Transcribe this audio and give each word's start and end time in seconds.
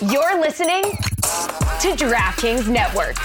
You're 0.00 0.40
listening 0.40 0.82
to 0.82 1.96
DraftKings 1.96 2.68
Network. 2.68 3.16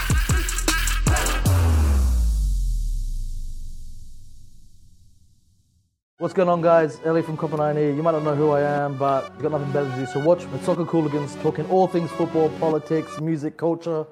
What's 6.18 6.34
going 6.34 6.50
on, 6.50 6.62
guys? 6.64 7.00
Ellie 7.06 7.22
from 7.22 7.38
Copenhagen 7.38 7.78
here. 7.78 7.94
You 7.94 8.02
might 8.02 8.14
not 8.14 8.24
know 8.24 8.34
who 8.34 8.50
I 8.50 8.62
am, 8.62 8.98
but 8.98 9.32
you've 9.34 9.44
got 9.44 9.52
nothing 9.52 9.72
better 9.72 9.88
to 9.88 9.96
do. 9.98 10.06
So 10.08 10.20
watch 10.20 10.50
the 10.52 10.60
Soccer 10.64 10.86
Cooligans 10.86 11.40
talking 11.44 11.68
all 11.70 11.88
things 11.88 12.10
football, 12.10 12.50
politics, 12.60 13.20
music, 13.20 13.56
culture. 13.56 14.08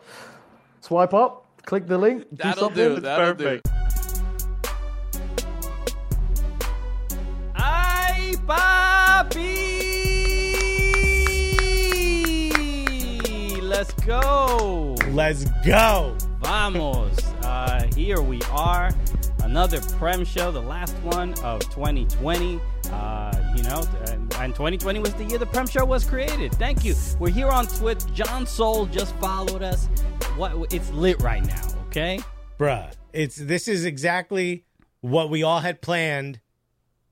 Swipe 0.82 1.16
up, 1.16 1.48
click 1.66 1.88
the 1.88 1.98
link, 1.98 2.30
do 2.30 2.36
That'll 2.44 2.66
something. 2.66 2.96
do. 2.96 3.00
That'll 3.02 3.34
do. 3.34 3.60
Let's 13.82 13.94
go. 14.06 14.96
Let's 15.10 15.46
go. 15.66 16.16
Vamos. 16.40 17.18
Uh, 17.42 17.88
here 17.96 18.22
we 18.22 18.40
are. 18.52 18.92
Another 19.42 19.82
Prem 19.98 20.24
show, 20.24 20.52
the 20.52 20.62
last 20.62 20.96
one 20.98 21.34
of 21.44 21.62
2020. 21.72 22.62
Uh, 22.92 23.54
you 23.58 23.64
know, 23.64 23.84
and, 24.06 24.32
and 24.36 24.54
2020 24.54 25.00
was 25.00 25.16
the 25.16 25.24
year 25.24 25.40
the 25.40 25.48
Prem 25.48 25.66
show 25.66 25.84
was 25.84 26.06
created. 26.06 26.54
Thank 26.54 26.86
you. 26.86 26.94
We're 27.18 27.32
here 27.32 27.50
on 27.50 27.66
Twitch. 27.66 28.02
John 28.14 28.46
Soul 28.46 28.86
just 28.86 29.16
followed 29.16 29.64
us. 29.64 29.88
What? 30.38 30.72
It's 30.72 30.92
lit 30.92 31.20
right 31.20 31.44
now. 31.44 31.68
Okay. 31.88 32.20
Bruh, 32.60 32.94
it's 33.14 33.38
this 33.38 33.68
is 33.68 33.86
exactly 33.86 34.64
what 35.00 35.32
we 35.32 35.42
all 35.42 35.62
had 35.62 35.82
planned 35.82 36.40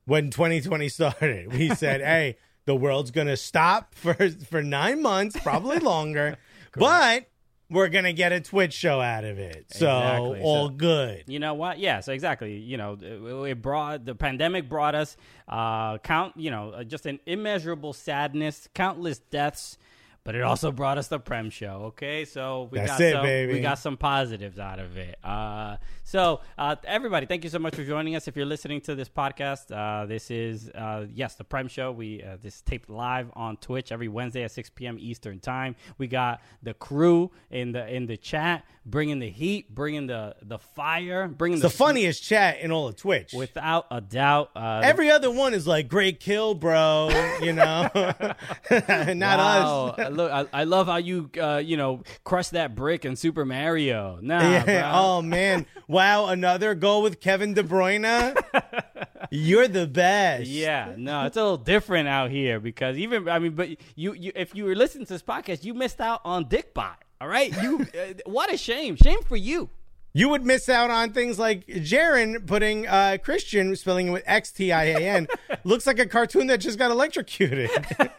when 0.04 0.30
2020 0.30 0.88
started. 0.88 1.52
We 1.52 1.70
said, 1.70 2.00
"Hey, 2.00 2.36
the 2.64 2.76
world's 2.76 3.10
going 3.10 3.26
to 3.26 3.36
stop 3.36 3.92
for 3.96 4.14
for 4.14 4.62
9 4.62 5.02
months, 5.02 5.36
probably 5.40 5.80
longer, 5.80 6.38
but 6.76 7.26
we're 7.68 7.88
going 7.88 8.04
to 8.04 8.12
get 8.12 8.32
a 8.32 8.40
Twitch 8.40 8.72
show 8.72 9.00
out 9.00 9.24
of 9.24 9.38
it." 9.38 9.66
So, 9.72 9.86
Exactly. 9.98 10.40
all 10.42 10.68
So- 10.68 10.74
good. 10.74 11.24
You 11.26 11.38
know 11.38 11.54
what? 11.54 11.78
Yeah. 11.78 12.00
So 12.00 12.12
exactly. 12.12 12.56
You 12.58 12.76
know, 12.76 12.96
it 13.00 13.50
it 13.50 13.62
brought 13.62 14.04
the 14.04 14.14
pandemic 14.14 14.68
brought 14.68 14.94
us 14.94 15.16
uh, 15.48 15.98
count. 15.98 16.36
You 16.36 16.50
know, 16.50 16.70
uh, 16.70 16.84
just 16.84 17.06
an 17.06 17.20
immeasurable 17.26 17.92
sadness, 17.92 18.68
countless 18.74 19.18
deaths. 19.18 19.78
But 20.22 20.34
it 20.34 20.42
also 20.42 20.70
brought 20.70 20.98
us 20.98 21.08
the 21.08 21.18
Prem 21.18 21.48
show. 21.48 21.84
Okay, 21.86 22.24
so 22.26 22.68
we 22.70 22.78
That's 22.78 22.90
got 22.92 23.00
it, 23.00 23.12
some, 23.14 23.22
baby. 23.22 23.52
we 23.54 23.60
got 23.60 23.78
some 23.78 23.96
positives 23.96 24.58
out 24.58 24.78
of 24.78 24.96
it. 24.98 25.16
Uh, 25.24 25.78
so 26.04 26.40
uh, 26.58 26.76
everybody, 26.84 27.24
thank 27.24 27.42
you 27.42 27.48
so 27.50 27.58
much 27.58 27.74
for 27.74 27.84
joining 27.84 28.14
us. 28.16 28.28
If 28.28 28.36
you're 28.36 28.44
listening 28.44 28.82
to 28.82 28.94
this 28.94 29.08
podcast, 29.08 29.72
uh, 29.72 30.04
this 30.06 30.30
is 30.30 30.68
uh, 30.70 31.06
yes 31.14 31.36
the 31.36 31.44
Prem 31.44 31.68
show. 31.68 31.90
We 31.90 32.22
uh, 32.22 32.36
this 32.42 32.56
is 32.56 32.60
taped 32.60 32.90
live 32.90 33.30
on 33.34 33.56
Twitch 33.56 33.92
every 33.92 34.08
Wednesday 34.08 34.42
at 34.44 34.50
6 34.52 34.70
p.m. 34.70 34.98
Eastern 35.00 35.40
time. 35.40 35.74
We 35.96 36.06
got 36.06 36.42
the 36.62 36.74
crew 36.74 37.30
in 37.50 37.72
the 37.72 37.88
in 37.88 38.04
the 38.06 38.18
chat, 38.18 38.64
bringing 38.84 39.20
the 39.20 39.30
heat, 39.30 39.74
bringing 39.74 40.06
the 40.06 40.36
the 40.42 40.58
fire, 40.58 41.28
bringing 41.28 41.56
It's 41.58 41.62
the 41.62 41.70
funniest 41.70 42.22
chat 42.22 42.60
in 42.60 42.70
all 42.70 42.88
of 42.88 42.96
Twitch. 42.96 43.32
without 43.32 43.86
a 43.90 44.02
doubt. 44.02 44.50
Uh, 44.54 44.82
Every 44.84 45.10
other 45.10 45.30
one 45.30 45.54
is 45.54 45.66
like 45.66 45.88
great 45.88 46.20
kill, 46.20 46.54
bro. 46.54 47.08
You 47.40 47.54
know, 47.54 47.88
not 47.94 49.38
wow. 49.38 49.94
us. 49.98 50.09
Look, 50.10 50.30
I, 50.32 50.46
I 50.52 50.64
love 50.64 50.86
how 50.86 50.96
you 50.96 51.30
uh, 51.40 51.62
you 51.64 51.76
know 51.76 52.02
crush 52.24 52.48
that 52.50 52.74
brick 52.74 53.04
in 53.04 53.16
Super 53.16 53.44
Mario. 53.44 54.18
Nah, 54.20 54.40
Yeah. 54.40 54.90
Oh 55.00 55.22
man! 55.22 55.66
Wow, 55.88 56.26
another 56.26 56.74
goal 56.74 57.02
with 57.02 57.20
Kevin 57.20 57.54
De 57.54 57.62
Bruyne. 57.62 58.36
You're 59.30 59.68
the 59.68 59.86
best. 59.86 60.46
Yeah, 60.48 60.94
no, 60.96 61.24
it's 61.26 61.36
a 61.36 61.42
little 61.42 61.56
different 61.56 62.08
out 62.08 62.30
here 62.30 62.58
because 62.60 62.98
even 62.98 63.28
I 63.28 63.38
mean, 63.38 63.52
but 63.52 63.68
you, 63.94 64.12
you 64.14 64.32
if 64.34 64.54
you 64.54 64.64
were 64.64 64.74
listening 64.74 65.06
to 65.06 65.12
this 65.12 65.22
podcast, 65.22 65.64
you 65.64 65.74
missed 65.74 66.00
out 66.00 66.20
on 66.24 66.46
Dickbot. 66.46 66.96
All 67.20 67.28
right, 67.28 67.54
you 67.62 67.86
uh, 67.94 68.14
what 68.26 68.52
a 68.52 68.56
shame, 68.56 68.96
shame 68.96 69.22
for 69.22 69.36
you. 69.36 69.70
You 70.12 70.28
would 70.30 70.44
miss 70.44 70.68
out 70.68 70.90
on 70.90 71.12
things 71.12 71.38
like 71.38 71.66
Jaron 71.68 72.44
putting 72.44 72.88
uh, 72.88 73.18
Christian 73.22 73.76
spelling 73.76 74.08
it 74.08 74.10
with 74.10 74.24
X 74.26 74.50
T 74.50 74.72
I 74.72 74.84
A 74.86 74.96
N. 74.98 75.28
Looks 75.64 75.86
like 75.86 75.98
a 75.98 76.06
cartoon 76.06 76.46
that 76.48 76.58
just 76.58 76.78
got 76.78 76.90
electrocuted. 76.90 77.70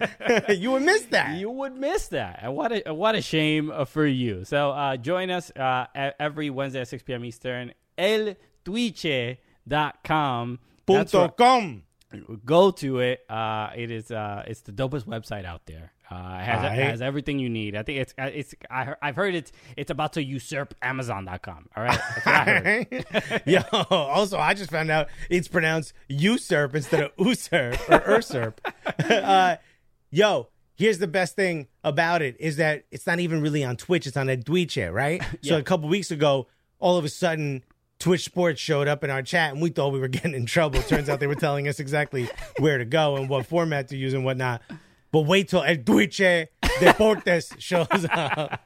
you 0.49 0.71
would 0.71 0.83
miss 0.83 1.03
that. 1.05 1.37
You 1.37 1.49
would 1.49 1.75
miss 1.75 2.07
that, 2.09 2.39
and 2.41 2.55
what 2.55 2.71
a 2.71 2.93
what 2.93 3.15
a 3.15 3.21
shame 3.21 3.71
uh, 3.71 3.85
for 3.85 4.05
you. 4.05 4.45
So 4.45 4.71
uh, 4.71 4.97
join 4.97 5.31
us 5.31 5.51
uh, 5.55 5.87
every 6.19 6.49
Wednesday 6.49 6.81
at 6.81 6.87
six 6.87 7.03
p.m. 7.03 7.25
Eastern. 7.25 7.73
ElTwitche.com. 7.97 10.59
Punto 10.85 11.27
com. 11.29 11.83
go 12.45 12.71
to 12.71 12.99
it. 12.99 13.21
Uh, 13.29 13.69
it 13.75 13.91
is 13.91 14.11
uh, 14.11 14.43
it's 14.47 14.61
the 14.61 14.71
dopest 14.71 15.05
website 15.05 15.45
out 15.45 15.65
there. 15.65 15.91
Uh, 16.11 16.39
it 16.41 16.43
has, 16.43 16.77
it 16.77 16.83
has 16.83 17.01
everything 17.01 17.39
you 17.39 17.49
need. 17.49 17.73
I 17.73 17.83
think 17.83 17.99
it's 17.99 18.13
uh, 18.19 18.29
it's 18.33 18.53
I, 18.69 18.95
I've 19.01 19.15
heard 19.15 19.33
it's 19.33 19.53
it's 19.77 19.91
about 19.91 20.13
to 20.13 20.23
usurp 20.23 20.75
Amazon.com. 20.81 21.69
All 21.75 21.83
right, 21.83 21.99
I. 22.25 23.41
Yo, 23.45 23.61
also, 23.89 24.37
I 24.37 24.53
just 24.53 24.71
found 24.71 24.91
out 24.91 25.07
it's 25.29 25.47
pronounced 25.47 25.93
usurp 26.09 26.75
instead 26.75 27.03
of 27.03 27.11
usurp 27.17 27.89
or 27.89 28.15
usurp. 28.15 28.59
uh, 29.09 29.55
yo, 30.09 30.49
here's 30.75 30.97
the 30.97 31.07
best 31.07 31.37
thing 31.37 31.67
about 31.81 32.21
it 32.21 32.35
is 32.41 32.57
that 32.57 32.83
it's 32.91 33.07
not 33.07 33.21
even 33.21 33.41
really 33.41 33.63
on 33.63 33.77
Twitch; 33.77 34.05
it's 34.05 34.17
on 34.17 34.27
ElTwitche, 34.27 34.91
right? 34.91 35.23
So 35.43 35.57
a 35.57 35.63
couple 35.63 35.87
weeks 35.87 36.11
ago, 36.11 36.47
all 36.79 36.97
of 36.97 37.05
a 37.05 37.09
sudden. 37.09 37.63
Twitch 37.99 38.23
Sports 38.23 38.59
showed 38.59 38.87
up 38.87 39.03
in 39.03 39.11
our 39.11 39.21
chat 39.21 39.53
and 39.53 39.61
we 39.61 39.69
thought 39.69 39.93
we 39.93 39.99
were 39.99 40.07
getting 40.07 40.33
in 40.33 40.47
trouble. 40.47 40.81
Turns 40.81 41.07
out 41.07 41.19
they 41.19 41.27
were 41.27 41.35
telling 41.35 41.67
us 41.67 41.79
exactly 41.79 42.27
where 42.57 42.79
to 42.79 42.85
go 42.85 43.15
and 43.15 43.29
what 43.29 43.45
format 43.45 43.89
to 43.89 43.95
use 43.95 44.15
and 44.15 44.25
whatnot. 44.25 44.63
But 45.11 45.21
wait 45.21 45.49
till 45.49 45.63
El 45.63 45.83
Twitche 45.83 46.47
Deportes 46.81 47.55
shows 47.59 48.05
up. 48.11 48.61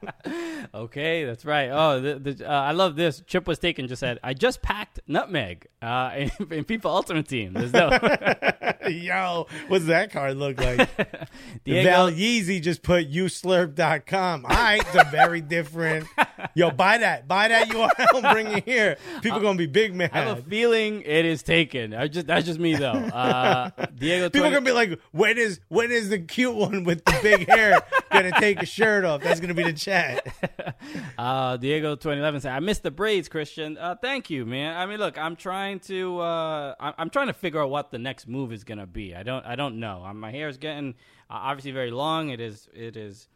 Okay, 0.74 1.24
that's 1.24 1.44
right. 1.44 1.68
Oh, 1.70 2.00
the, 2.00 2.18
the, 2.18 2.50
uh, 2.50 2.52
I 2.52 2.72
love 2.72 2.96
this. 2.96 3.22
Chip 3.26 3.46
was 3.46 3.58
taken. 3.58 3.86
Just 3.88 4.00
said, 4.00 4.18
I 4.22 4.34
just 4.34 4.62
packed 4.62 5.00
nutmeg 5.06 5.66
uh, 5.82 6.12
in, 6.16 6.30
in 6.50 6.64
FIFA 6.64 6.84
Ultimate 6.86 7.28
Team. 7.28 7.52
There's 7.52 7.72
no 7.72 7.90
Yo, 8.88 9.46
what's 9.68 9.86
that 9.86 10.12
card 10.12 10.36
look 10.36 10.60
like? 10.60 10.88
Diego- 11.64 11.88
Val 11.88 12.10
Yeezy 12.10 12.62
just 12.62 12.82
put 12.82 13.10
uslurp.com. 13.10 14.44
All 14.44 14.50
right, 14.50 14.82
a 14.94 15.04
very 15.10 15.40
different. 15.40 16.06
Yo, 16.54 16.70
buy 16.70 16.98
that. 16.98 17.26
Buy 17.28 17.48
that 17.48 17.68
URL. 17.68 18.32
Bring 18.32 18.46
it 18.48 18.64
here. 18.64 18.96
People 19.22 19.40
going 19.40 19.56
to 19.56 19.62
be 19.62 19.66
big 19.66 19.94
mad. 19.94 20.10
I 20.12 20.20
have 20.22 20.38
a 20.38 20.42
feeling 20.42 21.02
it 21.02 21.24
is 21.24 21.42
taken. 21.42 21.94
I 21.94 22.08
just 22.08 22.26
that's 22.26 22.46
just 22.46 22.58
me 22.60 22.74
though. 22.74 22.92
Uh, 22.92 23.70
Diego, 23.96 24.30
People 24.30 24.40
20 24.40 24.46
are 24.48 24.50
gonna 24.50 24.64
be 24.64 24.72
like, 24.72 25.00
when 25.12 25.38
is 25.38 25.60
when 25.68 25.90
is 25.90 26.08
the 26.10 26.18
cute 26.18 26.54
one 26.54 26.84
with 26.84 27.04
the 27.04 27.18
big 27.22 27.48
hair 27.48 27.80
gonna 28.22 28.40
take 28.40 28.62
a 28.62 28.66
shirt 28.66 29.04
off? 29.04 29.22
That's 29.22 29.40
gonna 29.40 29.54
be 29.54 29.64
the 29.64 29.72
chat. 29.72 30.26
Uh, 31.18 31.56
Diego 31.56 31.94
2011 31.96 32.42
said, 32.42 32.52
"I 32.52 32.60
missed 32.60 32.82
the 32.82 32.90
braids, 32.90 33.28
Christian. 33.28 33.76
Uh, 33.78 33.94
thank 34.00 34.30
you, 34.30 34.44
man. 34.44 34.76
I 34.76 34.86
mean, 34.86 34.98
look, 34.98 35.16
I'm 35.18 35.34
trying 35.34 35.80
to, 35.80 36.20
uh, 36.20 36.74
I'm, 36.78 36.94
I'm 36.98 37.10
trying 37.10 37.28
to 37.28 37.32
figure 37.32 37.60
out 37.60 37.70
what 37.70 37.90
the 37.90 37.98
next 37.98 38.28
move 38.28 38.52
is 38.52 38.64
gonna 38.64 38.86
be. 38.86 39.14
I 39.14 39.22
don't, 39.22 39.44
I 39.46 39.56
don't 39.56 39.80
know. 39.80 40.04
Um, 40.04 40.20
my 40.20 40.30
hair 40.30 40.48
is 40.48 40.58
getting 40.58 40.90
uh, 41.30 41.34
obviously 41.34 41.72
very 41.72 41.90
long. 41.90 42.28
It 42.30 42.40
is, 42.40 42.68
it 42.74 42.96
is, 42.96 43.28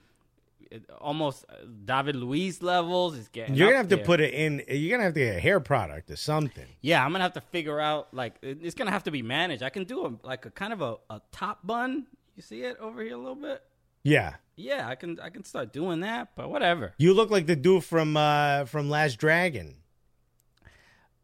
it, 0.70 0.84
almost 1.00 1.44
uh, 1.48 1.54
David 1.84 2.16
Luiz 2.16 2.62
levels. 2.62 3.16
It's 3.18 3.28
getting. 3.28 3.54
You're 3.54 3.68
gonna 3.68 3.78
have 3.78 3.88
to 3.88 3.98
put 3.98 4.20
it 4.20 4.34
in. 4.34 4.62
You're 4.68 4.90
gonna 4.96 5.04
have 5.04 5.14
to 5.14 5.20
get 5.20 5.36
a 5.36 5.40
hair 5.40 5.58
product 5.60 6.10
or 6.10 6.16
something. 6.16 6.66
Yeah, 6.82 7.04
I'm 7.04 7.10
gonna 7.12 7.24
have 7.24 7.32
to 7.34 7.40
figure 7.40 7.80
out 7.80 8.12
like 8.12 8.34
it- 8.42 8.58
it's 8.62 8.74
gonna 8.74 8.90
have 8.92 9.04
to 9.04 9.10
be 9.10 9.22
managed. 9.22 9.62
I 9.62 9.70
can 9.70 9.84
do 9.84 10.06
a 10.06 10.26
like 10.26 10.46
a 10.46 10.50
kind 10.50 10.72
of 10.72 10.82
a, 10.82 10.96
a 11.08 11.20
top 11.32 11.66
bun. 11.66 12.06
You 12.36 12.42
see 12.42 12.62
it 12.62 12.76
over 12.78 13.02
here 13.02 13.14
a 13.14 13.18
little 13.18 13.34
bit. 13.34 13.62
Yeah, 14.02 14.34
Yeah, 14.60 14.88
I 14.88 14.94
can, 14.94 15.18
I 15.20 15.30
can 15.30 15.44
start 15.44 15.72
doing 15.72 16.00
that. 16.00 16.28
But 16.36 16.50
whatever. 16.50 16.94
you 16.98 17.14
look 17.14 17.30
like 17.30 17.46
the 17.46 17.56
dude 17.56 17.84
from 17.84 18.16
uh 18.16 18.64
from 18.66 18.88
Last 18.90 19.16
Dragon. 19.18 19.76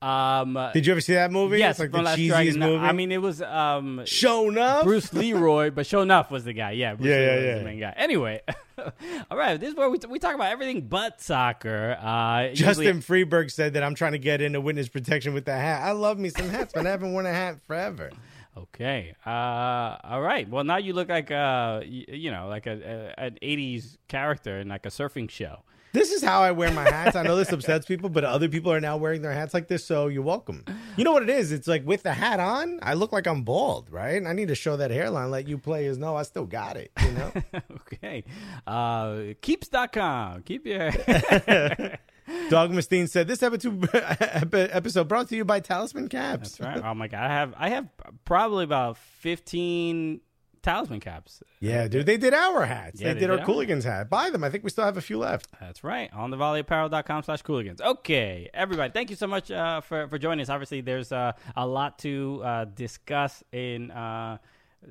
Um, 0.03 0.59
Did 0.75 0.87
you 0.87 0.93
ever 0.93 1.01
see 1.01 1.15
that 1.15 1.33
movie? 1.33 1.59
yes, 1.59 1.73
it's 1.73 1.81
like 1.81 1.91
the 1.91 2.03
Last 2.03 2.19
cheesiest 2.19 2.29
Dragon. 2.29 2.59
Movie. 2.61 2.85
I 2.85 2.93
mean, 2.93 3.11
it 3.11 3.21
was 3.23 3.41
um, 3.41 4.03
shown 4.05 4.59
up. 4.59 4.85
Bruce 4.85 5.13
Leroy, 5.15 5.71
but 5.71 5.87
Sho'nuff 5.87 6.31
was 6.31 6.45
the 6.45 6.53
guy. 6.53 6.73
Yeah, 6.73 6.95
Bruce 6.95 7.09
Yeah, 7.09 7.17
Leroy 7.17 7.27
yeah, 7.31 7.37
was 7.37 7.45
yeah. 7.47 7.59
the 7.59 7.65
main 7.65 7.81
guy. 7.81 7.95
Anyway, 7.97 8.43
all 9.31 9.39
right, 9.39 9.59
this 9.59 9.71
is 9.71 9.75
where 9.75 9.89
we, 9.89 9.99
we 10.11 10.19
talk 10.19 10.35
about 10.35 10.53
everything 10.53 10.83
but 10.83 11.23
soccer. 11.23 11.97
Uh, 12.01 12.49
usually- 12.51 12.85
Justin 12.85 13.01
Freeberg 13.01 13.51
said 13.51 13.73
that 13.73 13.83
I'm 13.83 13.95
trying 13.95 14.13
to 14.13 14.19
get 14.19 14.43
into 14.43 14.61
witness 14.61 14.89
protection 14.89 15.33
with 15.33 15.47
the 15.47 15.55
hat. 15.57 15.83
I 15.83 15.93
love 15.93 16.19
me 16.19 16.29
some 16.29 16.51
hats, 16.51 16.73
but 16.75 16.87
I 16.87 16.91
haven't 16.91 17.13
worn 17.15 17.25
a 17.25 17.33
hat 17.33 17.59
forever. 17.67 18.11
Okay. 18.57 19.15
Uh, 19.25 19.97
all 20.05 20.23
right. 20.23 20.49
Well, 20.49 20.65
now 20.65 20.79
you 20.79 20.93
look 20.93 21.09
like 21.09 21.31
a 21.31 21.83
you, 21.85 22.05
you 22.09 22.31
know, 22.31 22.49
like 22.49 22.67
a, 22.67 23.13
a 23.19 23.25
an 23.25 23.39
'80s 23.43 23.99
character 24.09 24.59
in 24.61 24.69
like 24.69 24.87
a 24.87 24.91
surfing 24.91 25.31
show. 25.31 25.59
This 25.93 26.13
is 26.13 26.23
how 26.23 26.43
I 26.43 26.51
wear 26.53 26.71
my 26.73 26.83
hats. 26.83 27.17
I 27.17 27.23
know 27.23 27.37
this 27.37 27.51
upsets 27.51 27.87
people, 27.87 28.11
but 28.11 28.23
other 28.23 28.51
people 28.51 28.71
are 28.71 28.81
now 28.81 28.99
wearing 28.99 29.23
their 29.23 29.33
hats 29.33 29.55
like 29.55 29.69
this, 29.69 29.83
so 29.83 30.09
you're 30.09 30.23
welcome. 30.23 30.63
You 30.99 31.05
know 31.05 31.13
what 31.13 31.23
it 31.23 31.31
is? 31.31 31.53
It's 31.53 31.67
like 31.67 31.87
with 31.87 32.03
the 32.03 32.13
hat 32.13 32.39
on, 32.39 32.81
I 32.83 32.93
look 32.93 33.13
like 33.13 33.27
I'm 33.27 33.45
bald, 33.45 33.89
right? 33.91 34.17
And 34.17 34.29
I 34.29 34.35
need 34.35 34.49
to 34.49 34.55
show 34.55 34.77
that 34.77 34.91
hairline, 34.91 35.31
let 35.31 35.49
you 35.49 35.57
players 35.57 35.97
know 35.97 36.15
I 36.15 36.25
still 36.25 36.45
got 36.45 36.77
it, 36.77 36.91
you 37.03 37.13
know? 37.13 37.33
okay. 37.95 38.25
Uh, 38.67 39.35
keeps.com. 39.41 40.43
Keep 40.43 40.67
your. 40.67 40.91
Dog 42.51 42.71
Mustine 42.73 43.09
said 43.09 43.29
this 43.29 43.43
episode 43.43 45.09
brought 45.09 45.29
to 45.29 45.37
you 45.37 45.45
by 45.45 45.61
Talisman 45.61 46.09
Caps. 46.09 46.57
That's 46.57 46.61
right. 46.61 46.85
Oh 46.85 46.95
my 46.95 47.09
god, 47.09 47.31
I 47.31 47.35
have 47.35 47.55
I 47.57 47.69
have 47.71 47.89
probably 48.25 48.65
about 48.65 48.99
15 48.99 50.21
talisman 50.67 51.01
caps. 51.01 51.43
Yeah, 51.61 51.87
dude, 51.89 52.07
they 52.07 52.17
did 52.17 52.35
our 52.35 52.67
hats. 52.67 53.01
Yeah, 53.01 53.09
they, 53.09 53.15
they 53.15 53.21
did, 53.21 53.27
did 53.29 53.41
our. 53.41 53.47
Cooligans 53.47 53.85
hat. 53.85 54.11
Buy 54.11 54.31
them. 54.31 54.43
I 54.45 54.51
think 54.51 54.65
we 54.65 54.71
still 54.71 54.85
have 54.85 54.97
a 54.97 55.01
few 55.01 55.19
left. 55.19 55.49
That's 55.61 55.85
right. 55.85 56.13
On 56.13 56.31
the 56.31 56.37
volleyapparel.com 56.37 57.23
slash 57.23 57.43
cooligans. 57.43 57.81
Okay, 57.81 58.51
everybody, 58.53 58.93
thank 58.93 59.09
you 59.09 59.17
so 59.17 59.29
much 59.29 59.51
uh, 59.51 59.81
for, 59.81 60.09
for 60.09 60.19
joining 60.19 60.43
us. 60.43 60.49
Obviously, 60.49 60.81
there's 60.81 61.13
uh, 61.13 61.33
a 61.57 61.67
lot 61.67 61.99
to 62.01 62.43
uh, 62.45 62.65
discuss 62.65 63.45
in 63.53 63.93
uh, 63.93 64.39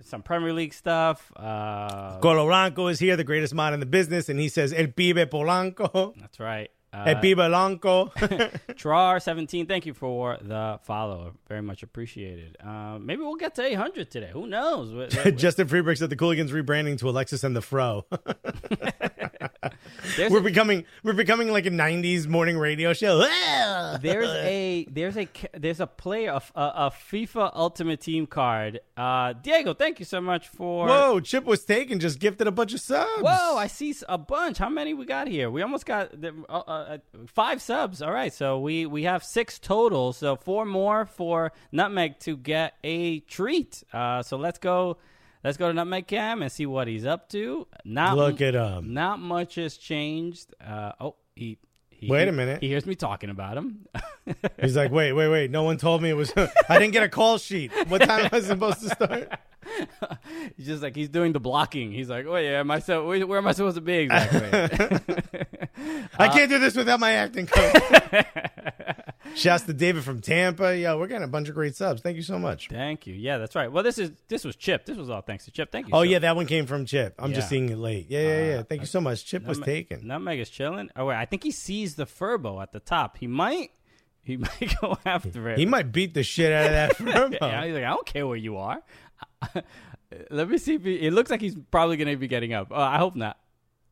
some 0.02 0.24
Premier 0.24 0.54
League 0.54 0.74
stuff. 0.74 1.32
Uh, 1.36 2.20
Golo 2.20 2.46
Blanco 2.46 2.88
is 2.88 3.00
here, 3.00 3.18
the 3.18 3.24
greatest 3.24 3.54
mind 3.54 3.74
in 3.74 3.80
the 3.82 3.86
business, 3.86 4.30
and 4.30 4.40
he 4.40 4.50
says 4.50 4.74
El 4.74 4.88
Pibe 4.88 5.26
Polanco, 5.28 6.14
that's 6.20 6.40
right. 6.40 6.72
El 7.06 7.18
Uh, 7.18 7.36
Blanco. 7.50 8.06
Trar17, 8.16 9.68
thank 9.68 9.86
you 9.86 9.94
for 9.94 10.38
the 10.42 10.80
follow. 10.84 11.34
Very 11.48 11.62
much 11.62 11.84
appreciated. 11.84 12.58
Uh, 12.66 12.98
maybe 13.00 13.22
we'll 13.22 13.36
get 13.36 13.56
to 13.56 13.64
800 13.64 14.10
today. 14.10 14.30
Who 14.32 14.48
knows? 14.48 15.14
Justin 15.36 15.68
Freeberg 15.68 15.98
said 15.98 16.10
the 16.10 16.16
Cooligans 16.16 16.50
rebranding 16.52 16.98
to 17.00 17.10
Alexis 17.10 17.44
and 17.44 17.56
the 17.56 17.62
Fro. 17.62 18.06
we're 20.30 20.40
a- 20.40 20.42
becoming 20.42 20.86
we're 21.04 21.14
becoming 21.14 21.52
like 21.52 21.66
a 21.66 21.70
'90s 21.72 22.28
morning 22.28 22.58
radio 22.58 22.94
show. 22.94 23.20
there's 24.02 24.30
a 24.30 24.86
there's 24.92 25.18
a 25.18 25.28
there's 25.54 25.80
a 25.80 25.88
player 25.88 26.32
a, 26.32 26.42
a, 26.60 26.74
a 26.88 26.92
FIFA 27.12 27.52
Ultimate 27.56 28.02
Team 28.02 28.26
card. 28.28 28.80
Uh, 28.96 29.34
Diego, 29.34 29.74
thank 29.74 30.00
you 30.00 30.06
so 30.06 30.22
much 30.22 30.48
for. 30.48 30.88
Whoa, 30.88 31.20
Chip 31.20 31.44
was 31.46 31.66
taken. 31.66 32.00
Just 32.00 32.20
gifted 32.20 32.48
a 32.48 32.52
bunch 32.52 32.74
of 32.74 32.80
subs. 32.80 33.22
Whoa, 33.22 33.58
I 33.58 33.68
see 33.68 33.94
a 34.08 34.18
bunch. 34.18 34.58
How 34.58 34.70
many 34.70 34.94
we 34.94 35.06
got 35.06 35.28
here? 35.28 35.50
We 35.52 35.62
almost 35.62 35.86
got 35.86 36.20
the, 36.20 36.34
uh, 36.50 36.54
uh, 36.88 36.98
five 37.28 37.62
subs. 37.62 38.02
All 38.02 38.12
right, 38.12 38.34
so 38.34 38.60
we 38.60 38.86
we 38.86 39.04
have 39.04 39.24
six 39.24 39.60
total. 39.60 40.14
So 40.14 40.36
four 40.36 40.66
more 40.66 41.06
for 41.06 41.52
Nutmeg 41.72 42.20
to 42.22 42.38
get 42.38 42.74
a 42.84 43.20
treat. 43.22 43.84
Uh, 43.94 44.22
so 44.24 44.38
let's 44.38 44.60
go. 44.60 44.98
Let's 45.44 45.58
go 45.58 45.68
to 45.68 45.74
Nutmeg 45.74 46.08
Cam 46.08 46.42
and 46.42 46.52
see 46.52 46.66
what 46.66 46.88
he's 46.88 47.06
up 47.06 47.30
to. 47.30 47.68
Not 47.84 48.18
Look 48.18 48.42
at 48.42 48.56
him. 48.56 48.96
Not 48.96 49.20
much 49.20 49.56
has 49.56 49.78
changed. 49.78 50.56
Uh, 50.60 50.94
oh, 51.00 51.16
he, 51.36 51.60
he. 52.06 52.12
Wait 52.12 52.28
a 52.28 52.32
minute. 52.32 52.62
He 52.62 52.70
hears 52.70 52.86
me 52.86 52.96
talking 52.96 53.30
about 53.30 53.58
him. 53.58 53.88
He's 54.62 54.76
like, 54.76 54.92
wait, 54.92 55.14
wait, 55.14 55.28
wait. 55.30 55.52
No 55.52 55.64
one 55.64 55.78
told 55.78 56.02
me 56.02 56.10
it 56.10 56.16
was. 56.16 56.34
I 56.70 56.80
didn't 56.80 56.94
get 56.94 57.04
a 57.04 57.10
call 57.10 57.38
sheet. 57.38 57.72
What 57.88 58.02
time 58.02 58.30
was 58.32 58.46
I 58.46 58.48
supposed 58.48 58.82
to 58.82 58.90
start? 58.90 59.30
He's 60.58 60.68
just 60.68 60.84
like 60.84 60.96
he's 60.96 61.10
doing 61.10 61.34
the 61.34 61.40
blocking. 61.40 61.92
He's 61.92 62.10
like, 62.10 62.26
"Oh 62.26 62.36
yeah, 62.36 62.60
am 62.60 62.72
I 62.72 62.80
so? 62.80 63.08
Where, 63.08 63.26
where 63.26 63.40
am 63.40 63.48
I 63.48 63.52
supposed 63.52 63.76
to 63.76 63.82
be 63.82 63.96
exactly?" 63.96 64.50
I 66.20 66.28
can't 66.30 66.50
do 66.50 66.60
this 66.60 66.76
without 66.76 67.00
my 67.00 67.14
acting 67.14 67.48
coach. 67.48 68.26
Shouts 69.36 69.64
to 69.64 69.74
David 69.74 70.04
from 70.04 70.22
Tampa. 70.22 70.78
Yo, 70.78 70.98
we're 70.98 71.08
getting 71.08 71.24
a 71.26 71.28
bunch 71.28 71.50
of 71.50 71.56
great 71.56 71.76
subs. 71.76 72.02
Thank 72.02 72.16
you 72.16 72.24
so 72.24 72.40
much. 72.40 72.70
Thank 72.70 73.06
you. 73.06 73.14
Yeah, 73.14 73.38
that's 73.38 73.54
right. 73.56 73.72
Well, 73.72 73.84
this 73.84 73.98
is 73.98 74.12
this 74.30 74.44
was 74.46 74.56
Chip. 74.56 74.86
This 74.86 74.98
was 74.98 75.10
all 75.10 75.22
thanks 75.22 75.46
to 75.46 75.52
Chip. 75.52 75.72
Thank 75.72 75.88
you. 75.88 75.94
Oh 75.94 76.00
so- 76.00 76.04
yeah, 76.04 76.20
that 76.20 76.36
one 76.36 76.46
came 76.46 76.66
from 76.66 76.86
Chip. 76.86 77.16
I'm 77.20 77.34
just 77.34 77.50
seeing 77.50 77.70
it 77.70 77.78
late. 77.78 78.08
Yeah, 78.10 78.22
yeah, 78.22 78.46
yeah. 78.56 78.64
Thank 78.64 78.82
you 78.82 78.88
so 78.88 79.02
much. 79.02 79.26
Chip 79.26 79.46
was 79.46 79.60
Nutmeg- 79.60 79.90
taken. 79.90 80.08
Nutmeg 80.08 80.40
is 80.40 80.50
chilling. 80.50 80.90
Oh 80.96 81.06
wait, 81.06 81.16
I 81.18 81.26
think 81.26 81.44
he 81.44 81.52
sees 81.52 81.96
the 81.96 82.06
furbo 82.06 82.62
at 82.62 82.72
the 82.72 82.80
top. 82.80 83.18
He 83.18 83.28
might. 83.28 83.72
He 84.24 84.38
might 84.38 84.74
go 84.82 84.98
after 85.06 85.50
it. 85.50 85.60
He 85.60 85.66
might 85.66 85.92
beat 85.92 86.14
the 86.14 86.24
shit 86.24 86.52
out 86.52 86.66
of 86.66 86.72
that 86.72 86.96
Furbo. 86.98 87.38
Yeah, 87.42 87.66
he's 87.66 87.76
like, 87.76 87.84
I 87.84 87.90
don't 87.90 88.06
care 88.08 88.26
where 88.26 88.38
you 88.38 88.58
are. 88.58 88.82
Let 90.32 90.50
me 90.50 90.58
see 90.58 90.76
if 90.76 90.84
he. 90.84 90.96
It 90.96 91.14
looks 91.14 91.30
like 91.30 91.42
he's 91.42 91.56
probably 91.72 91.98
going 91.98 92.08
to 92.08 92.16
be 92.16 92.28
getting 92.28 92.54
up. 92.54 92.72
Uh, 92.72 92.76
I 92.76 92.98
hope 92.98 93.16
not. 93.16 93.38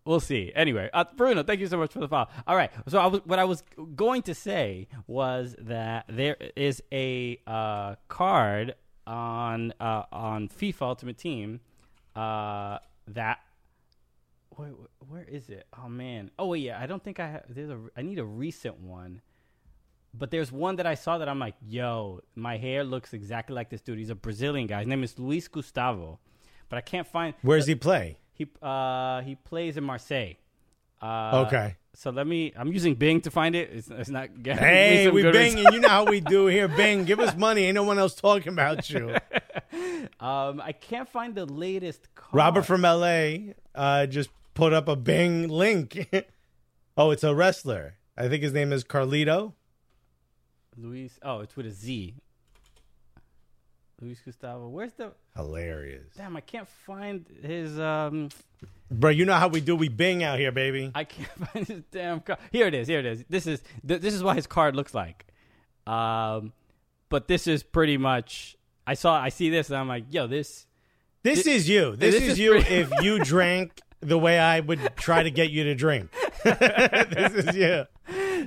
We'll 0.05 0.19
see. 0.19 0.51
Anyway, 0.53 0.89
uh, 0.93 1.05
Bruno, 1.15 1.43
thank 1.43 1.61
you 1.61 1.67
so 1.67 1.77
much 1.77 1.93
for 1.93 1.99
the 1.99 2.09
file. 2.09 2.29
All 2.45 2.55
right. 2.55 2.71
So 2.87 2.99
I 2.99 3.05
was, 3.07 3.21
what 3.25 3.39
I 3.39 3.45
was 3.45 3.63
going 3.95 4.21
to 4.23 4.35
say 4.35 4.87
was 5.07 5.55
that 5.59 6.05
there 6.09 6.35
is 6.55 6.83
a 6.91 7.39
uh, 7.47 7.95
card 8.09 8.75
on 9.07 9.73
uh, 9.79 10.03
on 10.11 10.49
FIFA 10.49 10.81
Ultimate 10.81 11.17
Team 11.17 11.61
uh, 12.15 12.79
that. 13.07 13.39
Where, 14.55 14.71
where 15.07 15.23
is 15.23 15.49
it? 15.49 15.65
Oh 15.81 15.89
man. 15.89 16.31
Oh 16.37 16.47
wait, 16.47 16.59
yeah. 16.63 16.79
I 16.79 16.85
don't 16.85 17.03
think 17.03 17.19
I 17.19 17.27
have. 17.27 17.43
There's 17.49 17.69
a. 17.69 17.79
I 17.95 18.01
need 18.01 18.19
a 18.19 18.25
recent 18.25 18.79
one. 18.79 19.21
But 20.15 20.29
there's 20.29 20.51
one 20.51 20.75
that 20.75 20.85
I 20.85 20.93
saw 20.93 21.17
that 21.17 21.27
I'm 21.27 21.39
like, 21.39 21.55
yo, 21.67 22.21
my 22.35 22.57
hair 22.57 22.83
looks 22.83 23.13
exactly 23.13 23.55
like 23.55 23.71
this 23.71 23.81
dude. 23.81 23.97
He's 23.97 24.11
a 24.11 24.15
Brazilian 24.15 24.67
guy. 24.67 24.79
His 24.79 24.87
name 24.87 25.03
is 25.03 25.17
Luis 25.17 25.47
Gustavo, 25.47 26.19
but 26.69 26.77
I 26.77 26.81
can't 26.81 27.07
find. 27.07 27.33
Where 27.41 27.57
does 27.57 27.65
he 27.65 27.73
play? 27.73 28.17
He 28.33 28.47
uh 28.61 29.21
he 29.21 29.35
plays 29.35 29.77
in 29.77 29.83
Marseille. 29.83 30.33
Uh, 31.01 31.45
Okay. 31.47 31.75
So 31.95 32.09
let 32.09 32.25
me. 32.25 32.51
I'm 32.55 32.73
using 32.73 32.95
Bing 32.95 33.21
to 33.21 33.29
find 33.29 33.55
it. 33.55 33.69
It's, 33.71 33.87
it's 33.87 34.09
not 34.09 34.29
Hey, 34.43 35.11
we 35.11 35.21
Bing, 35.21 35.59
and 35.59 35.71
you 35.73 35.79
know 35.79 35.89
how 35.89 36.05
we 36.05 36.21
do 36.21 36.47
here. 36.47 36.67
Bing, 36.67 37.03
give 37.03 37.19
us 37.19 37.35
money. 37.35 37.65
Ain't 37.65 37.75
no 37.75 37.83
one 37.83 37.99
else 37.99 38.15
talking 38.15 38.53
about 38.53 38.89
you. 38.89 39.15
Um, 40.19 40.61
I 40.61 40.71
can't 40.73 41.09
find 41.09 41.33
the 41.35 41.45
latest. 41.45 42.07
Card. 42.15 42.33
Robert 42.33 42.61
from 42.63 42.83
LA 42.83 43.53
uh, 43.75 44.05
just 44.05 44.29
put 44.53 44.71
up 44.71 44.87
a 44.87 44.95
Bing 44.95 45.49
link. 45.49 46.07
oh, 46.97 47.11
it's 47.11 47.23
a 47.23 47.33
wrestler. 47.33 47.95
I 48.17 48.29
think 48.29 48.43
his 48.43 48.53
name 48.53 48.71
is 48.71 48.83
Carlito. 48.83 49.53
Luis. 50.77 51.19
Oh, 51.21 51.39
it's 51.39 51.55
with 51.55 51.65
a 51.65 51.71
Z. 51.71 52.15
Luis 54.03 54.19
Gustavo. 54.23 54.67
Where's 54.67 54.93
the? 54.93 55.11
Hilarious. 55.35 56.05
Damn, 56.17 56.35
I 56.35 56.41
can't 56.41 56.67
find 56.67 57.25
his. 57.41 57.79
Um, 57.79 58.29
Bro, 58.91 59.11
you 59.11 59.25
know 59.25 59.33
how 59.35 59.47
we 59.47 59.61
do. 59.61 59.75
We 59.75 59.87
Bing 59.89 60.23
out 60.23 60.37
here, 60.39 60.51
baby. 60.51 60.91
I 60.93 61.03
can't 61.05 61.29
find 61.53 61.67
his 61.67 61.81
damn 61.91 62.19
card. 62.19 62.39
Here 62.51 62.67
it 62.67 62.73
is. 62.73 62.87
Here 62.87 62.99
it 62.99 63.05
is. 63.05 63.23
This 63.29 63.47
is 63.47 63.61
th- 63.87 64.01
this 64.01 64.13
is 64.13 64.21
what 64.23 64.35
his 64.35 64.45
card 64.47 64.75
looks 64.75 64.93
like. 64.93 65.25
Um, 65.87 66.53
but 67.09 67.27
this 67.27 67.47
is 67.47 67.63
pretty 67.63 67.97
much. 67.97 68.57
I 68.85 68.93
saw. 68.95 69.15
I 69.19 69.29
see 69.29 69.49
this, 69.49 69.69
and 69.69 69.77
I'm 69.77 69.87
like, 69.87 70.05
yo, 70.11 70.27
this. 70.27 70.67
This 71.23 71.47
is 71.47 71.69
you. 71.69 71.95
This, 71.95 72.13
this 72.15 72.23
is, 72.23 72.29
is 72.33 72.39
you 72.39 72.51
pretty- 72.51 72.75
if 72.75 72.91
you 73.01 73.19
drank 73.23 73.79
the 74.01 74.17
way 74.17 74.37
I 74.37 74.59
would 74.59 74.81
try 74.97 75.23
to 75.23 75.31
get 75.31 75.49
you 75.49 75.63
to 75.63 75.75
drink. 75.75 76.11
this 76.43 77.33
is 77.33 77.55
you. 77.55 77.85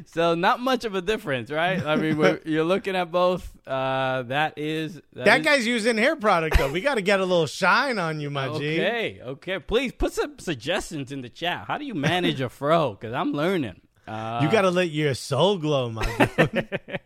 So 0.07 0.35
not 0.35 0.61
much 0.61 0.85
of 0.85 0.95
a 0.95 1.01
difference, 1.03 1.51
right? 1.51 1.85
I 1.85 1.97
mean, 1.97 2.17
we're, 2.19 2.41
you're 2.45 2.65
looking 2.65 2.95
at 2.97 3.11
both. 3.11 3.51
Uh, 3.67 4.23
that 4.25 4.55
is 4.59 5.01
That 5.15 5.41
is- 5.41 5.45
guy's 5.45 5.67
using 5.67 5.97
hair 5.99 6.17
product, 6.17 6.59
though. 6.59 6.71
We 6.71 6.81
got 6.81 6.95
to 6.97 7.03
get 7.03 7.21
a 7.21 7.25
little 7.25 7.47
shine 7.47 7.99
on 7.99 8.21
you, 8.21 8.31
my 8.31 8.47
G. 8.59 8.75
Okay, 8.81 9.21
okay. 9.25 9.59
Please 9.59 9.93
put 9.93 10.13
some 10.13 10.39
suggestions 10.39 11.11
in 11.13 11.23
the 11.23 11.29
chat. 11.29 11.65
How 11.67 11.79
do 11.79 11.85
you 11.85 11.95
manage 11.95 12.41
a 12.41 12.49
fro? 12.49 12.93
Because 12.93 13.13
I'm 13.15 13.33
learning. 13.33 13.81
Uh, 14.07 14.41
You 14.45 14.51
got 14.51 14.63
to 14.63 14.71
let 14.71 14.91
your 14.91 15.15
soul 15.15 15.59
glow, 15.59 15.91
my 15.91 16.05
dude. 16.37 16.81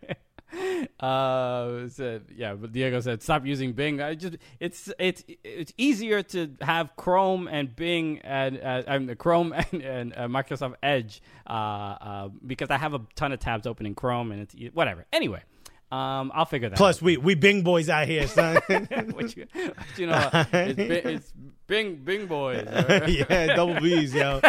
Uh, 1.01 1.89
said, 1.89 2.27
yeah, 2.37 2.53
but 2.53 2.73
Diego 2.73 3.01
said 3.01 3.23
stop 3.23 3.47
using 3.47 3.73
Bing. 3.73 4.03
I 4.03 4.15
just 4.15 4.37
it's 4.59 4.93
it's 4.99 5.25
it's 5.43 5.73
easier 5.79 6.23
to 6.25 6.51
have 6.61 6.95
Chrome 6.97 7.49
and 7.49 7.75
Bing 7.75 8.19
and 8.19 8.59
uh, 8.59 8.83
and 8.87 9.19
Chrome 9.19 9.55
and, 9.73 9.83
and 9.83 10.13
uh, 10.15 10.29
Microsoft 10.29 10.75
Edge 10.83 11.23
uh, 11.47 11.53
uh, 11.53 12.29
because 12.47 12.69
I 12.69 12.77
have 12.77 12.93
a 12.93 13.01
ton 13.15 13.33
of 13.33 13.41
tabs 13.41 13.67
open 13.67 13.87
in 13.87 13.95
Chrome 13.95 14.31
and 14.31 14.43
it's 14.43 14.55
whatever. 14.75 15.07
Anyway, 15.11 15.43
um, 15.91 16.31
I'll 16.35 16.45
figure 16.45 16.69
that. 16.69 16.77
Plus, 16.77 17.01
we 17.01 17.17
we 17.17 17.35
Bing 17.35 17.63
boys 17.63 17.89
out 17.89 18.07
here, 18.07 18.29
son. 18.29 18.57
what 19.13 19.35
you, 19.35 19.47
what 19.55 19.75
you 19.97 20.07
know, 20.07 20.29
it's, 20.35 20.77
Bing, 20.77 20.91
it's 21.05 21.33
Bing 21.67 21.97
Bing 21.97 22.27
boys. 22.27 22.67
yeah, 23.09 23.55
double 23.55 23.81
B's, 23.81 24.13
yo. 24.13 24.43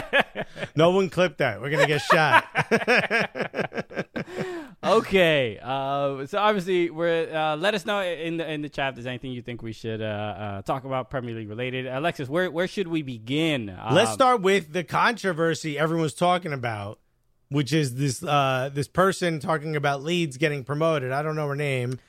No 0.76 0.92
one 0.92 1.10
clipped 1.10 1.38
that. 1.38 1.62
We're 1.62 1.70
gonna 1.70 1.88
get 1.88 2.02
shot. 2.02 2.46
Okay. 4.84 5.60
Uh, 5.62 6.26
so 6.26 6.38
obviously, 6.38 6.90
we're 6.90 7.34
uh, 7.34 7.56
let 7.58 7.74
us 7.74 7.86
know 7.86 8.02
in 8.02 8.38
the 8.38 8.52
in 8.52 8.62
the 8.62 8.70
chat 8.70 8.90
if 8.90 8.96
there's 8.96 9.08
anything 9.08 9.32
you 9.32 9.42
think 9.42 9.62
we 9.62 9.74
should 9.74 10.02
uh, 10.02 10.06
uh, 10.06 10.62
talk 10.64 10.84
about 10.84 11.10
Premier 11.10 11.36
League 11.36 11.50
related. 11.50 11.88
Alexis, 11.88 12.30
where 12.30 12.50
where 12.50 12.68
should 12.68 12.88
we 12.88 13.02
begin? 13.02 13.68
Let's 13.92 14.10
Um, 14.12 14.16
start 14.16 14.42
with 14.42 14.74
the 14.74 14.84
controversy 14.84 15.78
everyone's 15.78 16.14
talking 16.14 16.54
about, 16.54 17.00
which 17.50 17.74
is 17.74 17.96
this 17.96 18.24
uh, 18.24 18.70
this 18.74 18.88
person 18.88 19.40
talking 19.40 19.76
about 19.76 20.04
Leeds 20.04 20.38
getting 20.38 20.64
promoted. 20.64 21.12
I 21.12 21.22
don't 21.22 21.36
know 21.36 21.48
her 21.48 21.56
name. 21.56 22.00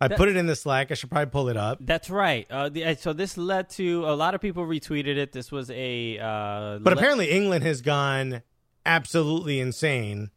I 0.00 0.08
put 0.08 0.28
it 0.28 0.36
in 0.36 0.46
the 0.46 0.56
Slack. 0.56 0.90
I 0.90 0.94
should 0.94 1.10
probably 1.10 1.30
pull 1.30 1.48
it 1.48 1.56
up. 1.56 1.78
That's 1.80 2.10
right. 2.10 2.44
Uh, 2.50 2.68
the, 2.68 2.84
uh, 2.84 2.94
so 2.96 3.12
this 3.12 3.38
led 3.38 3.70
to 3.70 4.04
a 4.08 4.16
lot 4.16 4.34
of 4.34 4.40
people 4.40 4.66
retweeted 4.66 5.16
it. 5.16 5.30
This 5.30 5.52
was 5.52 5.70
a 5.70 6.18
uh, 6.18 6.78
But 6.80 6.86
le- 6.86 6.92
apparently, 6.94 7.30
England 7.30 7.62
has 7.62 7.82
gone 7.82 8.42
absolutely 8.84 9.60
insane 9.60 10.32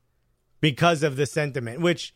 because 0.62 1.04
of 1.04 1.16
the 1.16 1.26
sentiment, 1.26 1.82
which 1.82 2.14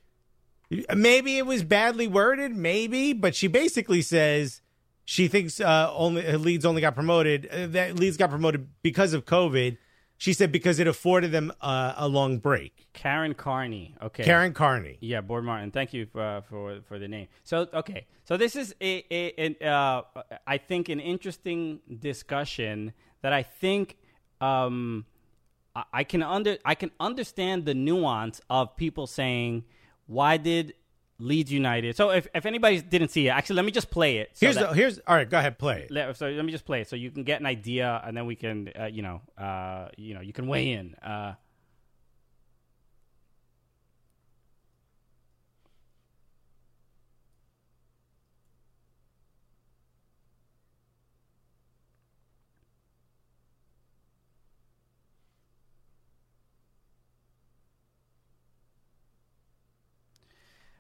maybe 0.96 1.38
it 1.38 1.46
was 1.46 1.64
badly 1.64 2.08
worded, 2.08 2.56
maybe, 2.56 3.14
but 3.14 3.36
she 3.36 3.48
basically 3.48 4.02
says 4.02 4.62
she 5.06 5.28
thinks 5.28 5.60
uh, 5.60 5.92
only 5.96 6.32
Leeds 6.34 6.66
only 6.66 6.82
got 6.82 6.94
promoted. 6.94 7.48
Uh, 7.48 7.68
that 7.68 7.96
Leeds 7.96 8.18
got 8.18 8.30
promoted 8.30 8.68
because 8.84 9.14
of 9.14 9.26
COVID. 9.26 9.78
She 10.18 10.34
said 10.34 10.52
because 10.52 10.80
it 10.80 10.88
afforded 10.88 11.32
them 11.32 11.52
uh, 11.62 11.94
a 11.96 12.08
long 12.08 12.40
break. 12.40 12.90
Karen 12.94 13.34
Carney. 13.34 13.96
Okay, 14.04 14.24
Karen 14.24 14.54
Carney. 14.54 14.98
Yeah, 15.00 15.22
Board 15.22 15.46
Martin. 15.46 15.72
Thank 15.72 15.94
you 15.94 16.06
for 16.06 16.44
for 16.50 16.82
for 16.88 17.00
the 17.00 17.08
name. 17.08 17.28
So 17.44 17.68
okay, 17.74 18.06
so 18.26 18.36
this 18.38 18.56
is 18.56 18.76
a, 18.82 19.06
a 19.10 19.34
an, 19.46 19.56
uh, 19.68 20.02
I 20.46 20.58
think 20.58 20.90
an 20.90 21.00
interesting 21.00 21.80
discussion 22.00 22.94
that 23.22 23.34
I 23.34 23.44
think 23.44 23.98
um 24.42 25.06
I- 25.76 26.04
can 26.04 26.24
under 26.24 26.58
I 26.66 26.76
can 26.76 26.92
understand 27.00 27.66
the 27.66 27.74
nuance 27.74 28.42
of 28.50 28.76
people 28.76 29.08
saying 29.08 29.64
why 30.08 30.38
did 30.38 30.74
Leeds 31.22 31.52
United. 31.52 31.96
So 31.98 32.12
if, 32.12 32.28
if 32.34 32.46
anybody 32.46 32.82
didn't 32.82 33.10
see 33.10 33.28
it, 33.28 33.32
actually, 33.32 33.58
let 33.58 33.66
me 33.66 33.72
just 33.72 33.92
play 33.92 34.18
it. 34.20 34.30
So 34.36 34.46
Here's 34.46 34.56
that- 34.56 34.70
the, 34.70 34.76
here's 34.76 35.00
all 35.00 35.16
right. 35.16 35.30
Go 35.30 35.38
ahead, 35.38 35.60
play 35.60 35.82
it. 35.84 35.92
let, 35.92 36.16
so 36.16 36.30
let 36.30 36.46
me 36.46 36.52
just 36.52 36.66
play 36.66 36.82
it 36.82 36.88
so 36.88 36.96
you 36.96 37.12
can 37.12 37.24
get 37.24 37.42
an 37.42 37.46
idea, 37.46 38.02
and 38.06 38.16
then 38.16 38.26
we 38.26 38.36
can, 38.36 38.70
uh, 38.80 38.86
you 38.86 39.02
know, 39.02 39.22
uh, 39.38 39.90
you 39.98 40.14
know, 40.14 40.22
you 40.22 40.32
can 40.32 40.48
weigh 40.48 40.72
in. 40.72 40.96
Uh, 40.96 41.34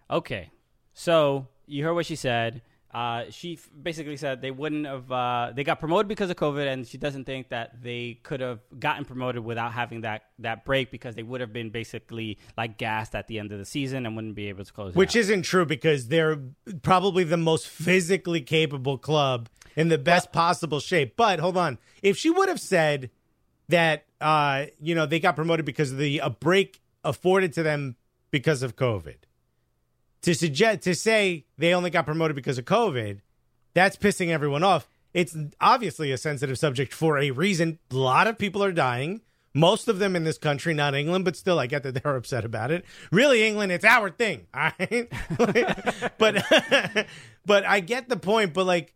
Okay, 0.09 0.51
so 0.93 1.47
you 1.67 1.83
heard 1.83 1.93
what 1.93 2.05
she 2.05 2.15
said. 2.15 2.61
Uh, 2.91 3.25
she 3.29 3.53
f- 3.53 3.69
basically 3.79 4.17
said 4.17 4.41
they 4.41 4.49
wouldn't 4.49 4.87
have. 4.87 5.11
Uh, 5.11 5.51
they 5.53 5.63
got 5.63 5.79
promoted 5.79 6.07
because 6.07 6.31
of 6.31 6.35
COVID, 6.37 6.67
and 6.67 6.87
she 6.87 6.97
doesn't 6.97 7.25
think 7.25 7.49
that 7.49 7.83
they 7.83 8.19
could 8.23 8.39
have 8.39 8.61
gotten 8.79 9.05
promoted 9.05 9.43
without 9.43 9.71
having 9.73 10.01
that 10.01 10.23
that 10.39 10.65
break 10.65 10.89
because 10.89 11.13
they 11.13 11.21
would 11.21 11.39
have 11.39 11.53
been 11.53 11.69
basically 11.69 12.39
like 12.57 12.79
gassed 12.79 13.13
at 13.13 13.27
the 13.27 13.37
end 13.37 13.51
of 13.51 13.59
the 13.59 13.65
season 13.65 14.07
and 14.07 14.15
wouldn't 14.15 14.33
be 14.33 14.49
able 14.49 14.65
to 14.65 14.73
close. 14.73 14.93
it 14.93 14.97
Which 14.97 15.15
isn't 15.15 15.43
true 15.43 15.65
because 15.67 16.07
they're 16.07 16.39
probably 16.81 17.23
the 17.23 17.37
most 17.37 17.67
physically 17.67 18.41
capable 18.41 18.97
club 18.97 19.49
in 19.75 19.89
the 19.89 19.99
best 19.99 20.31
possible 20.31 20.79
shape. 20.79 21.15
But 21.15 21.39
hold 21.39 21.57
on, 21.57 21.77
if 22.01 22.17
she 22.17 22.31
would 22.31 22.49
have 22.49 22.59
said 22.59 23.11
that, 23.67 24.05
uh, 24.19 24.65
you 24.81 24.95
know, 24.95 25.05
they 25.05 25.19
got 25.19 25.35
promoted 25.35 25.63
because 25.63 25.91
of 25.91 25.99
the 25.99 26.17
a 26.19 26.31
break 26.31 26.81
afforded 27.03 27.53
to 27.53 27.61
them 27.61 27.97
because 28.31 28.63
of 28.63 28.75
COVID, 28.75 29.17
to 30.21 30.35
suggest 30.35 30.81
to 30.81 30.95
say 30.95 31.45
they 31.57 31.73
only 31.73 31.89
got 31.89 32.05
promoted 32.05 32.35
because 32.35 32.57
of 32.57 32.65
COVID, 32.65 33.21
that's 33.73 33.95
pissing 33.95 34.29
everyone 34.29 34.63
off. 34.63 34.89
It's 35.13 35.35
obviously 35.59 36.11
a 36.11 36.17
sensitive 36.17 36.59
subject 36.59 36.93
for 36.93 37.17
a 37.17 37.31
reason. 37.31 37.79
A 37.91 37.95
lot 37.95 38.27
of 38.27 38.37
people 38.37 38.63
are 38.63 38.71
dying. 38.71 39.21
Most 39.53 39.87
of 39.87 39.97
them 39.97 40.15
in 40.15 40.23
this 40.23 40.37
country, 40.37 40.75
not 40.75 40.93
England, 40.93 41.25
but 41.25 41.35
still, 41.35 41.57
I 41.57 41.65
get 41.65 41.83
that 41.83 41.95
they're 41.95 42.15
upset 42.17 42.45
about 42.45 42.71
it. 42.71 42.85
Really, 43.11 43.45
England, 43.45 43.71
it's 43.71 43.85
our 43.85 44.09
thing, 44.11 44.45
all 44.53 44.71
right? 44.79 45.11
but, 46.17 46.45
but 47.45 47.65
I 47.65 47.79
get 47.79 48.09
the 48.09 48.17
point. 48.17 48.53
But 48.53 48.65
like, 48.65 48.93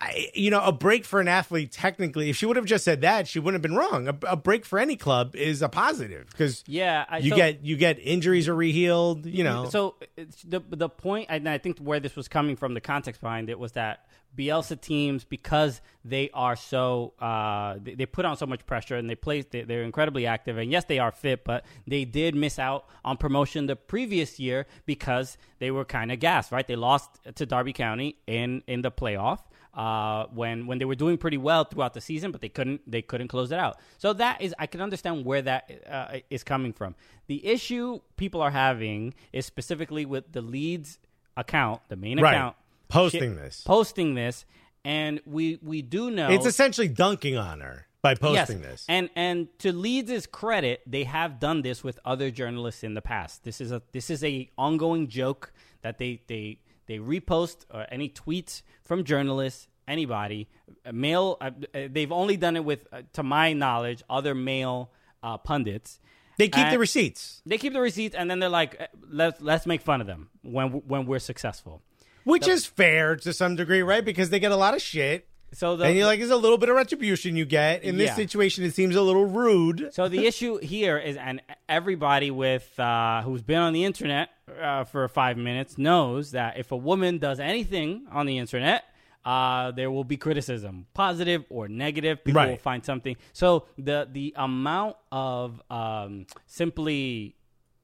I, 0.00 0.28
you 0.32 0.50
know, 0.50 0.62
a 0.62 0.70
break 0.70 1.04
for 1.04 1.20
an 1.20 1.26
athlete, 1.26 1.72
technically, 1.72 2.30
if 2.30 2.36
she 2.36 2.46
would 2.46 2.56
have 2.56 2.66
just 2.66 2.84
said 2.84 3.00
that, 3.00 3.26
she 3.26 3.40
wouldn't 3.40 3.62
have 3.64 3.68
been 3.68 3.76
wrong. 3.76 4.06
A, 4.06 4.16
a 4.28 4.36
break 4.36 4.64
for 4.64 4.78
any 4.78 4.94
club 4.94 5.34
is 5.34 5.60
a 5.60 5.68
positive 5.68 6.28
because 6.30 6.62
yeah. 6.68 7.04
I, 7.08 7.18
you 7.18 7.30
so- 7.30 7.36
get 7.36 7.64
you 7.64 7.76
get 7.76 7.98
injuries 7.98 8.48
are 8.48 8.54
rehealed. 8.54 9.32
You 9.32 9.42
know, 9.42 9.68
So 9.68 9.96
the 10.44 10.60
the 10.68 10.88
point, 10.88 11.26
and 11.28 11.48
I 11.48 11.58
think 11.58 11.78
where 11.78 11.98
this 11.98 12.14
was 12.14 12.28
coming 12.28 12.54
from, 12.54 12.74
the 12.74 12.80
context 12.80 13.20
behind 13.20 13.50
it 13.50 13.58
was 13.58 13.72
that 13.72 14.06
Bielsa 14.36 14.80
teams, 14.80 15.24
because 15.24 15.80
they 16.04 16.30
are 16.32 16.54
so, 16.54 17.14
uh, 17.18 17.76
they, 17.82 17.94
they 17.94 18.06
put 18.06 18.24
on 18.24 18.36
so 18.36 18.46
much 18.46 18.64
pressure 18.66 18.94
and 18.94 19.10
they 19.10 19.14
play, 19.16 19.42
they, 19.42 19.62
they're 19.62 19.82
incredibly 19.82 20.26
active. 20.26 20.58
And 20.58 20.70
yes, 20.70 20.84
they 20.84 20.98
are 20.98 21.10
fit, 21.10 21.44
but 21.44 21.64
they 21.86 22.04
did 22.04 22.34
miss 22.34 22.58
out 22.58 22.86
on 23.04 23.16
promotion 23.16 23.66
the 23.66 23.74
previous 23.74 24.38
year 24.38 24.66
because 24.86 25.38
they 25.58 25.70
were 25.70 25.84
kind 25.84 26.12
of 26.12 26.20
gassed, 26.20 26.52
right? 26.52 26.66
They 26.66 26.76
lost 26.76 27.10
to 27.34 27.46
Derby 27.46 27.72
County 27.72 28.16
in 28.26 28.62
in 28.66 28.82
the 28.82 28.92
playoff 28.92 29.40
uh, 29.74 30.26
when 30.32 30.66
when 30.66 30.78
they 30.78 30.84
were 30.84 30.94
doing 30.94 31.16
pretty 31.18 31.38
well 31.38 31.64
throughout 31.64 31.94
the 31.94 32.00
season, 32.00 32.32
but 32.32 32.40
they 32.40 32.48
couldn't 32.48 32.80
they 32.90 33.02
couldn't 33.02 33.28
close 33.28 33.52
it 33.52 33.58
out. 33.58 33.78
So 33.98 34.12
that 34.14 34.40
is 34.40 34.54
I 34.58 34.66
can 34.66 34.80
understand 34.80 35.24
where 35.24 35.42
that 35.42 35.70
uh, 35.88 36.18
is 36.30 36.42
coming 36.44 36.72
from. 36.72 36.94
The 37.26 37.44
issue 37.46 38.00
people 38.16 38.40
are 38.40 38.50
having 38.50 39.14
is 39.32 39.46
specifically 39.46 40.04
with 40.06 40.32
the 40.32 40.40
Leeds 40.42 40.98
account, 41.36 41.82
the 41.88 41.96
main 41.96 42.20
Right. 42.20 42.34
account 42.34 42.56
Posting 42.88 43.36
this. 43.36 43.62
posting 43.64 44.14
this, 44.14 44.44
and 44.84 45.20
we 45.26 45.58
we 45.62 45.82
do 45.82 46.10
know 46.10 46.30
it's 46.30 46.46
essentially 46.46 46.88
dunking 46.88 47.36
on 47.36 47.60
her 47.60 47.86
by 48.00 48.14
posting 48.14 48.60
yes. 48.60 48.70
this. 48.70 48.86
And 48.88 49.10
and 49.14 49.48
to 49.58 49.72
Leeds' 49.72 50.26
credit, 50.26 50.80
they 50.86 51.04
have 51.04 51.38
done 51.38 51.62
this 51.62 51.84
with 51.84 51.98
other 52.04 52.30
journalists 52.30 52.82
in 52.82 52.94
the 52.94 53.02
past. 53.02 53.44
This 53.44 53.60
is 53.60 53.72
a 53.72 53.82
this 53.92 54.08
is 54.08 54.24
a 54.24 54.50
ongoing 54.56 55.08
joke 55.08 55.52
that 55.82 55.98
they 55.98 56.22
they 56.28 56.60
they 56.88 56.98
repost 56.98 57.58
uh, 57.70 57.84
any 57.90 58.08
tweets 58.08 58.62
from 58.82 59.04
journalists, 59.04 59.68
anybody, 59.86 60.48
uh, 60.84 60.92
male. 60.92 61.36
Uh, 61.40 61.50
uh, 61.74 61.88
they've 61.90 62.10
only 62.10 62.36
done 62.36 62.56
it 62.56 62.64
with, 62.64 62.86
uh, 62.92 63.02
to 63.12 63.22
my 63.22 63.52
knowledge, 63.52 64.02
other 64.10 64.34
male 64.34 64.90
uh, 65.22 65.38
pundits. 65.38 66.00
they 66.38 66.48
keep 66.48 66.70
the 66.70 66.78
receipts, 66.78 67.42
They 67.46 67.58
keep 67.58 67.72
the 67.72 67.80
receipts, 67.80 68.16
and 68.16 68.30
then 68.30 68.38
they're 68.40 68.48
like, 68.48 68.88
"Let's 69.08 69.40
let's 69.40 69.66
make 69.66 69.82
fun 69.82 70.00
of 70.00 70.06
them 70.06 70.30
when 70.42 70.68
when 70.86 71.06
we're 71.06 71.18
successful." 71.20 71.82
which 72.24 72.46
is 72.46 72.66
fair 72.66 73.16
to 73.16 73.32
some 73.32 73.56
degree, 73.56 73.82
right? 73.82 74.04
Because 74.04 74.30
they 74.30 74.38
get 74.38 74.52
a 74.52 74.56
lot 74.56 74.74
of 74.74 74.82
shit. 74.82 75.27
So 75.52 75.76
the 75.76 75.84
and 75.86 75.96
you're 75.96 76.06
like, 76.06 76.18
there's 76.18 76.30
a 76.30 76.36
little 76.36 76.58
bit 76.58 76.68
of 76.68 76.76
retribution 76.76 77.36
you 77.36 77.44
get. 77.46 77.82
In 77.82 77.96
this 77.96 78.08
Yeah. 78.08 78.14
situation, 78.16 78.64
it 78.64 78.74
seems 78.74 78.94
a 78.96 79.02
little 79.02 79.24
rude. 79.24 79.88
So 79.92 80.08
the 80.08 80.26
issue 80.26 80.58
here 80.58 80.98
is, 80.98 81.16
and 81.16 81.40
everybody 81.68 82.30
with 82.30 82.78
uh, 82.78 83.22
who's 83.22 83.42
been 83.42 83.58
on 83.58 83.72
the 83.72 83.84
internet 83.84 84.28
uh, 84.60 84.84
for 84.84 85.08
five 85.08 85.36
minutes 85.38 85.78
knows 85.78 86.32
that 86.32 86.58
if 86.58 86.70
a 86.72 86.76
woman 86.76 87.18
does 87.18 87.40
anything 87.40 88.06
on 88.12 88.26
the 88.26 88.36
internet, 88.38 88.84
uh, 89.24 89.70
there 89.72 89.90
will 89.90 90.04
be 90.04 90.16
criticism, 90.16 90.86
positive 90.94 91.44
or 91.50 91.66
negative. 91.68 92.22
People 92.24 92.40
Right. 92.42 92.50
will 92.50 92.56
find 92.56 92.84
something. 92.84 93.16
So 93.32 93.66
the 93.78 94.08
the 94.10 94.32
amount 94.36 94.96
of 95.10 95.60
um, 95.70 96.26
simply, 96.46 97.36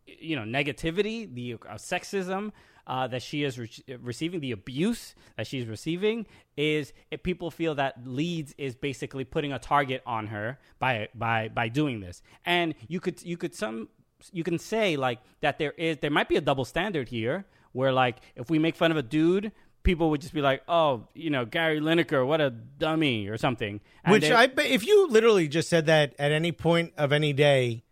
you 0.07 0.37
know, 0.37 0.43
negativity, 0.43 1.33
the 1.33 1.55
uh, 1.55 1.75
sexism. 1.75 2.53
Uh, 2.87 3.07
that 3.07 3.23
she 3.23 3.45
is 3.45 3.59
re- 3.59 3.71
receiving, 4.03 4.41
the 4.41 4.53
abuse 4.53 5.15
that 5.39 5.47
she's 5.47 5.67
receiving, 5.67 6.27
is 6.55 6.93
if 7.11 7.23
people 7.23 7.51
feel 7.51 7.75
that 7.75 7.95
Leeds 8.07 8.55
is 8.59 8.75
basically 8.75 9.25
putting 9.25 9.55
a 9.55 9.59
target 9.59 10.03
on 10.05 10.27
her 10.27 10.59
by 10.79 11.09
by 11.15 11.49
by 11.49 11.69
doing 11.69 12.01
this, 12.01 12.23
and 12.45 12.75
you 12.87 13.01
could 13.01 13.23
you 13.23 13.39
could 13.39 13.55
some 13.55 13.89
you 14.33 14.45
can 14.45 14.59
say 14.59 14.97
like 14.97 15.19
that 15.41 15.59
there 15.59 15.73
is 15.79 15.97
there 15.99 16.11
might 16.11 16.29
be 16.29 16.37
a 16.37 16.41
double 16.43 16.65
standard 16.67 17.09
here 17.09 17.47
where 17.73 17.91
like 17.93 18.17
if 18.37 18.51
we 18.51 18.59
make 18.59 18.77
fun 18.77 18.91
of 18.91 18.97
a 18.99 19.03
dude. 19.03 19.53
People 19.83 20.09
would 20.09 20.23
just 20.23 20.33
be 20.33 20.41
like, 20.41 20.63
"Oh, 20.67 21.09
you 21.15 21.29
know, 21.29 21.45
Gary 21.45 21.79
Lineker, 21.79 22.27
what 22.27 22.41
a 22.41 22.49
dummy," 22.49 23.29
or 23.29 23.37
something. 23.37 23.83
And 24.03 24.13
Which 24.13 24.23
they- 24.23 24.33
I 24.33 24.45
if 24.65 24.87
you 24.87 25.09
literally 25.09 25.47
just 25.47 25.69
said 25.69 25.85
that 25.87 26.15
at 26.19 26.33
any 26.33 26.53
point 26.53 26.95
of 26.97 27.13
any 27.13 27.35
day, 27.35 27.84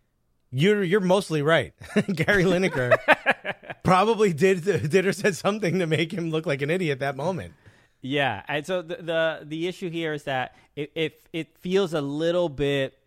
you're 0.53 0.83
you're 0.83 0.99
mostly 1.01 1.41
right. 1.41 1.73
Gary 2.13 2.43
Lineker 2.43 2.95
probably 3.83 4.31
did 4.33 4.63
did 4.63 5.05
or 5.05 5.11
said 5.13 5.35
something 5.35 5.79
to 5.79 5.87
make 5.87 6.13
him 6.13 6.29
look 6.29 6.45
like 6.45 6.61
an 6.61 6.69
idiot 6.69 6.99
that 6.99 7.15
moment. 7.17 7.53
Yeah, 8.01 8.43
and 8.47 8.65
so 8.65 8.81
the 8.81 8.97
the, 8.97 9.39
the 9.43 9.67
issue 9.67 9.89
here 9.89 10.13
is 10.13 10.23
that 10.23 10.55
it, 10.75 10.91
it 10.95 11.21
it 11.33 11.57
feels 11.57 11.93
a 11.93 12.01
little 12.01 12.49
bit. 12.49 12.97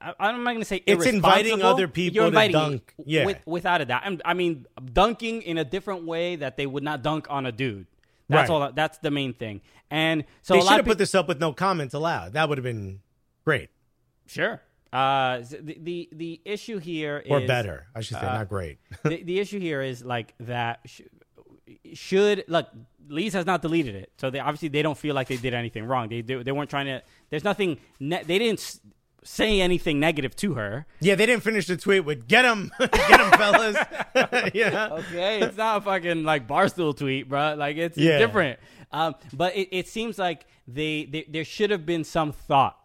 I, 0.00 0.14
I'm 0.20 0.44
not 0.44 0.50
going 0.52 0.60
to 0.60 0.64
say 0.64 0.82
It's 0.86 1.04
inviting 1.04 1.60
other 1.62 1.88
people 1.88 2.14
You're 2.14 2.24
to 2.24 2.28
inviting 2.28 2.52
dunk. 2.52 2.94
Yeah. 3.04 3.24
with, 3.26 3.44
without 3.44 3.80
a 3.80 3.84
doubt. 3.84 4.04
I'm- 4.04 4.20
I 4.24 4.32
mean, 4.34 4.66
dunking 4.92 5.42
in 5.42 5.58
a 5.58 5.64
different 5.64 6.04
way 6.04 6.36
that 6.36 6.56
they 6.56 6.64
would 6.66 6.84
not 6.84 7.02
dunk 7.02 7.26
on 7.28 7.44
a 7.44 7.50
dude. 7.52 7.86
That's 8.28 8.48
Right. 8.48 8.54
all. 8.54 8.72
That's 8.72 8.98
the 8.98 9.10
main 9.10 9.34
thing. 9.34 9.62
And 9.90 10.24
so 10.42 10.54
They 10.54 10.60
should 10.60 10.70
have 10.70 10.80
of 10.80 10.86
put 10.86 10.98
this 10.98 11.14
up 11.14 11.26
with 11.26 11.40
no 11.40 11.52
comments 11.52 11.92
allowed. 11.92 12.34
That 12.34 12.48
would 12.48 12.56
have 12.58 12.64
been 12.64 13.00
great 13.44 13.70
sure. 14.26 14.62
Uh, 14.94 15.38
the, 15.60 15.76
the 15.80 16.08
the 16.12 16.40
issue 16.44 16.78
here 16.78 17.18
is 17.18 17.30
or 17.30 17.40
better. 17.46 17.86
I 17.94 18.00
should 18.00 18.18
say, 18.18 18.26
uh, 18.26 18.34
not 18.38 18.48
great. 18.48 18.78
the, 19.02 19.22
the 19.24 19.40
issue 19.40 19.58
here 19.58 19.82
is 19.82 20.04
like 20.04 20.34
that 20.40 20.80
sh- 20.86 21.00
should 21.94 22.44
look 22.48 22.68
Leeds 23.08 23.34
has 23.34 23.44
not 23.44 23.60
deleted 23.60 23.94
it, 23.96 24.12
so 24.18 24.30
they 24.30 24.38
obviously 24.40 24.68
they 24.68 24.82
don't 24.82 24.96
feel 24.96 25.14
like 25.14 25.28
they 25.28 25.36
did 25.36 25.52
anything 25.52 25.84
wrong. 25.84 26.08
They 26.08 26.20
they, 26.22 26.36
they 26.42 26.52
weren't 26.52 26.70
trying 26.70 26.86
to. 26.86 27.02
There's 27.30 27.44
nothing. 27.44 27.78
Ne- 28.00 28.22
they 28.22 28.38
didn't 28.38 28.60
s- 28.60 28.80
say 29.24 29.60
anything 29.60 29.98
negative 30.00 30.34
to 30.36 30.54
her. 30.54 30.86
yeah, 31.00 31.14
they 31.14 31.26
didn't 31.26 31.42
finish 31.42 31.66
the 31.66 31.76
tweet 31.76 32.04
with 32.04 32.26
"Get 32.28 32.44
him, 32.44 32.70
get 32.78 33.20
him, 33.20 33.30
fellas." 33.32 33.76
yeah, 34.54 34.88
Okay, 34.92 35.40
it's 35.42 35.56
not 35.56 35.78
a 35.78 35.80
fucking 35.82 36.24
like 36.24 36.46
barstool 36.48 36.96
tweet, 36.96 37.28
bro. 37.28 37.54
Like 37.58 37.76
it's 37.76 37.98
Yeah. 37.98 38.18
different. 38.18 38.58
Um, 38.92 39.16
but 39.32 39.56
it, 39.56 39.68
it 39.76 39.88
seems 39.88 40.18
like 40.18 40.46
they, 40.68 41.04
they 41.04 41.26
there 41.28 41.44
should 41.44 41.70
have 41.70 41.84
been 41.84 42.04
some 42.04 42.32
thought 42.32 42.78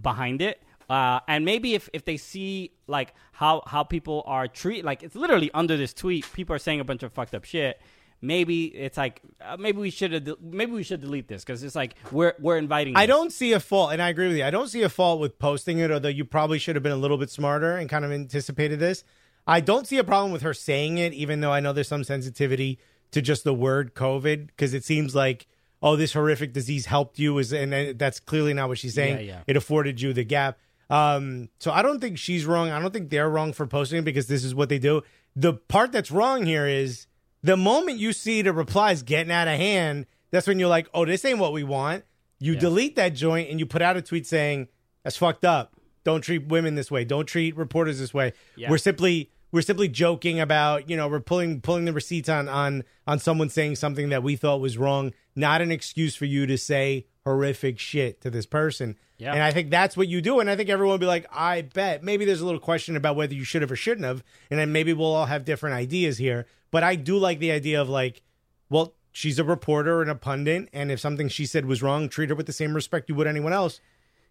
behind 0.00 0.40
it. 0.40 0.62
Uh, 0.88 1.20
and 1.28 1.44
maybe 1.44 1.74
if, 1.74 1.88
if 1.92 2.04
they 2.04 2.16
see 2.16 2.72
like 2.86 3.14
how 3.32 3.62
how 3.66 3.82
people 3.82 4.22
are 4.26 4.48
treat 4.48 4.84
like 4.84 5.02
it's 5.02 5.14
literally 5.14 5.50
under 5.52 5.76
this 5.76 5.92
tweet, 5.92 6.30
people 6.32 6.56
are 6.56 6.58
saying 6.58 6.80
a 6.80 6.84
bunch 6.84 7.02
of 7.02 7.12
fucked 7.12 7.34
up 7.34 7.44
shit. 7.44 7.80
Maybe 8.20 8.64
it's 8.64 8.96
like 8.96 9.20
uh, 9.40 9.56
maybe 9.58 9.78
we 9.78 9.90
should 9.90 10.12
have 10.12 10.40
maybe 10.40 10.72
we 10.72 10.82
should 10.82 11.00
delete 11.00 11.28
this 11.28 11.44
because 11.44 11.62
it's 11.62 11.76
like 11.76 11.94
we're 12.10 12.34
we're 12.40 12.56
inviting. 12.56 12.96
I 12.96 13.06
this. 13.06 13.14
don't 13.14 13.32
see 13.32 13.52
a 13.52 13.60
fault, 13.60 13.92
and 13.92 14.00
I 14.00 14.08
agree 14.08 14.28
with 14.28 14.38
you. 14.38 14.44
I 14.44 14.50
don't 14.50 14.68
see 14.68 14.82
a 14.82 14.88
fault 14.88 15.20
with 15.20 15.38
posting 15.38 15.78
it, 15.78 15.90
although 15.92 16.08
you 16.08 16.24
probably 16.24 16.58
should 16.58 16.74
have 16.74 16.82
been 16.82 16.92
a 16.92 16.96
little 16.96 17.18
bit 17.18 17.30
smarter 17.30 17.76
and 17.76 17.88
kind 17.88 18.04
of 18.04 18.10
anticipated 18.10 18.80
this. 18.80 19.04
I 19.46 19.60
don't 19.60 19.86
see 19.86 19.98
a 19.98 20.04
problem 20.04 20.32
with 20.32 20.42
her 20.42 20.52
saying 20.52 20.98
it, 20.98 21.12
even 21.12 21.40
though 21.40 21.52
I 21.52 21.60
know 21.60 21.72
there's 21.72 21.88
some 21.88 22.04
sensitivity 22.04 22.78
to 23.12 23.22
just 23.22 23.44
the 23.44 23.54
word 23.54 23.94
COVID, 23.94 24.48
because 24.48 24.74
it 24.74 24.84
seems 24.84 25.14
like, 25.14 25.46
oh, 25.82 25.96
this 25.96 26.12
horrific 26.12 26.52
disease 26.52 26.86
helped 26.86 27.18
you, 27.18 27.38
is 27.38 27.52
and 27.52 27.72
uh, 27.72 27.92
that's 27.94 28.20
clearly 28.20 28.52
not 28.52 28.68
what 28.68 28.78
she's 28.78 28.94
saying. 28.94 29.18
Yeah, 29.18 29.22
yeah. 29.22 29.40
It 29.46 29.56
afforded 29.56 30.00
you 30.00 30.12
the 30.12 30.24
gap. 30.24 30.58
Um, 30.90 31.50
so 31.58 31.70
I 31.70 31.82
don't 31.82 32.00
think 32.00 32.18
she's 32.18 32.46
wrong. 32.46 32.70
I 32.70 32.80
don't 32.80 32.92
think 32.92 33.10
they're 33.10 33.28
wrong 33.28 33.52
for 33.52 33.66
posting 33.66 33.98
it 33.98 34.04
because 34.04 34.26
this 34.26 34.44
is 34.44 34.54
what 34.54 34.68
they 34.68 34.78
do. 34.78 35.02
the 35.36 35.52
part 35.54 35.92
that's 35.92 36.10
wrong 36.10 36.46
here 36.46 36.66
is 36.66 37.06
the 37.42 37.56
moment 37.56 37.98
you 37.98 38.12
see 38.12 38.42
the 38.42 38.52
replies 38.52 39.02
getting 39.02 39.30
out 39.32 39.46
of 39.46 39.56
hand, 39.56 40.06
that's 40.30 40.46
when 40.46 40.58
you're 40.58 40.68
like, 40.68 40.88
oh, 40.94 41.04
this 41.04 41.24
ain't 41.24 41.38
what 41.38 41.52
we 41.52 41.62
want. 41.62 42.04
You 42.40 42.54
delete 42.56 42.96
that 42.96 43.10
joint 43.14 43.50
and 43.50 43.58
you 43.60 43.66
put 43.66 43.82
out 43.82 43.96
a 43.96 44.02
tweet 44.02 44.26
saying, 44.26 44.68
that's 45.04 45.16
fucked 45.16 45.44
up. 45.44 45.74
Don't 46.04 46.22
treat 46.22 46.46
women 46.48 46.74
this 46.74 46.90
way. 46.90 47.04
Don't 47.04 47.26
treat 47.26 47.56
reporters 47.56 47.98
this 47.98 48.14
way. 48.14 48.32
Yeah. 48.56 48.70
We're 48.70 48.78
simply 48.78 49.30
we're 49.50 49.62
simply 49.62 49.88
joking 49.88 50.40
about, 50.40 50.88
you 50.90 50.96
know, 50.96 51.08
we're 51.08 51.20
pulling 51.20 51.60
pulling 51.60 51.84
the 51.84 51.92
receipts 51.92 52.28
on 52.28 52.48
on 52.48 52.84
on 53.06 53.18
someone 53.18 53.48
saying 53.50 53.76
something 53.76 54.08
that 54.08 54.22
we 54.22 54.36
thought 54.36 54.60
was 54.60 54.78
wrong, 54.78 55.12
not 55.34 55.60
an 55.60 55.70
excuse 55.70 56.14
for 56.14 56.24
you 56.24 56.46
to 56.46 56.56
say 56.58 57.06
horrific 57.28 57.78
shit 57.78 58.20
to 58.22 58.30
this 58.30 58.46
person. 58.46 58.96
Yeah. 59.18 59.34
And 59.34 59.42
I 59.42 59.50
think 59.50 59.70
that's 59.70 59.96
what 59.96 60.08
you 60.08 60.22
do. 60.22 60.40
And 60.40 60.48
I 60.48 60.56
think 60.56 60.70
everyone 60.70 60.94
will 60.94 60.98
be 60.98 61.06
like, 61.06 61.26
I 61.30 61.62
bet. 61.62 62.02
Maybe 62.02 62.24
there's 62.24 62.40
a 62.40 62.44
little 62.46 62.60
question 62.60 62.96
about 62.96 63.16
whether 63.16 63.34
you 63.34 63.44
should 63.44 63.62
have 63.62 63.70
or 63.70 63.76
shouldn't 63.76 64.06
have. 64.06 64.24
And 64.50 64.58
then 64.58 64.72
maybe 64.72 64.92
we'll 64.92 65.12
all 65.12 65.26
have 65.26 65.44
different 65.44 65.76
ideas 65.76 66.18
here. 66.18 66.46
But 66.70 66.84
I 66.84 66.94
do 66.94 67.18
like 67.18 67.38
the 67.38 67.50
idea 67.50 67.80
of 67.80 67.88
like, 67.88 68.22
well, 68.70 68.94
she's 69.12 69.38
a 69.38 69.44
reporter 69.44 70.00
and 70.00 70.10
a 70.10 70.14
pundit. 70.14 70.68
And 70.72 70.90
if 70.90 71.00
something 71.00 71.28
she 71.28 71.46
said 71.46 71.66
was 71.66 71.82
wrong, 71.82 72.08
treat 72.08 72.30
her 72.30 72.34
with 72.34 72.46
the 72.46 72.52
same 72.52 72.74
respect 72.74 73.08
you 73.08 73.14
would 73.16 73.26
anyone 73.26 73.52
else. 73.52 73.80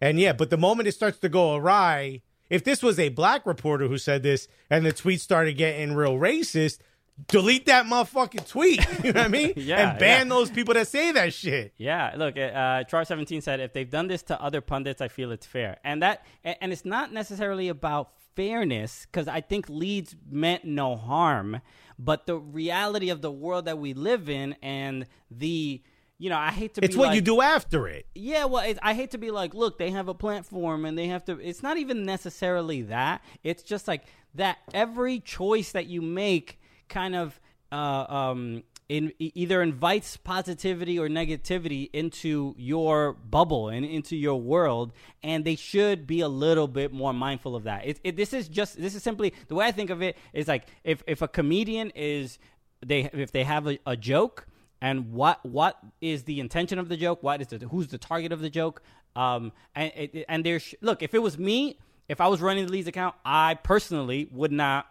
And 0.01 0.19
yeah, 0.19 0.33
but 0.33 0.49
the 0.49 0.57
moment 0.57 0.87
it 0.87 0.93
starts 0.93 1.19
to 1.19 1.29
go 1.29 1.55
awry, 1.55 2.21
if 2.49 2.63
this 2.63 2.81
was 2.81 2.97
a 2.97 3.09
black 3.09 3.45
reporter 3.45 3.87
who 3.87 3.97
said 3.97 4.23
this 4.23 4.47
and 4.69 4.85
the 4.85 4.93
tweet 4.93 5.21
started 5.21 5.57
getting 5.57 5.95
real 5.95 6.17
racist, 6.17 6.79
delete 7.27 7.65
that 7.65 7.85
motherfucking 7.85 8.47
tweet. 8.47 8.85
You 9.03 9.13
know 9.13 9.19
what 9.21 9.25
I 9.25 9.27
mean? 9.29 9.53
Yeah, 9.55 9.89
And 9.91 9.99
ban 9.99 10.27
yeah. 10.27 10.33
those 10.33 10.49
people 10.51 10.73
that 10.75 10.87
say 10.87 11.11
that 11.11 11.33
shit. 11.33 11.73
Yeah, 11.77 12.13
look, 12.17 12.37
uh, 12.37 12.83
Char 12.85 13.05
Seventeen 13.05 13.41
said 13.41 13.59
if 13.59 13.73
they've 13.73 13.89
done 13.89 14.07
this 14.07 14.23
to 14.23 14.41
other 14.41 14.61
pundits, 14.61 15.01
I 15.01 15.07
feel 15.07 15.31
it's 15.31 15.45
fair, 15.45 15.77
and 15.83 16.01
that 16.03 16.25
and, 16.43 16.71
it's 16.71 16.85
not 16.85 17.11
necessarily 17.13 17.69
about 17.69 18.11
fairness 18.35 19.07
because 19.11 19.27
I 19.27 19.41
think 19.41 19.67
Leeds 19.69 20.15
meant 20.29 20.63
no 20.65 20.95
harm, 20.95 21.61
but 21.97 22.27
the 22.27 22.35
reality 22.37 23.09
of 23.09 23.21
the 23.21 23.31
world 23.31 23.65
that 23.65 23.79
we 23.79 23.93
live 23.93 24.29
in 24.29 24.55
and 24.61 25.07
the 25.31 25.81
you 26.19 26.29
know 26.29 26.37
I 26.37 26.51
hate 26.51 26.75
to 26.75 26.83
It's 26.85 26.95
what 26.95 27.07
like, 27.09 27.15
you 27.15 27.21
do 27.21 27.41
after 27.41 27.87
it. 27.87 28.05
yeah, 28.13 28.45
well, 28.45 28.63
I 28.81 28.93
hate 28.93 29.11
to 29.11 29.17
be 29.17 29.31
like, 29.31 29.53
look, 29.53 29.77
they 29.79 29.91
have 29.91 30.07
a 30.07 30.13
platform 30.13 30.85
and 30.85 30.97
they 30.97 31.07
have 31.07 31.25
to. 31.25 31.39
It's 31.39 31.63
not 31.63 31.77
even 31.77 32.05
necessarily 32.05 32.83
that. 32.83 33.23
It's 33.43 33.63
just 33.63 33.87
like 33.87 34.03
that. 34.35 34.57
Every 34.73 35.19
choice 35.19 35.71
that 35.71 35.87
you 35.87 36.01
make 36.01 36.59
kind 36.89 37.15
of 37.15 37.39
uh, 37.71 37.75
um, 37.75 38.63
in, 38.89 39.11
either 39.19 39.61
invites 39.61 40.15
positivity 40.15 40.97
or 40.97 41.09
negativity 41.09 41.89
into 41.91 42.55
your 42.57 43.13
bubble 43.13 43.69
and 43.69 43.85
into 43.85 44.15
your 44.15 44.39
world, 44.39 44.93
and 45.23 45.43
they 45.43 45.55
should 45.55 46.07
be 46.07 46.21
a 46.21 46.29
little 46.29 46.67
bit 46.67 46.93
more 46.93 47.13
mindful 47.13 47.55
of 47.55 47.63
that. 47.63 47.85
It, 47.85 47.99
it, 48.03 48.15
this 48.15 48.33
is 48.33 48.47
just 48.47 48.79
this 48.79 48.95
is 48.95 49.03
simply 49.03 49.33
the 49.47 49.55
way 49.55 49.65
I 49.65 49.71
think 49.71 49.89
of 49.89 50.01
it 50.01 50.17
is 50.33 50.47
like 50.47 50.67
if 50.83 51.03
if 51.07 51.21
a 51.21 51.27
comedian 51.27 51.91
is 51.95 52.39
they 52.85 53.09
if 53.13 53.31
they 53.31 53.43
have 53.43 53.67
a, 53.67 53.77
a 53.85 53.97
joke 53.97 54.47
and 54.81 55.11
what 55.11 55.43
what 55.45 55.77
is 56.01 56.23
the 56.23 56.39
intention 56.39 56.79
of 56.79 56.89
the 56.89 56.97
joke 56.97 57.23
what 57.23 57.41
is 57.41 57.47
the 57.47 57.57
who's 57.67 57.87
the 57.87 57.97
target 57.97 58.31
of 58.31 58.39
the 58.39 58.49
joke 58.49 58.81
um 59.15 59.51
and 59.75 59.91
and 60.29 60.45
there's 60.45 60.75
look 60.81 61.01
if 61.01 61.13
it 61.13 61.21
was 61.21 61.37
me 61.37 61.77
if 62.07 62.21
i 62.21 62.27
was 62.27 62.41
running 62.41 62.65
the 62.65 62.71
Leeds 62.71 62.87
account 62.87 63.15
i 63.25 63.55
personally 63.55 64.29
would 64.31 64.51
not 64.51 64.87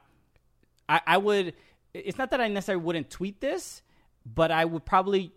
i 0.89 1.01
i 1.07 1.17
would 1.17 1.55
it's 2.05 2.19
not 2.19 2.31
that 2.31 2.41
i 2.41 2.49
necessarily 2.49 2.83
wouldn't 2.83 3.11
tweet 3.11 3.41
this 3.41 3.83
but 4.25 4.51
i 4.51 4.65
would 4.65 4.85
probably 4.85 5.33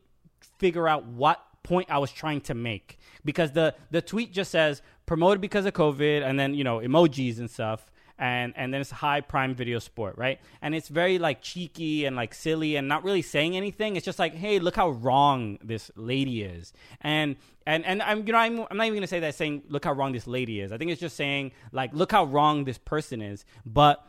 figure 0.58 0.88
out 0.88 1.06
what 1.06 1.44
point 1.64 1.90
i 1.92 1.98
was 1.98 2.12
trying 2.12 2.42
to 2.42 2.54
make 2.54 2.98
because 3.26 3.52
the 3.52 3.76
the 3.92 4.02
tweet 4.02 4.32
just 4.34 4.52
says 4.52 4.82
promoted 5.06 5.42
because 5.42 5.66
of 5.66 5.74
covid 5.74 6.24
and 6.24 6.40
then 6.40 6.54
you 6.54 6.64
know 6.64 6.80
emojis 6.80 7.40
and 7.40 7.50
stuff 7.50 7.90
and 8.20 8.54
and 8.58 8.74
then 8.74 8.82
it's 8.82 8.92
high 8.92 9.22
prime 9.22 9.56
video 9.56 9.80
sport, 9.80 10.18
right? 10.18 10.40
And 10.62 10.76
it's 10.76 10.90
very 10.90 11.18
like 11.18 11.42
cheeky 11.42 12.06
and 12.06 12.16
like 12.16 12.34
silly 12.34 12.76
and 12.76 12.88
not 12.88 13.04
really 13.04 13.22
saying 13.22 13.56
anything. 13.56 13.96
It's 13.96 14.06
just 14.06 14.20
like, 14.20 14.36
hey, 14.36 14.60
look 14.60 14.76
how 14.76 14.90
wrong 14.90 15.58
this 15.64 15.90
lady 15.96 16.44
is, 16.44 16.74
and 17.02 17.38
and 17.66 17.86
and 17.86 18.02
I'm 18.02 18.28
you 18.28 18.34
know 18.34 18.40
I'm 18.40 18.60
I'm 18.70 18.78
not 18.78 18.86
even 18.86 18.98
gonna 18.98 19.08
say 19.08 19.22
that 19.22 19.36
saying 19.36 19.64
look 19.70 19.86
how 19.86 19.94
wrong 19.94 20.12
this 20.12 20.28
lady 20.28 20.60
is. 20.60 20.72
I 20.72 20.78
think 20.78 20.92
it's 20.92 21.02
just 21.02 21.16
saying 21.16 21.54
like 21.72 21.94
look 21.94 22.12
how 22.12 22.26
wrong 22.26 22.66
this 22.66 22.78
person 22.78 23.22
is, 23.22 23.46
but. 23.66 24.06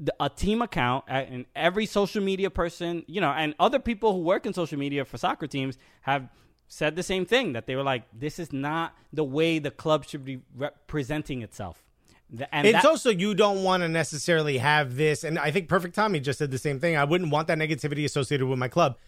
The, 0.00 0.14
a 0.20 0.28
team 0.28 0.62
account 0.62 1.04
and 1.08 1.44
every 1.56 1.84
social 1.86 2.22
media 2.22 2.50
person, 2.50 3.02
you 3.08 3.20
know, 3.20 3.30
and 3.30 3.54
other 3.58 3.78
people 3.80 4.12
who 4.12 4.20
work 4.20 4.46
in 4.46 4.52
social 4.54 4.78
media 4.78 5.04
for 5.04 5.18
soccer 5.18 5.48
teams 5.48 5.76
have 6.02 6.28
said 6.68 6.94
the 6.94 7.02
same 7.02 7.24
thing 7.26 7.52
that 7.54 7.66
they 7.66 7.74
were 7.74 7.82
like, 7.82 8.04
this 8.12 8.38
is 8.38 8.52
not 8.52 8.94
the 9.12 9.24
way 9.24 9.58
the 9.58 9.70
club 9.70 10.04
should 10.04 10.24
be 10.24 10.40
representing 10.54 11.42
itself. 11.42 11.82
And 12.52 12.66
It's 12.66 12.82
that- 12.82 12.84
also 12.84 13.10
you 13.10 13.34
don't 13.34 13.64
want 13.64 13.82
to 13.82 13.88
necessarily 13.88 14.58
have 14.58 14.96
this, 14.96 15.24
and 15.24 15.38
I 15.38 15.50
think 15.50 15.68
Perfect 15.68 15.94
Tommy 15.94 16.20
just 16.20 16.38
said 16.38 16.50
the 16.50 16.58
same 16.58 16.78
thing. 16.78 16.96
I 16.96 17.04
wouldn't 17.04 17.32
want 17.32 17.48
that 17.48 17.58
negativity 17.58 18.04
associated 18.04 18.46
with 18.46 18.58
my 18.58 18.68
club. 18.68 18.98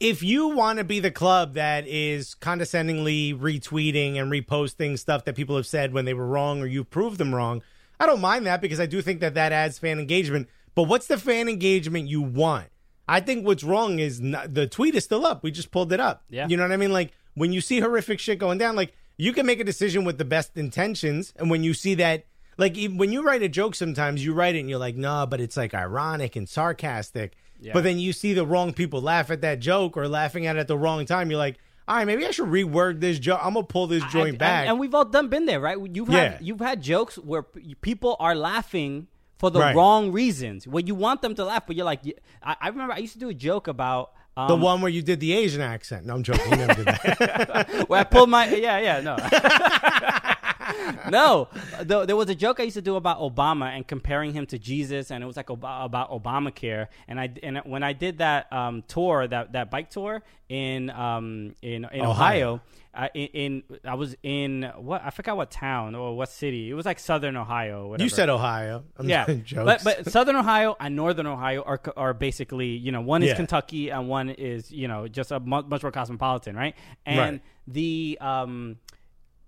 If 0.00 0.22
you 0.22 0.48
want 0.48 0.78
to 0.78 0.84
be 0.84 0.98
the 0.98 1.10
club 1.10 1.54
that 1.54 1.86
is 1.86 2.34
condescendingly 2.34 3.34
retweeting 3.34 4.16
and 4.16 4.32
reposting 4.32 4.98
stuff 4.98 5.24
that 5.26 5.34
people 5.36 5.56
have 5.56 5.66
said 5.66 5.92
when 5.92 6.06
they 6.06 6.14
were 6.14 6.26
wrong 6.26 6.62
or 6.62 6.66
you 6.66 6.84
proved 6.84 7.18
them 7.18 7.34
wrong, 7.34 7.62
I 8.00 8.06
don't 8.06 8.20
mind 8.20 8.46
that 8.46 8.60
because 8.60 8.80
I 8.80 8.86
do 8.86 9.02
think 9.02 9.20
that 9.20 9.34
that 9.34 9.52
adds 9.52 9.78
fan 9.78 9.98
engagement. 9.98 10.48
But 10.74 10.84
what's 10.84 11.06
the 11.06 11.18
fan 11.18 11.48
engagement 11.48 12.08
you 12.08 12.22
want? 12.22 12.68
I 13.08 13.20
think 13.20 13.46
what's 13.46 13.64
wrong 13.64 13.98
is 13.98 14.20
not, 14.20 14.54
the 14.54 14.66
tweet 14.66 14.94
is 14.94 15.04
still 15.04 15.26
up. 15.26 15.42
We 15.42 15.50
just 15.50 15.70
pulled 15.70 15.92
it 15.92 16.00
up. 16.00 16.24
Yeah. 16.28 16.46
You 16.46 16.56
know 16.56 16.62
what 16.62 16.72
I 16.72 16.76
mean? 16.76 16.92
Like 16.92 17.12
when 17.34 17.52
you 17.52 17.60
see 17.60 17.80
horrific 17.80 18.20
shit 18.20 18.38
going 18.38 18.58
down, 18.58 18.76
like 18.76 18.92
you 19.16 19.32
can 19.32 19.46
make 19.46 19.60
a 19.60 19.64
decision 19.64 20.04
with 20.04 20.18
the 20.18 20.24
best 20.24 20.56
intentions, 20.56 21.32
and 21.36 21.50
when 21.50 21.64
you 21.64 21.74
see 21.74 21.94
that, 21.96 22.26
like 22.56 22.76
when 22.94 23.12
you 23.12 23.22
write 23.22 23.42
a 23.42 23.48
joke, 23.48 23.74
sometimes 23.74 24.24
you 24.24 24.34
write 24.34 24.54
it 24.54 24.60
and 24.60 24.70
you're 24.70 24.78
like, 24.78 24.96
no, 24.96 25.26
but 25.26 25.40
it's 25.40 25.56
like 25.56 25.74
ironic 25.74 26.36
and 26.36 26.48
sarcastic. 26.48 27.34
But 27.72 27.82
then 27.82 27.98
you 27.98 28.12
see 28.12 28.34
the 28.34 28.46
wrong 28.46 28.72
people 28.72 29.00
laugh 29.00 29.32
at 29.32 29.40
that 29.40 29.58
joke 29.58 29.96
or 29.96 30.06
laughing 30.06 30.46
at 30.46 30.56
it 30.56 30.60
at 30.60 30.68
the 30.68 30.78
wrong 30.78 31.04
time. 31.06 31.30
You're 31.30 31.38
like, 31.38 31.58
all 31.88 31.96
right, 31.96 32.06
maybe 32.06 32.26
I 32.26 32.30
should 32.30 32.48
rework 32.48 33.00
this 33.00 33.18
joke. 33.18 33.40
I'm 33.42 33.54
gonna 33.54 33.64
pull 33.66 33.86
this 33.86 34.04
joint 34.12 34.28
and, 34.30 34.38
back. 34.38 34.60
And, 34.62 34.70
and 34.70 34.78
we've 34.78 34.94
all 34.94 35.04
done 35.06 35.28
been 35.28 35.46
there, 35.46 35.58
right? 35.58 35.76
You've 35.92 36.08
Yeah. 36.10 36.32
had 36.34 36.38
you've 36.42 36.60
had 36.60 36.82
jokes 36.82 37.16
where 37.16 37.42
p- 37.42 37.74
people 37.80 38.16
are 38.20 38.34
laughing 38.34 39.08
for 39.38 39.50
the 39.50 39.58
Right. 39.60 39.74
wrong 39.74 40.12
reasons. 40.12 40.68
Where 40.68 40.84
you 40.84 40.94
want 40.94 41.22
them 41.22 41.34
to 41.36 41.44
laugh, 41.44 41.64
but 41.66 41.76
you're 41.76 41.86
like, 41.86 42.02
I 42.42 42.68
remember 42.68 42.92
I 42.92 42.98
used 42.98 43.14
to 43.14 43.18
do 43.18 43.28
a 43.30 43.34
joke 43.34 43.66
about. 43.68 44.12
Um, 44.36 44.48
the 44.48 44.56
one 44.56 44.80
where 44.82 44.90
you 44.90 45.02
did 45.02 45.18
the 45.18 45.32
Asian 45.32 45.60
accent. 45.62 46.06
No, 46.06 46.14
I'm 46.14 46.22
joking. 46.22 46.50
You 46.52 46.56
never 46.58 46.74
did 46.84 46.86
that. 46.86 47.84
where 47.88 48.00
I 48.00 48.04
pulled 48.04 48.30
my 48.30 48.46
yeah 48.54 48.78
yeah 48.78 49.00
no 49.00 49.16
no 51.10 51.48
the, 51.82 52.04
there 52.04 52.16
was 52.16 52.28
a 52.28 52.34
joke 52.34 52.60
I 52.60 52.64
used 52.64 52.74
to 52.76 52.82
do 52.82 52.96
about 52.96 53.18
Obama 53.20 53.66
and 53.74 53.86
comparing 53.86 54.32
him 54.32 54.46
to 54.46 54.58
Jesus 54.58 55.10
and 55.10 55.22
it 55.22 55.26
was 55.26 55.36
like 55.36 55.50
Ob- 55.50 55.64
about 55.64 56.10
Obamacare 56.10 56.88
and 57.06 57.18
I 57.20 57.30
and 57.42 57.58
when 57.64 57.82
I 57.82 57.92
did 57.92 58.18
that 58.18 58.52
um, 58.52 58.82
tour 58.88 59.26
that 59.28 59.52
that 59.52 59.70
bike 59.70 59.90
tour 59.90 60.22
in 60.48 60.90
um 60.90 61.54
in 61.62 61.84
in 61.92 62.00
Ohio, 62.04 62.08
Ohio. 62.10 62.60
I, 62.94 63.10
in, 63.14 63.62
I 63.84 63.94
was 63.94 64.16
in 64.24 64.72
what 64.76 65.02
I 65.04 65.10
forgot 65.10 65.36
what 65.36 65.50
town 65.52 65.94
or 65.94 66.16
what 66.16 66.30
city 66.30 66.68
it 66.70 66.74
was 66.74 66.84
like 66.86 66.98
Southern 66.98 67.36
Ohio 67.36 67.88
whatever. 67.88 68.02
you 68.04 68.08
said 68.10 68.28
Ohio. 68.28 68.82
I'm 68.96 69.08
Yeah, 69.08 69.26
jokes. 69.44 69.64
but 69.64 69.84
but 69.84 70.10
Southern 70.10 70.34
Ohio 70.36 70.74
and 70.80 70.96
Northern 70.96 71.26
Ohio 71.26 71.62
are 71.62 71.80
are 71.96 72.12
basically 72.14 72.68
you 72.68 72.90
know 72.90 73.00
one 73.02 73.22
is 73.22 73.28
Yeah. 73.28 73.34
Kentucky 73.36 73.90
and 73.90 74.08
one 74.08 74.30
is 74.30 74.72
you 74.72 74.88
know 74.88 75.06
just 75.06 75.30
a 75.30 75.38
much 75.38 75.82
more 75.82 75.92
cosmopolitan, 75.92 76.56
right? 76.56 76.74
And 77.06 77.18
Right. 77.18 77.42
the 77.68 78.18
um, 78.20 78.78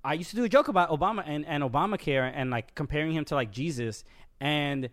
I 0.04 0.14
used 0.14 0.30
to 0.30 0.36
do 0.36 0.44
a 0.44 0.48
joke 0.48 0.68
about 0.68 0.90
Obama 0.90 1.22
and 1.26 1.44
and 1.46 1.62
Obamacare 1.62 2.30
and 2.34 2.50
like 2.50 2.74
comparing 2.74 3.12
him 3.12 3.24
to 3.26 3.34
like 3.34 3.50
Jesus. 3.50 4.04
And 4.40 4.88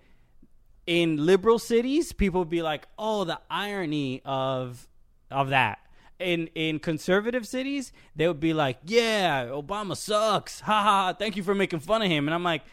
in 0.86 1.26
liberal 1.26 1.60
cities 1.60 2.14
people 2.14 2.42
would 2.42 2.50
be 2.50 2.62
like 2.62 2.88
oh 2.98 3.24
the 3.24 3.40
irony 3.50 4.22
of 4.26 4.88
of 5.32 5.50
that. 5.50 5.80
In 6.20 6.48
in 6.56 6.80
conservative 6.80 7.48
cities 7.48 7.92
they 8.16 8.28
would 8.28 8.40
be 8.40 8.54
like 8.54 8.80
yeah 8.86 9.46
obama 9.46 9.96
sucks. 9.96 10.60
Ha 10.62 10.72
ha 10.72 10.84
ha, 10.84 11.14
thank 11.14 11.36
you 11.38 11.44
for 11.44 11.54
making 11.56 11.80
fun 11.82 12.02
of 12.02 12.10
him. 12.10 12.28
And 12.28 12.34
i'm 12.34 12.44
like 12.44 12.64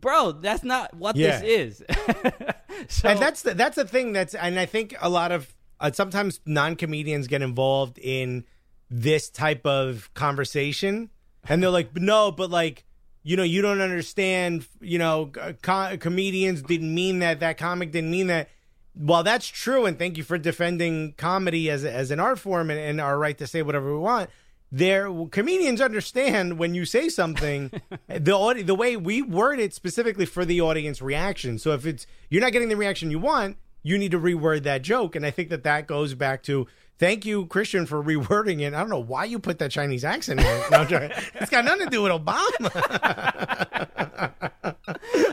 bro 0.00 0.32
that's 0.32 0.62
not 0.64 0.94
what 0.94 1.16
Mm. 1.16 1.20
Yeah. 1.20 1.40
this 1.40 1.82
is. 1.82 1.82
So, 2.88 3.08
and 3.08 3.20
that's 3.20 3.42
the, 3.42 3.54
that's 3.54 3.76
the 3.76 3.84
thing 3.86 4.12
that's 4.12 4.34
and 4.34 4.58
I 4.58 4.66
think 4.66 4.96
a 5.00 5.08
lot 5.08 5.30
of 5.30 5.54
uh, 5.78 5.92
sometimes 5.92 6.40
non 6.44 6.74
comedians 6.74 7.28
get 7.28 7.40
involved 7.40 7.98
in 7.98 8.44
this 8.90 9.30
type 9.30 9.64
of 9.64 10.12
conversation, 10.14 11.08
and 11.48 11.62
they're 11.62 11.70
like, 11.70 11.96
no, 11.96 12.30
but 12.30 12.50
like. 12.50 12.84
You 13.26 13.38
know, 13.38 13.42
you 13.42 13.62
don't 13.62 13.80
understand. 13.80 14.66
You 14.82 14.98
know, 14.98 15.32
co- 15.62 15.96
comedians 15.96 16.60
didn't 16.60 16.94
mean 16.94 17.20
that. 17.20 17.40
That 17.40 17.56
comic 17.56 17.90
didn't 17.90 18.10
mean 18.10 18.26
that. 18.26 18.50
While 18.92 19.22
that's 19.22 19.46
true, 19.46 19.86
and 19.86 19.98
thank 19.98 20.18
you 20.18 20.24
for 20.24 20.36
defending 20.36 21.14
comedy 21.14 21.70
as 21.70 21.86
as 21.86 22.10
an 22.10 22.20
art 22.20 22.38
form 22.38 22.68
and, 22.68 22.78
and 22.78 23.00
our 23.00 23.18
right 23.18 23.38
to 23.38 23.46
say 23.46 23.62
whatever 23.62 23.94
we 23.94 23.98
want. 23.98 24.28
There, 24.70 25.08
comedians 25.30 25.80
understand 25.80 26.58
when 26.58 26.74
you 26.74 26.84
say 26.84 27.08
something, 27.08 27.70
the 28.08 28.34
audi- 28.36 28.62
the 28.62 28.74
way 28.74 28.94
we 28.96 29.22
word 29.22 29.58
it 29.58 29.72
specifically 29.72 30.26
for 30.26 30.44
the 30.44 30.60
audience 30.60 31.00
reaction. 31.00 31.58
So 31.58 31.72
if 31.72 31.86
it's 31.86 32.06
you're 32.28 32.42
not 32.42 32.52
getting 32.52 32.68
the 32.68 32.76
reaction 32.76 33.10
you 33.10 33.20
want, 33.20 33.56
you 33.82 33.96
need 33.96 34.10
to 34.10 34.20
reword 34.20 34.64
that 34.64 34.82
joke. 34.82 35.16
And 35.16 35.24
I 35.24 35.30
think 35.30 35.48
that 35.48 35.64
that 35.64 35.86
goes 35.86 36.12
back 36.12 36.42
to 36.42 36.66
thank 37.04 37.26
you, 37.26 37.44
Christian, 37.46 37.84
for 37.84 38.02
rewording 38.12 38.60
it. 38.60 38.72
I 38.72 38.80
don't 38.80 38.88
know 38.88 38.98
why 38.98 39.24
you 39.24 39.38
put 39.38 39.58
that 39.58 39.70
Chinese 39.70 40.04
accent 40.04 40.40
in 40.40 40.46
it. 40.46 40.70
No, 40.70 40.86
it's 41.34 41.50
got 41.50 41.64
nothing 41.64 41.84
to 41.84 41.90
do 41.90 42.02
with 42.02 42.12
Obama. 42.12 42.70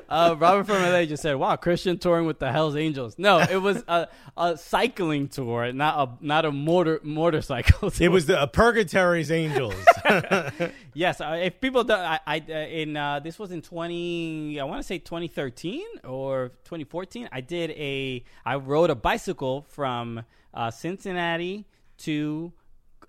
uh, 0.09 0.35
Robert 0.37 0.65
from 0.65 0.81
LA 0.81 1.05
just 1.05 1.23
said, 1.23 1.35
"Wow, 1.35 1.55
Christian 1.55 1.97
touring 1.97 2.25
with 2.25 2.39
the 2.39 2.51
Hell's 2.51 2.75
Angels." 2.75 3.15
No, 3.17 3.39
it 3.39 3.55
was 3.61 3.83
a, 3.87 4.09
a 4.35 4.57
cycling 4.57 5.29
tour, 5.29 5.71
not 5.71 5.97
a 5.97 6.25
not 6.25 6.43
a 6.43 6.51
motor 6.51 6.99
motorcycle. 7.03 7.89
Tour. 7.91 8.05
It 8.05 8.09
was 8.09 8.25
the 8.25 8.39
uh, 8.39 8.47
Purgatory's 8.47 9.31
Angels. 9.31 9.75
yes. 10.93 11.21
Uh, 11.21 11.39
if 11.41 11.61
people 11.61 11.85
don't, 11.85 11.99
I, 11.99 12.19
I 12.27 12.43
uh, 12.49 12.53
in 12.53 12.97
uh, 12.97 13.19
this 13.19 13.39
was 13.39 13.51
in 13.51 13.61
twenty, 13.61 14.59
I 14.59 14.65
want 14.65 14.81
to 14.81 14.87
say 14.87 14.99
twenty 14.99 15.29
thirteen 15.29 15.85
or 16.03 16.51
twenty 16.65 16.83
fourteen. 16.83 17.29
I 17.31 17.39
did 17.39 17.71
a, 17.71 18.23
I 18.45 18.55
rode 18.55 18.89
a 18.89 18.95
bicycle 18.95 19.65
from 19.69 20.25
uh, 20.53 20.71
Cincinnati 20.71 21.65
to 21.99 22.51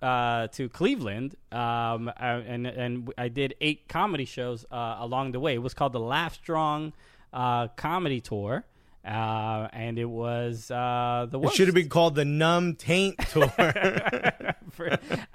uh, 0.01 0.47
to 0.47 0.67
Cleveland, 0.69 1.35
um, 1.51 2.07
uh, 2.09 2.11
and 2.19 2.67
and 2.67 3.11
I 3.17 3.29
did 3.29 3.55
eight 3.61 3.87
comedy 3.87 4.25
shows 4.25 4.65
uh, 4.71 4.97
along 4.99 5.31
the 5.31 5.39
way. 5.39 5.53
It 5.55 5.61
was 5.61 5.73
called 5.73 5.93
the 5.93 5.99
Laugh 5.99 6.33
Strong 6.35 6.93
uh, 7.31 7.69
Comedy 7.69 8.19
Tour, 8.19 8.65
uh, 9.05 9.67
and 9.71 9.97
it 9.97 10.05
was 10.09 10.69
uh, 10.69 11.27
the 11.29 11.39
it 11.39 11.53
should 11.53 11.67
have 11.67 11.75
been 11.75 11.89
called 11.89 12.15
the 12.15 12.25
Numb 12.25 12.75
Taint 12.75 13.17
Tour. 13.29 13.51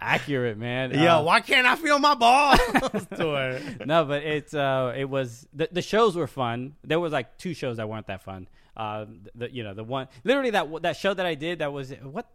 Accurate, 0.01 0.59
man. 0.59 0.91
Yo, 0.93 1.19
Uh, 1.19 1.23
why 1.23 1.41
can't 1.41 1.67
I 1.67 1.77
feel 1.77 1.99
my 1.99 2.15
balls? 2.15 2.59
Tour. 3.17 3.59
no, 3.87 4.05
but 4.05 4.23
it's 4.23 4.55
uh, 4.55 4.93
it 4.97 5.09
was 5.09 5.47
the 5.53 5.69
the 5.73 5.83
shows 5.83 6.17
were 6.17 6.27
fun. 6.27 6.75
There 6.85 7.01
was 7.01 7.13
like 7.13 7.39
two 7.39 7.55
shows 7.55 7.77
that 7.79 7.89
weren't 7.89 8.07
that 8.09 8.23
fun. 8.23 8.49
Uh, 8.79 9.07
the 9.35 9.53
you 9.53 9.65
know 9.65 9.75
the 9.75 9.83
one 9.83 10.07
literally 10.23 10.51
that 10.51 10.83
that 10.83 10.97
show 10.97 11.13
that 11.13 11.27
I 11.27 11.35
did 11.35 11.59
that 11.59 11.73
was 11.73 11.91
what 12.03 12.27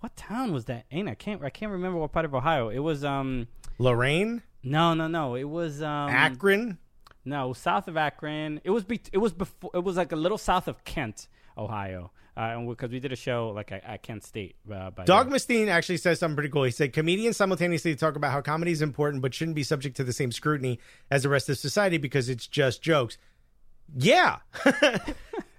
what 0.00 0.16
town 0.16 0.52
was 0.52 0.64
that? 0.64 0.86
Ain't 0.90 1.08
I 1.08 1.14
can't 1.14 1.42
I 1.42 1.50
can't 1.50 1.70
remember 1.70 1.98
what 1.98 2.10
part 2.12 2.24
of 2.24 2.34
Ohio 2.34 2.68
it 2.68 2.80
was. 2.80 3.04
Um, 3.04 3.46
Lorain, 3.78 4.42
no, 4.62 4.94
no, 4.94 5.06
no, 5.08 5.34
it 5.36 5.44
was 5.44 5.82
um 5.82 6.10
Akron. 6.10 6.78
no 7.24 7.52
south 7.52 7.86
of 7.86 7.96
Akron. 7.96 8.60
It 8.64 8.70
was 8.70 8.82
be- 8.84 9.00
it 9.12 9.18
was 9.18 9.32
before 9.32 9.70
it 9.72 9.84
was 9.84 9.96
like 9.96 10.10
a 10.12 10.16
little 10.16 10.36
south 10.38 10.66
of 10.68 10.84
Kent, 10.84 11.28
Ohio. 11.56 12.10
Uh, 12.36 12.60
because 12.62 12.90
we 12.90 12.98
did 12.98 13.12
a 13.12 13.16
show 13.16 13.50
like 13.50 13.70
at, 13.70 13.84
at 13.84 14.02
Kent 14.02 14.24
State. 14.24 14.56
Uh, 14.68 14.90
there. 14.90 15.04
Mustaine 15.06 15.68
actually 15.68 15.98
says 15.98 16.18
something 16.18 16.34
pretty 16.34 16.48
cool. 16.50 16.64
He 16.64 16.72
said 16.72 16.92
comedians 16.92 17.36
simultaneously 17.36 17.94
talk 17.94 18.16
about 18.16 18.32
how 18.32 18.40
comedy 18.40 18.72
is 18.72 18.82
important 18.82 19.22
but 19.22 19.32
shouldn't 19.32 19.54
be 19.54 19.62
subject 19.62 19.96
to 19.98 20.02
the 20.02 20.12
same 20.12 20.32
scrutiny 20.32 20.80
as 21.12 21.22
the 21.22 21.28
rest 21.28 21.48
of 21.48 21.56
society 21.58 21.96
because 21.96 22.28
it's 22.28 22.48
just 22.48 22.82
jokes. 22.82 23.18
Yeah. 23.96 24.38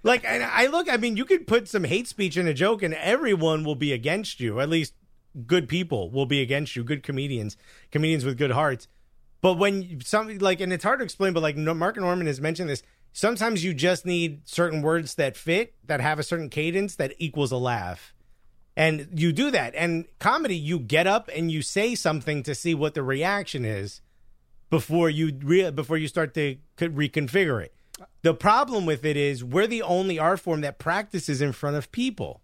like 0.06 0.24
I 0.24 0.66
look, 0.66 0.90
I 0.90 0.96
mean, 0.96 1.16
you 1.16 1.24
could 1.24 1.46
put 1.46 1.68
some 1.68 1.84
hate 1.84 2.06
speech 2.06 2.36
in 2.36 2.46
a 2.46 2.54
joke 2.54 2.82
and 2.82 2.94
everyone 2.94 3.64
will 3.64 3.74
be 3.74 3.92
against 3.92 4.40
you. 4.40 4.60
At 4.60 4.68
least 4.68 4.94
good 5.46 5.68
people 5.68 6.10
will 6.10 6.26
be 6.26 6.40
against 6.40 6.76
you, 6.76 6.84
good 6.84 7.02
comedians, 7.02 7.56
comedians 7.90 8.24
with 8.24 8.38
good 8.38 8.52
hearts. 8.52 8.88
But 9.42 9.54
when 9.54 10.00
some 10.00 10.38
like, 10.38 10.60
and 10.60 10.72
it's 10.72 10.84
hard 10.84 11.00
to 11.00 11.04
explain, 11.04 11.32
but 11.32 11.42
like 11.42 11.56
Mark 11.56 11.96
Normand 11.96 12.28
has 12.28 12.40
mentioned 12.40 12.70
this, 12.70 12.82
sometimes 13.12 13.64
you 13.64 13.74
just 13.74 14.06
need 14.06 14.48
certain 14.48 14.80
words 14.80 15.16
that 15.16 15.36
fit, 15.36 15.74
that 15.84 16.00
have 16.00 16.18
a 16.18 16.22
certain 16.22 16.48
cadence 16.48 16.96
that 16.96 17.14
equals 17.18 17.52
a 17.52 17.56
laugh. 17.56 18.14
And 18.76 19.08
you 19.14 19.32
do 19.32 19.50
that. 19.50 19.74
And 19.74 20.06
comedy, 20.18 20.56
you 20.56 20.78
get 20.78 21.06
up 21.06 21.30
and 21.34 21.50
you 21.50 21.62
say 21.62 21.94
something 21.94 22.42
to 22.42 22.54
see 22.54 22.74
what 22.74 22.94
the 22.94 23.02
reaction 23.02 23.64
is 23.64 24.02
before 24.70 25.08
you 25.08 25.32
re- 25.42 25.70
before 25.70 25.96
you 25.96 26.08
start 26.08 26.34
to 26.34 26.56
reconfigure 26.78 27.62
it. 27.62 27.75
The 28.22 28.34
problem 28.34 28.86
with 28.86 29.04
it 29.04 29.16
is 29.16 29.42
we're 29.44 29.66
the 29.66 29.82
only 29.82 30.18
art 30.18 30.40
form 30.40 30.60
that 30.62 30.78
practices 30.78 31.40
in 31.40 31.52
front 31.52 31.76
of 31.76 31.90
people. 31.92 32.42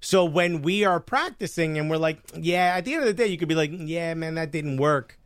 So 0.00 0.24
when 0.24 0.62
we 0.62 0.84
are 0.84 0.98
practicing 0.98 1.78
and 1.78 1.88
we're 1.88 1.96
like, 1.96 2.18
yeah, 2.36 2.74
at 2.76 2.84
the 2.84 2.94
end 2.94 3.02
of 3.02 3.06
the 3.06 3.14
day, 3.14 3.28
you 3.28 3.38
could 3.38 3.48
be 3.48 3.54
like, 3.54 3.70
yeah, 3.72 4.14
man, 4.14 4.34
that 4.34 4.50
didn't 4.50 4.78
work. 4.78 5.18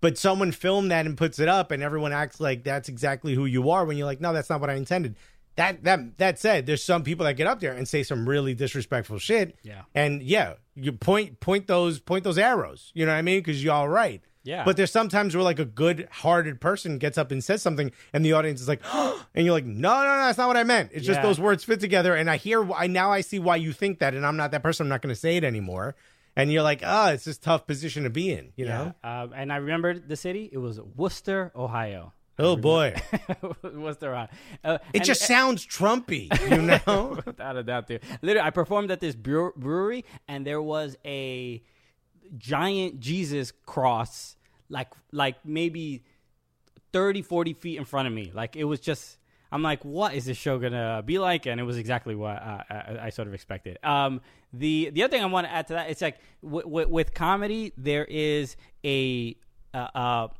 But 0.00 0.18
someone 0.18 0.52
filmed 0.52 0.90
that 0.90 1.06
and 1.06 1.16
puts 1.16 1.38
it 1.38 1.48
up, 1.48 1.70
and 1.70 1.82
everyone 1.82 2.12
acts 2.12 2.40
like 2.40 2.64
that's 2.64 2.88
exactly 2.88 3.34
who 3.34 3.44
you 3.44 3.70
are. 3.70 3.84
When 3.84 3.96
you're 3.96 4.06
like, 4.06 4.20
no, 4.20 4.32
that's 4.32 4.50
not 4.50 4.60
what 4.60 4.70
I 4.70 4.74
intended. 4.74 5.16
That 5.56 5.84
that 5.84 6.18
that 6.18 6.38
said, 6.38 6.66
there's 6.66 6.82
some 6.82 7.04
people 7.04 7.24
that 7.24 7.34
get 7.34 7.46
up 7.46 7.60
there 7.60 7.72
and 7.72 7.86
say 7.86 8.02
some 8.02 8.28
really 8.28 8.54
disrespectful 8.54 9.18
shit. 9.18 9.56
Yeah. 9.62 9.82
And 9.94 10.22
yeah, 10.22 10.54
you 10.74 10.92
point 10.92 11.38
point 11.40 11.66
those 11.68 12.00
point 12.00 12.24
those 12.24 12.38
arrows. 12.38 12.90
You 12.94 13.06
know 13.06 13.12
what 13.12 13.18
I 13.18 13.22
mean? 13.22 13.40
Because 13.40 13.62
you're 13.62 13.74
all 13.74 13.88
right. 13.88 14.22
Yeah. 14.44 14.64
But 14.64 14.76
there's 14.76 14.90
sometimes 14.90 15.34
where 15.34 15.44
like 15.44 15.58
a 15.58 15.64
good 15.64 16.08
hearted 16.10 16.60
person 16.60 16.98
gets 16.98 17.16
up 17.16 17.30
and 17.30 17.42
says 17.42 17.62
something, 17.62 17.92
and 18.12 18.24
the 18.24 18.32
audience 18.32 18.60
is 18.60 18.68
like, 18.68 18.82
and 18.94 19.46
you're 19.46 19.54
like, 19.54 19.64
no, 19.64 20.02
no, 20.02 20.04
no, 20.04 20.26
that's 20.26 20.38
not 20.38 20.48
what 20.48 20.56
I 20.56 20.64
meant. 20.64 20.90
It's 20.92 21.06
just 21.06 21.22
those 21.22 21.38
words 21.40 21.64
fit 21.64 21.80
together, 21.80 22.14
and 22.14 22.28
I 22.30 22.36
hear, 22.36 22.70
I 22.72 22.86
now 22.86 23.12
I 23.12 23.20
see 23.20 23.38
why 23.38 23.56
you 23.56 23.72
think 23.72 24.00
that, 24.00 24.14
and 24.14 24.26
I'm 24.26 24.36
not 24.36 24.50
that 24.50 24.62
person. 24.62 24.84
I'm 24.84 24.88
not 24.88 25.02
going 25.02 25.14
to 25.14 25.20
say 25.20 25.36
it 25.36 25.44
anymore. 25.44 25.94
And 26.34 26.50
you're 26.50 26.62
like, 26.62 26.80
ah, 26.82 27.10
it's 27.10 27.24
this 27.24 27.36
tough 27.36 27.66
position 27.66 28.04
to 28.04 28.10
be 28.10 28.32
in. 28.32 28.52
You 28.56 28.64
know? 28.64 28.94
Um, 29.04 29.32
and 29.34 29.52
I 29.52 29.56
remember 29.56 29.98
the 29.98 30.16
city. 30.16 30.48
It 30.50 30.58
was 30.58 30.80
Wooster, 30.80 31.52
Ohio. 31.54 32.14
Oh 32.38 32.56
boy, 32.56 32.94
Wooster, 33.62 34.14
Ohio. 34.14 34.28
Uh, 34.64 34.78
it 34.94 35.04
just 35.04 35.22
sounds 35.22 35.66
Trumpy. 35.66 36.28
You 36.50 36.62
know? 36.62 37.20
without 37.26 37.56
a 37.56 37.62
doubt, 37.62 37.86
dude. 37.86 38.00
Literally, 38.22 38.46
I 38.46 38.50
performed 38.50 38.90
at 38.90 39.00
this 39.00 39.14
brewery, 39.14 40.04
and 40.26 40.46
there 40.46 40.62
was 40.62 40.96
a 41.04 41.62
giant 42.36 43.00
Jesus 43.00 43.52
cross, 43.66 44.36
like 44.68 44.88
like 45.12 45.36
maybe 45.44 46.04
30, 46.92 47.22
40 47.22 47.52
feet 47.54 47.78
in 47.78 47.84
front 47.84 48.08
of 48.08 48.14
me. 48.14 48.30
Like 48.34 48.56
it 48.56 48.64
was 48.64 48.80
just. 48.80 49.18
I'm 49.54 49.62
like, 49.62 49.84
what 49.84 50.14
is 50.14 50.24
this 50.24 50.38
show 50.38 50.58
gonna 50.58 51.02
be 51.04 51.18
like? 51.18 51.44
And 51.44 51.60
it 51.60 51.64
was 51.64 51.76
exactly 51.76 52.14
what 52.14 52.36
uh, 52.42 52.62
I, 52.70 52.98
I 53.02 53.10
sort 53.10 53.28
of 53.28 53.34
expected. 53.34 53.76
Um, 53.84 54.22
the 54.50 54.88
the 54.94 55.02
other 55.02 55.10
thing 55.10 55.22
I 55.22 55.26
want 55.26 55.46
to 55.46 55.52
add 55.52 55.66
to 55.66 55.74
that, 55.74 55.90
it's 55.90 56.00
like 56.00 56.16
w- 56.42 56.64
w- 56.64 56.88
with 56.88 57.12
comedy, 57.12 57.74
there 57.76 58.06
is 58.06 58.56
a 58.82 59.36
a, 59.74 59.78
a 59.78 60.30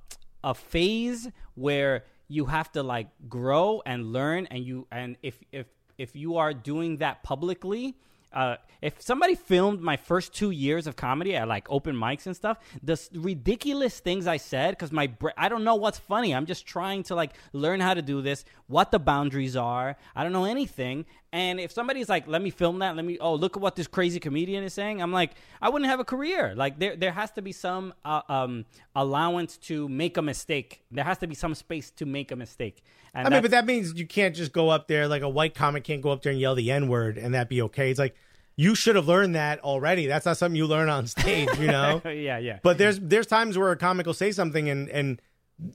a 0.44 0.54
phase 0.54 1.28
where 1.54 2.04
you 2.28 2.46
have 2.46 2.72
to 2.72 2.82
like 2.82 3.08
grow 3.28 3.82
and 3.84 4.14
learn, 4.14 4.46
and 4.46 4.64
you 4.64 4.86
and 4.90 5.16
if 5.22 5.38
if 5.52 5.66
if 5.98 6.16
you 6.16 6.38
are 6.38 6.54
doing 6.54 6.96
that 6.98 7.22
publicly, 7.22 7.96
uh, 8.32 8.56
if 8.80 9.00
somebody 9.00 9.34
filmed 9.34 9.80
my 9.80 9.96
first 9.96 10.34
two 10.34 10.50
years 10.50 10.86
of 10.86 10.96
comedy 10.96 11.36
at 11.36 11.46
like 11.46 11.66
open 11.70 11.94
mics 11.94 12.26
and 12.26 12.34
stuff, 12.34 12.58
the 12.82 12.98
ridiculous 13.14 14.00
things 14.00 14.26
I 14.26 14.38
said, 14.38 14.72
because 14.72 14.90
my 14.90 15.06
bra- 15.06 15.32
I 15.36 15.48
don't 15.48 15.64
know 15.64 15.76
what's 15.76 15.98
funny. 15.98 16.34
I'm 16.34 16.46
just 16.46 16.66
trying 16.66 17.04
to 17.04 17.14
like 17.14 17.32
learn 17.52 17.80
how 17.80 17.94
to 17.94 18.02
do 18.02 18.22
this, 18.22 18.44
what 18.66 18.90
the 18.90 18.98
boundaries 18.98 19.56
are. 19.56 19.96
I 20.16 20.22
don't 20.24 20.32
know 20.32 20.44
anything. 20.44 21.06
And 21.32 21.58
if 21.58 21.72
somebody's 21.72 22.10
like, 22.10 22.28
"Let 22.28 22.42
me 22.42 22.50
film 22.50 22.80
that," 22.80 22.94
let 22.94 23.06
me, 23.06 23.16
oh, 23.18 23.34
look 23.34 23.56
at 23.56 23.62
what 23.62 23.74
this 23.74 23.86
crazy 23.86 24.20
comedian 24.20 24.64
is 24.64 24.74
saying. 24.74 25.00
I'm 25.00 25.12
like, 25.12 25.30
I 25.62 25.70
wouldn't 25.70 25.90
have 25.90 25.98
a 25.98 26.04
career. 26.04 26.54
Like 26.54 26.78
there, 26.78 26.94
there 26.94 27.12
has 27.12 27.30
to 27.32 27.42
be 27.42 27.52
some 27.52 27.94
uh, 28.04 28.20
um, 28.28 28.66
allowance 28.94 29.56
to 29.58 29.88
make 29.88 30.18
a 30.18 30.22
mistake. 30.22 30.82
There 30.90 31.04
has 31.04 31.16
to 31.18 31.26
be 31.26 31.34
some 31.34 31.54
space 31.54 31.90
to 31.92 32.04
make 32.04 32.32
a 32.32 32.36
mistake. 32.36 32.82
And 33.14 33.26
I 33.26 33.30
mean, 33.30 33.42
but 33.42 33.50
that 33.50 33.64
means 33.64 33.94
you 33.94 34.06
can't 34.06 34.36
just 34.36 34.52
go 34.52 34.68
up 34.68 34.88
there 34.88 35.08
like 35.08 35.22
a 35.22 35.28
white 35.28 35.54
comic 35.54 35.84
can't 35.84 36.02
go 36.02 36.10
up 36.10 36.22
there 36.22 36.32
and 36.32 36.40
yell 36.40 36.54
the 36.54 36.70
N 36.70 36.88
word 36.88 37.16
and 37.16 37.34
that 37.34 37.48
be 37.48 37.62
okay. 37.62 37.90
It's 37.90 37.98
like 37.98 38.14
you 38.56 38.74
should 38.74 38.96
have 38.96 39.08
learned 39.08 39.34
that 39.34 39.60
already. 39.60 40.06
That's 40.06 40.26
not 40.26 40.36
something 40.36 40.56
you 40.56 40.66
learn 40.66 40.88
on 40.88 41.06
stage, 41.06 41.48
you 41.58 41.68
know. 41.68 42.02
yeah, 42.04 42.38
yeah. 42.38 42.58
But 42.62 42.78
there's 42.78 43.00
there's 43.00 43.26
times 43.26 43.56
where 43.56 43.70
a 43.70 43.76
comic 43.76 44.06
will 44.06 44.14
say 44.14 44.32
something 44.32 44.68
and 44.68 44.88
and 44.90 45.22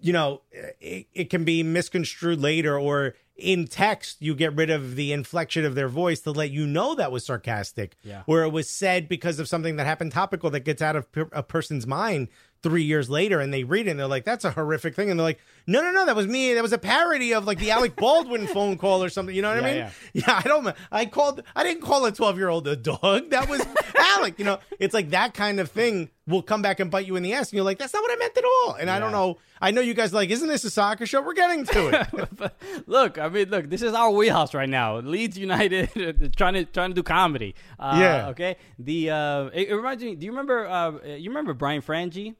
you 0.01 0.13
know 0.13 0.41
it, 0.79 1.07
it 1.13 1.29
can 1.29 1.43
be 1.43 1.63
misconstrued 1.63 2.39
later 2.41 2.77
or 2.77 3.15
in 3.35 3.67
text 3.67 4.17
you 4.21 4.33
get 4.33 4.55
rid 4.55 4.69
of 4.71 4.95
the 4.95 5.13
inflection 5.13 5.63
of 5.63 5.75
their 5.75 5.87
voice 5.87 6.21
to 6.21 6.31
let 6.31 6.49
you 6.49 6.65
know 6.65 6.95
that 6.95 7.11
was 7.11 7.23
sarcastic 7.25 7.95
Yeah. 8.03 8.23
where 8.25 8.43
it 8.43 8.49
was 8.49 8.67
said 8.69 9.07
because 9.07 9.39
of 9.39 9.47
something 9.47 9.75
that 9.75 9.85
happened 9.85 10.11
topical 10.11 10.49
that 10.49 10.61
gets 10.61 10.81
out 10.81 10.95
of 10.95 11.11
per- 11.11 11.29
a 11.31 11.43
person's 11.43 11.85
mind 11.85 12.29
three 12.63 12.81
years 12.83 13.09
later 13.09 13.39
and 13.39 13.53
they 13.53 13.63
read 13.63 13.85
it 13.87 13.91
and 13.91 13.99
they're 13.99 14.07
like 14.07 14.25
that's 14.25 14.43
a 14.43 14.51
horrific 14.51 14.95
thing 14.95 15.11
and 15.11 15.19
they're 15.19 15.23
like 15.25 15.39
no 15.67 15.81
no 15.81 15.91
no 15.91 16.05
that 16.05 16.15
was 16.15 16.25
me 16.27 16.53
that 16.53 16.63
was 16.63 16.73
a 16.73 16.77
parody 16.77 17.33
of 17.33 17.45
like 17.45 17.59
the 17.59 17.69
alec 17.71 17.95
baldwin 17.97 18.47
phone 18.47 18.77
call 18.77 19.03
or 19.03 19.09
something 19.09 19.35
you 19.35 19.41
know 19.41 19.49
what 19.49 19.63
i 19.63 19.67
mean 19.67 19.77
yeah. 19.77 19.89
yeah, 20.13 20.41
I 20.43 20.47
don't. 20.47 20.75
I 20.91 21.05
called. 21.05 21.43
I 21.55 21.63
didn't 21.63 21.81
call 21.83 22.05
a 22.05 22.11
twelve 22.11 22.37
year 22.37 22.49
old 22.49 22.67
a 22.67 22.75
dog. 22.75 23.29
That 23.29 23.47
was 23.49 23.63
Alec. 23.95 24.39
You 24.39 24.45
know, 24.45 24.59
it's 24.79 24.93
like 24.93 25.11
that 25.11 25.33
kind 25.35 25.59
of 25.59 25.69
thing 25.69 26.09
will 26.25 26.41
come 26.41 26.61
back 26.61 26.79
and 26.79 26.89
bite 26.89 27.05
you 27.05 27.15
in 27.15 27.23
the 27.23 27.33
ass, 27.33 27.49
and 27.49 27.57
you're 27.57 27.65
like, 27.65 27.77
that's 27.77 27.93
not 27.93 28.01
what 28.01 28.11
I 28.11 28.15
meant 28.15 28.35
at 28.37 28.43
all. 28.43 28.73
And 28.73 28.89
I 28.89 28.99
don't 28.99 29.11
know. 29.11 29.37
I 29.61 29.71
know 29.71 29.81
you 29.81 29.93
guys 29.93 30.13
are 30.13 30.15
like, 30.15 30.29
isn't 30.29 30.47
this 30.47 30.63
a 30.63 30.69
soccer 30.69 31.05
show? 31.05 31.21
We're 31.21 31.33
getting 31.33 31.65
to 31.65 32.07
it. 32.41 32.53
Look, 32.87 33.17
I 33.19 33.29
mean, 33.29 33.49
look, 33.49 33.69
this 33.69 33.81
is 33.81 33.93
our 33.93 34.09
wheelhouse 34.11 34.53
right 34.53 34.69
now. 34.69 34.97
Leeds 34.99 35.37
United 35.37 36.33
trying 36.35 36.55
to 36.55 36.65
trying 36.65 36.89
to 36.91 36.95
do 36.95 37.03
comedy. 37.03 37.53
Uh, 37.77 37.97
Yeah. 37.99 38.27
Okay. 38.29 38.55
The 38.79 39.11
uh, 39.11 39.43
it, 39.53 39.69
it 39.69 39.75
reminds 39.75 40.03
me. 40.03 40.15
Do 40.15 40.25
you 40.25 40.31
remember? 40.31 40.65
Uh, 40.67 40.91
you 41.17 41.29
remember 41.29 41.53
Brian 41.53 41.81
Frangie? 41.81 42.35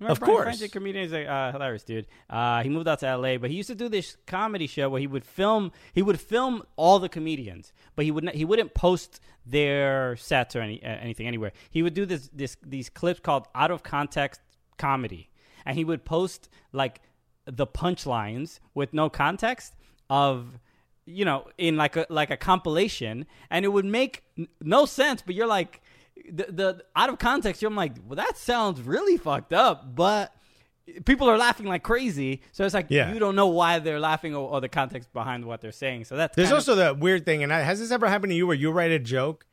Remember 0.00 0.12
Of 0.12 0.20
Brian 0.20 0.34
course. 0.34 0.60
Frangie, 0.62 0.70
comedian, 0.72 1.04
is 1.06 1.12
uh, 1.12 1.50
hilarious 1.52 1.82
dude. 1.82 2.06
Uh, 2.30 2.62
he 2.62 2.68
moved 2.68 2.86
out 2.86 3.00
to 3.00 3.06
L.A., 3.08 3.36
but 3.36 3.50
he 3.50 3.56
used 3.56 3.68
to 3.68 3.74
do 3.74 3.88
this 3.88 4.16
comedy 4.26 4.66
show 4.68 4.88
where 4.88 5.00
he 5.00 5.06
would 5.08 5.24
film. 5.24 5.72
He 5.92 6.02
would 6.02 6.20
film 6.20 6.62
all 6.76 6.98
the 7.00 7.08
comedians, 7.08 7.72
but 7.96 8.04
he 8.04 8.10
would 8.12 8.24
not, 8.24 8.34
he 8.34 8.44
wouldn't 8.44 8.74
post 8.74 9.20
their 9.44 10.14
sets 10.16 10.54
or 10.54 10.60
any 10.60 10.82
uh, 10.84 10.88
anything 10.88 11.26
anywhere. 11.26 11.52
He 11.70 11.82
would 11.82 11.94
do 11.94 12.06
this 12.06 12.30
this 12.32 12.56
these 12.64 12.88
clips 12.88 13.20
called 13.20 13.48
out 13.54 13.70
of 13.72 13.82
context 13.82 14.40
comedy, 14.76 15.30
and 15.66 15.76
he 15.76 15.84
would 15.84 16.04
post 16.04 16.48
like 16.72 17.00
the 17.46 17.66
punchlines 17.66 18.60
with 18.74 18.92
no 18.92 19.08
context 19.10 19.74
of 20.10 20.58
you 21.06 21.24
know 21.24 21.46
in 21.56 21.76
like 21.76 21.96
a 21.96 22.06
like 22.10 22.30
a 22.30 22.36
compilation 22.36 23.26
and 23.50 23.64
it 23.64 23.68
would 23.68 23.84
make 23.86 24.22
n- 24.38 24.46
no 24.60 24.84
sense 24.84 25.22
but 25.24 25.34
you're 25.34 25.46
like 25.46 25.80
the, 26.30 26.44
the 26.50 26.84
out 26.96 27.08
of 27.10 27.18
context 27.18 27.62
you're 27.62 27.70
like 27.70 27.92
well 28.06 28.16
that 28.16 28.36
sounds 28.36 28.80
really 28.80 29.16
fucked 29.16 29.52
up 29.52 29.94
but 29.94 30.34
people 31.04 31.28
are 31.28 31.36
laughing 31.36 31.66
like 31.66 31.82
crazy. 31.82 32.40
So 32.52 32.64
it's 32.64 32.72
like 32.72 32.86
Yeah. 32.88 33.12
you 33.12 33.18
don't 33.18 33.36
know 33.36 33.48
why 33.48 33.78
they're 33.78 34.00
laughing 34.00 34.34
or, 34.34 34.48
or 34.48 34.60
the 34.62 34.70
context 34.70 35.12
behind 35.12 35.44
what 35.44 35.60
they're 35.60 35.70
saying. 35.70 36.06
So 36.06 36.16
that's 36.16 36.34
There's 36.34 36.50
also 36.50 36.74
the 36.74 36.94
weird 36.94 37.26
thing, 37.26 37.42
and 37.42 37.52
I- 37.52 37.60
has 37.60 37.78
this 37.78 37.90
ever 37.90 38.08
happened 38.08 38.30
to 38.30 38.34
you 38.36 38.46
where 38.46 38.56
you 38.56 38.70
write 38.70 38.90
a 38.90 38.98
joke 38.98 39.44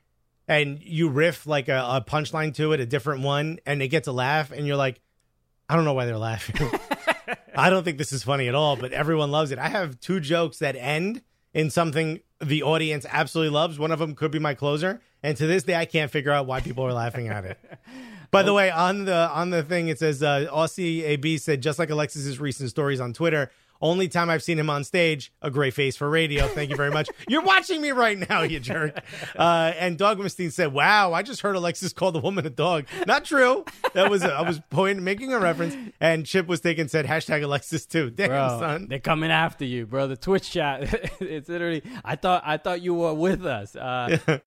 and 0.47 0.79
you 0.81 1.09
riff 1.09 1.45
like 1.45 1.67
a, 1.67 1.75
a 1.77 2.01
punchline 2.07 2.53
to 2.55 2.71
it, 2.71 2.79
a 2.79 2.85
different 2.85 3.21
one, 3.23 3.59
and 3.65 3.81
they 3.81 3.89
get 3.89 4.05
to 4.05 4.13
laugh, 4.13 4.51
and 4.51 4.65
you're 4.65 4.77
like, 4.77 5.01
I 5.67 5.75
don't 5.75 5.83
know 5.83 5.93
why 5.93 6.05
they're 6.05 6.17
laughing. 6.17 6.69
I 7.57 7.69
don't 7.69 7.83
think 7.83 7.97
this 7.97 8.13
is 8.13 8.23
funny 8.23 8.47
at 8.47 8.55
all, 8.55 8.77
but 8.77 8.93
everyone 8.93 9.29
loves 9.31 9.51
it. 9.51 9.59
I 9.59 9.67
have 9.67 9.99
two 9.99 10.21
jokes 10.21 10.59
that 10.59 10.77
end 10.77 11.21
in 11.53 11.69
something 11.69 12.21
the 12.41 12.63
audience 12.63 13.05
absolutely 13.09 13.53
loves. 13.53 13.79
One 13.79 13.91
of 13.91 13.99
them 13.99 14.15
could 14.15 14.31
be 14.31 14.39
my 14.39 14.53
closer, 14.53 15.01
and 15.23 15.37
to 15.37 15.47
this 15.47 15.63
day, 15.63 15.75
I 15.75 15.85
can't 15.85 16.11
figure 16.11 16.31
out 16.31 16.45
why 16.45 16.61
people 16.61 16.85
are 16.85 16.93
laughing 16.93 17.27
at 17.27 17.45
it. 17.45 17.59
By 18.31 18.43
the 18.43 18.53
way, 18.53 18.69
on 18.69 19.05
the 19.05 19.29
on 19.29 19.49
the 19.49 19.63
thing, 19.63 19.87
it 19.87 19.99
says 19.99 20.21
uh, 20.21 20.47
Aussie 20.51 21.03
AB 21.03 21.37
said 21.37 21.61
just 21.61 21.79
like 21.79 21.89
Alexis's 21.89 22.39
recent 22.39 22.69
stories 22.69 22.99
on 22.99 23.13
Twitter. 23.13 23.49
Only 23.81 24.07
time 24.07 24.29
I've 24.29 24.43
seen 24.43 24.57
him 24.57 24.69
on 24.69 24.83
stage, 24.83 25.31
a 25.41 25.51
great 25.51 25.73
face 25.73 25.95
for 25.97 26.09
radio. 26.09 26.47
Thank 26.47 26.69
you 26.69 26.75
very 26.75 26.91
much. 26.91 27.09
You're 27.27 27.43
watching 27.43 27.81
me 27.81 27.91
right 27.91 28.17
now, 28.29 28.41
you 28.41 28.59
jerk. 28.59 28.99
Uh, 29.35 29.73
and 29.77 29.97
Dogmastine 29.97 30.51
said, 30.51 30.73
"Wow, 30.73 31.13
I 31.13 31.21
just 31.21 31.41
heard 31.41 31.55
Alexis 31.55 31.93
call 31.93 32.11
the 32.11 32.19
woman 32.19 32.45
a 32.45 32.49
dog. 32.49 32.85
Not 33.05 33.25
true. 33.25 33.65
That 33.93 34.09
was 34.09 34.23
I 34.23 34.41
was 34.41 34.59
point, 34.69 35.01
making 35.01 35.33
a 35.33 35.39
reference." 35.39 35.75
And 35.99 36.25
Chip 36.25 36.47
was 36.47 36.61
taken 36.61 36.87
said 36.87 37.05
hashtag 37.05 37.43
Alexis 37.43 37.85
too. 37.85 38.09
Damn 38.09 38.29
Bro, 38.29 38.59
son. 38.59 38.87
they're 38.89 38.99
coming 38.99 39.31
after 39.31 39.65
you, 39.65 39.85
bro. 39.85 40.07
The 40.07 40.17
Twitch 40.17 40.51
chat, 40.51 40.83
it's 41.19 41.49
literally. 41.49 41.83
I 42.03 42.15
thought, 42.15 42.43
I 42.45 42.57
thought 42.57 42.81
you 42.81 42.93
were 42.93 43.13
with 43.13 43.45
us. 43.45 43.75
Uh, 43.75 44.17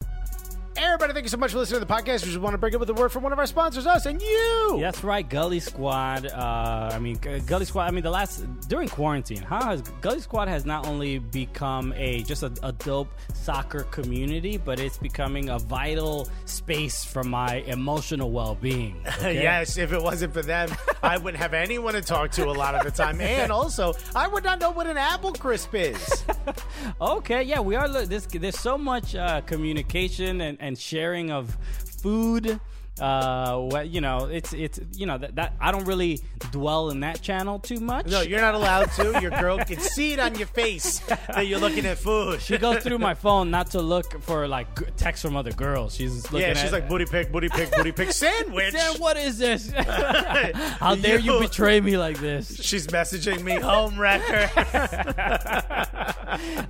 Everybody, 0.80 1.12
thank 1.12 1.24
you 1.24 1.28
so 1.28 1.36
much 1.36 1.50
for 1.50 1.58
listening 1.58 1.80
to 1.80 1.86
the 1.86 1.92
podcast. 1.92 2.22
We 2.24 2.28
just 2.28 2.38
want 2.38 2.54
to 2.54 2.58
break 2.58 2.72
it 2.72 2.78
with 2.78 2.88
a 2.88 2.94
word 2.94 3.10
from 3.10 3.24
one 3.24 3.32
of 3.32 3.38
our 3.40 3.46
sponsors, 3.46 3.84
us 3.84 4.06
and 4.06 4.22
you. 4.22 4.78
That's 4.80 5.02
right, 5.02 5.28
Gully 5.28 5.58
Squad. 5.58 6.26
Uh, 6.26 6.90
I 6.92 7.00
mean, 7.00 7.16
Gully 7.46 7.64
Squad. 7.64 7.86
I 7.86 7.90
mean, 7.90 8.04
the 8.04 8.10
last 8.10 8.46
during 8.68 8.88
quarantine, 8.88 9.42
how 9.42 9.70
has 9.70 9.82
Gully 10.00 10.20
Squad 10.20 10.46
has 10.46 10.64
not 10.64 10.86
only 10.86 11.18
become 11.18 11.92
a 11.96 12.22
just 12.22 12.44
a, 12.44 12.52
a 12.62 12.70
dope 12.72 13.08
soccer 13.34 13.84
community, 13.84 14.56
but 14.56 14.78
it's 14.78 14.98
becoming 14.98 15.48
a 15.48 15.58
vital 15.58 16.28
space 16.44 17.04
for 17.04 17.24
my 17.24 17.56
emotional 17.66 18.30
well-being. 18.30 19.02
okay? 19.18 19.34
Yes, 19.34 19.78
if 19.78 19.92
it 19.92 20.00
wasn't 20.00 20.32
for 20.32 20.42
them, 20.42 20.70
I 21.02 21.18
wouldn't 21.18 21.42
have 21.42 21.54
anyone 21.54 21.94
to 21.94 22.02
talk 22.02 22.30
to 22.32 22.44
a 22.44 22.52
lot 22.52 22.74
of 22.76 22.84
the 22.84 22.90
time. 22.90 23.20
And 23.28 23.52
also, 23.52 23.94
I 24.14 24.26
would 24.26 24.42
not 24.42 24.58
know 24.58 24.70
what 24.70 24.86
an 24.86 24.96
apple 24.96 25.32
crisp 25.32 25.74
is. 25.74 26.24
Okay, 27.00 27.42
yeah, 27.42 27.60
we 27.60 27.76
are. 27.76 27.88
This, 27.88 28.26
there's 28.26 28.58
so 28.58 28.78
much 28.78 29.14
uh, 29.14 29.40
communication 29.42 30.40
and, 30.40 30.56
and 30.60 30.67
sharing 30.76 31.30
of 31.30 31.56
food. 32.02 32.60
Uh, 33.00 33.58
what 33.58 33.88
you 33.88 34.00
know, 34.00 34.26
it's 34.26 34.52
it's 34.52 34.80
you 34.94 35.06
know 35.06 35.18
that, 35.18 35.36
that 35.36 35.54
I 35.60 35.70
don't 35.70 35.84
really 35.84 36.20
dwell 36.50 36.90
in 36.90 37.00
that 37.00 37.22
channel 37.22 37.58
too 37.58 37.80
much. 37.80 38.06
No, 38.06 38.20
you're 38.20 38.40
not 38.40 38.54
allowed 38.54 38.90
to. 38.92 39.20
Your 39.20 39.30
girl 39.30 39.58
can 39.58 39.78
see 39.80 40.12
it 40.12 40.18
on 40.18 40.34
your 40.36 40.46
face 40.48 40.98
that 41.28 41.46
you're 41.46 41.58
looking 41.60 41.86
at 41.86 41.98
food. 41.98 42.40
She 42.40 42.58
goes 42.58 42.82
through 42.82 42.98
my 42.98 43.14
phone 43.14 43.50
not 43.50 43.70
to 43.72 43.80
look 43.80 44.20
for 44.22 44.48
like 44.48 44.78
g- 44.78 44.86
texts 44.96 45.24
from 45.24 45.36
other 45.36 45.52
girls. 45.52 45.94
She's 45.94 46.24
looking 46.32 46.40
yeah, 46.40 46.48
at, 46.48 46.56
she's 46.58 46.72
like 46.72 46.88
booty 46.88 47.04
pick, 47.06 47.30
booty 47.32 47.48
pick, 47.48 47.70
booty 47.72 47.92
pick 47.92 48.12
sandwich. 48.12 48.72
Sam, 48.74 49.00
what 49.00 49.16
is 49.16 49.38
this? 49.38 49.70
How 50.80 50.94
dare 50.94 51.18
you 51.18 51.34
You- 51.34 51.40
betray 51.40 51.80
me 51.80 51.96
like 51.98 52.18
this? 52.18 52.56
She's 52.62 52.86
messaging 52.88 53.42
me 53.42 53.54
home 53.54 53.98
wrecker. 53.98 54.50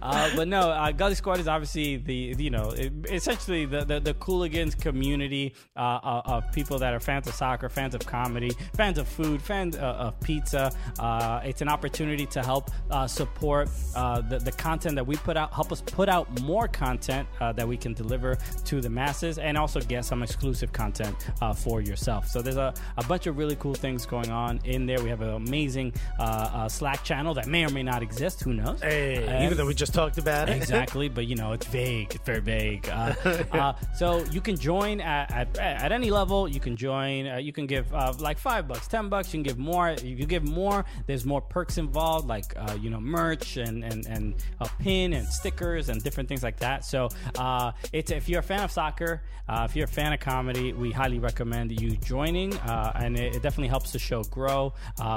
Uh, 0.00 0.30
but 0.36 0.48
no, 0.48 0.70
uh, 0.70 0.92
Gully 0.92 1.14
Squad 1.14 1.40
is 1.40 1.48
obviously 1.48 1.96
the 1.96 2.34
you 2.38 2.48
know 2.50 2.70
it, 2.70 2.92
essentially 3.10 3.66
the 3.66 3.84
the, 3.84 4.00
the 4.00 4.14
Cooligans 4.14 4.78
community 4.80 5.54
uh, 5.76 5.80
uh, 5.80 6.17
of 6.26 6.50
people 6.52 6.78
that 6.78 6.94
are 6.94 7.00
fans 7.00 7.26
of 7.26 7.34
soccer, 7.34 7.68
fans 7.68 7.94
of 7.94 8.04
comedy, 8.06 8.50
fans 8.74 8.98
of 8.98 9.08
food, 9.08 9.40
fans 9.42 9.76
uh, 9.76 9.80
of 9.80 10.18
pizza. 10.20 10.70
Uh, 10.98 11.40
it's 11.44 11.60
an 11.62 11.68
opportunity 11.68 12.26
to 12.26 12.42
help 12.42 12.70
uh, 12.90 13.06
support 13.06 13.68
uh, 13.94 14.20
the 14.22 14.38
the 14.38 14.52
content 14.52 14.94
that 14.94 15.06
we 15.06 15.16
put 15.16 15.36
out, 15.36 15.52
help 15.52 15.72
us 15.72 15.80
put 15.82 16.08
out 16.08 16.26
more 16.42 16.68
content 16.68 17.28
uh, 17.40 17.52
that 17.52 17.66
we 17.66 17.76
can 17.76 17.92
deliver 17.94 18.36
to 18.64 18.80
the 18.80 18.90
masses, 18.90 19.38
and 19.38 19.56
also 19.58 19.80
get 19.80 20.04
some 20.04 20.22
exclusive 20.22 20.72
content 20.72 21.16
uh, 21.42 21.52
for 21.52 21.80
yourself. 21.80 22.26
So 22.28 22.40
there's 22.42 22.56
a, 22.56 22.72
a 22.96 23.04
bunch 23.04 23.26
of 23.26 23.36
really 23.38 23.56
cool 23.56 23.74
things 23.74 24.06
going 24.06 24.30
on 24.30 24.60
in 24.64 24.86
there. 24.86 25.02
We 25.02 25.08
have 25.10 25.20
an 25.22 25.30
amazing 25.34 25.92
uh, 26.18 26.22
uh, 26.22 26.68
Slack 26.68 27.04
channel 27.04 27.34
that 27.34 27.46
may 27.46 27.64
or 27.64 27.70
may 27.70 27.82
not 27.82 28.02
exist. 28.02 28.42
Who 28.42 28.52
knows? 28.54 28.80
Hey, 28.80 29.24
And- 29.26 29.44
even 29.44 29.56
though 29.56 29.66
we 29.66 29.74
just 29.74 29.94
talked 29.94 30.18
about 30.18 30.48
it. 30.48 30.56
exactly 30.56 31.08
but 31.08 31.26
you 31.26 31.34
know 31.36 31.52
it's 31.52 31.66
vague 31.66 32.14
it's 32.14 32.24
very 32.24 32.40
vague 32.40 32.88
uh, 32.90 33.14
uh, 33.52 33.72
so 33.96 34.22
you 34.30 34.40
can 34.40 34.56
join 34.56 35.00
at, 35.00 35.30
at, 35.32 35.58
at 35.58 35.92
any 35.92 36.07
level 36.10 36.48
you 36.48 36.60
can 36.60 36.76
join 36.76 37.26
uh, 37.26 37.36
you 37.36 37.52
can 37.52 37.66
give 37.66 37.92
uh, 37.94 38.12
like 38.18 38.38
five 38.38 38.68
bucks 38.68 38.88
ten 38.88 39.08
bucks 39.08 39.32
you 39.32 39.38
can 39.38 39.42
give 39.42 39.58
more 39.58 39.90
if 39.90 40.04
you 40.04 40.26
give 40.26 40.44
more. 40.44 40.84
There's 41.06 41.24
more 41.24 41.40
perks 41.40 41.78
involved 41.78 42.28
like 42.28 42.52
uh, 42.56 42.76
you 42.80 42.90
know 42.90 43.00
merch 43.00 43.56
and 43.56 43.84
and, 43.84 44.06
and 44.06 44.34
a 44.60 44.68
pin 44.80 45.12
and 45.12 45.26
stickers 45.26 45.88
and 45.88 46.02
different 46.02 46.28
things 46.28 46.42
like 46.42 46.58
that. 46.58 46.84
So 46.84 47.08
uh, 47.38 47.72
it's 47.92 48.10
if 48.10 48.28
you're 48.28 48.40
a 48.40 48.42
fan 48.42 48.64
of 48.64 48.70
soccer 48.70 49.22
uh, 49.48 49.66
if 49.68 49.74
you're 49.74 49.86
a 49.86 49.88
fan 49.88 50.12
of 50.12 50.20
comedy 50.20 50.72
we 50.72 50.90
highly 50.90 51.18
recommend 51.18 51.80
you 51.80 51.96
joining 51.96 52.54
uh, 52.58 52.92
and 52.96 53.16
it, 53.16 53.36
it 53.36 53.42
definitely 53.42 53.68
helps 53.68 53.92
the 53.92 53.98
show 53.98 54.22
grow 54.24 54.72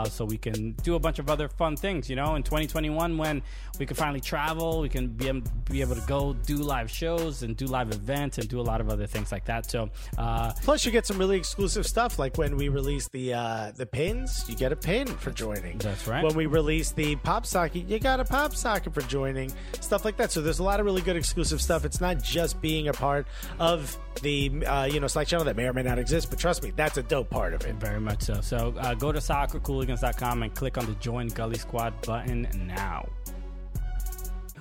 so 0.10 0.26
we 0.26 0.38
can 0.38 0.72
do 0.84 0.96
a 0.96 1.00
bunch 1.00 1.20
of 1.20 1.30
other 1.30 1.48
fun 1.48 1.76
things 1.76 2.10
you 2.10 2.16
know? 2.16 2.36
In 2.36 2.44
2021 2.44 3.18
when 3.18 3.42
we 3.80 3.86
can 3.86 3.96
finally 3.96 4.22
travel 4.22 4.82
we 4.82 4.90
can 4.90 5.08
be, 5.08 5.42
be 5.70 5.82
able 5.82 5.96
to 5.96 6.08
go 6.08 6.34
do 6.34 6.58
live 6.58 6.90
shows 6.90 7.44
and 7.44 7.56
do 7.58 7.66
live 7.66 7.92
events 7.92 8.38
and 8.38 8.48
do 8.48 8.60
a 8.60 8.62
lot 8.62 8.82
of 8.82 8.90
other 8.90 9.08
things 9.08 9.32
like 9.32 9.46
that. 9.46 9.70
So 9.70 9.90
uh, 10.18 10.52
Plus, 10.82 10.88
you 10.88 10.91
get 10.91 11.06
some 11.06 11.20
really 11.20 11.38
exclusive 11.38 11.86
stuff, 11.86 12.17
like 12.17 12.39
when 12.39 12.58
we 12.58 12.67
release 12.67 13.08
the 13.10 13.36
uh, 13.36 13.72
the 13.76 13.86
pins, 13.86 14.46
you 14.48 14.56
get 14.56 14.72
a 14.72 14.76
pin 14.76 15.06
for 15.06 15.30
joining. 15.30 15.78
That's 15.78 16.08
right. 16.08 16.24
When 16.24 16.34
we 16.34 16.48
release 16.48 16.89
the 16.89 17.17
pop 17.17 17.46
socket, 17.46 17.88
you 17.88 18.00
got 18.00 18.20
a 18.20 18.26
pop 18.26 18.56
socket 18.56 18.91
for 18.91 19.02
joining, 19.02 19.54
stuff 19.80 20.04
like 20.04 20.17
that. 20.17 20.32
So 20.32 20.41
there's 20.41 20.58
a 20.58 20.63
lot 20.63 20.80
of 20.80 20.88
really 20.88 21.04
good 21.04 21.15
exclusive 21.15 21.62
stuff. 21.62 21.86
It's 21.86 22.02
not 22.02 22.24
just 22.24 22.60
being 22.62 22.88
a 22.88 22.94
part 22.94 23.28
of 23.60 23.96
the 24.24 24.65
uh, 24.65 24.86
you 24.86 25.00
know 25.00 25.06
Slack 25.06 25.28
channel 25.28 25.46
that 25.46 25.56
may 25.56 25.65
or 25.65 25.74
may 25.74 25.84
not 25.84 26.00
exist, 26.00 26.32
but 26.32 26.39
trust 26.39 26.63
me, 26.63 26.72
that's 26.76 26.98
a 26.98 27.04
dope 27.04 27.30
part 27.30 27.54
of 27.54 27.63
it. 27.63 27.76
very 27.76 28.00
much 28.00 28.24
so 28.24 28.41
so 28.41 28.74
uh, 28.80 28.96
go 28.96 29.12
to 29.12 29.20
soccercooligans.com 29.20 30.41
and 30.41 30.56
click 30.56 30.80
on 30.80 30.88
the 30.88 30.94
join 30.94 31.28
gully 31.28 31.60
squad 31.60 31.94
button 32.02 32.48
now 32.65 33.08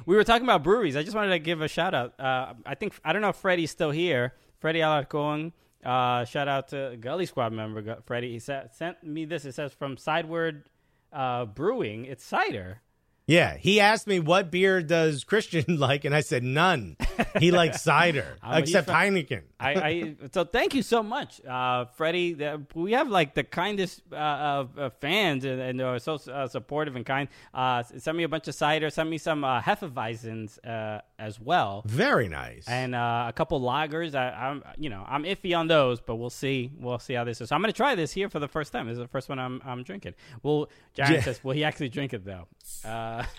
we 0.04 0.16
were 0.16 0.24
talking 0.24 0.44
about 0.44 0.62
breweries. 0.62 0.96
I 0.96 1.02
just 1.02 1.16
wanted 1.16 1.30
to 1.30 1.38
give 1.38 1.62
a 1.62 1.68
shout 1.68 1.94
out. 1.94 2.20
Uh, 2.20 2.52
I 2.66 2.74
think 2.74 2.92
I 3.02 3.14
don't 3.14 3.22
know 3.22 3.30
if 3.30 3.36
Freddie's 3.36 3.70
still 3.70 3.90
here. 3.90 4.34
Freddie 4.58 4.80
Alarcon. 4.80 5.52
Uh, 5.84 6.24
shout 6.24 6.48
out 6.48 6.68
to 6.68 6.96
Gully 7.00 7.26
Squad 7.26 7.52
member 7.52 7.96
Freddie. 8.04 8.32
He 8.32 8.38
sa- 8.38 8.64
sent 8.72 9.02
me 9.02 9.24
this. 9.24 9.44
It 9.44 9.52
says 9.54 9.72
from 9.72 9.96
Sideward 9.96 10.68
uh, 11.12 11.46
Brewing. 11.46 12.04
It's 12.04 12.24
cider. 12.24 12.82
Yeah, 13.30 13.56
he 13.56 13.78
asked 13.78 14.08
me 14.08 14.18
what 14.18 14.50
beer 14.50 14.82
does 14.82 15.22
Christian 15.22 15.76
like, 15.78 16.04
and 16.04 16.12
I 16.14 16.20
said 16.20 16.42
none. 16.42 16.96
He 17.38 17.52
likes 17.52 17.80
cider, 17.90 18.26
I'm 18.42 18.52
a 18.52 18.56
huge 18.56 18.70
except. 18.70 18.88
Heineken. 18.88 19.42
I, 19.60 19.70
I 19.74 20.14
so 20.32 20.44
thank 20.44 20.74
you 20.74 20.82
so 20.82 21.02
much, 21.02 21.40
uh, 21.44 21.84
Freddie. 21.96 22.32
The, 22.32 22.62
we 22.74 22.92
have 22.92 23.08
like 23.08 23.34
the 23.34 23.44
kindest 23.44 24.02
uh, 24.12 24.16
of 24.16 24.78
uh, 24.78 24.90
fans 25.00 25.44
and, 25.44 25.60
and 25.60 25.80
are 25.80 25.98
so 26.00 26.14
uh, 26.14 26.48
supportive 26.48 26.96
and 26.96 27.06
kind. 27.06 27.28
Uh, 27.54 27.82
sent 27.84 28.16
me 28.16 28.24
a 28.24 28.28
bunch 28.28 28.48
of 28.48 28.54
cider. 28.54 28.90
Sent 28.90 29.08
me 29.08 29.18
some 29.18 29.44
uh, 29.44 29.60
Hefeweizens 29.60 30.58
uh, 30.66 31.02
as 31.18 31.38
well. 31.38 31.82
Very 31.86 32.28
nice. 32.28 32.64
and 32.66 32.94
uh, 32.94 33.26
a 33.28 33.32
couple 33.32 33.60
lagers. 33.60 34.14
I, 34.14 34.30
I'm, 34.30 34.64
you 34.78 34.90
know, 34.90 35.04
I'm 35.06 35.22
iffy 35.24 35.56
on 35.56 35.68
those, 35.68 36.00
but 36.00 36.16
we'll 36.16 36.30
see. 36.30 36.72
We'll 36.78 36.98
see 36.98 37.14
how 37.14 37.24
this 37.24 37.40
is. 37.40 37.50
So 37.50 37.54
I'm 37.54 37.62
going 37.62 37.72
to 37.72 37.76
try 37.76 37.94
this 37.94 38.12
here 38.12 38.28
for 38.28 38.40
the 38.40 38.48
first 38.48 38.72
time. 38.72 38.86
This 38.88 38.94
is 38.94 38.98
the 38.98 39.08
first 39.08 39.28
one 39.28 39.38
I'm, 39.38 39.60
I'm 39.64 39.82
drinking. 39.84 40.14
Well, 40.42 40.68
Jared 40.94 41.12
Yeah. 41.12 41.20
says, 41.22 41.44
will 41.44 41.52
he 41.52 41.62
actually 41.64 41.90
drink 41.90 42.12
it 42.14 42.24
though? 42.24 42.48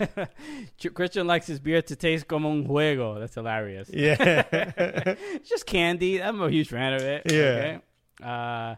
Uh, 0.00 0.26
Christian 0.94 1.26
likes 1.26 1.46
his 1.46 1.60
beer 1.60 1.82
to 1.82 1.96
taste 1.96 2.26
como 2.28 2.50
un 2.50 2.66
juego. 2.66 3.18
That's 3.18 3.34
hilarious. 3.34 3.90
yeah, 3.92 4.16
It's 4.52 5.48
just 5.48 5.66
candy. 5.66 6.22
I'm 6.22 6.40
a 6.42 6.50
huge 6.50 6.68
fan 6.68 6.94
of 6.94 7.02
it. 7.02 7.22
Yeah. 7.30 7.38
Okay? 7.38 7.80
Uh, 8.22 8.74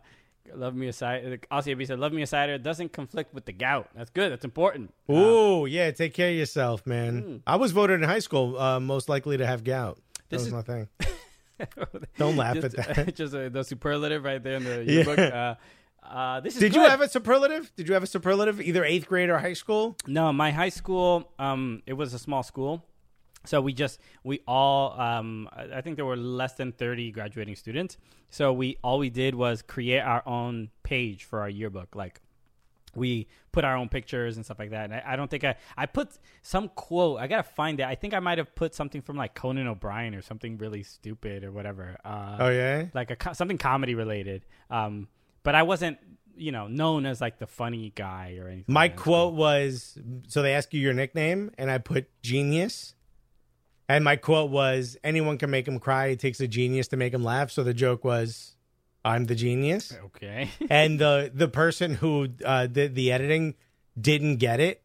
love 0.54 0.74
me 0.74 0.88
a 0.88 0.92
cider. 0.92 1.38
Aussie 1.50 1.86
said, 1.86 1.98
"Love 1.98 2.12
me 2.12 2.22
a 2.22 2.26
cider 2.26 2.58
doesn't 2.58 2.92
conflict 2.92 3.34
with 3.34 3.44
the 3.44 3.52
gout. 3.52 3.88
That's 3.94 4.10
good. 4.10 4.32
That's 4.32 4.44
important." 4.44 4.94
Uh, 5.08 5.12
Ooh, 5.14 5.66
yeah. 5.66 5.90
Take 5.90 6.14
care 6.14 6.30
of 6.30 6.36
yourself, 6.36 6.86
man. 6.86 7.18
Hmm. 7.22 7.36
I 7.46 7.56
was 7.56 7.72
voted 7.72 8.02
in 8.02 8.08
high 8.08 8.20
school 8.20 8.58
uh, 8.58 8.80
most 8.80 9.08
likely 9.08 9.36
to 9.36 9.46
have 9.46 9.64
gout. 9.64 9.96
That 9.96 10.22
This 10.30 10.38
was 10.40 10.46
is- 10.48 10.52
my 10.52 10.62
thing. 10.62 10.88
Don't 12.18 12.36
laugh 12.36 12.56
just, 12.56 12.76
at 12.76 12.96
that. 12.96 13.14
just 13.14 13.34
uh, 13.34 13.48
the 13.48 13.62
superlative 13.62 14.24
right 14.24 14.42
there 14.42 14.56
in 14.56 14.64
the 14.64 14.84
Yeah. 14.84 14.92
yearbook. 14.92 15.18
Uh, 15.18 15.54
uh, 16.08 16.40
this 16.40 16.54
is 16.54 16.60
Did 16.60 16.74
you 16.74 16.82
have 16.82 17.00
a 17.00 17.08
superlative? 17.08 17.72
Did 17.76 17.88
you 17.88 17.94
have 17.94 18.02
a 18.02 18.06
superlative 18.06 18.60
either 18.60 18.84
eighth 18.84 19.06
grade 19.08 19.30
or 19.30 19.38
high 19.38 19.52
school? 19.54 19.96
No, 20.06 20.32
my 20.32 20.50
high 20.50 20.68
school, 20.68 21.32
um, 21.38 21.82
it 21.86 21.94
was 21.94 22.14
a 22.14 22.18
small 22.18 22.42
school. 22.42 22.84
So 23.46 23.60
we 23.60 23.72
just 23.74 24.00
we 24.22 24.40
all 24.46 24.98
um, 24.98 25.48
I 25.54 25.80
think 25.82 25.96
there 25.96 26.06
were 26.06 26.16
less 26.16 26.54
than 26.54 26.72
30 26.72 27.10
graduating 27.12 27.56
students. 27.56 27.98
So 28.30 28.52
we 28.52 28.78
all 28.82 28.98
we 28.98 29.10
did 29.10 29.34
was 29.34 29.60
create 29.62 30.00
our 30.00 30.26
own 30.26 30.70
page 30.82 31.24
for 31.24 31.40
our 31.40 31.48
yearbook 31.50 31.94
like 31.94 32.20
we 32.96 33.26
put 33.52 33.64
our 33.64 33.76
own 33.76 33.88
pictures 33.88 34.36
and 34.36 34.44
stuff 34.44 34.58
like 34.58 34.70
that. 34.70 34.84
And 34.84 34.94
I, 34.94 35.02
I 35.12 35.16
don't 35.16 35.30
think 35.30 35.44
I 35.44 35.56
I 35.76 35.86
put 35.86 36.10
some 36.42 36.68
quote. 36.70 37.20
I 37.20 37.26
gotta 37.26 37.42
find 37.42 37.80
it. 37.80 37.86
I 37.86 37.96
think 37.96 38.14
I 38.14 38.20
might 38.20 38.38
have 38.38 38.54
put 38.54 38.74
something 38.74 39.02
from 39.02 39.16
like 39.16 39.34
Conan 39.34 39.66
O'Brien 39.66 40.14
or 40.14 40.22
something 40.22 40.56
really 40.56 40.82
stupid 40.82 41.44
or 41.44 41.52
whatever. 41.52 41.96
Uh, 42.04 42.36
Oh 42.40 42.48
yeah. 42.50 42.86
like 42.94 43.10
a 43.10 43.34
something 43.34 43.58
comedy 43.58 43.94
related. 43.94 44.46
Um, 44.70 45.08
but 45.44 45.54
I 45.54 45.62
wasn't 45.62 45.98
you 46.37 46.50
know 46.50 46.66
known 46.66 47.07
as 47.07 47.20
like 47.20 47.38
the 47.38 47.46
funny 47.46 47.92
guy 47.94 48.37
or 48.40 48.48
anything. 48.48 48.64
My 48.66 48.83
like 48.83 48.96
that. 48.96 49.02
quote 49.02 49.35
was 49.35 49.96
so 50.26 50.42
they 50.42 50.54
ask 50.54 50.74
you 50.74 50.80
your 50.80 50.94
nickname, 50.94 51.52
and 51.57 51.70
I 51.70 51.78
put 51.78 52.09
genius. 52.22 52.94
And 53.88 54.02
my 54.02 54.16
quote 54.16 54.50
was 54.50 54.96
anyone 55.04 55.37
can 55.37 55.50
make 55.50 55.68
him 55.68 55.78
cry. 55.78 56.07
It 56.07 56.18
takes 56.18 56.40
a 56.40 56.48
genius 56.48 56.88
to 56.88 56.96
make 56.96 57.12
him 57.12 57.22
laugh. 57.22 57.50
So 57.50 57.62
the 57.62 57.74
joke 57.74 58.02
was, 58.02 58.57
I'm 59.04 59.26
the 59.26 59.35
genius. 59.35 59.94
Okay. 60.07 60.48
and 60.70 60.98
the 60.98 61.30
the 61.33 61.48
person 61.48 61.94
who 61.94 62.28
uh, 62.44 62.66
did 62.66 62.94
the 62.94 63.12
editing 63.12 63.54
didn't 64.00 64.37
get 64.37 64.61
it. 64.61 64.83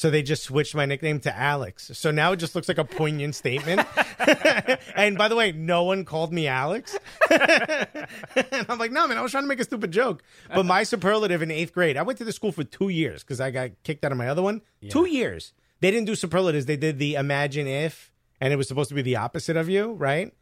So 0.00 0.08
they 0.08 0.22
just 0.22 0.44
switched 0.44 0.74
my 0.74 0.86
nickname 0.86 1.20
to 1.20 1.38
Alex. 1.38 1.90
So 1.92 2.10
now 2.10 2.32
it 2.32 2.38
just 2.38 2.54
looks 2.54 2.68
like 2.68 2.78
a 2.78 2.86
poignant 2.86 3.34
statement. 3.34 3.86
and 4.96 5.18
by 5.18 5.28
the 5.28 5.36
way, 5.36 5.52
no 5.52 5.84
one 5.84 6.06
called 6.06 6.32
me 6.32 6.46
Alex. 6.46 6.98
and 7.30 8.66
I'm 8.70 8.78
like, 8.78 8.92
no, 8.92 9.06
man, 9.06 9.18
I 9.18 9.20
was 9.20 9.30
trying 9.30 9.44
to 9.44 9.48
make 9.48 9.60
a 9.60 9.64
stupid 9.64 9.90
joke. 9.90 10.22
But 10.54 10.64
my 10.64 10.84
superlative 10.84 11.42
in 11.42 11.50
eighth 11.50 11.74
grade, 11.74 11.98
I 11.98 12.02
went 12.02 12.16
to 12.16 12.24
the 12.24 12.32
school 12.32 12.50
for 12.50 12.64
two 12.64 12.88
years 12.88 13.22
because 13.22 13.42
I 13.42 13.50
got 13.50 13.72
kicked 13.82 14.02
out 14.02 14.10
of 14.10 14.16
my 14.16 14.30
other 14.30 14.40
one. 14.40 14.62
Two 14.88 15.06
years. 15.06 15.52
They 15.80 15.90
didn't 15.90 16.06
do 16.06 16.14
superlatives. 16.14 16.64
They 16.64 16.78
did 16.78 16.98
the 16.98 17.16
imagine 17.16 17.66
if, 17.66 18.10
and 18.40 18.54
it 18.54 18.56
was 18.56 18.68
supposed 18.68 18.88
to 18.88 18.94
be 18.94 19.02
the 19.02 19.16
opposite 19.16 19.58
of 19.58 19.68
you, 19.68 19.92
right? 19.92 20.32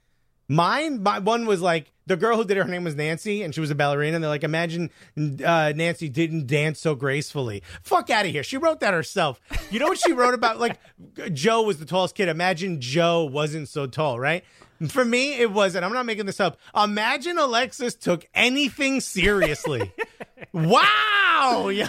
Mine, 0.46 1.02
my 1.02 1.18
one 1.18 1.46
was 1.46 1.60
like 1.60 1.90
the 2.08 2.16
girl 2.16 2.36
who 2.36 2.44
did 2.44 2.56
it, 2.56 2.62
her 2.62 2.68
name 2.68 2.84
was 2.84 2.94
Nancy, 2.96 3.42
and 3.42 3.54
she 3.54 3.60
was 3.60 3.70
a 3.70 3.74
ballerina. 3.74 4.16
And 4.16 4.24
they're 4.24 4.30
like, 4.30 4.44
imagine 4.44 4.90
uh, 5.16 5.72
Nancy 5.76 6.08
didn't 6.08 6.46
dance 6.46 6.80
so 6.80 6.94
gracefully. 6.94 7.62
Fuck 7.82 8.10
out 8.10 8.24
of 8.26 8.32
here. 8.32 8.42
She 8.42 8.56
wrote 8.56 8.80
that 8.80 8.94
herself. 8.94 9.40
You 9.70 9.78
know 9.78 9.86
what 9.86 9.98
she 9.98 10.12
wrote 10.12 10.34
about? 10.34 10.58
Like, 10.58 10.78
Joe 11.32 11.62
was 11.62 11.78
the 11.78 11.84
tallest 11.86 12.14
kid. 12.14 12.28
Imagine 12.28 12.80
Joe 12.80 13.24
wasn't 13.24 13.68
so 13.68 13.86
tall, 13.86 14.18
right? 14.18 14.42
For 14.88 15.04
me, 15.04 15.34
it 15.40 15.50
was, 15.50 15.74
and 15.74 15.84
I'm 15.84 15.92
not 15.92 16.06
making 16.06 16.26
this 16.26 16.38
up. 16.38 16.56
Imagine 16.74 17.36
Alexis 17.36 17.94
took 17.96 18.28
anything 18.32 19.00
seriously. 19.00 19.92
wow, 20.52 21.68
yo. 21.68 21.84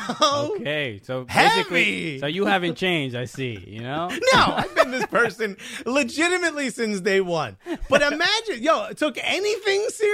Okay. 0.56 1.00
So 1.04 1.26
Heavy! 1.30 1.56
basically, 1.56 2.20
so 2.20 2.26
you 2.26 2.46
haven't 2.46 2.76
changed. 2.76 3.16
I 3.16 3.26
see. 3.26 3.64
You 3.68 3.82
know. 3.82 4.10
No, 4.34 4.42
I've 4.58 4.76
been 4.76 4.92
this 4.92 5.06
person 5.08 5.58
legitimately 5.86 6.70
since 6.70 7.02
day 7.02 7.20
one. 7.22 7.58
But 7.90 8.02
imagine, 8.02 8.62
yo, 8.62 8.92
took 8.94 9.18
anything 9.22 9.86
seriously? 9.90 10.09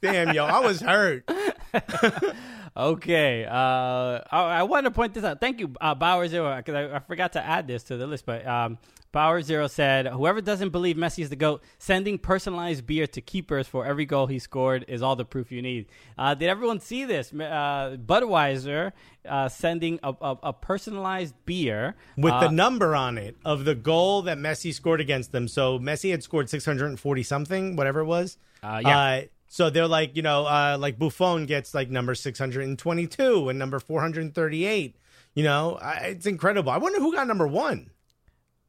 Damn, 0.00 0.34
yo, 0.34 0.44
I 0.44 0.60
was 0.60 0.80
hurt. 0.80 1.28
Okay. 2.76 3.44
Uh, 3.44 3.50
I, 3.50 4.24
I 4.30 4.62
want 4.62 4.84
to 4.86 4.90
point 4.90 5.14
this 5.14 5.24
out. 5.24 5.40
Thank 5.40 5.60
you, 5.60 5.74
uh, 5.80 5.94
Zero, 6.28 6.56
because 6.56 6.74
I, 6.74 6.96
I 6.96 6.98
forgot 7.00 7.32
to 7.34 7.44
add 7.44 7.66
this 7.66 7.82
to 7.84 7.96
the 7.96 8.06
list. 8.06 8.24
But 8.24 8.46
um, 8.46 8.78
Bauer 9.12 9.42
Zero 9.42 9.66
said, 9.66 10.06
"Whoever 10.06 10.40
doesn't 10.40 10.70
believe 10.70 10.96
Messi 10.96 11.22
is 11.22 11.28
the 11.28 11.36
goat, 11.36 11.62
sending 11.78 12.18
personalized 12.18 12.86
beer 12.86 13.06
to 13.06 13.20
keepers 13.20 13.68
for 13.68 13.84
every 13.84 14.06
goal 14.06 14.26
he 14.26 14.38
scored 14.38 14.84
is 14.88 15.02
all 15.02 15.16
the 15.16 15.24
proof 15.24 15.52
you 15.52 15.60
need." 15.60 15.86
Uh, 16.16 16.34
did 16.34 16.48
everyone 16.48 16.80
see 16.80 17.04
this? 17.04 17.32
Uh, 17.32 17.96
Budweiser 18.04 18.92
uh, 19.28 19.48
sending 19.48 20.00
a, 20.02 20.14
a, 20.20 20.38
a 20.44 20.52
personalized 20.52 21.34
beer 21.44 21.94
With 22.16 22.32
uh, 22.32 22.40
the 22.40 22.50
number 22.50 22.96
on 22.96 23.18
it 23.18 23.36
of 23.44 23.64
the 23.64 23.74
goal 23.74 24.22
that 24.22 24.38
Messi 24.38 24.72
scored 24.72 25.00
against 25.00 25.32
them. 25.32 25.46
So 25.46 25.78
Messi 25.78 26.10
had 26.10 26.22
scored 26.22 26.48
640 26.48 27.22
something, 27.22 27.76
whatever 27.76 28.00
it 28.00 28.06
was. 28.06 28.38
Uh, 28.62 28.80
yeah. 28.82 28.98
Uh, 28.98 29.22
so 29.48 29.68
they're 29.68 29.86
like, 29.86 30.16
you 30.16 30.22
know, 30.22 30.46
uh, 30.46 30.78
like 30.80 30.98
Buffon 30.98 31.44
gets 31.44 31.74
like 31.74 31.90
number 31.90 32.14
622 32.14 33.48
and 33.50 33.58
number 33.58 33.78
438. 33.78 34.96
You 35.34 35.44
know, 35.44 35.78
it's 36.00 36.26
incredible. 36.26 36.72
I 36.72 36.78
wonder 36.78 36.98
who 36.98 37.12
got 37.14 37.26
number 37.26 37.46
one. 37.46 37.90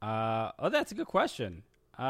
Uh, 0.04 0.52
oh, 0.60 0.70
that's 0.70 0.92
a 0.92 0.96
good 0.96 1.08
question. 1.08 1.63
Uh, 1.98 2.02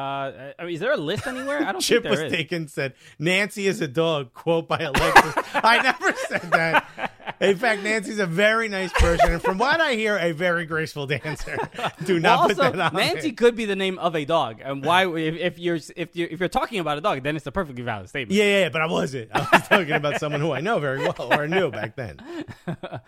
I 0.58 0.64
mean, 0.64 0.74
is 0.74 0.80
there 0.80 0.94
a 0.94 0.98
list 0.98 1.28
anywhere? 1.28 1.60
I 1.64 1.72
don't 1.74 1.82
Chip 1.82 2.04
think 2.04 2.10
was 2.12 2.20
there 2.20 2.28
is. 2.28 2.34
taken 2.34 2.68
said 2.70 2.94
Nancy 3.20 3.68
is 3.68 3.82
a 3.82 3.88
dog. 3.88 4.34
Quote 4.34 4.68
by 4.68 4.80
Alexis. 4.80 5.34
I 5.54 5.82
never 5.84 6.14
said 6.30 6.52
that. 6.52 7.12
In 7.44 7.58
fact, 7.58 7.84
Nancy's 7.84 8.20
a 8.20 8.26
very 8.26 8.68
nice 8.70 8.92
person, 8.94 9.34
and 9.34 9.42
from 9.42 9.58
what 9.58 9.80
I 9.82 9.94
hear, 9.94 10.18
a 10.18 10.32
very 10.32 10.66
graceful 10.66 11.06
dancer. 11.08 11.58
Do 12.06 12.20
not 12.20 12.40
Well, 12.40 12.48
put 12.50 12.60
also, 12.60 12.78
that 12.78 12.94
on. 12.94 13.00
Nancy 13.00 13.32
could 13.34 13.56
be 13.56 13.66
the 13.66 13.76
name 13.76 14.00
of 14.00 14.16
a 14.16 14.26
dog, 14.26 14.62
and 14.64 14.84
why? 14.84 15.06
If, 15.08 15.36
if 15.36 15.60
you're 15.60 15.80
if 15.96 16.16
you 16.16 16.28
if 16.32 16.40
you're 16.40 16.50
talking 16.50 16.80
about 16.80 16.98
a 16.98 17.02
dog, 17.02 17.22
then 17.24 17.36
it's 17.36 17.46
a 17.46 17.52
perfectly 17.52 17.84
valid 17.84 18.10
statement. 18.10 18.36
Yeah, 18.38 18.46
yeah, 18.46 18.60
yeah, 18.62 18.70
but 18.70 18.82
I 18.82 18.88
wasn't. 18.88 19.30
I 19.34 19.48
was 19.52 19.68
talking 19.68 19.92
about 19.92 20.20
someone 20.20 20.42
who 20.42 20.52
I 20.52 20.62
know 20.62 20.80
very 20.80 21.00
well 21.00 21.34
or 21.34 21.48
knew 21.48 21.70
back 21.72 21.96
then. 21.96 22.20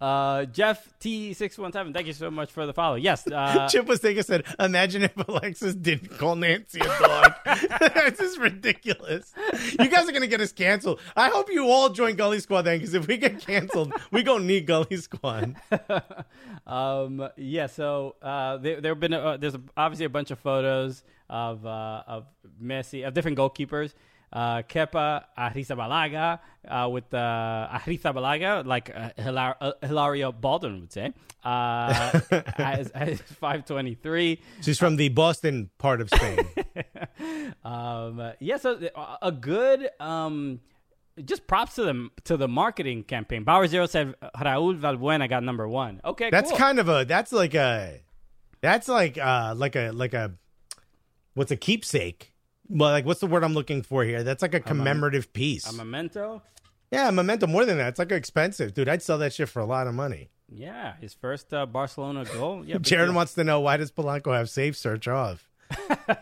Uh, 0.00 0.46
Jeff 0.46 0.92
T 0.98 1.32
six 1.32 1.56
one 1.56 1.72
seven, 1.72 1.92
thank 1.92 2.08
you 2.08 2.12
so 2.12 2.28
much 2.28 2.50
for 2.50 2.66
the 2.66 2.72
follow. 2.72 2.96
Yes, 2.96 3.24
uh, 3.28 3.68
Chip 3.70 3.86
was 3.86 4.00
thinking, 4.00 4.24
said, 4.24 4.44
"Imagine 4.58 5.02
if 5.04 5.16
Alexis 5.28 5.76
didn't 5.76 6.18
call 6.18 6.34
Nancy 6.34 6.80
a 6.80 6.84
dog. 6.84 7.32
this 8.08 8.18
is 8.18 8.36
ridiculous. 8.38 9.32
You 9.78 9.88
guys 9.88 10.08
are 10.08 10.12
gonna 10.12 10.26
get 10.26 10.40
us 10.40 10.52
canceled. 10.52 10.98
I 11.14 11.28
hope 11.28 11.50
you 11.52 11.68
all 11.68 11.88
join 11.90 12.16
Gully 12.16 12.40
Squad 12.40 12.62
then, 12.62 12.78
because 12.78 12.94
if 12.94 13.06
we 13.06 13.16
get 13.16 13.40
canceled, 13.46 13.81
we 14.10 14.22
gonna 14.22 14.44
need 14.44 14.66
Gully 14.66 14.96
Squad. 14.96 15.56
um, 16.66 17.28
yeah. 17.36 17.66
So 17.66 18.16
uh, 18.22 18.56
there 18.58 18.80
there 18.80 18.92
have 18.92 19.00
been 19.00 19.14
uh, 19.14 19.36
there's 19.36 19.56
obviously 19.76 20.06
a 20.06 20.10
bunch 20.10 20.30
of 20.30 20.38
photos 20.38 21.02
of 21.28 21.64
uh, 21.66 22.02
of 22.06 22.26
Messi 22.62 23.06
of 23.06 23.14
different 23.14 23.38
goalkeepers. 23.38 23.94
Uh, 24.32 24.62
Kepa 24.62 25.24
Arrizabalaga 25.36 26.38
uh, 26.66 26.88
with 26.88 27.12
uh, 27.12 27.68
Arrizabalaga, 27.70 28.64
like 28.64 28.90
uh, 28.94 29.10
Hilar- 29.18 29.56
uh, 29.60 29.72
Hilaria 29.82 30.32
Baldwin 30.32 30.80
would 30.80 30.90
say, 30.92 31.12
uh, 31.44 32.18
as, 32.56 32.88
as 32.92 33.20
523. 33.20 34.40
She's 34.62 34.78
from 34.78 34.96
the 34.96 35.10
Boston 35.10 35.68
part 35.76 36.00
of 36.00 36.08
Spain. 36.08 36.38
Um, 37.64 38.32
yeah, 38.40 38.56
so 38.56 38.78
uh, 38.94 39.16
a 39.22 39.30
good 39.30 39.88
um, 40.00 40.60
just 41.24 41.46
props 41.46 41.74
to 41.76 41.82
the 41.84 42.08
to 42.24 42.36
the 42.36 42.48
marketing 42.48 43.04
campaign. 43.04 43.44
Bauer 43.44 43.66
Zero 43.66 43.86
said 43.86 44.14
Raúl 44.36 44.78
Valbuena 44.78 45.28
got 45.28 45.42
number 45.42 45.68
one. 45.68 46.00
Okay, 46.04 46.30
That's 46.30 46.50
cool. 46.50 46.58
kind 46.58 46.78
of 46.78 46.88
a. 46.88 47.04
That's 47.04 47.32
like 47.32 47.54
a. 47.54 48.00
That's 48.60 48.88
like 48.88 49.18
uh 49.18 49.54
like 49.56 49.76
a 49.76 49.90
like 49.92 50.14
a. 50.14 50.32
What's 51.34 51.50
a 51.50 51.56
keepsake? 51.56 52.32
Well, 52.68 52.90
like 52.90 53.04
what's 53.04 53.20
the 53.20 53.26
word 53.26 53.44
I'm 53.44 53.54
looking 53.54 53.82
for 53.82 54.04
here? 54.04 54.22
That's 54.22 54.42
like 54.42 54.54
a 54.54 54.60
commemorative 54.60 55.32
piece. 55.32 55.68
a 55.68 55.72
memento. 55.74 56.42
yeah, 56.90 57.08
a 57.08 57.12
memento. 57.12 57.46
More 57.46 57.64
than 57.64 57.78
that, 57.78 57.88
it's 57.88 57.98
like 57.98 58.12
expensive, 58.12 58.72
dude. 58.74 58.88
I'd 58.88 59.02
sell 59.02 59.18
that 59.18 59.32
shit 59.34 59.48
for 59.48 59.60
a 59.60 59.66
lot 59.66 59.86
of 59.86 59.94
money. 59.94 60.30
Yeah, 60.48 60.94
his 61.00 61.14
first 61.14 61.52
uh, 61.54 61.64
Barcelona 61.66 62.24
goal. 62.24 62.64
Yeah, 62.64 62.76
Jared 62.80 63.14
wants 63.14 63.34
to 63.34 63.44
know 63.44 63.60
why 63.60 63.76
does 63.78 63.90
Polanco 63.90 64.34
have 64.36 64.48
safe 64.50 64.76
search 64.76 65.08
off? 65.08 65.48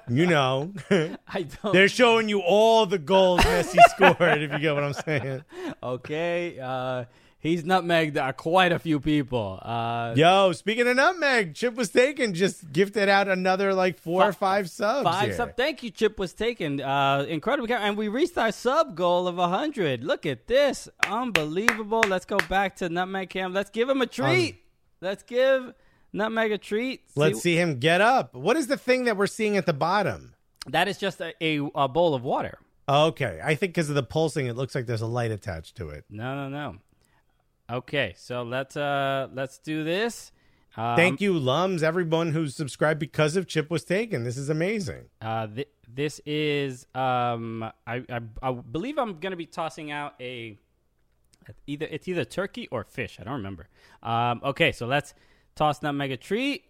You 0.09 0.27
know, 0.27 0.73
I 1.29 1.43
don't. 1.43 1.73
they're 1.73 1.89
showing 1.89 2.29
you 2.29 2.41
all 2.41 2.87
the 2.87 2.99
goals 2.99 3.41
Messi 3.41 3.79
scored. 3.91 4.43
If 4.43 4.53
you 4.53 4.59
get 4.59 4.75
what 4.75 4.85
I'm 4.85 4.93
saying. 4.93 5.45
Okay, 5.83 6.59
uh, 6.61 7.05
he's 7.39 7.63
nutmegged 7.65 8.17
uh, 8.17 8.33
quite 8.33 8.73
a 8.73 8.79
few 8.79 9.01
people. 9.01 9.59
Uh, 9.63 10.15
Yo, 10.17 10.53
speaking 10.53 10.87
of 10.87 10.97
nutmeg, 10.97 11.55
Chip 11.55 11.75
was 11.75 11.89
taken. 11.89 12.35
Just 12.35 12.73
gifted 12.73 13.09
out 13.09 13.29
another 13.29 13.75
like 13.75 13.99
four 13.99 14.25
or 14.25 14.33
five 14.33 14.71
subs. 14.71 15.05
Five 15.05 15.29
here. 15.29 15.37
sub. 15.37 15.57
Thank 15.57 15.83
you, 15.83 15.91
Chip 15.91 16.19
was 16.19 16.33
taken. 16.33 16.81
Uh, 16.81 17.25
incredible, 17.29 17.73
and 17.73 17.97
we 17.97 18.09
reached 18.09 18.39
our 18.39 18.53
sub 18.53 18.95
goal 18.95 19.27
of 19.29 19.37
hundred. 19.37 20.05
Look 20.05 20.27
at 20.27 20.47
this, 20.47 20.89
unbelievable. 21.07 22.05
Let's 22.07 22.25
go 22.27 22.39
back 22.49 22.77
to 22.77 22.89
Nutmeg 22.89 23.31
Cam. 23.31 23.53
Let's 23.53 23.71
give 23.71 23.89
him 23.89 24.03
a 24.03 24.07
treat. 24.07 24.63
Let's 25.01 25.23
give 25.23 25.73
Nutmeg 26.13 26.53
a 26.53 26.59
treat. 26.59 27.03
Let's 27.15 27.41
see 27.41 27.57
him 27.57 27.79
get 27.79 28.01
up. 28.01 28.35
What 28.35 28.57
is 28.57 28.67
the 28.67 28.77
thing 28.77 29.05
that 29.05 29.17
we're 29.17 29.27
seeing 29.27 29.57
at 29.57 29.67
the 29.67 29.73
bottom? 29.73 30.35
That 30.67 30.89
is 30.89 30.99
just 30.99 31.21
a, 31.21 31.33
a, 31.43 31.59
a 31.75 31.89
bowl 31.89 32.15
of 32.15 32.23
water. 32.23 32.59
Okay, 32.89 33.41
I 33.43 33.55
think 33.55 33.73
because 33.73 33.89
of 33.89 33.95
the 33.95 34.03
pulsing, 34.03 34.47
it 34.47 34.57
looks 34.57 34.75
like 34.75 34.87
there's 34.87 35.01
a 35.01 35.07
light 35.07 35.31
attached 35.31 35.77
to 35.77 35.91
it. 35.91 36.05
No, 36.11 36.35
no, 36.35 36.49
no. 36.49 36.77
Okay, 37.71 38.15
so 38.17 38.43
let's 38.43 38.77
uh 38.77 39.29
let's 39.33 39.59
do 39.59 39.85
this. 39.85 40.33
Um, 40.77 40.97
Thank 40.97 41.21
you, 41.21 41.39
Lums, 41.39 41.83
everyone 41.83 42.33
who's 42.33 42.55
subscribed 42.55 42.99
because 42.99 43.37
of 43.37 43.47
Chip 43.47 43.71
was 43.71 43.85
taken. 43.85 44.25
This 44.25 44.37
is 44.37 44.49
amazing. 44.49 45.05
Uh, 45.21 45.47
th- 45.47 45.69
this 45.93 46.21
is 46.27 46.87
um, 46.95 47.63
I, 47.87 48.03
I 48.09 48.21
I 48.43 48.53
believe 48.53 48.99
I'm 48.99 49.21
gonna 49.21 49.37
be 49.37 49.47
tossing 49.47 49.93
out 49.93 50.15
a 50.21 50.59
either 51.67 51.87
it's 51.91 52.09
either 52.09 52.25
turkey 52.25 52.67
or 52.73 52.85
fish. 52.85 53.19
I 53.21 53.25
don't 53.25 53.35
remember. 53.35 53.69
Um, 54.03 54.41
okay, 54.45 54.73
so 54.73 54.87
let's 54.87 55.15
toss 55.55 55.83
nutmeg 55.83 56.11
a 56.11 56.17
treat. 56.17 56.65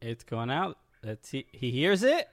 It's 0.00 0.24
going 0.24 0.50
out. 0.50 0.78
Let's 1.02 1.28
see. 1.28 1.46
He 1.52 1.70
hears 1.70 2.02
it. 2.02 2.28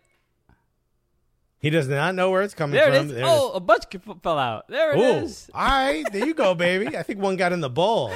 He 1.60 1.72
does 1.72 1.88
not 1.88 2.14
know 2.14 2.30
where 2.30 2.44
it's 2.44 2.54
coming 2.54 2.76
There 2.76 2.86
from. 2.86 2.94
it 2.94 3.06
is. 3.06 3.12
There 3.14 3.26
oh, 3.26 3.52
a 3.54 3.60
bunch 3.60 3.86
f- 3.92 4.18
fell 4.22 4.38
out. 4.38 4.68
There 4.68 4.92
it 4.94 5.00
Ooh, 5.00 5.24
is. 5.24 5.50
all 5.52 5.66
right, 5.66 6.04
there 6.12 6.24
you 6.24 6.36
go, 6.36 6.54
baby. 6.54 6.96
I 6.96 7.02
think 7.02 7.20
one 7.20 7.38
got 7.38 7.54
in 7.54 7.60
the 7.62 7.72
bowl. 7.72 8.14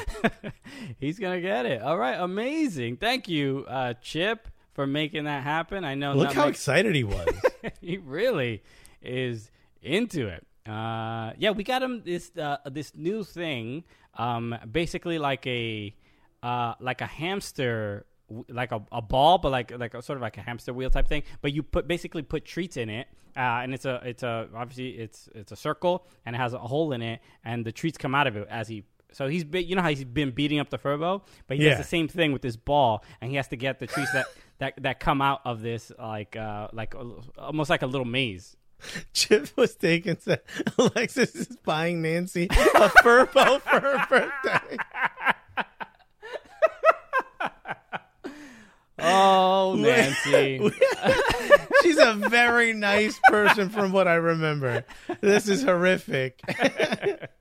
He's 0.99 1.17
gonna 1.17 1.41
get 1.41 1.65
it. 1.65 1.81
All 1.81 1.97
right, 1.97 2.13
amazing. 2.13 2.97
Thank 2.97 3.27
you, 3.27 3.65
uh, 3.67 3.95
Chip, 4.01 4.47
for 4.73 4.85
making 4.85 5.23
that 5.23 5.41
happen. 5.41 5.83
I 5.83 5.95
know. 5.95 6.13
Look 6.13 6.33
how 6.33 6.47
excited 6.47 6.93
he 6.93 7.03
was. 7.03 7.27
he 7.81 7.97
really 7.97 8.61
is 9.01 9.49
into 9.81 10.27
it. 10.27 10.45
Uh, 10.69 11.33
yeah, 11.39 11.49
we 11.49 11.63
got 11.63 11.81
him 11.81 12.03
this 12.05 12.31
uh, 12.37 12.57
this 12.69 12.93
new 12.95 13.23
thing, 13.23 13.83
um, 14.15 14.55
basically 14.71 15.17
like 15.17 15.47
a 15.47 15.95
uh, 16.43 16.73
like 16.79 17.01
a 17.01 17.05
hamster 17.07 18.05
like 18.47 18.71
a, 18.71 18.79
a 18.91 19.01
ball, 19.01 19.39
but 19.39 19.51
like 19.51 19.71
like 19.77 19.93
a, 19.95 20.01
sort 20.01 20.17
of 20.17 20.21
like 20.21 20.37
a 20.37 20.41
hamster 20.41 20.71
wheel 20.73 20.89
type 20.89 21.07
thing. 21.07 21.23
But 21.41 21.51
you 21.53 21.63
put 21.63 21.87
basically 21.87 22.21
put 22.21 22.45
treats 22.45 22.77
in 22.77 22.89
it, 22.89 23.07
uh, 23.35 23.39
and 23.63 23.73
it's 23.73 23.85
a 23.85 24.01
it's 24.05 24.21
a 24.23 24.47
obviously 24.55 24.89
it's 24.91 25.27
it's 25.33 25.51
a 25.51 25.55
circle 25.55 26.05
and 26.25 26.35
it 26.35 26.39
has 26.39 26.53
a 26.53 26.59
hole 26.59 26.91
in 26.93 27.01
it, 27.01 27.21
and 27.43 27.65
the 27.65 27.71
treats 27.71 27.97
come 27.97 28.13
out 28.13 28.27
of 28.27 28.37
it 28.37 28.47
as 28.49 28.67
he. 28.67 28.83
So 29.11 29.27
he's 29.27 29.43
been, 29.43 29.65
you 29.67 29.75
know 29.75 29.81
how 29.81 29.89
he's 29.89 30.03
been 30.03 30.29
beating 30.29 30.59
up 30.59 30.69
the 30.69 30.77
furbo, 30.77 31.23
but 31.47 31.57
he 31.57 31.63
Yeah. 31.63 31.69
does 31.71 31.79
the 31.79 31.83
same 31.83 32.07
thing 32.07 32.31
with 32.31 32.43
this 32.43 32.55
ball, 32.55 33.03
and 33.19 33.31
he 33.31 33.37
has 33.37 33.47
to 33.47 33.55
get 33.55 33.79
the 33.79 33.87
treats 33.87 34.11
that 34.13 34.27
that 34.59 34.73
that 34.83 34.99
come 34.99 35.19
out 35.23 35.41
of 35.45 35.61
this 35.63 35.91
like 35.97 36.35
uh 36.35 36.67
like 36.71 36.93
a- 36.93 37.13
almost 37.39 37.71
like 37.71 37.81
a 37.81 37.87
little 37.87 38.05
maze. 38.05 38.55
Chip 39.13 39.49
was 39.57 39.75
taken. 39.75 40.19
Said 40.19 40.41
Alexis 40.77 41.33
is 41.35 41.57
buying 41.65 42.03
Nancy 42.03 42.43
a 42.51 42.89
furbo 43.03 43.59
for 43.61 43.79
her 43.79 44.05
birthday. 44.07 44.77
Oh, 49.01 49.75
Nancy. 49.79 50.59
She's 51.83 51.97
a 51.97 52.13
very 52.13 52.73
nice 52.73 53.19
person, 53.29 53.69
from 53.69 53.91
what 53.91 54.07
I 54.07 54.15
remember. 54.15 54.83
This 55.21 55.47
is 55.47 55.63
horrific. 55.63 56.39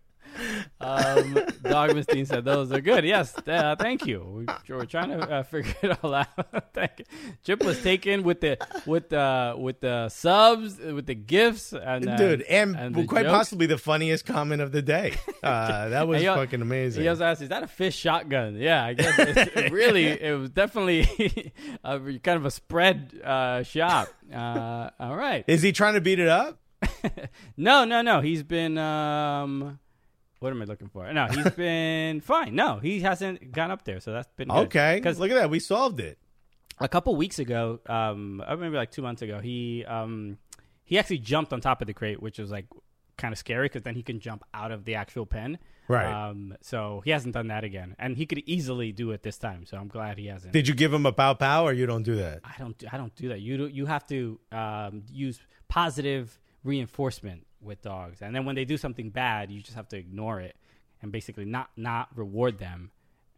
um, 0.81 1.35
Dogmastine 1.63 2.27
said 2.27 2.45
those 2.45 2.73
are 2.73 2.81
good. 2.81 3.05
Yes, 3.05 3.35
uh, 3.47 3.77
thank 3.79 4.07
you. 4.07 4.47
We, 4.69 4.75
we're 4.75 4.85
trying 4.85 5.11
to 5.11 5.19
uh, 5.19 5.43
figure 5.45 5.75
it 5.83 5.99
all 6.03 6.15
out. 6.15 6.29
thank 6.75 7.01
you. 7.01 7.05
Chip 7.45 7.65
was 7.65 7.83
taken 7.83 8.23
with 8.23 8.41
the 8.41 8.59
with 8.87 9.09
the 9.11 9.55
with 9.59 9.81
the 9.81 10.09
subs, 10.09 10.79
with 10.79 11.07
the 11.07 11.15
gifts, 11.15 11.73
and 11.73 12.09
uh, 12.09 12.17
Dude, 12.17 12.43
and, 12.43 12.95
the 12.95 13.05
quite 13.05 13.23
jokes. 13.25 13.37
possibly 13.37 13.67
the 13.67 13.79
funniest 13.79 14.27
comment 14.27 14.63
of 14.63 14.73
the 14.73 14.83
day. 14.83 15.15
Uh, 15.41 15.89
that 15.91 16.09
was 16.09 16.23
And 16.23 16.35
fucking 16.35 16.61
amazing. 16.61 17.03
He 17.03 17.09
also 17.09 17.25
asked, 17.25 17.41
"Is 17.41 17.49
that 17.51 17.63
a 17.63 17.69
fish 17.69 17.95
shotgun?" 17.95 18.57
Yeah, 18.57 18.85
I 18.85 18.93
guess 18.95 19.17
it's, 19.19 19.57
it 19.57 19.73
really 19.73 20.07
it 20.07 20.37
was 20.37 20.51
definitely 20.51 21.53
a, 21.85 21.99
kind 22.19 22.37
of 22.37 22.45
a 22.45 22.51
spread 22.51 23.13
uh, 23.25 23.63
shot. 23.63 24.09
Uh, 24.35 24.91
all 24.99 25.15
right. 25.17 25.45
is 25.47 25.63
he 25.63 25.71
trying 25.71 25.95
to 25.95 26.01
beat 26.01 26.19
it 26.19 26.29
up? 26.29 26.59
No, 27.57 27.85
no, 27.85 28.03
no. 28.03 28.21
He's 28.21 28.43
been 28.43 28.79
um 28.79 29.79
what 30.41 30.51
am 30.53 30.63
I 30.63 30.65
looking 30.67 30.89
for? 30.89 31.13
No, 31.13 31.27
he's 31.27 31.51
been 31.57 32.21
fine. 32.21 32.55
No, 32.55 32.79
he 32.79 33.01
hasn't 33.01 33.53
gone 33.53 33.71
up 33.71 33.85
there, 33.85 34.01
so 34.01 34.13
that's 34.13 34.29
been 34.37 34.49
good. 34.49 34.67
Okay, 34.67 34.97
Because 34.97 35.19
look 35.19 35.31
at 35.31 35.35
that. 35.35 35.51
We 35.51 35.59
solved 35.61 36.01
it. 36.01 36.19
a 36.81 36.89
couple 36.89 37.15
weeks 37.17 37.39
ago, 37.39 37.81
um, 37.87 38.43
uh, 38.47 38.55
maybe 38.57 38.77
like 38.77 38.91
two 38.91 39.03
months 39.03 39.23
ago, 39.23 39.41
he 39.41 39.85
um 39.87 40.39
he 40.85 40.99
actually 40.99 41.19
jumped 41.19 41.53
on 41.53 41.61
top 41.61 41.81
of 41.81 41.87
the 41.87 41.95
crate, 41.95 42.23
which 42.23 42.39
was 42.39 42.51
like 42.51 42.67
kind 43.17 43.33
of 43.33 43.39
scary 43.39 43.67
because 43.67 43.83
then 43.83 43.95
he 43.97 44.03
can 44.03 44.21
jump 44.21 44.45
out 44.55 44.71
of 44.71 44.85
the 44.85 44.95
actual 44.95 45.27
pen. 45.27 45.59
Right. 45.89 46.07
Um. 46.29 46.55
So 46.61 47.01
he 47.05 47.11
hasn't 47.11 47.35
done 47.35 47.49
that 47.49 47.65
again, 47.65 47.97
and 47.99 48.17
he 48.17 48.27
could 48.27 48.43
easily 48.47 48.93
do 48.93 49.11
it 49.13 49.23
this 49.23 49.39
time. 49.39 49.65
So 49.67 49.77
I'm 49.79 49.89
glad 49.89 50.19
he 50.19 50.27
hasn't. 50.27 50.53
Did 50.53 50.69
you 50.69 50.75
give 50.75 50.93
him 50.93 51.05
a 51.07 51.13
pow 51.13 51.35
pow, 51.35 51.65
or 51.67 51.73
you 51.73 51.87
don't 51.87 52.03
do 52.05 52.15
that? 52.17 52.41
I 52.45 52.55
don't. 52.59 52.85
I 52.93 52.97
don't 52.99 53.15
do 53.17 53.29
that. 53.31 53.41
You 53.41 53.57
do, 53.57 53.67
you 53.67 53.87
have 53.87 54.07
to 54.09 54.39
um, 54.53 55.03
use 55.11 55.41
positive 55.67 56.39
reinforcement 56.63 57.47
with 57.61 57.83
dogs, 57.83 58.23
and 58.23 58.35
then 58.35 58.45
when 58.45 58.55
they 58.55 58.65
do 58.65 58.77
something 58.77 59.11
bad, 59.11 59.51
you 59.51 59.61
just 59.61 59.77
have 59.77 59.89
to 59.89 59.97
ignore 59.97 60.41
it 60.41 60.57
and 61.03 61.13
basically 61.13 61.45
not 61.45 61.71
not 61.77 62.09
reward 62.17 62.59
them, 62.59 62.91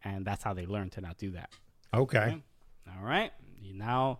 and 0.03 0.25
that's 0.25 0.43
how 0.43 0.53
they 0.53 0.65
learn 0.65 0.89
to 0.91 1.01
not 1.01 1.17
do 1.17 1.31
that. 1.31 1.49
Okay. 1.93 2.41
All 2.87 3.05
right. 3.05 3.31
You 3.61 3.73
now, 3.73 4.19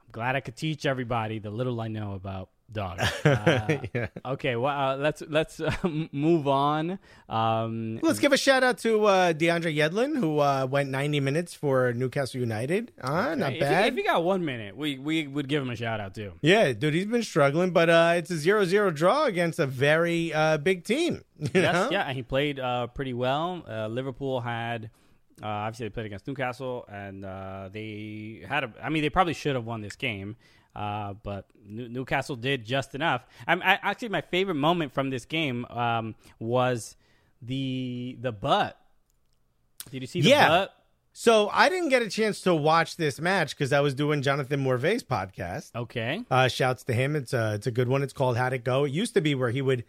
I'm 0.00 0.12
glad 0.12 0.36
I 0.36 0.40
could 0.40 0.56
teach 0.56 0.86
everybody 0.86 1.38
the 1.38 1.50
little 1.50 1.80
I 1.80 1.88
know 1.88 2.14
about 2.14 2.48
dogs. 2.72 3.02
Uh, 3.24 3.78
Yeah. 3.94 4.06
Okay. 4.24 4.56
Well, 4.56 4.76
uh, 4.92 4.96
let's 4.96 5.22
let's 5.28 5.60
uh, 5.60 5.72
move 6.12 6.46
on. 6.48 6.98
Um, 7.28 7.98
Let's 8.02 8.18
give 8.18 8.32
a 8.32 8.36
shout 8.36 8.62
out 8.62 8.78
to 8.78 9.04
uh, 9.04 9.32
DeAndre 9.32 9.74
Yedlin, 9.74 10.18
who 10.18 10.38
uh, 10.38 10.66
went 10.70 10.90
90 10.90 11.20
minutes 11.20 11.54
for 11.54 11.92
Newcastle 11.92 12.40
United. 12.40 12.92
Uh, 13.00 13.34
not 13.34 13.54
if 13.54 13.60
bad. 13.60 13.92
if 13.92 13.96
you 13.96 14.04
got 14.04 14.22
one 14.24 14.44
minute, 14.44 14.76
we 14.76 14.98
we 14.98 15.26
would 15.26 15.48
give 15.48 15.62
him 15.62 15.70
a 15.70 15.76
shout 15.76 16.00
out 16.00 16.14
too. 16.14 16.32
yeah, 16.42 16.72
dude, 16.72 16.94
he's 16.94 17.06
been 17.06 17.22
struggling, 17.22 17.70
but 17.70 17.88
uh, 17.88 18.14
it's 18.16 18.30
a 18.30 18.36
0 18.36 18.64
0 18.64 18.90
draw 18.90 19.24
against 19.24 19.58
a 19.58 19.66
very 19.66 20.32
uh, 20.32 20.58
big 20.58 20.84
team. 20.84 21.22
Yes, 21.54 21.90
yeah, 21.90 22.02
and 22.06 22.16
he 22.16 22.22
played 22.22 22.60
uh, 22.60 22.86
pretty 22.88 23.12
well. 23.14 23.64
Uh, 23.68 23.88
Liverpool 23.88 24.40
had 24.40 24.90
uh, 25.42 25.46
obviously 25.46 25.86
they 25.86 25.90
played 25.90 26.06
against 26.06 26.26
Newcastle, 26.28 26.84
and 26.88 27.24
uh, 27.24 27.68
they 27.72 28.44
had 28.48 28.62
a. 28.64 28.72
I 28.80 28.90
mean, 28.90 29.02
they 29.02 29.10
probably 29.10 29.34
should 29.34 29.56
have 29.56 29.64
won 29.64 29.80
this 29.80 29.96
game, 29.96 30.36
uh, 30.74 31.14
but 31.22 31.46
New- 31.66 31.88
Newcastle 31.88 32.36
did 32.36 32.64
just 32.64 32.94
enough. 32.94 33.24
I'm 33.46 33.62
I, 33.62 33.78
actually 33.82 34.08
my 34.10 34.20
favorite 34.22 34.54
moment 34.56 34.92
from 34.92 35.10
this 35.10 35.24
game 35.24 35.64
um, 35.66 36.14
was 36.38 36.96
the 37.40 38.16
the 38.20 38.32
butt. 38.32 38.78
Did 39.90 40.02
you 40.02 40.06
see 40.06 40.20
the 40.20 40.28
Yeah. 40.30 40.48
butt? 40.48 40.74
So 41.14 41.50
I 41.52 41.68
didn't 41.68 41.90
get 41.90 42.00
a 42.00 42.08
chance 42.08 42.40
to 42.42 42.54
watch 42.54 42.96
this 42.96 43.20
match 43.20 43.50
because 43.54 43.70
I 43.72 43.80
was 43.80 43.92
doing 43.94 44.22
Jonathan 44.22 44.60
Morvay's 44.60 45.02
podcast. 45.02 45.70
Okay, 45.74 46.24
Uh, 46.30 46.48
shouts 46.48 46.84
to 46.84 46.94
him. 46.94 47.14
It's 47.16 47.34
a 47.34 47.54
it's 47.54 47.66
a 47.66 47.70
good 47.70 47.88
one. 47.88 48.02
It's 48.02 48.14
called 48.14 48.36
How'd 48.38 48.54
It 48.54 48.64
Go. 48.64 48.84
It 48.84 48.92
used 48.92 49.12
to 49.14 49.20
be 49.20 49.34
where 49.34 49.50
he 49.50 49.60
would 49.60 49.84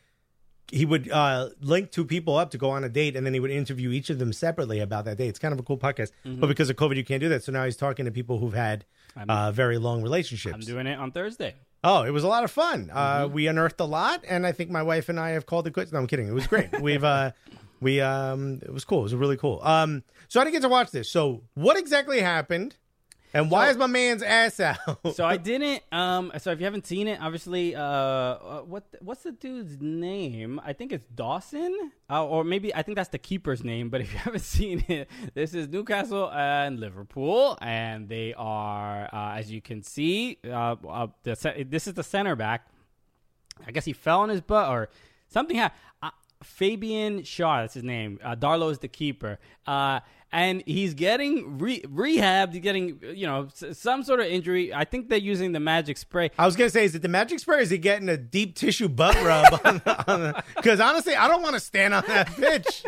he 0.71 0.85
would 0.85 1.11
uh, 1.11 1.49
link 1.61 1.91
two 1.91 2.05
people 2.05 2.35
up 2.37 2.51
to 2.51 2.57
go 2.57 2.69
on 2.71 2.83
a 2.83 2.89
date, 2.89 3.15
and 3.15 3.25
then 3.25 3.33
he 3.33 3.39
would 3.39 3.51
interview 3.51 3.91
each 3.91 4.09
of 4.09 4.17
them 4.19 4.33
separately 4.33 4.79
about 4.79 5.05
that 5.05 5.17
date. 5.17 5.27
It's 5.27 5.39
kind 5.39 5.53
of 5.53 5.59
a 5.59 5.63
cool 5.63 5.77
podcast, 5.77 6.11
Mm-hmm. 6.25 6.39
but 6.39 6.47
because 6.47 6.69
of 6.69 6.75
COVID, 6.77 6.95
you 6.95 7.03
can't 7.03 7.21
do 7.21 7.29
that. 7.29 7.43
So 7.43 7.51
now 7.51 7.65
he's 7.65 7.77
talking 7.77 8.05
to 8.05 8.11
people 8.11 8.39
who've 8.39 8.53
had 8.53 8.85
uh, 9.29 9.51
very 9.51 9.77
long 9.77 10.01
relationships. 10.01 10.55
I'm 10.55 10.61
doing 10.61 10.87
it 10.87 10.97
on 10.97 11.11
Thursday. 11.11 11.55
Oh, 11.83 12.03
it 12.03 12.11
was 12.11 12.23
a 12.23 12.27
lot 12.29 12.43
of 12.43 12.51
fun. 12.51 12.89
Uh, 12.93 13.25
Mm-hmm. 13.25 13.33
we 13.33 13.47
unearthed 13.47 13.79
a 13.81 13.85
lot, 13.85 14.23
and 14.27 14.47
I 14.47 14.51
think 14.53 14.69
my 14.71 14.81
wife 14.83 15.09
and 15.09 15.19
I 15.19 15.31
have 15.31 15.45
called 15.45 15.67
it 15.67 15.71
quits. 15.73 15.91
No, 15.91 15.99
I'm 15.99 16.07
kidding. 16.07 16.27
It 16.27 16.33
was 16.33 16.47
great. 16.47 16.79
We've 16.81 17.03
uh, 17.03 17.31
we 17.81 17.99
um, 18.01 18.59
it 18.63 18.71
was 18.73 18.85
cool. 18.85 18.99
It 18.99 19.03
was 19.03 19.15
really 19.15 19.37
cool. 19.37 19.59
Um, 19.61 20.03
so 20.29 20.39
I 20.39 20.45
didn't 20.45 20.53
get 20.53 20.61
to 20.61 20.69
watch 20.69 20.91
this. 20.91 21.09
So 21.11 21.43
what 21.55 21.77
exactly 21.77 22.21
happened, 22.21 22.77
and 23.33 23.49
why 23.49 23.69
is 23.69 23.77
my 23.77 23.87
man's 23.87 24.21
ass 24.21 24.59
out? 24.59 24.77
so 25.15 25.25
I 25.25 25.37
didn't. 25.51 25.83
Um. 25.91 26.31
So 26.37 26.51
if 26.51 26.59
you 26.59 26.65
haven't 26.65 26.85
seen 26.85 27.07
it, 27.07 27.19
obviously, 27.21 27.75
uh, 27.75 27.81
uh 27.81 28.61
what 28.61 28.85
what's 29.01 29.23
the 29.23 29.31
dude's 29.31 29.77
name? 29.81 30.61
I 30.63 30.73
think 30.73 30.91
it's 30.91 31.05
Dawson, 31.15 31.91
uh, 32.09 32.25
or 32.25 32.43
maybe 32.43 32.73
I 32.75 32.83
think 32.83 32.95
that's 32.95 33.09
the 33.09 33.17
keeper's 33.17 33.63
name. 33.63 33.89
But 33.89 34.01
if 34.01 34.13
you 34.13 34.19
haven't 34.23 34.41
seen 34.41 34.85
it, 34.87 35.09
this 35.33 35.53
is 35.53 35.67
Newcastle 35.67 36.31
and 36.31 36.79
Liverpool, 36.79 37.57
and 37.61 38.07
they 38.07 38.33
are, 38.35 39.09
uh, 39.11 39.35
as 39.37 39.51
you 39.51 39.61
can 39.61 39.81
see, 39.81 40.37
uh, 40.45 40.75
uh 40.87 41.07
the 41.23 41.65
this 41.67 41.87
is 41.87 41.95
the 41.95 42.03
center 42.03 42.35
back. 42.35 42.67
I 43.65 43.71
guess 43.71 43.85
he 43.85 43.93
fell 43.93 44.21
on 44.21 44.29
his 44.29 44.41
butt 44.41 44.69
or 44.69 44.89
something 45.27 45.57
happened. 45.57 45.79
Uh, 46.01 46.09
Fabian 46.43 47.21
Schär, 47.21 47.63
that's 47.63 47.73
his 47.73 47.83
name. 47.83 48.19
Uh, 48.23 48.35
Darlow 48.35 48.71
is 48.71 48.79
the 48.79 48.87
keeper. 48.87 49.39
Uh, 49.65 50.01
and 50.33 50.63
he's 50.65 50.93
getting 50.95 51.57
re- 51.59 51.81
rehabbed. 51.83 52.51
He's 52.53 52.61
getting, 52.61 52.99
you 53.13 53.25
know, 53.27 53.47
some 53.71 54.03
sort 54.03 54.19
of 54.19 54.25
injury. 54.25 54.73
I 54.73 54.83
think 54.83 55.07
they're 55.07 55.17
using 55.19 55.53
the 55.53 55.59
magic 55.61 55.97
spray. 55.97 56.31
I 56.37 56.45
was 56.45 56.55
gonna 56.57 56.69
say, 56.69 56.83
is 56.83 56.95
it 56.95 57.01
the 57.03 57.07
magic 57.07 57.39
spray? 57.39 57.57
Or 57.59 57.61
is 57.61 57.69
he 57.69 57.77
getting 57.77 58.09
a 58.09 58.17
deep 58.17 58.55
tissue 58.55 58.89
butt 58.89 59.15
rub? 59.23 60.43
Because 60.55 60.79
honestly, 60.79 61.15
I 61.15 61.27
don't 61.27 61.41
want 61.41 61.53
to 61.53 61.59
stand 61.59 61.93
on 61.93 62.03
that 62.07 62.27
pitch, 62.35 62.83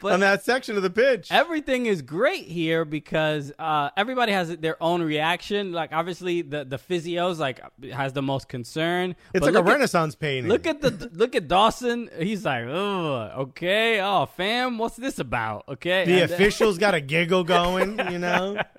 But- 0.00 0.12
on 0.14 0.20
that 0.20 0.44
section 0.44 0.76
of 0.76 0.82
the 0.82 0.90
pitch. 0.90 1.28
Everything 1.30 1.86
is 1.86 2.02
great 2.02 2.46
here 2.46 2.84
because 2.84 3.52
uh, 3.58 3.90
everybody 3.96 4.32
has 4.32 4.56
their 4.56 4.82
own 4.82 5.02
reaction. 5.02 5.72
Like 5.72 5.92
obviously, 5.92 6.42
the 6.42 6.64
the 6.64 6.78
physios 6.78 7.38
like 7.38 7.60
has 7.92 8.12
the 8.14 8.22
most 8.22 8.48
concern. 8.48 9.10
It's 9.34 9.44
But 9.44 9.52
like 9.52 9.54
a 9.54 9.58
at- 9.66 9.72
Renaissance 9.72 10.14
painting. 10.14 10.50
Look 10.50 10.66
at 10.66 10.80
the 10.80 11.10
look 11.12 11.34
at 11.34 11.46
Dawson. 11.48 12.08
He's 12.18 12.44
like, 12.44 12.64
oh, 12.66 13.30
okay, 13.38 14.00
oh, 14.00 14.26
fam, 14.26 14.78
what's 14.78 14.96
this 14.96 15.18
about? 15.18 15.64
Okay, 15.68 16.04
the 16.06 16.22
And- 16.22 16.32
official's 16.32 16.78
got 16.78 16.85
a 16.94 17.00
giggle 17.00 17.44
going. 17.44 17.98
You 18.10 18.18
know. 18.18 18.58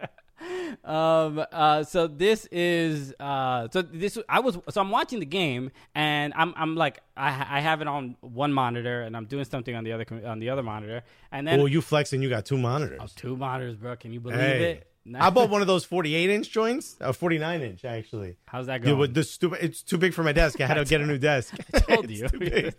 Um. 0.84 1.44
Uh. 1.52 1.84
So 1.84 2.08
this 2.08 2.48
is. 2.52 3.14
Uh. 3.20 3.68
So 3.74 3.82
this. 3.82 4.18
I 4.30 4.40
was. 4.40 4.58
So 4.70 4.80
I'm 4.80 4.92
watching 4.92 5.20
the 5.20 5.26
game, 5.26 5.72
and 5.96 6.32
I'm. 6.36 6.54
I'm 6.56 6.76
like. 6.76 7.00
I. 7.18 7.58
I 7.58 7.60
have 7.60 7.82
it 7.82 7.88
on 7.88 8.16
one 8.22 8.54
monitor, 8.54 9.02
and 9.02 9.18
I'm 9.18 9.26
doing 9.26 9.44
something 9.46 9.76
on 9.76 9.84
the 9.84 9.92
other. 9.92 10.06
On 10.26 10.40
the 10.40 10.50
other 10.50 10.64
monitor, 10.64 11.04
and 11.32 11.46
then 11.48 11.60
Oh, 11.60 11.66
you 11.66 11.82
flexing? 11.82 12.22
You 12.22 12.30
got 12.30 12.46
two 12.46 12.58
monitors. 12.58 13.14
two 13.16 13.36
monitors, 13.36 13.76
bro. 13.76 13.96
Can 13.98 14.14
you 14.14 14.20
believe 14.22 14.40
Hey. 14.40 14.72
it? 14.74 14.88
I 15.16 15.30
bought 15.30 15.50
one 15.50 15.62
of 15.62 15.68
those 15.68 15.86
48 15.86 16.30
inch 16.30 16.50
joints, 16.52 16.98
a 17.00 17.14
49 17.14 17.62
inch 17.62 17.86
actually. 17.86 18.36
How's 18.46 18.66
that 18.68 18.82
Dude, 18.82 18.88
going? 18.88 19.00
with 19.00 19.14
the 19.14 19.24
stupid, 19.24 19.60
it's 19.62 19.82
too 19.82 19.98
big 19.98 20.14
for 20.14 20.24
my 20.24 20.32
desk. 20.32 20.60
I 20.60 20.68
had 20.68 20.76
to 20.76 20.86
get 20.86 21.02
a 21.02 21.06
new 21.06 21.18
desk. 21.18 21.56
I 21.74 21.80
told 21.80 22.10
you. 22.10 22.28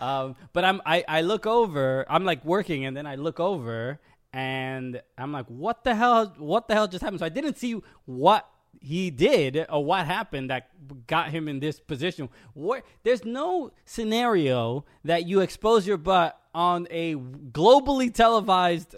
um, 0.00 0.36
but 0.52 0.64
I'm 0.64 0.80
I, 0.86 1.04
I 1.08 1.20
look 1.22 1.46
over. 1.46 2.06
I'm 2.08 2.24
like 2.24 2.44
working, 2.44 2.84
and 2.84 2.96
then 2.96 3.06
I 3.06 3.16
look 3.16 3.40
over, 3.40 4.00
and 4.32 5.00
I'm 5.18 5.32
like, 5.32 5.46
what 5.46 5.84
the 5.84 5.94
hell? 5.94 6.34
What 6.38 6.68
the 6.68 6.74
hell 6.74 6.88
just 6.88 7.02
happened? 7.02 7.20
So 7.20 7.26
I 7.26 7.30
didn't 7.30 7.58
see 7.58 7.80
what 8.04 8.48
he 8.80 9.10
did 9.10 9.66
or 9.68 9.84
what 9.84 10.06
happened 10.06 10.50
that 10.50 10.68
got 11.06 11.30
him 11.30 11.48
in 11.48 11.60
this 11.60 11.78
position. 11.80 12.28
What? 12.54 12.84
There's 13.02 13.24
no 13.24 13.72
scenario 13.84 14.84
that 15.04 15.26
you 15.26 15.40
expose 15.40 15.86
your 15.86 15.98
butt 15.98 16.38
on 16.54 16.86
a 16.90 17.14
globally 17.14 18.12
televised 18.12 18.94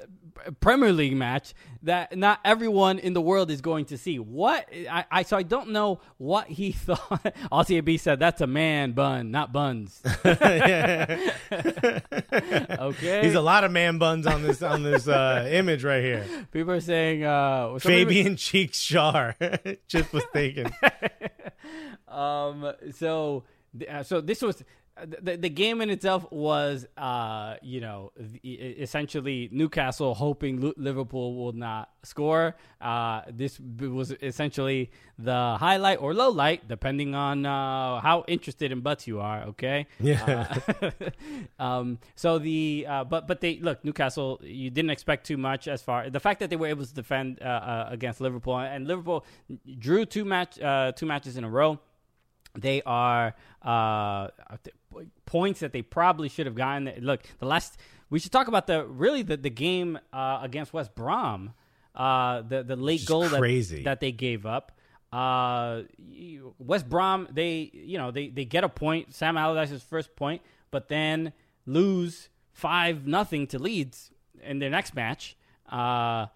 Premier 0.60 0.92
League 0.92 1.16
match 1.16 1.54
that 1.82 2.16
not 2.16 2.40
everyone 2.44 2.98
in 2.98 3.12
the 3.12 3.20
world 3.20 3.50
is 3.50 3.60
going 3.60 3.84
to 3.86 3.98
see. 3.98 4.18
What 4.18 4.68
I, 4.90 5.04
I 5.10 5.22
so 5.22 5.36
I 5.36 5.42
don't 5.42 5.70
know 5.70 6.00
what 6.18 6.46
he 6.48 6.72
thought. 6.86 7.22
Aussie 7.52 7.78
AB 7.78 7.96
said 7.98 8.18
that's 8.18 8.40
a 8.40 8.46
man 8.46 8.92
bun, 8.92 9.30
not 9.30 9.52
buns. 9.52 10.00
okay, 10.24 11.30
He's 13.22 13.34
a 13.34 13.40
lot 13.40 13.64
of 13.64 13.72
man 13.72 13.98
buns 13.98 14.26
on 14.26 14.42
this 14.42 14.62
on 14.62 14.82
this 14.82 15.06
uh, 15.08 15.48
image 15.50 15.84
right 15.84 16.02
here. 16.02 16.26
people 16.52 16.72
are 16.72 16.80
saying 16.80 17.24
uh, 17.24 17.78
Fabian 17.78 18.36
Cheeks 18.36 18.78
Schär 18.80 19.78
just 19.88 20.12
was 20.12 20.24
thinking. 20.32 20.72
Um. 22.08 22.72
So, 22.96 23.44
uh, 23.88 24.02
so 24.02 24.20
this 24.20 24.40
was 24.42 24.62
the 25.02 25.36
the 25.36 25.48
game 25.48 25.80
in 25.80 25.90
itself 25.90 26.30
was, 26.30 26.86
uh, 26.96 27.56
you 27.62 27.80
know, 27.80 28.12
essentially 28.44 29.48
Newcastle 29.50 30.14
hoping 30.14 30.72
Liverpool 30.76 31.34
will 31.34 31.52
not 31.52 31.90
score. 32.04 32.54
Uh, 32.80 33.22
this 33.28 33.58
was 33.80 34.12
essentially 34.22 34.92
the 35.18 35.56
highlight 35.58 36.00
or 36.00 36.14
low 36.14 36.30
light, 36.30 36.68
depending 36.68 37.14
on 37.14 37.44
uh, 37.44 38.00
how 38.00 38.24
interested 38.28 38.70
in 38.70 38.80
butts 38.80 39.06
you 39.06 39.20
are. 39.20 39.42
Okay. 39.44 39.86
Yeah. 39.98 40.60
Uh, 40.80 40.90
um. 41.62 41.98
So 42.14 42.38
the 42.38 42.86
uh, 42.88 43.04
but 43.04 43.26
but 43.26 43.40
they 43.40 43.58
look 43.58 43.84
Newcastle. 43.84 44.40
You 44.42 44.70
didn't 44.70 44.90
expect 44.90 45.26
too 45.26 45.36
much 45.36 45.66
as 45.66 45.82
far 45.82 46.08
the 46.08 46.20
fact 46.20 46.38
that 46.38 46.50
they 46.50 46.56
were 46.56 46.68
able 46.68 46.86
to 46.86 46.94
defend 46.94 47.40
uh, 47.42 47.44
uh, 47.44 47.88
against 47.90 48.20
Liverpool 48.20 48.58
and 48.58 48.86
Liverpool 48.86 49.24
drew 49.78 50.06
two 50.06 50.24
match 50.24 50.60
uh, 50.60 50.92
two 50.92 51.06
matches 51.06 51.36
in 51.36 51.42
a 51.42 51.50
row 51.50 51.80
they 52.56 52.82
are 52.82 53.34
uh, 53.62 54.28
points 55.26 55.60
that 55.60 55.72
they 55.72 55.82
probably 55.82 56.28
should 56.28 56.46
have 56.46 56.54
gotten. 56.54 56.92
Look, 57.00 57.22
the 57.38 57.46
last 57.46 57.76
we 58.10 58.18
should 58.18 58.32
talk 58.32 58.48
about 58.48 58.66
the 58.66 58.86
really 58.86 59.22
the 59.22 59.36
the 59.36 59.50
game 59.50 59.98
uh, 60.12 60.38
against 60.42 60.72
West 60.72 60.94
Brom, 60.94 61.52
uh, 61.94 62.42
the 62.42 62.62
the 62.62 62.76
late 62.76 63.00
Just 63.00 63.08
goal 63.08 63.28
that, 63.28 63.40
that 63.84 64.00
they 64.00 64.12
gave 64.12 64.46
up. 64.46 64.72
Uh, 65.12 65.82
West 66.58 66.88
Brom, 66.88 67.28
they 67.30 67.70
you 67.72 67.98
know 67.98 68.10
they 68.10 68.28
they 68.28 68.44
get 68.44 68.64
a 68.64 68.68
point, 68.68 69.14
Sam 69.14 69.36
Allardyce's 69.36 69.82
first 69.82 70.16
point, 70.16 70.42
but 70.70 70.88
then 70.88 71.32
lose 71.66 72.28
five 72.52 73.06
nothing 73.06 73.46
to 73.48 73.58
Leeds 73.58 74.10
in 74.42 74.58
their 74.58 74.70
next 74.70 74.94
match. 74.94 75.36
Uh, 75.68 76.26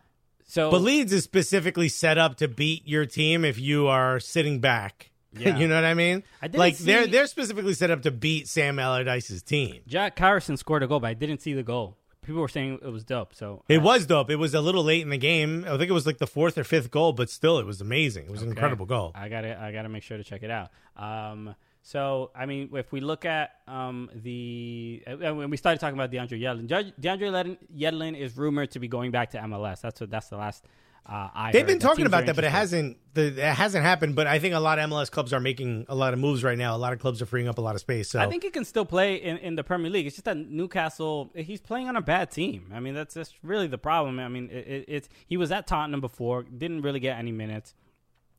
so 0.44 0.70
But 0.70 0.80
Leeds 0.80 1.12
is 1.12 1.24
specifically 1.24 1.88
set 1.88 2.18
up 2.18 2.36
to 2.36 2.48
beat 2.48 2.86
your 2.88 3.04
team 3.04 3.44
if 3.44 3.58
you 3.58 3.86
are 3.86 4.18
sitting 4.18 4.60
back. 4.60 5.07
Yeah. 5.32 5.56
you 5.58 5.68
know 5.68 5.74
what 5.74 5.84
I 5.84 5.94
mean? 5.94 6.22
I 6.40 6.48
didn't 6.48 6.58
like 6.58 6.78
they're 6.78 7.06
they're 7.06 7.26
specifically 7.26 7.74
set 7.74 7.90
up 7.90 8.02
to 8.02 8.10
beat 8.10 8.48
Sam 8.48 8.78
Allardyce's 8.78 9.42
team. 9.42 9.80
Jack 9.86 10.18
Harrison 10.18 10.56
scored 10.56 10.82
a 10.82 10.86
goal, 10.86 11.00
but 11.00 11.08
I 11.08 11.14
didn't 11.14 11.42
see 11.42 11.52
the 11.52 11.62
goal. 11.62 11.96
People 12.22 12.42
were 12.42 12.48
saying 12.48 12.80
it 12.82 12.88
was 12.90 13.04
dope. 13.04 13.34
So 13.34 13.64
It 13.68 13.80
was 13.80 14.04
dope. 14.04 14.28
It 14.30 14.36
was 14.36 14.52
a 14.52 14.60
little 14.60 14.84
late 14.84 15.00
in 15.00 15.08
the 15.08 15.16
game. 15.16 15.64
I 15.66 15.78
think 15.78 15.88
it 15.88 15.92
was 15.92 16.04
like 16.04 16.18
the 16.18 16.26
fourth 16.26 16.58
or 16.58 16.64
fifth 16.64 16.90
goal, 16.90 17.14
but 17.14 17.30
still, 17.30 17.58
it 17.58 17.64
was 17.64 17.80
amazing. 17.80 18.26
It 18.26 18.30
was 18.30 18.42
an 18.42 18.50
incredible 18.50 18.84
goal. 18.84 19.12
I 19.14 19.28
gotta 19.28 19.58
I 19.58 19.72
gotta 19.72 19.88
make 19.88 20.02
sure 20.02 20.18
to 20.18 20.24
check 20.24 20.42
it 20.42 20.50
out. 20.50 20.70
Um, 20.96 21.54
so 21.82 22.30
I 22.34 22.44
mean, 22.44 22.68
if 22.74 22.92
we 22.92 23.00
look 23.00 23.24
at 23.24 23.52
um, 23.66 24.10
the 24.14 25.02
uh, 25.06 25.34
when 25.34 25.48
we 25.48 25.56
started 25.56 25.80
talking 25.80 25.98
about 25.98 26.10
DeAndre 26.12 26.38
Yedlin, 26.38 26.92
DeAndre 27.00 27.56
Yedlin 27.74 28.18
is 28.18 28.36
rumored 28.36 28.72
to 28.72 28.78
be 28.78 28.88
going 28.88 29.10
back 29.10 29.30
to 29.30 29.38
MLS. 29.38 29.80
That's 29.80 29.98
what 29.98 30.10
that's 30.10 30.28
the 30.28 30.36
last 30.36 30.66
uh, 31.06 31.28
I. 31.34 31.52
They've 31.52 31.66
been 31.66 31.78
talking 31.78 32.06
about 32.06 32.26
that, 32.26 32.34
but 32.36 32.44
it 32.44 32.50
hasn't. 32.50 32.98
The, 33.14 33.26
it 33.28 33.54
hasn't 33.54 33.84
happened. 33.84 34.14
But 34.14 34.26
I 34.26 34.38
think 34.38 34.54
a 34.54 34.60
lot 34.60 34.78
of 34.78 34.88
MLS 34.90 35.10
clubs 35.10 35.32
are 35.32 35.40
making 35.40 35.86
a 35.88 35.94
lot 35.94 36.12
of 36.12 36.18
moves 36.18 36.44
right 36.44 36.58
now. 36.58 36.76
A 36.76 36.78
lot 36.78 36.92
of 36.92 36.98
clubs 36.98 37.22
are 37.22 37.26
freeing 37.26 37.48
up 37.48 37.58
a 37.58 37.60
lot 37.60 37.74
of 37.74 37.80
space. 37.80 38.10
So 38.10 38.20
I 38.20 38.26
think 38.26 38.42
he 38.42 38.50
can 38.50 38.64
still 38.64 38.84
play 38.84 39.16
in, 39.16 39.38
in 39.38 39.54
the 39.56 39.64
Premier 39.64 39.90
League. 39.90 40.06
It's 40.06 40.16
just 40.16 40.26
that 40.26 40.36
Newcastle, 40.36 41.30
he's 41.34 41.60
playing 41.60 41.88
on 41.88 41.96
a 41.96 42.02
bad 42.02 42.30
team. 42.30 42.70
I 42.74 42.80
mean, 42.80 42.94
that's 42.94 43.14
that's 43.14 43.32
really 43.42 43.66
the 43.66 43.78
problem. 43.78 44.20
I 44.20 44.28
mean, 44.28 44.50
it, 44.50 44.66
it, 44.66 44.84
it's 44.88 45.08
he 45.26 45.36
was 45.36 45.50
at 45.50 45.66
Tottenham 45.66 46.00
before, 46.00 46.42
didn't 46.42 46.82
really 46.82 47.00
get 47.00 47.18
any 47.18 47.32
minutes. 47.32 47.74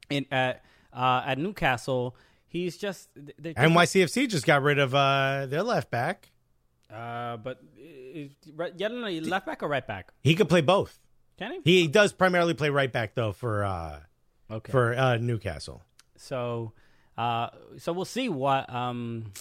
In 0.10 0.26
at 0.32 0.64
uh, 0.94 1.24
at 1.26 1.38
Newcastle, 1.38 2.16
he's 2.48 2.78
just 2.78 3.10
they're 3.16 3.54
just- 3.54 3.58
NYCFC 3.58 4.28
just 4.30 4.46
got 4.46 4.62
rid 4.62 4.80
of 4.80 4.94
uh, 4.94 5.46
their 5.48 5.64
left 5.64 5.90
back. 5.92 6.30
Uh, 6.92 7.38
but 7.38 7.62
right, 8.56 8.76
Yedlin 8.76 9.08
a 9.08 9.22
left 9.22 9.46
back 9.46 9.62
or 9.62 9.68
right 9.68 9.86
back? 9.86 10.12
He 10.22 10.34
could 10.36 10.50
play 10.50 10.62
both. 10.62 11.00
Can 11.40 11.62
he? 11.64 11.82
He 11.82 11.88
does 11.88 12.14
primarily 12.14 12.54
play 12.54 12.70
right 12.70 12.92
back 12.92 13.16
though 13.16 13.32
for 13.32 13.64
uh, 13.64 14.02
Okay. 14.52 14.72
for 14.72 14.94
uh, 14.96 15.18
Newcastle. 15.18 15.82
so, 16.18 16.74
uh, 17.18 17.50
so 17.78 17.94
we'll 17.94 18.06
see 18.06 18.30
what 18.30 18.72
um, 18.74 19.32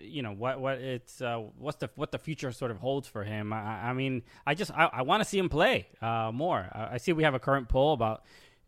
you 0.00 0.22
know 0.22 0.32
what 0.32 0.60
what 0.60 0.78
it's 0.78 1.20
uh, 1.22 1.38
what's 1.58 1.78
the 1.78 1.88
what 1.94 2.10
the 2.12 2.18
future 2.18 2.52
sort 2.52 2.70
of 2.70 2.78
holds 2.78 3.06
for 3.08 3.22
him. 3.24 3.52
I, 3.52 3.90
I 3.90 3.92
mean, 3.92 4.22
I 4.46 4.54
just 4.54 4.70
I, 4.72 4.90
I 4.92 5.02
want 5.02 5.22
to 5.22 5.28
see 5.28 5.38
him 5.38 5.48
play 5.48 5.86
uh, 6.02 6.30
more. 6.34 6.68
I, 6.72 6.94
I 6.94 6.96
see 6.98 7.12
we 7.12 7.22
have 7.22 7.34
a 7.34 7.38
current 7.38 7.68
poll 7.68 7.92
about 7.94 8.24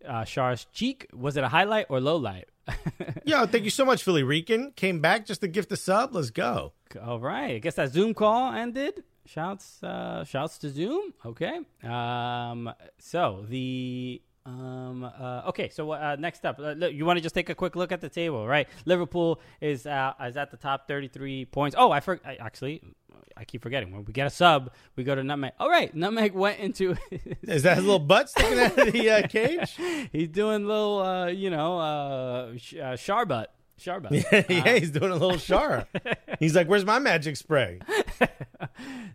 uh, 0.07 0.23
Schär's 0.23 0.67
cheek. 0.73 1.07
Was 1.13 1.37
it 1.37 1.45
a 1.45 1.49
highlight 1.49 1.87
or 1.89 2.01
low 2.01 2.17
light? 2.17 2.49
Yo, 3.25 3.47
thank 3.47 3.65
you 3.65 3.71
so 3.71 3.85
much, 3.85 4.03
Philly 4.05 4.23
Rican. 4.23 4.73
Came 4.77 5.01
back 5.01 5.25
just 5.27 5.41
to 5.41 5.49
gift 5.49 5.73
a 5.73 5.77
sub. 5.77 6.15
Let's 6.15 6.31
go. 6.31 6.75
All 7.03 7.19
right. 7.19 7.55
I 7.55 7.59
guess 7.59 7.77
that 7.77 7.93
Zoom 7.93 8.13
call 8.15 8.53
ended. 8.53 9.03
Shouts, 9.29 9.83
uh, 9.83 10.25
shouts 10.25 10.57
to 10.59 10.71
Zoom. 10.71 11.13
Okay. 11.25 11.61
Um, 11.85 12.73
so 12.99 13.45
the 13.49 14.23
um, 14.47 15.05
uh, 15.05 15.43
okay. 15.49 15.69
So 15.69 15.91
uh, 15.93 16.17
next 16.19 16.47
up, 16.47 16.59
uh, 16.59 16.73
look, 16.73 16.95
you 16.95 17.05
want 17.05 17.19
to 17.19 17.23
just 17.23 17.35
take 17.35 17.51
a 17.51 17.55
quick 17.55 17.77
look 17.77 17.93
at 17.93 18.01
the 18.01 18.09
table, 18.09 18.47
right? 18.47 18.67
Liverpool 18.87 19.41
is 19.61 19.87
uh, 19.87 20.15
is 20.27 20.39
at 20.39 20.51
the 20.51 20.57
top, 20.57 20.89
thirty 20.89 21.09
three 21.09 21.45
points. 21.45 21.77
Oh, 21.79 21.91
I, 21.91 22.01
for- 22.01 22.21
I 22.25 22.37
actually. 22.37 22.83
I 23.37 23.45
keep 23.45 23.63
forgetting. 23.63 23.93
When 23.93 24.05
we 24.05 24.13
get 24.13 24.27
a 24.27 24.31
sub, 24.31 24.73
we 24.97 25.05
go 25.05 25.15
to 25.15 25.23
Nutmeg. 25.23 25.53
All 25.61 25.71
right, 25.71 25.95
Nutmeg 25.95 26.33
went 26.45 26.59
into. 26.59 26.97
Is 27.43 27.63
that 27.63 27.77
his 27.77 27.85
little 27.85 28.01
butt 28.01 28.29
sticking 28.31 28.59
out 28.59 28.77
of 28.77 28.93
the 28.93 29.11
uh, 29.11 29.29
cage? 29.29 29.77
he's 30.13 30.29
doing 30.29 30.67
little, 30.67 30.99
uh, 31.01 31.27
you 31.29 31.49
know, 31.51 31.79
uh, 31.79 32.53
sh- 32.57 32.75
uh, 32.83 32.97
Sharbut. 33.79 34.11
Sharbut. 34.11 34.49
yeah, 34.49 34.79
he's 34.79 34.91
doing 34.91 35.11
a 35.11 35.17
little 35.17 35.39
Schär. 35.39 35.87
He's 36.39 36.55
like, 36.55 36.69
"Where's 36.69 36.85
my 36.85 36.99
magic 36.99 37.37
spray?" 37.37 37.81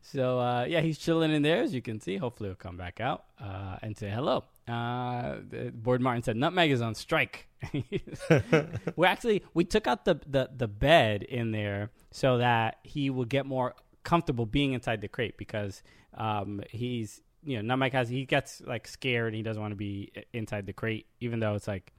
So 0.01 0.39
uh, 0.39 0.65
yeah, 0.65 0.81
he's 0.81 0.97
chilling 0.97 1.31
in 1.31 1.41
there 1.41 1.61
as 1.61 1.73
you 1.73 1.81
can 1.81 1.99
see. 1.99 2.17
Hopefully, 2.17 2.49
he'll 2.49 2.55
come 2.55 2.75
back 2.75 2.99
out 2.99 3.23
uh, 3.39 3.77
and 3.81 3.97
say 3.97 4.09
hello. 4.09 4.43
Uh, 4.67 5.35
Board 5.73 6.01
Martin 6.01 6.21
said 6.21 6.35
Nutmeg 6.35 6.71
is 6.71 6.81
on 6.81 6.93
strike. 6.93 7.47
we 7.73 9.07
actually 9.07 9.43
we 9.53 9.63
took 9.63 9.87
out 9.87 10.03
the, 10.05 10.19
the 10.27 10.49
the 10.55 10.67
bed 10.67 11.23
in 11.23 11.51
there 11.51 11.91
so 12.11 12.37
that 12.37 12.79
he 12.83 13.09
would 13.09 13.29
get 13.29 13.45
more 13.45 13.75
comfortable 14.03 14.45
being 14.45 14.73
inside 14.73 14.99
the 15.01 15.07
crate 15.07 15.37
because 15.37 15.81
um, 16.15 16.61
he's 16.69 17.21
you 17.43 17.55
know 17.55 17.61
Nutmeg 17.61 17.93
has 17.93 18.09
he 18.09 18.25
gets 18.25 18.61
like 18.61 18.87
scared. 18.87 19.27
And 19.27 19.35
he 19.37 19.43
doesn't 19.43 19.61
want 19.61 19.71
to 19.71 19.77
be 19.77 20.11
inside 20.33 20.65
the 20.65 20.73
crate, 20.73 21.07
even 21.21 21.39
though 21.39 21.55
it's 21.55 21.67
like 21.67 21.93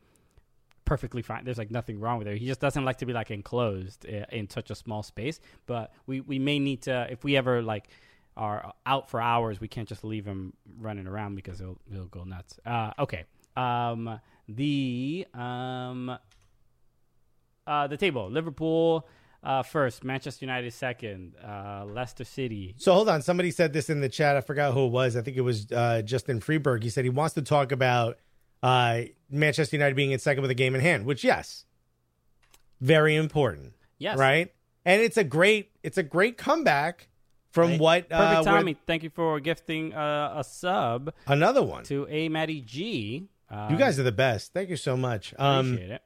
perfectly 0.84 1.22
fine. 1.22 1.44
There's 1.44 1.58
like 1.58 1.70
nothing 1.70 2.00
wrong 2.00 2.18
with 2.18 2.26
it. 2.28 2.38
He 2.38 2.46
just 2.46 2.60
doesn't 2.60 2.84
like 2.84 2.98
to 2.98 3.06
be 3.06 3.12
like 3.12 3.30
enclosed 3.30 4.06
i- 4.08 4.26
in 4.30 4.48
such 4.50 4.70
a 4.70 4.74
small 4.74 5.02
space. 5.02 5.40
But 5.66 5.92
we, 6.06 6.20
we 6.20 6.38
may 6.38 6.58
need 6.58 6.82
to 6.82 7.06
if 7.10 7.24
we 7.24 7.36
ever 7.36 7.62
like 7.62 7.88
are 8.36 8.72
out 8.84 9.08
for 9.10 9.20
hours, 9.20 9.60
we 9.60 9.68
can't 9.68 9.88
just 9.88 10.02
leave 10.04 10.24
him 10.24 10.52
running 10.78 11.06
around 11.06 11.36
because 11.36 11.58
he'll 11.58 11.78
he'll 11.90 12.06
go 12.06 12.24
nuts. 12.24 12.58
Uh, 12.66 12.92
okay. 12.98 13.24
Um, 13.56 14.20
the 14.48 15.26
um, 15.34 16.18
uh, 17.66 17.86
the 17.86 17.96
table: 17.96 18.28
Liverpool 18.30 19.08
uh, 19.42 19.62
first, 19.62 20.04
Manchester 20.04 20.44
United 20.44 20.72
second, 20.72 21.34
uh, 21.42 21.84
Leicester 21.86 22.24
City. 22.24 22.74
So 22.78 22.92
hold 22.92 23.08
on. 23.08 23.22
Somebody 23.22 23.50
said 23.50 23.72
this 23.72 23.88
in 23.90 24.00
the 24.00 24.08
chat. 24.08 24.36
I 24.36 24.40
forgot 24.40 24.72
who 24.74 24.86
it 24.86 24.90
was. 24.90 25.16
I 25.16 25.22
think 25.22 25.36
it 25.36 25.42
was 25.42 25.70
uh, 25.70 26.02
Justin 26.02 26.40
Freeberg. 26.40 26.82
He 26.82 26.90
said 26.90 27.04
he 27.04 27.10
wants 27.10 27.34
to 27.34 27.42
talk 27.42 27.70
about 27.72 28.18
uh, 28.64 29.02
Manchester 29.30 29.76
United 29.76 29.94
being 29.94 30.10
in 30.12 30.18
second 30.18 30.42
with 30.42 30.50
a 30.50 30.54
game 30.54 30.74
in 30.74 30.80
hand. 30.80 31.04
Which, 31.06 31.22
yes, 31.24 31.64
very 32.80 33.16
important. 33.16 33.72
Yes, 33.98 34.18
Right. 34.18 34.52
And 34.86 35.00
it's 35.00 35.16
a 35.16 35.24
great, 35.24 35.70
it's 35.82 35.96
a 35.96 36.02
great 36.02 36.36
comeback 36.36 37.08
from 37.52 37.70
Right. 37.72 37.80
what 37.80 38.12
uh, 38.12 38.28
Perfect 38.28 38.44
timing. 38.44 38.76
Thank 38.86 39.02
you 39.02 39.10
for 39.10 39.40
gifting 39.40 39.94
uh, 39.94 40.34
a 40.36 40.44
sub 40.44 41.12
another 41.26 41.62
one. 41.62 41.84
to 41.84 42.06
A 42.10 42.28
Matty 42.28 42.60
G. 42.60 43.28
Uh, 43.50 43.68
You 43.70 43.76
guys 43.78 43.98
are 43.98 44.02
the 44.02 44.12
best. 44.12 44.52
Thank 44.52 44.68
you 44.68 44.76
so 44.76 44.96
much. 44.96 45.32
Um, 45.38 45.72
appreciate 45.74 45.90
it. 45.92 46.02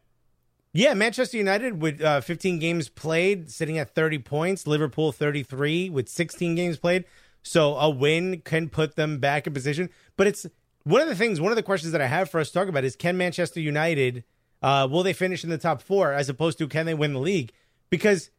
Yeah, 0.74 0.94
Manchester 0.94 1.38
United 1.38 1.80
with 1.82 2.00
uh, 2.02 2.20
15 2.20 2.58
games 2.60 2.88
played, 2.88 3.50
sitting 3.50 3.78
at 3.78 3.94
30 3.94 4.18
points. 4.20 4.66
Liverpool 4.66 5.10
33 5.12 5.90
with 5.90 6.08
16 6.08 6.54
games 6.54 6.76
played. 6.78 7.04
So 7.42 7.74
a 7.76 7.88
win 7.88 8.42
can 8.42 8.68
put 8.68 8.94
them 8.94 9.18
back 9.18 9.46
in 9.46 9.54
position. 9.54 9.88
But 10.16 10.26
it's 10.26 10.46
one 10.88 11.02
of 11.02 11.08
the 11.08 11.14
things, 11.14 11.38
one 11.38 11.52
of 11.52 11.56
the 11.56 11.62
questions 11.62 11.92
that 11.92 12.00
I 12.00 12.06
have 12.06 12.30
for 12.30 12.40
us 12.40 12.48
to 12.48 12.54
talk 12.54 12.68
about 12.68 12.84
is 12.84 12.96
can 12.96 13.18
Manchester 13.18 13.60
United, 13.60 14.24
uh, 14.62 14.88
will 14.90 15.02
they 15.02 15.12
finish 15.12 15.44
in 15.44 15.50
the 15.50 15.58
top 15.58 15.82
four 15.82 16.14
as 16.14 16.30
opposed 16.30 16.56
to 16.58 16.66
can 16.66 16.86
they 16.86 16.94
win 16.94 17.12
the 17.12 17.20
league? 17.20 17.52
Because 17.90 18.30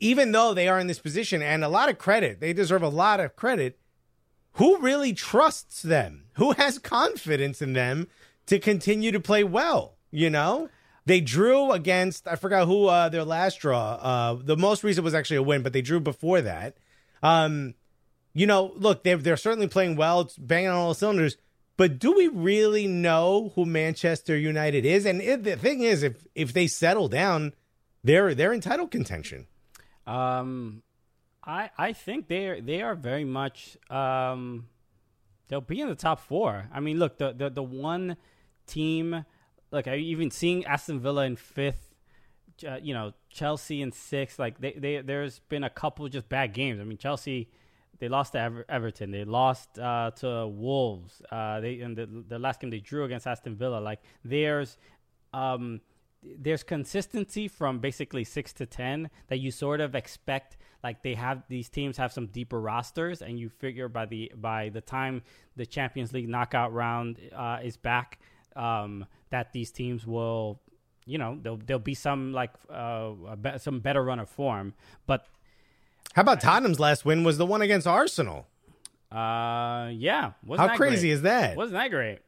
even 0.00 0.32
though 0.32 0.52
they 0.52 0.66
are 0.66 0.80
in 0.80 0.88
this 0.88 0.98
position, 0.98 1.42
and 1.42 1.62
a 1.62 1.68
lot 1.68 1.88
of 1.88 1.98
credit, 1.98 2.40
they 2.40 2.52
deserve 2.52 2.82
a 2.82 2.88
lot 2.88 3.20
of 3.20 3.36
credit, 3.36 3.78
who 4.54 4.78
really 4.78 5.12
trusts 5.12 5.80
them? 5.82 6.24
Who 6.34 6.52
has 6.52 6.80
confidence 6.80 7.62
in 7.62 7.72
them 7.72 8.08
to 8.46 8.58
continue 8.58 9.12
to 9.12 9.20
play 9.20 9.44
well? 9.44 9.94
You 10.10 10.28
know? 10.28 10.68
They 11.04 11.20
drew 11.20 11.70
against 11.70 12.26
I 12.26 12.36
forgot 12.36 12.66
who 12.66 12.86
uh, 12.86 13.08
their 13.08 13.24
last 13.24 13.60
draw. 13.60 13.94
Uh, 13.94 14.38
the 14.42 14.56
most 14.56 14.84
recent 14.84 15.04
was 15.04 15.14
actually 15.14 15.36
a 15.36 15.42
win, 15.42 15.62
but 15.62 15.72
they 15.72 15.82
drew 15.82 16.00
before 16.00 16.40
that. 16.40 16.76
Um, 17.22 17.74
you 18.34 18.46
know, 18.46 18.72
look, 18.76 19.02
they're 19.02 19.16
they're 19.16 19.36
certainly 19.36 19.66
playing 19.66 19.96
well. 19.96 20.20
It's 20.22 20.36
banging 20.36 20.68
on 20.68 20.76
all 20.76 20.94
cylinders. 20.94 21.36
But 21.76 21.98
do 21.98 22.12
we 22.12 22.28
really 22.28 22.86
know 22.86 23.52
who 23.54 23.64
Manchester 23.64 24.36
United 24.36 24.84
is? 24.84 25.06
And 25.06 25.22
it, 25.22 25.44
the 25.44 25.56
thing 25.56 25.80
is, 25.80 26.02
if 26.02 26.26
if 26.34 26.52
they 26.52 26.66
settle 26.66 27.08
down, 27.08 27.54
they're 28.04 28.34
they're 28.34 28.52
in 28.52 28.60
title 28.60 28.86
contention. 28.86 29.46
Um, 30.06 30.82
I 31.44 31.70
I 31.78 31.92
think 31.92 32.28
they 32.28 32.60
they 32.60 32.82
are 32.82 32.94
very 32.94 33.24
much 33.24 33.76
um, 33.90 34.68
they'll 35.48 35.60
be 35.60 35.80
in 35.80 35.88
the 35.88 35.94
top 35.94 36.20
four. 36.20 36.68
I 36.72 36.80
mean, 36.80 36.98
look 36.98 37.18
the 37.18 37.32
the 37.32 37.50
the 37.50 37.62
one 37.62 38.16
team. 38.66 39.24
Look, 39.70 39.88
I 39.88 39.96
even 39.96 40.30
seeing 40.30 40.64
Aston 40.66 41.00
Villa 41.00 41.24
in 41.24 41.36
fifth. 41.36 41.88
Uh, 42.66 42.76
you 42.80 42.92
know, 42.92 43.12
Chelsea 43.30 43.80
in 43.80 43.92
sixth. 43.92 44.38
Like 44.38 44.60
they, 44.60 44.72
they 44.72 45.00
there's 45.00 45.40
been 45.48 45.64
a 45.64 45.70
couple 45.70 46.06
just 46.08 46.28
bad 46.28 46.52
games. 46.52 46.80
I 46.80 46.84
mean, 46.84 46.98
Chelsea 46.98 47.48
they 48.02 48.08
lost 48.08 48.32
to 48.32 48.40
Ever- 48.40 48.64
Everton. 48.68 49.12
They 49.12 49.24
lost 49.24 49.78
uh, 49.78 50.10
to 50.16 50.48
Wolves. 50.48 51.22
Uh, 51.30 51.60
they 51.60 51.78
and 51.78 51.96
the, 51.96 52.08
the 52.26 52.36
last 52.36 52.58
game 52.58 52.70
they 52.70 52.80
drew 52.80 53.04
against 53.04 53.28
Aston 53.28 53.54
Villa. 53.54 53.78
Like 53.78 54.00
there's 54.24 54.76
um, 55.32 55.80
there's 56.20 56.64
consistency 56.64 57.46
from 57.46 57.78
basically 57.78 58.24
six 58.24 58.52
to 58.54 58.66
ten 58.66 59.08
that 59.28 59.38
you 59.38 59.52
sort 59.52 59.80
of 59.80 59.94
expect. 59.94 60.56
Like 60.82 61.04
they 61.04 61.14
have 61.14 61.44
these 61.48 61.68
teams 61.68 61.96
have 61.96 62.12
some 62.12 62.26
deeper 62.26 62.60
rosters, 62.60 63.22
and 63.22 63.38
you 63.38 63.48
figure 63.48 63.88
by 63.88 64.06
the 64.06 64.32
by 64.34 64.70
the 64.70 64.80
time 64.80 65.22
the 65.54 65.64
Champions 65.64 66.12
League 66.12 66.28
knockout 66.28 66.72
round 66.72 67.20
uh, 67.32 67.60
is 67.62 67.76
back, 67.76 68.18
um, 68.56 69.06
that 69.30 69.52
these 69.52 69.70
teams 69.70 70.08
will, 70.08 70.60
you 71.06 71.18
know, 71.18 71.38
there'll 71.40 71.60
there'll 71.64 71.78
be 71.78 71.94
some 71.94 72.32
like 72.32 72.50
uh, 72.68 73.12
be- 73.36 73.58
some 73.58 73.78
better 73.78 74.02
run 74.02 74.18
of 74.18 74.28
form. 74.28 74.74
But 75.06 75.24
How 76.14 76.22
about 76.22 76.40
Tottenham's 76.40 76.78
last 76.80 77.04
win 77.04 77.24
was 77.24 77.38
the 77.38 77.46
one 77.46 77.62
against 77.62 77.86
Arsenal? 77.86 78.46
uh, 79.10 79.90
yeah, 79.92 80.32
wasn't 80.44 80.60
How 80.60 80.66
that 80.68 80.76
crazy 80.76 81.08
great? 81.08 81.10
is 81.12 81.22
that? 81.22 81.56
Wasn't 81.56 81.74
that 81.74 81.90
great? 81.90 82.20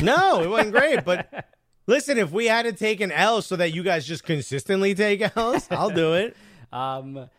No, 0.00 0.42
it 0.42 0.48
wasn't 0.48 0.72
great. 0.72 1.04
But 1.04 1.46
listen, 1.86 2.18
if 2.18 2.30
we 2.32 2.46
had 2.46 2.62
to 2.62 2.72
take 2.72 3.00
an 3.00 3.12
L 3.12 3.42
so 3.42 3.56
that 3.56 3.72
you 3.72 3.82
guys 3.82 4.06
just 4.06 4.24
consistently 4.24 4.94
take 4.94 5.36
L's, 5.36 5.66
I'll 5.70 5.90
do 5.90 6.14
it. 6.14 6.36
Um, 6.72 7.30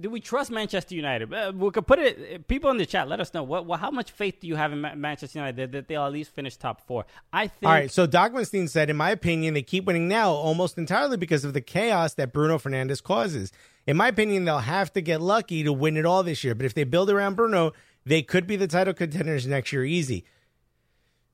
do 0.00 0.10
we 0.10 0.20
trust 0.20 0.50
Manchester 0.50 0.94
United? 0.94 1.32
Uh, 1.32 1.52
we 1.54 1.70
could 1.70 1.86
put 1.86 1.98
it. 1.98 2.48
People 2.48 2.70
in 2.70 2.76
the 2.76 2.86
chat, 2.86 3.08
let 3.08 3.20
us 3.20 3.34
know 3.34 3.42
what, 3.42 3.66
what 3.66 3.80
how 3.80 3.90
much 3.90 4.10
faith 4.10 4.40
do 4.40 4.46
you 4.46 4.56
have 4.56 4.72
in 4.72 4.80
Ma- 4.80 4.94
Manchester 4.94 5.38
United 5.38 5.56
that, 5.56 5.72
that 5.72 5.88
they'll 5.88 6.04
at 6.04 6.12
least 6.12 6.34
finish 6.34 6.56
top 6.56 6.86
four? 6.86 7.06
I 7.32 7.48
think. 7.48 7.68
All 7.68 7.72
right, 7.72 7.90
so 7.90 8.06
Dogmanstein 8.06 8.68
said, 8.68 8.90
in 8.90 8.96
my 8.96 9.10
opinion, 9.10 9.54
they 9.54 9.62
keep 9.62 9.84
winning 9.84 10.08
now 10.08 10.30
almost 10.30 10.78
entirely 10.78 11.16
because 11.16 11.44
of 11.44 11.52
the 11.52 11.60
chaos 11.60 12.14
that 12.14 12.32
Bruno 12.32 12.58
Fernandes 12.58 13.02
causes. 13.02 13.52
In 13.86 13.96
my 13.96 14.08
opinion, 14.08 14.44
they'll 14.44 14.58
have 14.58 14.92
to 14.94 15.00
get 15.00 15.20
lucky 15.20 15.62
to 15.62 15.72
win 15.72 15.96
it 15.96 16.06
all 16.06 16.22
this 16.22 16.42
year. 16.42 16.54
But 16.54 16.66
if 16.66 16.74
they 16.74 16.84
build 16.84 17.10
around 17.10 17.34
Bruno, 17.34 17.72
they 18.04 18.22
could 18.22 18.46
be 18.46 18.56
the 18.56 18.66
title 18.66 18.94
contenders 18.94 19.46
next 19.46 19.72
year 19.72 19.84
easy. 19.84 20.24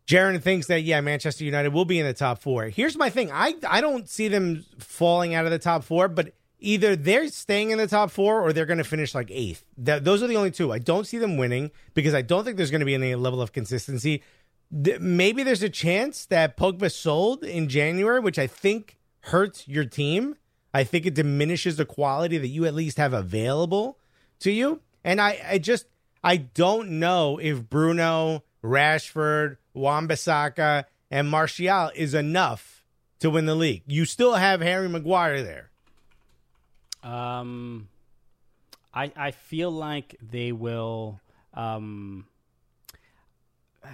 Jaron 0.07 0.43
thinks 0.43 0.67
that 0.67 0.83
yeah, 0.83 1.01
Manchester 1.01 1.45
United 1.45 1.73
will 1.73 1.85
be 1.85 2.01
in 2.01 2.07
the 2.07 2.13
top 2.13 2.43
four. 2.43 2.65
Here's 2.65 2.97
my 2.97 3.11
thing: 3.11 3.31
I 3.31 3.55
I 3.69 3.81
don't 3.81 4.09
see 4.09 4.27
them 4.27 4.65
falling 4.79 5.35
out 5.35 5.45
of 5.45 5.53
the 5.53 5.59
top 5.59 5.85
four, 5.85 6.09
but 6.09 6.35
either 6.61 6.97
they're 6.97 7.29
staying 7.29 7.71
in 7.71 7.79
the 7.79 7.87
top 7.87 8.11
four 8.11 8.41
or 8.41 8.53
they're 8.53 8.67
going 8.67 8.79
to 8.79 8.85
finish 8.85 9.15
like 9.15 9.31
eighth. 9.31 9.65
That, 9.79 10.05
those 10.05 10.23
are 10.23 10.27
the 10.27 10.37
only 10.37 10.51
two. 10.51 10.73
I 10.73 10.79
don't 10.79 11.07
see 11.07 11.19
them 11.19 11.37
winning 11.37 11.71
because 11.95 12.15
I 12.15 12.23
don't 12.23 12.45
think 12.45 12.57
there's 12.57 12.71
going 12.71 12.81
to 12.81 12.87
be 12.87 12.95
any 12.95 13.15
level 13.15 13.43
of 13.43 13.53
consistency. 13.53 14.23
Maybe 14.71 15.43
there's 15.43 15.63
a 15.63 15.69
chance 15.69 16.27
that 16.27 16.57
Pogba 16.57 16.93
sold 16.93 17.43
in 17.43 17.69
January, 17.69 18.21
which 18.21 18.39
I 18.39 18.47
think 18.47 18.99
hurts 19.23 19.67
your 19.67 19.85
team. 19.85 20.37
I 20.73 20.85
think 20.85 21.07
it 21.07 21.15
diminishes 21.15 21.77
the 21.77 21.85
quality 21.85 22.39
that 22.39 22.49
you 22.49 22.65
at 22.65 22.75
least 22.75 22.97
have 22.99 23.13
available 23.13 23.99
to 24.41 24.53
you. 24.53 24.81
And 25.03 25.21
I, 25.21 25.41
I 25.49 25.59
just 25.59 25.87
I 26.23 26.37
don't 26.37 27.01
know 27.01 27.39
if 27.39 27.69
Bruno, 27.69 28.45
Rashford, 28.63 29.57
Wan-Bissaka, 29.75 30.85
and 31.11 31.29
Martial 31.29 31.91
is 31.95 32.15
enough 32.15 32.85
to 33.21 33.31
win 33.31 33.47
the 33.47 33.55
league. 33.55 33.83
You 33.87 34.05
still 34.05 34.35
have 34.35 34.61
Harry 34.61 34.89
Maguire 34.89 35.43
there. 35.43 35.71
Um, 37.03 37.89
I 38.93 39.13
I 39.17 39.31
feel 39.31 39.71
like 39.71 40.17
they 40.21 40.53
will. 40.53 41.21
Um, 41.55 42.27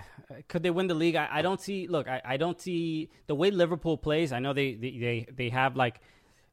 could 0.48 0.62
they 0.62 0.70
win 0.70 0.86
the 0.86 0.94
league? 0.94 1.16
I, 1.16 1.28
I 1.30 1.42
don't 1.42 1.60
see. 1.60 1.86
Look, 1.86 2.08
I, 2.08 2.20
I 2.24 2.36
don't 2.36 2.60
see 2.60 3.10
the 3.26 3.34
way 3.34 3.50
Liverpool 3.50 3.96
plays. 3.96 4.32
I 4.32 4.38
know 4.38 4.52
they 4.52 4.74
they 4.74 4.90
they, 4.98 5.26
they 5.34 5.48
have 5.50 5.76
like. 5.76 6.00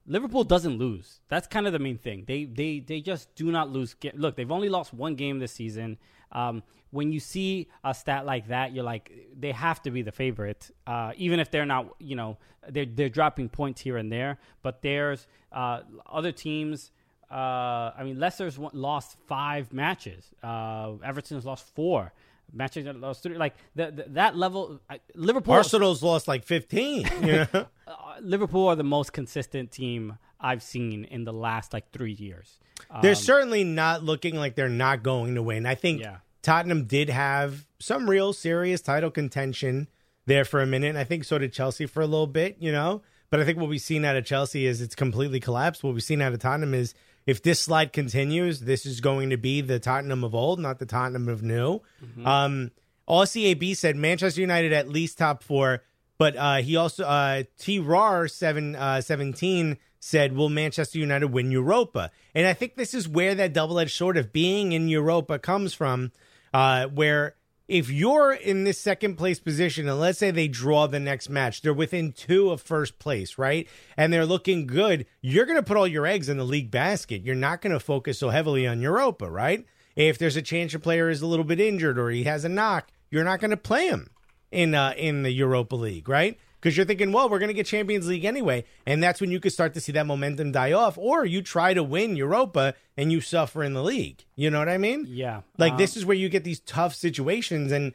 Liverpool 0.05 0.43
doesn't 0.43 0.77
lose. 0.77 1.21
That's 1.29 1.47
kind 1.47 1.65
of 1.65 1.71
the 1.71 1.79
main 1.79 1.97
thing. 1.97 2.25
They 2.27 2.43
they 2.43 2.79
they 2.79 2.99
just 2.99 3.33
do 3.35 3.51
not 3.51 3.69
lose. 3.69 3.95
Look, 4.13 4.35
they've 4.35 4.51
only 4.51 4.67
lost 4.67 4.93
one 4.93 5.15
game 5.15 5.39
this 5.39 5.53
season. 5.53 5.97
Um, 6.33 6.61
when 6.93 7.11
you 7.11 7.19
see 7.19 7.67
a 7.83 7.93
stat 7.93 8.25
like 8.25 8.47
that, 8.47 8.73
you're 8.73 8.83
like, 8.93 9.11
they 9.37 9.51
have 9.51 9.81
to 9.81 9.91
be 9.91 10.01
the 10.03 10.11
favorite, 10.11 10.69
uh, 10.87 11.11
even 11.17 11.39
if 11.39 11.49
they're 11.51 11.65
not. 11.65 11.87
You 11.99 12.15
know, 12.15 12.37
they're 12.69 12.85
they're 12.85 13.09
dropping 13.09 13.49
points 13.49 13.81
here 13.81 13.97
and 13.97 14.11
there. 14.11 14.37
But 14.61 14.81
there's 14.81 15.27
uh, 15.51 15.81
other 16.09 16.31
teams. 16.31 16.91
Uh, 17.31 17.91
I 17.97 18.03
mean, 18.03 18.19
Leicester's 18.19 18.59
won- 18.59 18.71
lost 18.75 19.17
five 19.27 19.73
matches. 19.73 20.23
Uh, 20.43 20.93
Everton's 21.03 21.45
lost 21.45 21.65
four. 21.75 22.13
Manchester 22.55 22.93
lost 22.93 23.23
three. 23.23 23.37
Like 23.37 23.55
the, 23.73 23.89
the, 23.91 24.05
that 24.09 24.37
level, 24.37 24.79
Liverpool. 25.15 25.55
Arsenal's 25.55 26.03
lost 26.03 26.27
like 26.27 26.43
15. 26.43 27.07
You 27.23 27.47
know? 27.53 27.65
uh, 27.87 27.95
Liverpool 28.21 28.67
are 28.67 28.75
the 28.75 28.83
most 28.83 29.13
consistent 29.13 29.71
team 29.71 30.19
I've 30.39 30.61
seen 30.61 31.05
in 31.05 31.23
the 31.23 31.33
last 31.33 31.73
like 31.73 31.89
three 31.91 32.11
years. 32.13 32.59
they're 33.01 33.15
certainly 33.15 33.63
not 33.63 34.03
looking 34.03 34.35
like 34.35 34.53
they're 34.55 34.69
not 34.69 35.01
going 35.01 35.33
to 35.35 35.41
win. 35.41 35.65
I 35.65 35.73
think 35.73 36.01
Yeah. 36.01 36.17
Tottenham 36.43 36.85
did 36.85 37.09
have 37.09 37.65
some 37.79 38.09
real 38.09 38.33
serious 38.33 38.81
title 38.81 39.09
contention 39.09 39.87
there 40.25 40.45
for 40.45 40.61
a 40.61 40.67
minute. 40.67 40.89
And 40.89 40.97
I 40.97 41.03
think 41.03 41.23
so 41.23 41.37
did 41.37 41.53
Chelsea 41.53 41.85
for 41.85 42.01
a 42.01 42.07
little 42.07 42.27
bit, 42.27 42.57
you 42.59 42.71
know. 42.71 43.01
But 43.29 43.39
I 43.39 43.45
think 43.45 43.57
what 43.57 43.69
we've 43.69 43.81
seen 43.81 44.05
out 44.05 44.15
of 44.15 44.25
Chelsea 44.25 44.67
is 44.67 44.79
it's 44.79 44.93
completely 44.93 45.39
collapsed. 45.39 45.83
What 45.83 45.93
we've 45.93 46.03
seen 46.03 46.21
out 46.21 46.33
of 46.33 46.39
Tottenham 46.39 46.75
is 46.75 46.93
if 47.25 47.41
this 47.41 47.59
slide 47.59 47.91
continues, 47.91 48.59
this 48.59 48.85
is 48.85 49.01
going 49.01 49.31
to 49.31 49.37
be 49.37 49.61
the 49.61 49.79
Tottenham 49.79 50.23
of 50.23 50.35
old, 50.35 50.59
not 50.59 50.77
the 50.77 50.85
Tottenham 50.85 51.27
of 51.27 51.41
new. 51.41 51.79
Um, 52.25 52.71
Aussie 53.07 53.45
AB 53.45 53.73
said 53.73 53.95
Manchester 53.95 54.41
United 54.41 54.71
at 54.71 54.87
least 54.87 55.17
top 55.17 55.41
four, 55.41 55.81
but 56.17 56.35
uh, 56.37 56.57
he 56.57 56.75
also 56.75 57.05
uh, 57.05 57.43
T 57.57 57.79
Rar 57.79 58.27
seven 58.27 58.75
uh, 58.75 59.01
seventeen 59.01 59.77
said, 59.99 60.35
"Will 60.35 60.49
Manchester 60.49 60.99
United 60.99 61.27
win 61.27 61.49
Europa?" 61.51 62.11
And 62.35 62.45
I 62.45 62.53
think 62.53 62.75
this 62.75 62.93
is 62.93 63.07
where 63.07 63.35
that 63.35 63.51
double 63.53 63.79
edged 63.79 63.95
sword 63.95 64.17
of 64.17 64.31
being 64.31 64.73
in 64.73 64.87
Europa 64.87 65.39
comes 65.39 65.73
from, 65.73 66.11
uh, 66.53 66.87
where 66.87 67.35
if 67.67 67.89
you're 67.89 68.33
in 68.33 68.65
this 68.65 68.79
second 68.79 69.15
place 69.15 69.39
position 69.39 69.87
and 69.87 69.99
let's 69.99 70.19
say 70.19 70.31
they 70.31 70.47
draw 70.47 70.85
the 70.85 70.99
next 70.99 71.29
match, 71.29 71.61
they're 71.61 71.73
within 71.73 72.11
two 72.11 72.51
of 72.51 72.61
first 72.61 72.99
place, 72.99 73.37
right? 73.37 73.67
And 73.95 74.11
they're 74.11 74.25
looking 74.25 74.67
good. 74.67 75.05
You're 75.21 75.45
going 75.45 75.57
to 75.57 75.63
put 75.63 75.77
all 75.77 75.87
your 75.87 76.05
eggs 76.05 76.29
in 76.29 76.37
the 76.37 76.43
league 76.43 76.71
basket. 76.71 77.23
You're 77.23 77.35
not 77.35 77.61
going 77.61 77.73
to 77.73 77.79
focus 77.79 78.19
so 78.19 78.29
heavily 78.29 78.67
on 78.67 78.81
Europa, 78.81 79.29
right? 79.29 79.65
If 79.95 80.17
there's 80.17 80.35
a 80.35 80.41
chance 80.41 80.73
your 80.73 80.81
player 80.81 81.09
is 81.09 81.21
a 81.21 81.27
little 81.27 81.45
bit 81.45 81.59
injured 81.59 81.97
or 81.97 82.09
he 82.09 82.23
has 82.23 82.43
a 82.43 82.49
knock, 82.49 82.91
you're 83.09 83.23
not 83.23 83.39
going 83.39 83.51
to 83.51 83.57
play 83.57 83.87
him 83.87 84.09
in 84.51 84.75
uh, 84.75 84.93
in 84.97 85.23
the 85.23 85.31
Europa 85.31 85.75
League, 85.75 86.09
right? 86.09 86.37
Because 86.63 86.77
you're 86.77 86.85
thinking, 86.85 87.11
well, 87.11 87.27
we're 87.27 87.39
going 87.39 87.49
to 87.49 87.53
get 87.53 87.65
Champions 87.65 88.07
League 88.07 88.23
anyway, 88.23 88.63
and 88.85 89.03
that's 89.03 89.19
when 89.19 89.31
you 89.31 89.41
could 89.41 89.51
start 89.51 89.73
to 89.73 89.81
see 89.81 89.91
that 89.91 90.05
momentum 90.05 90.53
die 90.53 90.71
off, 90.71 90.97
or 90.97 91.25
you 91.25 91.41
try 91.41 91.73
to 91.73 91.83
win 91.83 92.15
Europa 92.15 92.73
and 92.95 93.11
you 93.11 93.19
suffer 93.19 93.65
in 93.65 93.73
the 93.73 93.83
league. 93.83 94.23
You 94.37 94.49
know 94.49 94.59
what 94.59 94.69
I 94.69 94.77
mean? 94.77 95.05
Yeah. 95.09 95.41
Like 95.57 95.73
Um, 95.73 95.77
this 95.77 95.97
is 95.97 96.05
where 96.05 96.15
you 96.15 96.29
get 96.29 96.45
these 96.45 96.61
tough 96.61 96.95
situations, 96.95 97.73
and 97.73 97.91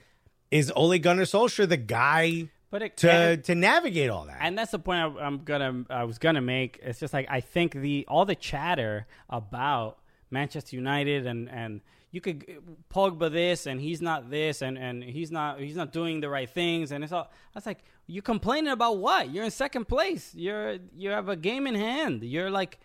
is 0.51 0.71
Ole 0.77 0.99
Gunnar 0.99 1.23
Solskjaer 1.23 1.67
the 1.67 1.79
guy 1.79 2.51
But 2.71 2.83
it, 2.83 2.97
to 2.99 3.11
and, 3.11 3.45
to 3.45 3.55
navigate 3.55 4.11
all 4.11 4.27
that? 4.27 4.37
and 4.43 4.59
that's 4.59 4.73
the 4.73 4.79
point 4.79 5.01
I, 5.01 5.25
I'm 5.25 5.45
gonna 5.45 5.87
I 5.89 6.05
was 6.05 6.19
gonna 6.19 6.43
make. 6.43 6.79
It's 6.83 7.01
just 7.01 7.15
like 7.15 7.27
I 7.31 7.41
think 7.41 7.73
the 7.73 8.05
all 8.07 8.27
the 8.27 8.35
chatter 8.35 9.07
about 9.31 9.97
Manchester 10.31 10.77
United 10.77 11.27
and 11.27 11.49
and 11.49 11.81
you 12.11 12.21
could 12.21 12.63
Pogba 12.93 13.31
this 13.31 13.67
and 13.67 13.81
he's 13.81 14.01
not 14.01 14.31
this 14.31 14.63
and 14.63 14.79
and 14.79 15.03
he's 15.03 15.31
not 15.31 15.61
he's 15.61 15.77
not 15.77 15.93
doing 15.93 16.21
the 16.21 16.29
right 16.29 16.49
things 16.49 16.93
and 16.93 17.05
it's 17.05 17.13
all. 17.13 17.31
I 17.55 17.59
was 17.59 17.67
like, 17.67 17.85
you 18.07 18.23
complaining 18.23 18.73
about 18.73 18.99
what? 18.99 19.31
You're 19.31 19.45
in 19.45 19.51
second 19.51 19.87
place. 19.87 20.35
You're 20.35 20.79
you 20.97 21.11
have 21.11 21.29
a 21.29 21.37
game 21.37 21.67
in 21.67 21.75
hand. 21.75 22.23
You're 22.23 22.51
like, 22.51 22.79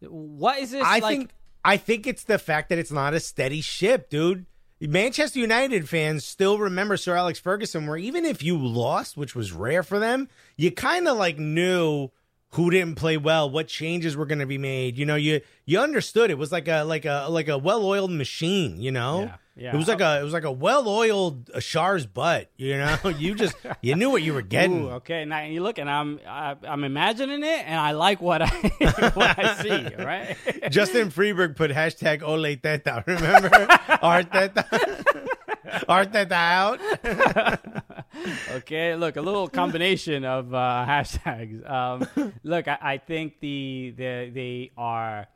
what 0.00 0.58
is 0.58 0.72
this? 0.72 0.84
I 0.84 0.98
like, 0.98 1.16
think 1.16 1.30
I 1.64 1.76
think 1.76 2.06
it's 2.06 2.24
the 2.24 2.38
fact 2.38 2.68
that 2.68 2.78
it's 2.78 2.92
not 2.92 3.14
a 3.14 3.20
steady 3.20 3.60
ship, 3.60 4.10
dude. 4.10 4.46
Manchester 4.80 5.38
United 5.38 5.88
fans 5.88 6.24
still 6.24 6.58
remember 6.58 6.96
Sir 6.96 7.16
Alex 7.16 7.38
Ferguson, 7.38 7.86
where 7.86 7.96
even 7.96 8.24
if 8.24 8.42
you 8.42 8.58
lost, 8.58 9.16
which 9.16 9.34
was 9.34 9.52
rare 9.52 9.82
for 9.82 9.98
them, 9.98 10.28
you 10.56 10.70
kind 10.72 11.08
of 11.08 11.16
like 11.16 11.38
knew 11.38 12.10
who 12.54 12.70
didn't 12.70 12.94
play 12.96 13.16
well, 13.16 13.50
what 13.50 13.68
changes 13.68 14.16
were 14.16 14.26
going 14.26 14.38
to 14.38 14.46
be 14.46 14.58
made. 14.58 14.96
You 14.96 15.06
know, 15.06 15.16
you 15.16 15.40
you 15.66 15.80
understood 15.80 16.30
it 16.30 16.38
was 16.38 16.52
like 16.52 16.68
a 16.68 16.82
like 16.82 17.04
a 17.04 17.26
like 17.28 17.48
a 17.48 17.58
well 17.58 17.84
oiled 17.84 18.12
machine. 18.12 18.80
You 18.80 18.92
know, 18.92 19.22
Yeah. 19.22 19.36
Yeah. 19.56 19.72
It 19.72 19.76
was 19.76 19.86
like 19.86 20.00
a 20.00 20.18
it 20.20 20.24
was 20.24 20.32
like 20.32 20.42
a 20.44 20.50
well 20.50 20.88
oiled 20.88 21.46
Schär's 21.54 22.06
butt. 22.06 22.50
You 22.56 22.76
know, 22.76 22.98
you 23.18 23.36
just 23.36 23.54
you 23.82 23.94
knew 23.94 24.10
what 24.10 24.22
you 24.22 24.34
were 24.34 24.42
getting. 24.42 24.86
Ooh, 24.86 24.90
okay, 24.94 25.24
now 25.24 25.44
you 25.44 25.62
look, 25.62 25.78
and 25.78 25.88
I'm 25.88 26.18
I, 26.26 26.56
I'm 26.64 26.82
imagining 26.82 27.44
it, 27.44 27.64
and 27.64 27.78
I 27.78 27.92
like 27.92 28.20
what 28.20 28.42
I 28.42 28.48
what 29.14 29.38
I 29.38 29.62
see. 29.62 29.94
Right? 29.94 30.36
Justin 30.70 31.10
Freeberg 31.10 31.54
put 31.54 31.70
hashtag 31.70 32.22
Ole 32.22 32.56
Teta. 32.56 33.04
Remember 33.06 33.48
Arteta? 33.48 35.26
Arteta 35.88 36.32
out. 36.32 36.80
okay, 38.56 38.94
look, 38.96 39.16
a 39.16 39.22
little 39.22 39.48
combination 39.48 40.24
of 40.24 40.52
uh, 40.52 40.84
hashtags. 40.88 41.68
Um, 41.68 42.32
look, 42.42 42.68
I, 42.68 42.78
I 42.80 42.98
think 42.98 43.40
the 43.40 43.94
the 43.96 44.30
they 44.32 44.72
are. 44.76 45.26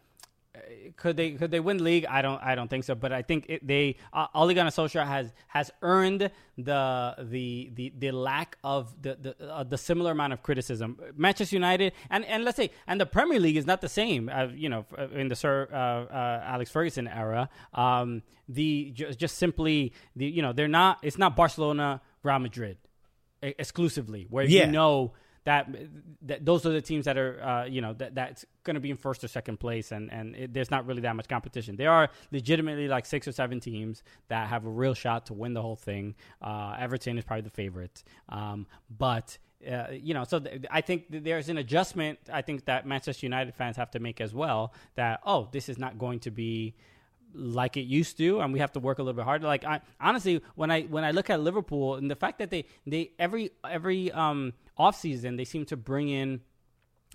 Uh, 0.59 0.91
Could 0.97 1.17
they 1.17 1.33
could 1.33 1.51
they 1.51 1.61
win 1.61 1.83
league? 1.85 2.05
I 2.07 2.23
don't 2.23 2.43
I 2.43 2.55
don't 2.55 2.69
think 2.69 2.85
so. 2.85 2.95
But 2.95 3.13
I 3.13 3.23
think 3.23 3.47
it, 3.49 3.67
they 3.67 3.97
uh, 4.13 4.27
Ole 4.35 4.53
Gunnar 4.55 4.71
Solskjaer 4.71 5.07
has 5.07 5.33
has 5.49 5.71
earned 5.83 6.31
the 6.57 7.15
the 7.19 7.71
the, 7.75 7.93
the 7.99 8.11
lack 8.11 8.59
of 8.65 9.01
the 9.03 9.17
the, 9.21 9.49
uh, 9.51 9.63
the 9.65 9.79
similar 9.79 10.11
amount 10.13 10.33
of 10.33 10.43
criticism. 10.43 10.99
Manchester 11.17 11.57
United 11.57 11.93
and, 12.11 12.25
and 12.25 12.45
let's 12.45 12.57
say 12.57 12.71
and 12.87 13.01
the 13.01 13.07
Premier 13.07 13.39
League 13.41 13.57
is 13.57 13.67
not 13.67 13.81
the 13.81 13.89
same. 13.89 14.29
Uh, 14.29 14.49
you 14.55 14.69
know, 14.69 14.85
in 15.15 15.29
the 15.29 15.37
Sir 15.37 15.69
uh, 15.73 15.77
uh, 15.77 16.43
Alex 16.45 16.71
Ferguson 16.71 17.07
era, 17.09 17.49
um, 17.75 18.23
the 18.49 18.91
just, 18.95 19.19
just 19.19 19.39
simply 19.39 19.93
the 20.17 20.27
you 20.27 20.43
know 20.43 20.53
they're 20.53 20.69
not. 20.69 20.99
It's 21.03 21.19
not 21.19 21.37
Barcelona, 21.37 22.01
Real 22.23 22.39
Madrid 22.39 22.79
exclusively, 23.43 24.27
where 24.31 24.45
Yeah. 24.45 24.67
you 24.67 24.73
know 24.73 25.13
that, 25.49 25.67
that 26.21 26.45
those 26.45 26.67
are 26.67 26.69
the 26.69 26.83
teams 26.83 27.07
that 27.07 27.17
are 27.17 27.43
uh, 27.43 27.65
you 27.65 27.81
know 27.81 27.95
that 27.95 28.15
that's 28.15 28.45
going 28.65 28.75
to 28.75 28.81
be 28.81 28.91
in 28.91 28.99
first 28.99 29.25
or 29.25 29.29
second 29.29 29.59
place, 29.59 29.93
and 29.93 30.13
and 30.13 30.37
it, 30.37 30.53
there's 30.53 30.71
not 30.71 30.87
really 30.87 31.01
that 31.01 31.17
much 31.17 31.27
competition. 31.27 31.75
There 31.75 31.91
are 31.91 32.11
legitimately 32.31 32.87
like 32.87 33.07
six 33.07 33.27
or 33.27 33.33
seven 33.33 33.59
teams 33.59 34.03
that 34.29 34.49
have 34.49 34.67
a 34.67 34.69
real 34.69 34.93
shot 34.93 35.25
to 35.27 35.33
win 35.33 35.55
the 35.55 35.63
whole 35.63 35.75
thing. 35.77 36.17
Uh, 36.43 36.77
Everton 36.79 37.17
is 37.17 37.25
probably 37.25 37.43
the 37.43 37.57
favorite, 37.63 38.05
um, 38.29 38.67
but. 38.91 39.39
Uh, 39.69 39.89
you 39.91 40.15
know, 40.15 40.23
so 40.23 40.39
th- 40.39 40.67
I 40.71 40.81
think 40.83 41.11
th- 41.11 41.25
there's 41.25 41.49
an 41.49 41.59
adjustment. 41.59 42.21
I 42.33 42.43
think 42.43 42.67
that 42.67 42.87
Manchester 42.87 43.27
United 43.27 43.57
fans 43.57 43.77
have 43.77 43.91
to 43.91 43.99
make 43.99 44.21
as 44.21 44.33
well. 44.33 44.73
That 44.95 45.19
oh, 45.27 45.49
this 45.51 45.69
is 45.69 45.79
not 45.79 45.99
going 45.99 46.21
to 46.21 46.31
be 46.31 46.77
like 47.35 47.77
it 47.77 47.83
used 47.83 48.17
to, 48.19 48.41
and 48.41 48.53
we 48.53 48.61
have 48.61 48.71
to 48.75 48.81
work 48.81 49.01
a 49.01 49.03
little 49.03 49.17
bit 49.17 49.25
harder. 49.25 49.49
Like 49.49 49.65
I 49.65 49.81
honestly, 50.01 50.41
when 50.55 50.71
I 50.71 50.83
when 50.83 51.03
I 51.03 51.11
look 51.11 51.29
at 51.29 51.41
Liverpool 51.41 51.97
and 51.97 52.09
the 52.09 52.15
fact 52.15 52.39
that 52.39 52.51
they 52.51 52.67
they 52.87 53.11
every 53.19 53.51
every 53.69 54.13
um 54.13 54.53
offseason 54.79 55.37
they 55.37 55.45
seem 55.45 55.65
to 55.67 55.77
bring 55.77 56.09
in 56.09 56.41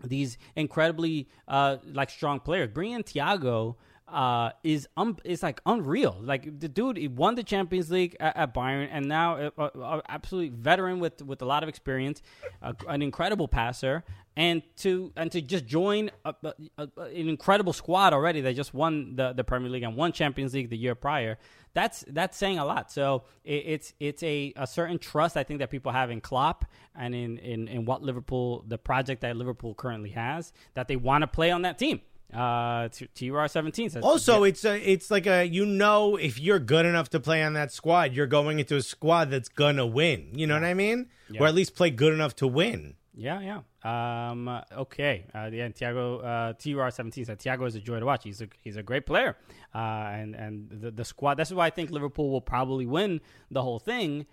these 0.03 0.38
incredibly 0.55 1.30
uh 1.47 1.78
like 1.86 2.09
strong 2.09 2.39
players. 2.39 2.70
Bringing 2.74 2.95
in 2.95 3.03
Thiago 3.03 3.76
uh 4.07 4.51
is 4.64 4.88
um 4.97 5.18
is 5.24 5.43
like 5.43 5.61
unreal. 5.66 6.18
Like 6.22 6.59
the 6.59 6.68
dude 6.68 6.97
he 6.97 7.07
won 7.07 7.36
the 7.36 7.43
Champions 7.43 7.91
League 7.91 8.18
at, 8.20 8.36
at 8.36 8.53
Bayern 8.53 8.89
and 8.91 9.07
now 9.07 9.36
uh, 9.36 9.49
uh, 9.57 9.80
uh, 9.80 10.01
absolute 10.07 10.53
veteran 10.53 10.99
with 10.99 11.22
with 11.22 11.41
a 11.41 11.45
lot 11.45 11.64
of 11.64 11.70
experience, 11.70 12.22
uh, 12.61 12.74
an 12.88 13.01
incredible 13.01 13.47
passer 13.47 14.03
and 14.36 14.63
to 14.77 15.11
and 15.15 15.31
to 15.31 15.41
just 15.41 15.65
join 15.65 16.09
a, 16.25 16.34
a, 16.43 16.53
a, 16.77 17.01
an 17.01 17.29
incredible 17.29 17.73
squad 17.73 18.13
already 18.13 18.41
that 18.41 18.55
just 18.55 18.73
won 18.73 19.15
the, 19.15 19.34
the 19.34 19.43
Premier 19.43 19.69
League 19.69 19.84
and 19.84 19.95
won 19.95 20.11
Champions 20.11 20.53
League 20.53 20.69
the 20.69 20.77
year 20.77 20.95
prior. 20.95 21.38
That's 21.73 22.03
that's 22.07 22.38
saying 22.38 22.59
a 22.59 22.65
lot. 22.65 22.91
So 22.91 23.23
it, 23.43 23.63
it's 23.65 23.93
it's 23.99 24.23
a, 24.23 24.53
a 24.55 24.67
certain 24.67 24.97
trust 24.99 25.38
I 25.38 25.43
think 25.43 25.59
that 25.59 25.69
people 25.69 25.91
have 25.91 26.09
in 26.11 26.21
Klopp 26.21 26.65
and 26.95 27.13
in, 27.15 27.38
in, 27.39 27.67
in 27.67 27.86
what 27.86 28.01
Liverpool 28.01 28.63
the 28.67 28.77
project 28.77 29.21
that 29.21 29.36
Liverpool 29.36 29.73
currently 29.73 30.11
has 30.11 30.53
that 30.73 30.88
they 30.88 30.95
want 30.95 31.21
to 31.21 31.27
play 31.27 31.51
on 31.51 31.63
that 31.63 31.77
team. 31.77 32.01
Uh, 32.34 32.89
TR 32.89 33.45
seventeen 33.45 33.91
says 33.91 34.03
Also, 34.03 34.43
it's 34.43 34.65
a, 34.65 34.75
it's 34.77 35.11
like 35.11 35.27
a 35.27 35.45
you 35.45 35.67
know 35.67 36.15
if 36.15 36.39
you're 36.39 36.57
good 36.57 36.88
enough 36.88 37.09
to 37.09 37.19
play 37.19 37.43
on 37.43 37.53
that 37.53 37.71
squad, 37.71 38.13
you're 38.13 38.25
going 38.25 38.57
into 38.57 38.75
a 38.75 38.81
squad 38.81 39.29
that's 39.29 39.49
gonna 39.49 39.86
win. 39.86 40.29
You 40.34 40.47
know 40.47 40.55
what 40.55 40.63
I 40.63 40.73
mean? 40.73 41.09
Or 41.39 41.47
at 41.47 41.53
least 41.53 41.75
play 41.75 41.91
good 41.91 42.11
enough 42.13 42.36
to 42.38 42.47
win. 42.47 42.95
Yeah, 43.16 43.61
yeah. 43.84 44.30
Um, 44.32 44.47
okay. 44.72 45.26
Uh, 45.34 45.49
yeah, 45.51 45.70
Thiago 45.70 46.24
uh, 46.24 46.53
TUR 46.53 46.89
seventeen 46.89 47.26
said 47.26 47.39
Thiago 47.39 47.68
is 47.68 47.76
a 47.76 47.80
joy 47.80 47.99
to 47.99 48.05
watch. 48.05 48.24
He's 48.24 48.41
a 48.41 48.47
he's 48.61 48.76
a 48.76 48.84
great 48.84 49.05
player. 49.05 49.38
Uh, 49.74 49.78
and 49.78 50.36
and 50.36 50.70
the 50.70 50.91
the 50.91 51.05
squad. 51.05 51.36
That's 51.36 51.51
why 51.51 51.68
I 51.68 51.70
think 51.70 51.91
Liverpool 51.91 52.32
will 52.32 52.41
probably 52.41 52.86
win 52.86 53.22
the 53.51 53.61
whole 53.61 53.80
thing, 53.80 54.26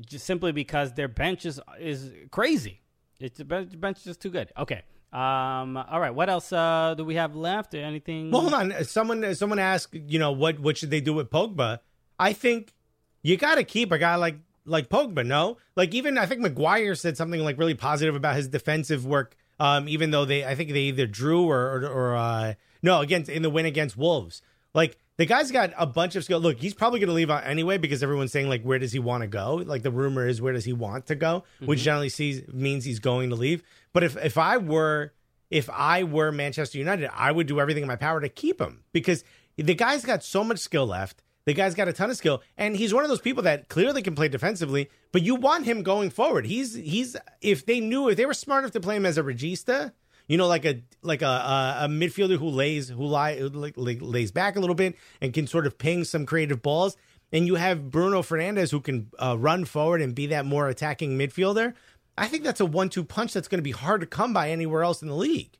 just 0.00 0.26
simply 0.26 0.52
because 0.52 0.92
their 0.92 1.08
bench 1.08 1.46
is 1.46 1.58
is 1.80 2.12
crazy. 2.30 2.82
It's 3.18 3.38
the 3.38 3.44
bench, 3.44 3.80
bench 3.80 3.98
is 3.98 4.04
just 4.04 4.20
too 4.20 4.30
good. 4.30 4.52
Okay. 4.58 4.82
Um. 5.12 5.76
All 5.76 6.00
right. 6.00 6.14
What 6.14 6.28
else 6.28 6.52
uh, 6.52 6.94
do 6.96 7.04
we 7.04 7.14
have 7.14 7.34
left? 7.34 7.74
Anything? 7.74 8.30
Well, 8.30 8.42
hold 8.42 8.54
on. 8.54 8.84
Someone 8.84 9.34
someone 9.34 9.58
asked, 9.58 9.94
you 9.94 10.18
know, 10.18 10.32
what 10.32 10.58
what 10.58 10.76
should 10.76 10.90
they 10.90 11.00
do 11.00 11.14
with 11.14 11.30
Pogba? 11.30 11.80
I 12.18 12.34
think 12.34 12.74
you 13.22 13.36
got 13.36 13.54
to 13.54 13.64
keep 13.64 13.92
a 13.92 13.98
guy 13.98 14.16
like 14.16 14.36
like 14.64 14.88
Pogba. 14.88 15.26
No, 15.26 15.58
like 15.76 15.94
even 15.94 16.18
I 16.18 16.26
think 16.26 16.40
Maguire 16.40 16.94
said 16.94 17.16
something 17.16 17.40
like 17.40 17.58
really 17.58 17.74
positive 17.74 18.14
about 18.14 18.36
his 18.36 18.48
defensive 18.48 19.06
work. 19.06 19.36
Um, 19.60 19.88
even 19.88 20.10
though 20.10 20.24
they, 20.24 20.44
I 20.44 20.54
think 20.54 20.70
they 20.70 20.80
either 20.80 21.06
drew 21.06 21.48
or 21.48 21.60
or, 21.60 21.86
or 21.86 22.16
uh, 22.16 22.54
no 22.82 23.00
against 23.00 23.30
in 23.30 23.42
the 23.42 23.50
win 23.50 23.66
against 23.66 23.96
Wolves. 23.96 24.42
Like 24.74 24.98
the 25.18 25.26
guy's 25.26 25.50
got 25.50 25.72
a 25.76 25.86
bunch 25.86 26.16
of 26.16 26.24
skill. 26.24 26.40
Look, 26.40 26.58
he's 26.58 26.74
probably 26.74 26.98
going 26.98 27.08
to 27.08 27.14
leave 27.14 27.30
out 27.30 27.46
anyway 27.46 27.78
because 27.78 28.02
everyone's 28.02 28.32
saying 28.32 28.48
like, 28.48 28.62
where 28.62 28.78
does 28.78 28.92
he 28.92 28.98
want 28.98 29.22
to 29.22 29.28
go? 29.28 29.56
Like 29.56 29.82
the 29.82 29.90
rumor 29.90 30.26
is, 30.26 30.40
where 30.40 30.52
does 30.52 30.64
he 30.64 30.72
want 30.72 31.06
to 31.06 31.14
go? 31.14 31.44
Which 31.60 31.80
generally 31.80 32.08
sees 32.08 32.42
means 32.48 32.84
he's 32.84 32.98
going 32.98 33.30
to 33.30 33.36
leave. 33.36 33.62
But 33.92 34.02
if 34.04 34.16
if 34.16 34.38
I 34.38 34.56
were 34.56 35.12
if 35.50 35.68
I 35.70 36.04
were 36.04 36.32
Manchester 36.32 36.78
United, 36.78 37.10
I 37.14 37.30
would 37.30 37.46
do 37.46 37.60
everything 37.60 37.82
in 37.82 37.88
my 37.88 37.96
power 37.96 38.20
to 38.20 38.28
keep 38.28 38.60
him 38.60 38.84
because 38.92 39.22
the 39.56 39.74
guy's 39.74 40.04
got 40.04 40.24
so 40.24 40.42
much 40.42 40.58
skill 40.58 40.86
left. 40.86 41.22
The 41.44 41.54
guy's 41.54 41.74
got 41.74 41.88
a 41.88 41.92
ton 41.92 42.10
of 42.10 42.16
skill, 42.16 42.40
and 42.56 42.76
he's 42.76 42.94
one 42.94 43.04
of 43.04 43.08
those 43.10 43.20
people 43.20 43.42
that 43.42 43.68
clearly 43.68 44.00
can 44.02 44.14
play 44.14 44.28
defensively. 44.28 44.88
But 45.10 45.22
you 45.22 45.34
want 45.34 45.64
him 45.64 45.82
going 45.82 46.10
forward. 46.10 46.46
He's 46.46 46.74
he's 46.74 47.16
if 47.40 47.66
they 47.66 47.80
knew 47.80 48.08
if 48.08 48.16
they 48.16 48.26
were 48.26 48.34
smart 48.34 48.62
enough 48.62 48.72
to 48.72 48.80
play 48.80 48.96
him 48.96 49.06
as 49.06 49.18
a 49.18 49.22
regista, 49.22 49.92
you 50.28 50.36
know, 50.36 50.46
like 50.46 50.64
a 50.64 50.82
like 51.02 51.22
a 51.22 51.26
a, 51.26 51.76
a 51.82 51.88
midfielder 51.88 52.38
who 52.38 52.48
lays 52.48 52.90
who 52.90 53.04
lie 53.04 53.34
like, 53.38 53.74
lays 54.00 54.30
back 54.30 54.54
a 54.54 54.60
little 54.60 54.76
bit 54.76 54.94
and 55.20 55.34
can 55.34 55.46
sort 55.48 55.66
of 55.66 55.78
ping 55.78 56.04
some 56.04 56.26
creative 56.26 56.62
balls. 56.62 56.96
And 57.32 57.46
you 57.46 57.56
have 57.56 57.90
Bruno 57.90 58.22
Fernandes 58.22 58.70
who 58.70 58.80
can 58.80 59.10
uh, 59.18 59.36
run 59.38 59.64
forward 59.64 60.02
and 60.02 60.14
be 60.14 60.26
that 60.28 60.44
more 60.44 60.68
attacking 60.68 61.18
midfielder. 61.18 61.74
I 62.16 62.28
think 62.28 62.44
that's 62.44 62.60
a 62.60 62.66
one-two 62.66 63.04
punch 63.04 63.32
that's 63.32 63.48
going 63.48 63.58
to 63.58 63.62
be 63.62 63.70
hard 63.70 64.02
to 64.02 64.06
come 64.06 64.34
by 64.34 64.50
anywhere 64.50 64.82
else 64.82 65.00
in 65.00 65.08
the 65.08 65.16
league. 65.16 65.56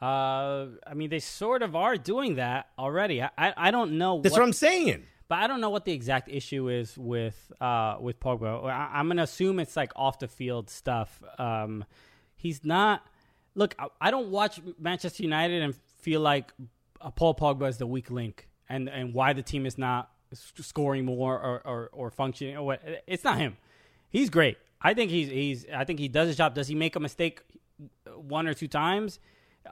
Uh, 0.00 0.66
I 0.86 0.94
mean, 0.94 1.10
they 1.10 1.18
sort 1.18 1.62
of 1.62 1.74
are 1.74 1.96
doing 1.96 2.36
that 2.36 2.68
already. 2.78 3.22
I 3.22 3.30
I, 3.36 3.54
I 3.56 3.70
don't 3.70 3.98
know. 3.98 4.20
That's 4.20 4.32
what, 4.32 4.42
I'm 4.42 4.52
saying. 4.52 5.02
But 5.28 5.40
I 5.40 5.46
don't 5.46 5.60
know 5.60 5.70
what 5.70 5.84
the 5.84 5.92
exact 5.92 6.28
issue 6.28 6.68
is 6.68 6.96
with 6.96 7.52
uh 7.60 7.96
with 8.00 8.20
Pogba. 8.20 8.64
I, 8.66 8.90
I'm 8.94 9.08
gonna 9.08 9.24
assume 9.24 9.58
it's 9.58 9.76
like 9.76 9.92
off 9.96 10.18
the 10.18 10.28
field 10.28 10.70
stuff. 10.70 11.22
Um, 11.38 11.84
he's 12.36 12.64
not. 12.64 13.04
Look, 13.54 13.74
I, 13.78 13.88
I 14.00 14.10
don't 14.10 14.30
watch 14.30 14.60
Manchester 14.78 15.22
United 15.22 15.62
and 15.62 15.74
feel 15.98 16.20
like 16.20 16.52
uh, 17.00 17.10
Paul 17.10 17.34
Pogba 17.34 17.68
is 17.68 17.78
the 17.78 17.86
weak 17.86 18.10
link, 18.10 18.48
and 18.68 18.88
and 18.88 19.12
why 19.12 19.32
the 19.32 19.42
team 19.42 19.66
is 19.66 19.78
not 19.78 20.10
scoring 20.32 21.04
more 21.04 21.34
or 21.34 21.60
or, 21.66 21.90
or 21.92 22.10
functioning. 22.10 22.56
Or 22.56 22.64
what? 22.64 22.82
It's 23.06 23.24
not 23.24 23.38
him. 23.38 23.56
He's 24.10 24.30
great. 24.30 24.58
I 24.80 24.94
think 24.94 25.10
he's 25.10 25.28
he's. 25.28 25.66
I 25.74 25.84
think 25.84 25.98
he 25.98 26.06
does 26.06 26.28
his 26.28 26.36
job. 26.36 26.54
Does 26.54 26.68
he 26.68 26.76
make 26.76 26.94
a 26.94 27.00
mistake 27.00 27.42
one 28.14 28.46
or 28.46 28.54
two 28.54 28.68
times? 28.68 29.18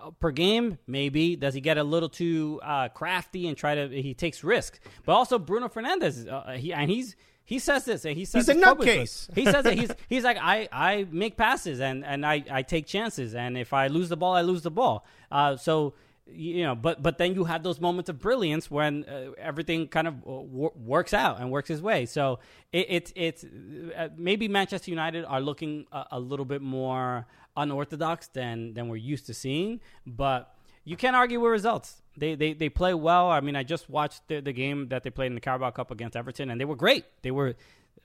Uh, 0.00 0.10
per 0.10 0.30
game, 0.30 0.78
maybe. 0.86 1.36
Does 1.36 1.54
he 1.54 1.60
get 1.60 1.78
a 1.78 1.84
little 1.84 2.08
too 2.08 2.60
uh, 2.62 2.88
crafty 2.88 3.48
and 3.48 3.56
try 3.56 3.74
to? 3.74 3.88
He 3.88 4.14
takes 4.14 4.44
risks, 4.44 4.80
but 5.04 5.12
also 5.12 5.38
Bruno 5.38 5.68
Fernandes. 5.68 6.30
Uh, 6.30 6.52
he 6.52 6.72
and 6.72 6.90
he's 6.90 7.16
he 7.44 7.58
says 7.58 7.84
this. 7.84 8.04
and 8.04 8.16
He 8.16 8.24
says 8.24 8.46
He's 8.46 8.56
a 8.56 8.58
nutcase. 8.60 9.32
He 9.34 9.44
says 9.44 9.64
that 9.64 9.78
he's 9.78 9.90
he's 10.08 10.24
like 10.24 10.38
I 10.40 10.68
I 10.72 11.06
make 11.10 11.36
passes 11.36 11.80
and 11.80 12.04
and 12.04 12.26
I 12.26 12.44
I 12.50 12.62
take 12.62 12.86
chances 12.86 13.34
and 13.34 13.56
if 13.56 13.72
I 13.72 13.86
lose 13.86 14.08
the 14.08 14.16
ball 14.16 14.34
I 14.34 14.42
lose 14.42 14.62
the 14.62 14.70
ball. 14.70 15.06
Uh, 15.30 15.56
so 15.56 15.94
you 16.28 16.64
know, 16.64 16.74
but 16.74 17.02
but 17.02 17.18
then 17.18 17.34
you 17.34 17.44
have 17.44 17.62
those 17.62 17.80
moments 17.80 18.10
of 18.10 18.18
brilliance 18.18 18.68
when 18.68 19.04
uh, 19.04 19.30
everything 19.38 19.86
kind 19.86 20.08
of 20.08 20.14
uh, 20.14 20.32
wor- 20.32 20.72
works 20.74 21.14
out 21.14 21.40
and 21.40 21.52
works 21.52 21.68
his 21.68 21.80
way. 21.80 22.04
So 22.06 22.40
it, 22.72 22.86
it's 22.88 23.12
it's 23.14 23.44
uh, 23.44 24.08
maybe 24.16 24.48
Manchester 24.48 24.90
United 24.90 25.24
are 25.24 25.40
looking 25.40 25.86
a, 25.92 26.04
a 26.12 26.20
little 26.20 26.44
bit 26.44 26.62
more 26.62 27.26
unorthodox 27.56 28.28
than 28.28 28.74
than 28.74 28.88
we're 28.88 28.96
used 28.96 29.26
to 29.26 29.34
seeing, 29.34 29.80
but 30.06 30.54
you 30.84 30.96
can't 30.96 31.16
argue 31.16 31.40
with 31.40 31.50
results. 31.50 32.00
They 32.16 32.34
they 32.34 32.52
they 32.54 32.68
play 32.68 32.94
well. 32.94 33.30
I 33.30 33.40
mean, 33.40 33.56
I 33.56 33.62
just 33.62 33.90
watched 33.90 34.26
the, 34.28 34.40
the 34.40 34.52
game 34.52 34.88
that 34.88 35.02
they 35.02 35.10
played 35.10 35.26
in 35.26 35.34
the 35.34 35.40
Carabao 35.40 35.70
Cup 35.70 35.90
against 35.90 36.16
Everton, 36.16 36.50
and 36.50 36.60
they 36.60 36.64
were 36.64 36.76
great. 36.76 37.04
They 37.22 37.30
were 37.30 37.54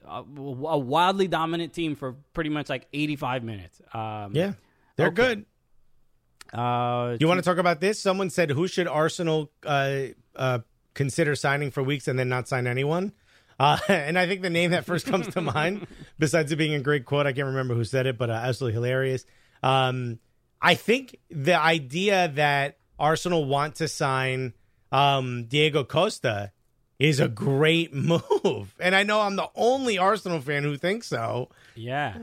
a, 0.06 0.18
a 0.18 0.78
wildly 0.78 1.28
dominant 1.28 1.72
team 1.72 1.94
for 1.96 2.14
pretty 2.34 2.50
much 2.50 2.68
like 2.68 2.86
85 2.92 3.44
minutes. 3.44 3.80
Um, 3.94 4.32
Yeah, 4.34 4.52
they're 4.96 5.06
Okay. 5.08 5.14
good. 5.16 5.46
Uh, 6.52 7.16
You 7.18 7.28
want 7.28 7.38
to 7.38 7.42
talk 7.42 7.58
about 7.58 7.80
this? 7.80 7.98
Someone 8.00 8.28
said, 8.30 8.50
"Who 8.50 8.68
should 8.68 8.86
Arsenal 8.86 9.50
uh, 9.64 9.98
uh, 10.36 10.58
consider 10.94 11.34
signing 11.34 11.70
for 11.70 11.82
weeks 11.82 12.08
and 12.08 12.18
then 12.18 12.28
not 12.28 12.48
sign 12.48 12.66
anyone?" 12.66 13.12
Uh, 13.58 13.78
and 13.88 14.18
I 14.18 14.26
think 14.26 14.42
the 14.42 14.50
name 14.50 14.72
that 14.72 14.84
first 14.84 15.06
comes 15.06 15.28
to 15.28 15.40
mind, 15.54 15.86
besides 16.18 16.52
it 16.52 16.56
being 16.56 16.74
a 16.74 16.80
great 16.80 17.04
quote, 17.06 17.26
I 17.26 17.32
can't 17.32 17.46
remember 17.46 17.74
who 17.74 17.84
said 17.84 18.06
it, 18.06 18.18
but 18.18 18.28
uh, 18.28 18.34
absolutely 18.34 18.74
hilarious. 18.74 19.24
Um, 19.62 20.18
I 20.60 20.74
think 20.74 21.18
the 21.30 21.60
idea 21.60 22.28
that 22.34 22.78
Arsenal 22.98 23.44
want 23.44 23.76
to 23.76 23.88
sign 23.88 24.54
um, 24.90 25.44
Diego 25.46 25.84
Costa 25.84 26.52
is 26.98 27.18
a 27.18 27.28
great 27.28 27.92
move. 27.94 28.74
And 28.78 28.94
I 28.94 29.02
know 29.02 29.20
I'm 29.20 29.36
the 29.36 29.48
only 29.56 29.98
Arsenal 29.98 30.40
fan 30.40 30.62
who 30.62 30.76
thinks 30.76 31.08
so. 31.08 31.48
Yeah. 31.74 32.18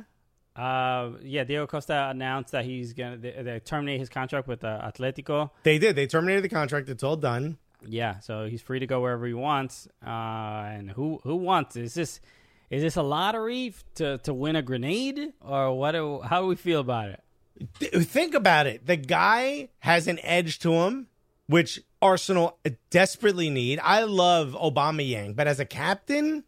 Uh, 0.55 1.11
yeah, 1.21 1.43
Diego 1.43 1.67
Costa 1.67 2.09
announced 2.09 2.51
that 2.51 2.65
he's 2.65 2.93
gonna 2.93 3.17
they, 3.17 3.31
they 3.31 3.59
terminate 3.59 3.99
his 3.99 4.09
contract 4.09 4.47
with 4.47 4.63
uh, 4.63 4.81
Atletico. 4.91 5.51
They 5.63 5.77
did. 5.77 5.95
They 5.95 6.05
terminated 6.05 6.43
the 6.43 6.49
contract. 6.49 6.89
It's 6.89 7.03
all 7.03 7.15
done. 7.15 7.57
Yeah, 7.87 8.19
so 8.19 8.45
he's 8.45 8.61
free 8.61 8.79
to 8.79 8.87
go 8.87 8.99
wherever 8.99 9.25
he 9.25 9.33
wants. 9.33 9.87
Uh, 10.05 10.09
and 10.09 10.91
who 10.91 11.19
who 11.23 11.37
wants? 11.37 11.77
Is 11.77 11.93
this 11.93 12.19
is 12.69 12.81
this 12.81 12.97
a 12.97 13.01
lottery 13.01 13.73
to 13.95 14.17
to 14.19 14.33
win 14.33 14.57
a 14.57 14.61
grenade 14.61 15.31
or 15.39 15.77
what? 15.77 15.91
Do, 15.91 16.19
how 16.21 16.41
do 16.41 16.47
we 16.47 16.55
feel 16.55 16.81
about 16.81 17.09
it? 17.09 17.23
Th- 17.79 17.91
Think 18.05 18.33
about 18.33 18.67
it. 18.67 18.85
The 18.85 18.95
guy 18.95 19.69
has 19.79 20.07
an 20.07 20.19
edge 20.23 20.59
to 20.59 20.71
him, 20.73 21.07
which 21.47 21.81
Arsenal 22.01 22.57
desperately 22.89 23.49
need. 23.49 23.79
I 23.83 24.03
love 24.03 24.51
Aubameyang, 24.53 25.35
but 25.35 25.47
as 25.47 25.59
a 25.59 25.65
captain, 25.65 26.43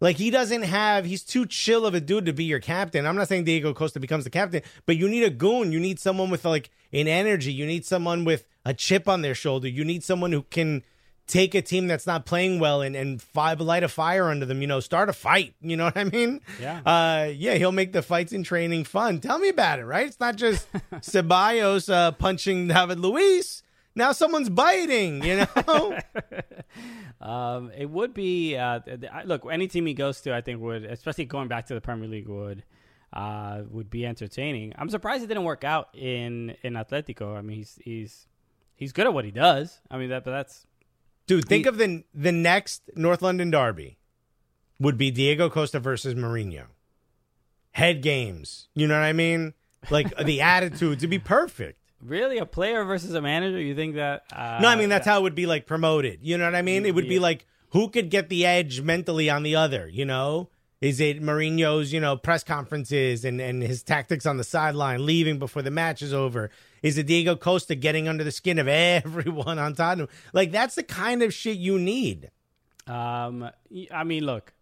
like 0.00 0.16
he 0.16 0.30
doesn't 0.30 0.62
have, 0.62 1.04
he's 1.04 1.24
too 1.24 1.44
chill 1.46 1.84
of 1.84 1.94
a 1.94 2.00
dude 2.00 2.26
to 2.26 2.32
be 2.32 2.44
your 2.44 2.60
captain. 2.60 3.06
I'm 3.06 3.16
not 3.16 3.28
saying 3.28 3.44
Diego 3.44 3.74
Costa 3.74 4.00
becomes 4.00 4.24
the 4.24 4.30
captain, 4.30 4.62
but 4.86 4.96
you 4.96 5.08
need 5.08 5.24
a 5.24 5.30
goon. 5.30 5.72
You 5.72 5.80
need 5.80 5.98
someone 5.98 6.30
with 6.30 6.44
like 6.44 6.70
an 6.92 7.08
energy. 7.08 7.52
You 7.52 7.66
need 7.66 7.84
someone 7.84 8.24
with 8.24 8.46
a 8.64 8.72
chip 8.74 9.08
on 9.08 9.22
their 9.22 9.34
shoulder. 9.34 9.68
You 9.68 9.84
need 9.84 10.04
someone 10.04 10.32
who 10.32 10.42
can 10.42 10.84
take 11.28 11.54
a 11.54 11.62
team 11.62 11.86
that's 11.86 12.06
not 12.06 12.26
playing 12.26 12.58
well 12.58 12.82
and, 12.82 12.96
and 12.96 13.22
five, 13.22 13.60
light 13.60 13.84
a 13.84 13.88
fire 13.88 14.28
under 14.30 14.44
them, 14.46 14.60
you 14.60 14.66
know, 14.66 14.80
start 14.80 15.08
a 15.08 15.12
fight. 15.12 15.54
You 15.60 15.76
know 15.76 15.84
what 15.92 15.96
I 15.96 16.04
mean? 16.04 16.40
Yeah. 16.60 16.80
Uh, 16.84 17.30
yeah, 17.32 17.54
he'll 17.54 17.70
make 17.70 17.92
the 17.92 18.02
fights 18.02 18.32
in 18.32 18.42
training 18.42 18.84
fun. 18.84 19.20
Tell 19.20 19.38
me 19.38 19.48
about 19.48 19.78
it, 19.78 19.84
right? 19.84 20.06
It's 20.06 20.18
not 20.18 20.34
just 20.36 20.66
Ceballos 20.94 21.92
uh, 21.92 22.10
punching 22.12 22.68
David 22.68 22.98
Luiz. 22.98 23.62
Now 23.94 24.12
someone's 24.12 24.48
biting, 24.50 25.22
you 25.22 25.46
know? 25.56 25.98
Um, 27.20 27.72
it 27.76 27.90
would 27.90 28.14
be 28.14 28.56
uh, 28.56 28.78
th- 28.78 29.00
th- 29.00 29.12
I- 29.12 29.24
look 29.24 29.44
any 29.50 29.66
team 29.66 29.86
he 29.86 29.94
goes 29.94 30.20
to, 30.20 30.32
I 30.34 30.40
think 30.40 30.60
would, 30.60 30.84
especially 30.84 31.24
going 31.24 31.48
back 31.48 31.66
to 31.66 31.74
the 31.74 31.80
Premier 31.80 32.08
League, 32.08 32.28
would 32.28 32.62
uh, 33.12 33.62
would 33.70 33.90
be 33.90 34.06
entertaining. 34.06 34.72
I'm 34.78 34.88
surprised 34.88 35.24
it 35.24 35.26
didn't 35.26 35.42
work 35.44 35.64
out 35.64 35.88
in 35.94 36.54
in 36.62 36.74
Atletico. 36.74 37.36
I 37.36 37.42
mean, 37.42 37.56
he's 37.56 37.76
he's 37.82 38.26
he's 38.76 38.92
good 38.92 39.06
at 39.08 39.12
what 39.14 39.24
he 39.24 39.32
does. 39.32 39.80
I 39.90 39.98
mean, 39.98 40.10
that 40.10 40.24
but 40.24 40.30
that's 40.30 40.64
Dude, 41.28 41.46
think 41.46 41.66
of 41.66 41.78
the 41.78 42.02
the 42.12 42.32
next 42.32 42.82
North 42.96 43.22
London 43.22 43.50
derby 43.50 43.98
would 44.80 44.98
be 44.98 45.10
Diego 45.12 45.48
Costa 45.48 45.78
versus 45.78 46.14
Mourinho. 46.14 46.64
Head 47.72 48.02
games. 48.02 48.68
You 48.74 48.88
know 48.88 48.94
what 48.94 49.04
I 49.04 49.12
mean? 49.12 49.54
Like 49.90 50.16
the 50.16 50.40
attitude 50.56 50.98
to 51.00 51.06
be 51.06 51.18
perfect. 51.20 51.78
really 52.02 52.38
a 52.38 52.46
player 52.46 52.82
versus 52.84 53.14
a 53.14 53.20
manager. 53.20 53.60
You 53.60 53.74
think 53.76 53.94
that? 53.94 54.24
Uh, 54.32 54.58
No, 54.60 54.68
I 54.68 54.74
mean 54.76 54.88
that's 54.88 55.06
how 55.06 55.18
it 55.20 55.22
would 55.22 55.34
be 55.36 55.46
like 55.46 55.66
promoted. 55.66 56.20
You 56.22 56.38
know 56.38 56.44
what 56.46 56.54
I 56.56 56.62
mean? 56.62 56.86
It 56.86 56.94
would 56.94 57.08
be 57.08 57.18
like 57.18 57.46
who 57.70 57.88
could 57.90 58.08
get 58.10 58.30
the 58.30 58.46
edge 58.46 58.80
mentally 58.80 59.28
on 59.28 59.42
the 59.42 59.54
other, 59.56 59.86
you 59.86 60.04
know? 60.06 60.48
Is 60.80 61.00
it 61.00 61.20
Mourinho's, 61.20 61.92
you 61.92 62.00
know, 62.00 62.16
press 62.16 62.42
conferences 62.44 63.24
and, 63.24 63.40
and 63.40 63.62
his 63.62 63.82
tactics 63.82 64.24
on 64.26 64.36
the 64.36 64.44
sideline, 64.44 65.04
leaving 65.04 65.38
before 65.40 65.60
the 65.60 65.72
match 65.72 66.00
is 66.02 66.14
over? 66.14 66.50
Is 66.82 66.98
it 66.98 67.06
Diego 67.06 67.36
Costa 67.36 67.74
getting 67.74 68.08
under 68.08 68.24
the 68.24 68.32
skin 68.32 68.58
of 68.58 68.68
everyone 68.68 69.58
on 69.58 69.74
Tottenham? 69.74 70.08
Like 70.32 70.52
that's 70.52 70.74
the 70.74 70.82
kind 70.82 71.22
of 71.22 71.32
shit 71.34 71.56
you 71.58 71.78
need. 71.78 72.30
Um, 72.86 73.50
I 73.92 74.04
mean, 74.04 74.24
look, 74.24 74.52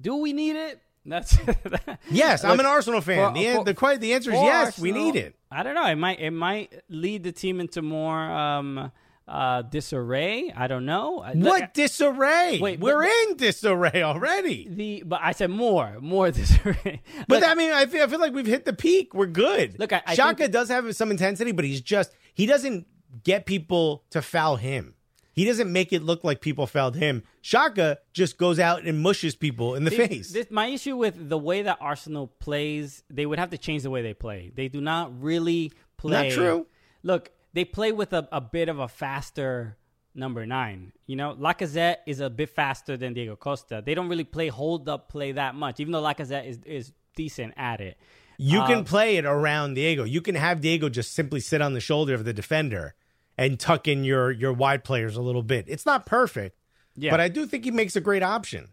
do 0.00 0.16
we 0.16 0.32
need 0.32 0.56
it? 0.56 0.80
That's 1.06 1.36
Yes, 2.10 2.44
I'm 2.44 2.58
an 2.58 2.66
Arsenal 2.66 3.00
fan. 3.02 3.34
for- 3.34 3.38
the, 3.64 3.74
for- 3.74 3.94
the, 3.94 3.98
the 4.00 4.14
answer 4.14 4.30
is 4.32 4.40
yes, 4.40 4.78
we 4.78 4.90
need 4.92 5.16
it. 5.16 5.34
I 5.50 5.62
don't 5.62 5.74
know. 5.74 5.86
It 5.86 5.96
might 5.96 6.18
it 6.20 6.30
might 6.30 6.72
lead 6.88 7.22
the 7.24 7.32
team 7.32 7.60
into 7.60 7.82
more 7.82 8.18
um 8.18 8.90
uh 9.26 9.62
disarray. 9.62 10.52
I 10.54 10.66
don't 10.66 10.84
know. 10.84 11.24
Look, 11.34 11.48
What 11.50 11.74
disarray? 11.74 12.58
Wait, 12.60 12.78
We're 12.80 13.02
but- 13.02 13.30
in 13.30 13.36
disarray 13.36 14.02
already. 14.02 14.68
the 14.70 15.02
but 15.06 15.20
I 15.22 15.32
said 15.32 15.50
more 15.50 15.96
more 16.00 16.30
disarray. 16.40 17.00
But 17.28 17.40
Look, 17.40 17.48
I 17.48 17.54
mean, 17.54 17.70
I 17.72 17.86
feel, 17.86 18.02
I 18.02 18.06
feel 18.06 18.20
like 18.20 18.34
we've 18.34 18.46
hit 18.46 18.64
the 18.64 18.72
peak. 18.74 19.14
We're 19.14 19.26
good. 19.26 19.78
Look, 19.78 19.92
I- 19.92 20.02
I 20.06 20.14
Xhaka 20.16 20.36
think- 20.38 20.52
does 20.52 20.68
have 20.68 20.94
some 20.94 21.10
intensity, 21.10 21.52
but 21.52 21.64
he's 21.64 21.80
just 21.80 22.12
he 22.34 22.46
doesn't 22.46 22.86
get 23.22 23.46
people 23.46 24.04
to 24.10 24.20
foul 24.20 24.56
him. 24.56 24.94
He 25.32 25.44
doesn't 25.44 25.72
make 25.72 25.92
it 25.92 26.02
look 26.02 26.22
like 26.22 26.40
people 26.40 26.66
fouled 26.66 26.94
him. 26.94 27.24
Xhaka 27.42 27.96
just 28.12 28.38
goes 28.38 28.60
out 28.60 28.84
and 28.84 29.00
mushes 29.02 29.34
people 29.34 29.74
in 29.74 29.82
the 29.84 29.90
This- 29.90 30.08
face. 30.08 30.32
This, 30.32 30.46
my 30.50 30.66
issue 30.66 30.96
with 30.96 31.28
the 31.28 31.38
way 31.38 31.62
that 31.62 31.78
Arsenal 31.80 32.28
plays, 32.38 33.02
they 33.10 33.26
would 33.26 33.38
have 33.40 33.50
to 33.50 33.58
change 33.58 33.82
the 33.82 33.90
way 33.90 34.00
they 34.02 34.14
play. 34.14 34.52
They 34.54 34.68
do 34.68 34.80
not 34.80 35.20
really 35.22 35.72
play. 35.96 36.28
Not 36.28 36.34
true. 36.34 36.66
Look, 37.02 37.30
they 37.54 37.64
play 37.64 37.92
with 37.92 38.12
a, 38.12 38.28
a 38.30 38.40
bit 38.40 38.68
of 38.68 38.78
a 38.78 38.88
faster 38.88 39.76
number 40.14 40.44
nine. 40.44 40.92
You 41.06 41.16
know, 41.16 41.34
Lacazette 41.34 41.96
is 42.06 42.20
a 42.20 42.28
bit 42.28 42.50
faster 42.50 42.96
than 42.96 43.14
Diego 43.14 43.36
Costa. 43.36 43.82
They 43.84 43.94
don't 43.94 44.08
really 44.08 44.24
play 44.24 44.48
hold 44.48 44.88
up 44.88 45.08
play 45.08 45.32
that 45.32 45.54
much, 45.54 45.80
even 45.80 45.92
though 45.92 46.02
Lacazette 46.02 46.46
is 46.46 46.58
is 46.66 46.92
decent 47.16 47.54
at 47.56 47.80
it. 47.80 47.96
you 48.38 48.60
Uh, 48.60 48.66
can 48.66 48.84
play 48.84 49.16
it 49.16 49.24
around 49.24 49.74
Diego. 49.74 50.04
You 50.04 50.20
can 50.20 50.34
have 50.34 50.60
Diego 50.60 50.88
just 50.88 51.14
simply 51.14 51.40
sit 51.40 51.62
on 51.62 51.72
the 51.74 51.80
shoulder 51.80 52.14
of 52.14 52.24
the 52.24 52.32
defender 52.32 52.94
and 53.38 53.58
tuck 53.58 53.88
in 53.88 54.04
your 54.04 54.30
your 54.30 54.52
wide 54.52 54.84
players 54.84 55.16
a 55.16 55.22
little 55.22 55.42
bit. 55.42 55.64
It's 55.68 55.86
not 55.86 56.06
perfect, 56.06 56.56
Yeah, 56.96 57.10
but 57.12 57.20
I 57.20 57.28
do 57.28 57.46
think 57.46 57.64
he 57.64 57.70
makes 57.70 57.96
a 57.96 58.00
great 58.00 58.22
option. 58.22 58.68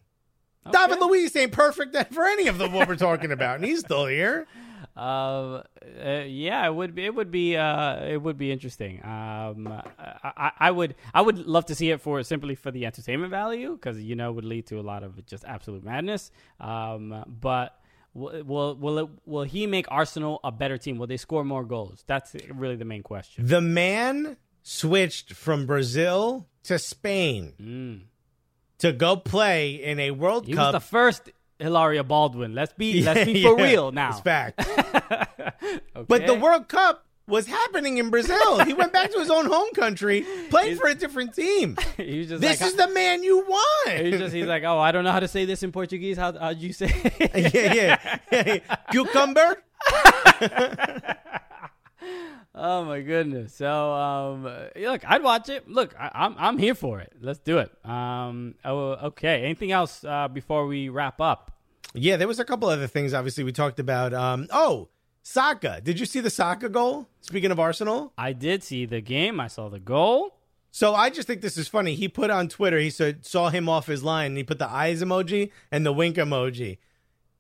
David 0.72 1.00
Luiz 1.00 1.36
ain't 1.36 1.52
perfect 1.54 1.96
for 2.14 2.24
any 2.26 2.48
of 2.48 2.60
the 2.60 2.70
what 2.70 2.88
we're 2.88 2.96
talking 2.96 3.32
about, 3.32 3.56
and 3.56 3.66
he's 3.66 3.80
still 3.80 4.06
here. 4.06 4.46
Uh, 4.96 5.64
uh, 6.04 6.24
yeah, 6.28 6.66
it 6.68 6.74
would 6.76 6.94
be. 6.96 7.06
It 7.06 7.16
would 7.16 7.32
be. 7.32 7.56
Uh, 7.58 8.04
it 8.06 8.22
would 8.22 8.38
be 8.38 8.52
interesting. 8.52 9.04
Um, 9.04 9.68
I, 10.24 10.52
I, 10.60 10.72
would. 10.72 10.96
I 11.14 11.22
would 11.22 11.38
love 11.48 11.66
to 11.68 11.76
see 11.76 11.92
it 11.92 12.02
for 12.02 12.22
simply 12.24 12.56
for 12.56 12.72
the 12.72 12.86
entertainment 12.86 13.32
value 13.32 13.72
because 13.74 14.00
you 14.02 14.16
know 14.16 14.30
it 14.32 14.34
would 14.34 14.46
lead 14.46 14.68
to 14.68 14.80
a 14.80 14.82
lot 14.82 15.04
of 15.04 15.26
just 15.26 15.46
absolute 15.46 15.84
madness. 15.84 16.30
Um, 16.60 17.24
but 17.28 17.80
will 18.14 18.44
will 18.44 18.76
will, 18.76 18.98
it, 19.00 19.10
will 19.26 19.44
he 19.44 19.66
make 19.66 19.86
Arsenal 19.90 20.40
a 20.44 20.52
better 20.52 20.78
team? 20.78 20.98
Will 20.98 21.08
they 21.08 21.18
score 21.18 21.46
more 21.46 21.64
goals? 21.64 22.04
That's 22.08 22.36
really 22.54 22.76
the 22.76 22.86
main 22.86 23.04
question. 23.04 23.48
The 23.48 23.62
man 23.62 24.36
switched 24.64 25.34
from 25.34 25.66
Brazil 25.66 26.48
to 26.64 26.78
Spain 26.78 28.04
to 28.80 28.92
go 28.92 29.16
play 29.16 29.76
in 29.76 30.00
a 30.00 30.12
World 30.12 30.44
Mm. 30.44 30.48
He 30.48 30.54
Cup. 30.54 30.74
was 30.74 30.82
the 30.84 30.88
first 30.88 31.30
Hilaria 31.62 32.04
Baldwin. 32.04 32.56
Let's 32.56 32.74
be. 32.74 33.02
let's 33.06 33.26
be 33.26 33.44
for 33.44 33.58
yeah, 33.60 33.66
real 33.66 33.92
now. 33.92 34.10
It's 34.10 34.20
fact. 34.20 34.60
But 36.08 36.26
the 36.26 36.34
World 36.34 36.68
Cup 36.68 37.06
was 37.28 37.46
happening 37.46 37.98
in 37.98 38.10
Brazil. 38.10 38.60
he 38.66 38.74
went 38.74 38.92
back 38.92 39.12
to 39.12 39.20
his 39.20 39.30
own 39.30 39.46
home 39.46 39.70
country, 39.74 40.26
played 40.50 40.78
for 40.78 40.88
a 40.88 40.96
different 40.96 41.34
team. 41.36 41.78
He 41.98 42.20
was 42.20 42.30
just 42.30 42.42
This 42.42 42.60
like, 42.60 42.68
is 42.70 42.76
the 42.76 42.88
man 42.90 43.24
you 43.24 43.40
want. 43.40 44.02
He's 44.02 44.20
just. 44.20 44.34
He's 44.34 44.48
like, 44.48 44.64
oh, 44.64 44.80
I 44.80 44.92
don't 44.92 45.04
know 45.04 45.12
how 45.12 45.20
to 45.20 45.28
say 45.28 45.46
this 45.46 45.64
in 45.64 45.72
Portuguese. 45.72 46.18
How 46.18 46.34
how'd 46.34 46.58
you 46.58 46.74
say? 46.74 46.92
it?" 46.92 47.54
yeah, 47.54 48.18
yeah, 48.32 48.44
yeah. 48.46 48.76
Cucumber. 48.92 49.58
Oh 52.54 52.84
my 52.84 53.00
goodness! 53.00 53.56
So, 53.56 53.94
um, 53.94 54.44
look, 54.76 55.10
I'd 55.10 55.24
watch 55.24 55.48
it. 55.48 55.70
Look, 55.70 55.96
I, 55.98 56.12
I'm 56.14 56.36
I'm 56.38 56.58
here 56.58 56.76
for 56.76 57.00
it. 57.00 57.14
Let's 57.22 57.40
do 57.40 57.60
it. 57.60 57.72
Um, 57.86 58.56
oh, 58.66 58.92
okay. 59.08 59.44
Anything 59.44 59.72
else 59.72 60.04
uh, 60.04 60.28
before 60.28 60.66
we 60.68 60.90
wrap 60.90 61.22
up? 61.22 61.52
Yeah, 61.94 62.18
there 62.18 62.28
was 62.28 62.40
a 62.40 62.46
couple 62.46 62.68
other 62.68 62.88
things. 62.88 63.14
Obviously, 63.14 63.46
we 63.46 63.54
talked 63.54 63.80
about. 63.80 64.14
Um, 64.14 64.48
oh, 64.52 64.90
Saka. 65.24 65.80
Did 65.82 66.00
you 66.00 66.06
see 66.06 66.20
the 66.20 66.30
Saka 66.30 66.68
goal? 66.68 67.08
Speaking 67.22 67.52
of 67.52 67.60
Arsenal, 67.60 68.12
I 68.18 68.34
did 68.34 68.64
see 68.64 68.86
the 68.86 69.02
game. 69.02 69.40
I 69.40 69.48
saw 69.48 69.70
the 69.70 69.80
goal. 69.80 70.38
so 70.72 70.94
I 70.94 71.10
just 71.10 71.28
think 71.28 71.42
this 71.42 71.58
is 71.58 71.70
funny. 71.70 71.96
He 71.96 72.10
put 72.10 72.30
on 72.30 72.50
Twitter. 72.50 72.80
He 72.80 72.90
said 72.90 73.26
saw 73.26 73.50
him 73.50 73.70
off 73.70 73.88
his 73.88 74.04
line. 74.04 74.32
And 74.32 74.38
he 74.38 74.44
put 74.44 74.60
the 74.60 74.70
eyes 74.70 75.02
emoji 75.02 75.52
and 75.72 75.86
the 75.86 75.94
wink 75.94 76.18
emoji. 76.18 76.80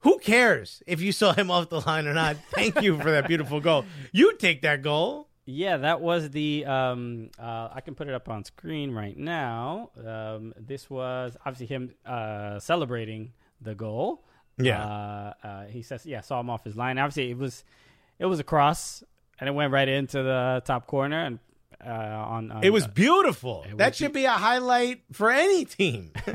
Who 0.01 0.19
cares 0.19 0.81
if 0.87 1.01
you 1.01 1.11
saw 1.11 1.33
him 1.33 1.49
off 1.55 1.69
the 1.69 1.81
line 1.81 2.07
or 2.07 2.13
not? 2.13 2.37
Thank 2.53 2.81
you 2.81 2.97
for 2.97 3.11
that 3.11 3.27
beautiful 3.27 3.59
goal. 3.59 3.85
You 4.11 4.35
take 4.37 4.61
that 4.63 4.81
goal. 4.81 5.27
Yeah, 5.45 5.77
that 5.77 6.01
was 6.01 6.29
the. 6.29 6.65
Um, 6.65 7.29
uh, 7.39 7.69
I 7.73 7.81
can 7.81 7.95
put 7.95 8.07
it 8.07 8.13
up 8.13 8.29
on 8.29 8.43
screen 8.43 8.91
right 8.91 9.17
now. 9.17 9.89
Um, 10.05 10.53
this 10.57 10.89
was 10.89 11.35
obviously 11.45 11.65
him 11.67 11.93
uh, 12.05 12.59
celebrating 12.59 13.33
the 13.59 13.73
goal. 13.75 14.23
Yeah. 14.57 14.83
Uh, 14.83 15.33
uh, 15.43 15.65
he 15.65 15.81
says, 15.81 16.05
"Yeah, 16.05 16.21
saw 16.21 16.39
him 16.39 16.49
off 16.49 16.63
his 16.63 16.77
line." 16.77 16.97
Obviously, 16.99 17.31
it 17.31 17.37
was 17.37 17.63
it 18.19 18.25
was 18.25 18.39
a 18.39 18.43
cross, 18.43 19.03
and 19.39 19.49
it 19.49 19.53
went 19.53 19.71
right 19.73 19.87
into 19.87 20.21
the 20.21 20.61
top 20.63 20.85
corner. 20.85 21.19
And 21.19 21.39
uh, 21.85 21.89
on, 21.89 22.51
on 22.51 22.63
It 22.63 22.71
was 22.71 22.87
beautiful. 22.87 23.65
It 23.69 23.77
that 23.77 23.95
should 23.95 24.13
be 24.13 24.25
a 24.25 24.31
highlight 24.31 25.03
for 25.11 25.29
any 25.31 25.65
team. 25.65 26.11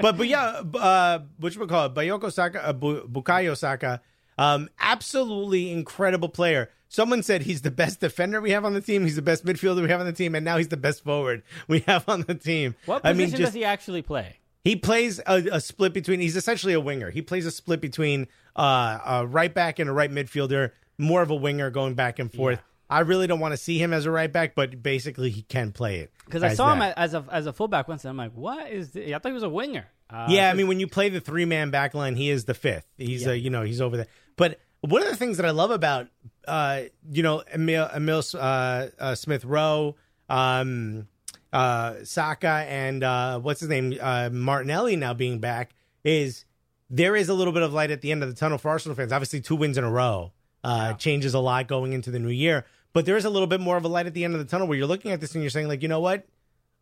but 0.00 0.16
but 0.16 0.28
yeah, 0.28 0.62
uh, 0.74 1.20
which 1.38 1.56
we 1.56 1.66
call 1.66 1.86
it, 1.86 1.94
Bayoko 1.94 2.32
Saka, 2.32 2.66
uh, 2.66 2.72
Bu- 2.72 3.06
Bukayo 3.08 3.56
Saka, 3.56 4.00
um, 4.38 4.68
absolutely 4.78 5.70
incredible 5.70 6.28
player. 6.28 6.70
Someone 6.88 7.22
said 7.22 7.42
he's 7.42 7.62
the 7.62 7.70
best 7.70 8.00
defender 8.00 8.40
we 8.40 8.50
have 8.50 8.64
on 8.64 8.74
the 8.74 8.80
team. 8.80 9.04
He's 9.04 9.16
the 9.16 9.22
best 9.22 9.44
midfielder 9.44 9.82
we 9.82 9.88
have 9.90 10.00
on 10.00 10.06
the 10.06 10.12
team, 10.12 10.34
and 10.34 10.44
now 10.44 10.56
he's 10.56 10.68
the 10.68 10.76
best 10.76 11.04
forward 11.04 11.42
we 11.68 11.80
have 11.80 12.08
on 12.08 12.22
the 12.22 12.34
team. 12.34 12.74
what 12.86 13.02
I 13.04 13.12
position 13.12 13.18
mean, 13.18 13.28
just 13.30 13.40
does 13.40 13.54
he 13.54 13.64
actually 13.64 14.02
play? 14.02 14.36
he 14.64 14.76
plays 14.76 15.20
a, 15.26 15.46
a 15.52 15.60
split 15.60 15.92
between. 15.92 16.20
He's 16.20 16.36
essentially 16.36 16.72
a 16.74 16.80
winger. 16.80 17.10
He 17.10 17.22
plays 17.22 17.46
a 17.46 17.50
split 17.50 17.80
between 17.80 18.28
uh, 18.56 18.98
a 19.06 19.26
right 19.26 19.52
back 19.52 19.78
and 19.78 19.88
a 19.88 19.92
right 19.92 20.10
midfielder. 20.10 20.72
More 20.98 21.22
of 21.22 21.30
a 21.30 21.34
winger 21.34 21.70
going 21.70 21.94
back 21.94 22.18
and 22.18 22.30
forth. 22.32 22.60
I 22.90 23.00
really 23.00 23.26
don't 23.28 23.40
want 23.40 23.52
to 23.52 23.56
see 23.56 23.78
him 23.78 23.92
as 23.92 24.04
a 24.04 24.10
right 24.10 24.30
back, 24.32 24.54
but 24.56 24.82
basically 24.82 25.30
he 25.30 25.42
can 25.42 25.70
play 25.72 26.00
it. 26.00 26.12
Because 26.24 26.42
I 26.42 26.54
saw 26.54 26.74
him 26.74 26.82
as 26.82 27.14
a 27.14 27.24
as 27.30 27.46
a 27.46 27.52
fullback 27.52 27.86
once, 27.88 28.04
and 28.04 28.10
I'm 28.10 28.16
like, 28.16 28.32
what 28.32 28.70
is? 28.70 28.90
This? 28.90 29.12
I 29.12 29.18
thought 29.18 29.28
he 29.28 29.34
was 29.34 29.44
a 29.44 29.48
winger. 29.48 29.86
Uh, 30.10 30.26
yeah, 30.28 30.50
I 30.50 30.54
mean, 30.54 30.66
when 30.66 30.80
you 30.80 30.88
play 30.88 31.08
the 31.08 31.20
three 31.20 31.44
man 31.44 31.70
back 31.70 31.94
line, 31.94 32.16
he 32.16 32.30
is 32.30 32.44
the 32.46 32.54
fifth. 32.54 32.86
He's 32.98 33.22
Yeah. 33.22 33.30
uh, 33.30 33.34
you 33.34 33.48
know 33.50 33.62
he's 33.62 33.80
over 33.80 33.96
there. 33.96 34.08
But 34.36 34.58
one 34.80 35.02
of 35.02 35.08
the 35.08 35.16
things 35.16 35.36
that 35.36 35.46
I 35.46 35.50
love 35.50 35.70
about 35.70 36.08
uh, 36.48 36.82
you 37.10 37.22
know 37.22 37.44
Emile 37.54 37.88
Emile 37.94 38.22
uh, 38.34 38.86
uh, 38.98 39.14
Smith 39.14 39.44
Rowe, 39.44 39.94
um, 40.28 41.06
uh, 41.52 41.94
Saka, 42.02 42.64
and 42.68 43.04
uh, 43.04 43.38
what's 43.38 43.60
his 43.60 43.68
name 43.68 43.96
uh, 44.00 44.30
Martinelli 44.32 44.96
now 44.96 45.14
being 45.14 45.38
back 45.38 45.70
is 46.02 46.44
there 46.88 47.14
is 47.14 47.28
a 47.28 47.34
little 47.34 47.52
bit 47.52 47.62
of 47.62 47.72
light 47.72 47.90
at 47.92 48.00
the 48.00 48.10
end 48.10 48.22
of 48.24 48.28
the 48.28 48.34
tunnel 48.34 48.58
for 48.58 48.68
Arsenal 48.70 48.96
fans. 48.96 49.12
Obviously, 49.12 49.40
two 49.40 49.54
wins 49.56 49.78
in 49.78 49.84
a 49.84 49.90
row 49.90 50.32
uh, 50.64 50.94
changes 50.94 51.34
a 51.34 51.38
lot 51.38 51.68
going 51.68 51.92
into 51.92 52.10
the 52.10 52.18
new 52.18 52.30
year. 52.30 52.64
But 52.92 53.06
there 53.06 53.16
is 53.16 53.24
a 53.24 53.30
little 53.30 53.46
bit 53.46 53.60
more 53.60 53.76
of 53.76 53.84
a 53.84 53.88
light 53.88 54.06
at 54.06 54.14
the 54.14 54.24
end 54.24 54.34
of 54.34 54.40
the 54.40 54.46
tunnel 54.46 54.66
where 54.66 54.76
you're 54.76 54.86
looking 54.86 55.12
at 55.12 55.20
this 55.20 55.34
and 55.34 55.42
you're 55.42 55.50
saying, 55.50 55.68
like, 55.68 55.82
you 55.82 55.88
know 55.88 56.00
what? 56.00 56.26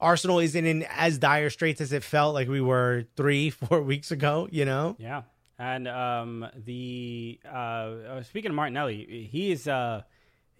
Arsenal 0.00 0.38
isn't 0.38 0.64
in 0.64 0.86
as 0.90 1.18
dire 1.18 1.50
straits 1.50 1.80
as 1.80 1.92
it 1.92 2.04
felt 2.04 2.34
like 2.34 2.48
we 2.48 2.60
were 2.60 3.04
three, 3.16 3.50
four 3.50 3.82
weeks 3.82 4.10
ago, 4.10 4.48
you 4.50 4.64
know? 4.64 4.96
Yeah, 4.98 5.22
and 5.58 5.88
um, 5.88 6.46
the 6.54 7.40
uh, 7.44 7.48
uh, 7.48 8.22
speaking 8.22 8.50
of 8.50 8.54
Martinelli, 8.54 9.28
he 9.30 9.50
is 9.50 9.66
uh, 9.66 10.02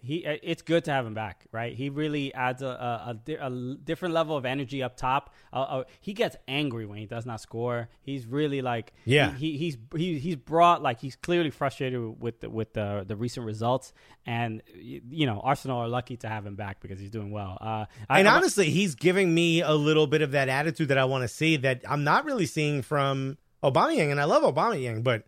he. 0.01 0.25
uh, 0.25 0.37
It's 0.43 0.61
good 0.61 0.85
to 0.85 0.91
have 0.91 1.05
him 1.05 1.13
back, 1.13 1.45
right? 1.51 1.73
He 1.75 1.89
really 1.89 2.33
adds 2.33 2.61
a 2.61 2.67
a, 2.67 3.31
a, 3.31 3.47
a 3.47 3.75
different 3.83 4.13
level 4.13 4.35
of 4.37 4.45
energy 4.45 4.81
up 4.83 4.97
top. 4.97 5.33
Uh, 5.53 5.55
uh, 5.61 5.83
he 5.99 6.13
gets 6.13 6.35
angry 6.47 6.85
when 6.85 6.97
he 6.97 7.05
does 7.05 7.25
not 7.25 7.41
score. 7.41 7.89
He's 8.01 8.25
really 8.25 8.61
like 8.61 8.93
Yeah. 9.05 9.31
He, 9.35 9.51
he 9.51 9.57
he's 9.57 9.77
he, 9.95 10.19
he's 10.19 10.35
brought 10.35 10.81
like 10.81 10.99
he's 10.99 11.15
clearly 11.15 11.49
frustrated 11.49 12.21
with 12.21 12.39
the, 12.41 12.49
with 12.49 12.73
the 12.73 13.03
the 13.07 13.15
recent 13.15 13.45
results, 13.45 13.93
and 14.25 14.61
you 14.75 15.25
know 15.25 15.39
Arsenal 15.43 15.79
are 15.79 15.87
lucky 15.89 16.17
to 16.17 16.27
have 16.29 16.45
him 16.45 16.55
back 16.55 16.81
because 16.81 16.99
he's 16.99 17.11
doing 17.11 17.31
well. 17.31 17.57
Uh, 17.61 17.85
I, 18.09 18.19
And 18.19 18.27
I- 18.27 18.35
honestly, 18.35 18.69
he's 18.69 18.95
giving 18.95 19.33
me 19.33 19.61
a 19.61 19.73
little 19.73 20.07
bit 20.07 20.21
of 20.21 20.31
that 20.31 20.49
attitude 20.49 20.87
that 20.89 20.97
I 20.97 21.05
want 21.05 21.23
to 21.23 21.27
see 21.27 21.57
that 21.57 21.83
I'm 21.87 22.03
not 22.03 22.25
really 22.25 22.45
seeing 22.45 22.81
from 22.81 23.37
Aubameyang, 23.63 24.11
and 24.11 24.19
I 24.21 24.23
love 24.25 24.43
Aubameyang, 24.43 25.03
but 25.03 25.23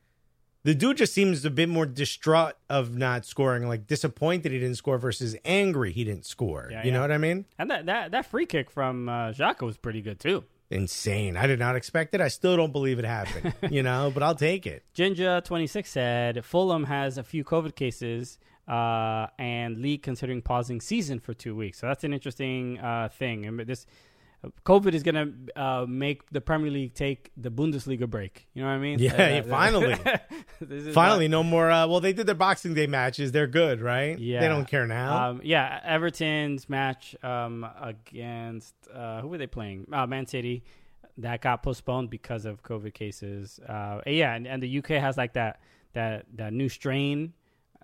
the 0.64 0.76
dude 0.76 0.98
just 0.98 1.14
seems 1.14 1.44
a 1.46 1.50
bit 1.50 1.70
more 1.70 1.86
distraught 1.86 2.54
of 2.70 2.96
not 2.96 3.26
scoring, 3.26 3.68
like 3.68 3.88
disappointed 3.88 4.52
he 4.52 4.60
didn't 4.60 4.76
score 4.76 4.98
versus 4.98 5.36
angry 5.44 5.92
he 5.92 6.04
didn't 6.04 6.26
score. 6.26 6.70
Yeah, 6.72 6.84
you 6.86 6.92
know 6.92 7.02
what 7.02 7.12
I 7.12 7.18
mean? 7.18 7.46
and 7.58 7.70
that, 7.72 7.86
that 7.88 8.12
that 8.12 8.26
free 8.26 8.46
kick 8.46 8.70
from 8.70 9.10
uh, 9.10 9.32
Xhaka 9.32 9.62
was 9.62 9.78
pretty 9.78 10.02
good 10.02 10.20
too. 10.20 10.44
Insane. 10.70 11.36
I 11.36 11.48
did 11.48 11.60
not 11.60 11.76
expect 11.76 12.16
it. 12.16 12.22
I 12.22 12.30
still 12.30 12.56
don't 12.56 12.72
believe 12.72 12.98
it 12.98 13.04
happened, 13.04 13.54
you 13.70 13.84
know, 13.84 14.10
but 14.14 14.24
I'll 14.24 14.36
take 14.36 14.66
it. 14.66 14.86
Ginger26 14.96 15.86
said 15.86 16.46
Fulham 16.46 16.86
has 16.86 17.18
a 17.18 17.24
few 17.24 17.44
COVID 17.44 17.76
cases 17.76 18.40
uh, 18.70 19.28
and 19.38 19.80
league 19.80 20.02
considering 20.02 20.42
pausing 20.42 20.80
season 20.80 21.20
for 21.20 21.34
two 21.34 21.56
weeks. 21.58 21.80
So 21.80 21.88
that's 21.88 22.06
an 22.06 22.14
interesting 22.14 22.80
uh, 22.80 23.10
thing. 23.10 23.46
And 23.46 23.60
this 23.60 23.86
COVID 24.66 24.94
is 24.94 25.04
going 25.04 25.16
to 25.16 25.62
uh, 25.62 25.86
make 25.88 26.28
the 26.32 26.42
Premier 26.42 26.72
League 26.72 26.94
take 26.96 27.32
the 27.38 27.52
Bundesliga 27.52 28.10
break. 28.10 28.48
You 28.54 28.64
know 28.64 28.70
what 28.70 28.74
I 28.76 28.80
mean? 28.80 28.98
Yeah, 29.00 29.14
Uh, 29.14 29.18
yeah, 29.28 29.42
finally. 29.44 29.96
Finally, 30.94 31.28
not- 31.28 31.38
no 31.38 31.44
more. 31.44 31.70
Uh, 31.72 31.88
well, 31.88 32.00
they 32.00 32.14
did 32.14 32.26
their 32.28 32.36
Boxing 32.36 32.74
Day 32.74 32.88
matches. 32.88 33.32
They're 33.32 33.48
good, 33.48 33.82
right? 33.82 34.18
yeah, 34.18 34.40
They 34.40 34.48
don't 34.48 34.68
care 34.68 34.88
now. 34.88 35.30
Um, 35.30 35.42
yeah, 35.44 35.80
Everton's 35.84 36.70
match 36.70 37.16
um, 37.24 37.66
against 37.80 38.74
uh, 38.94 39.22
who 39.22 39.28
were 39.28 39.38
they 39.38 39.48
playing? 39.48 39.88
Uh, 39.92 40.08
Man 40.08 40.26
City. 40.26 40.64
That 41.18 41.42
got 41.42 41.62
postponed 41.62 42.10
because 42.10 42.46
of 42.46 42.64
COVID 42.64 42.94
cases. 42.94 43.60
Uh, 43.68 44.02
yeah, 44.08 44.34
and, 44.34 44.48
and 44.48 44.64
the 44.64 44.78
UK 44.80 44.90
has 44.92 45.18
like 45.18 45.34
that 45.34 45.60
that 45.94 46.26
that 46.36 46.54
new 46.54 46.70
strain 46.70 47.34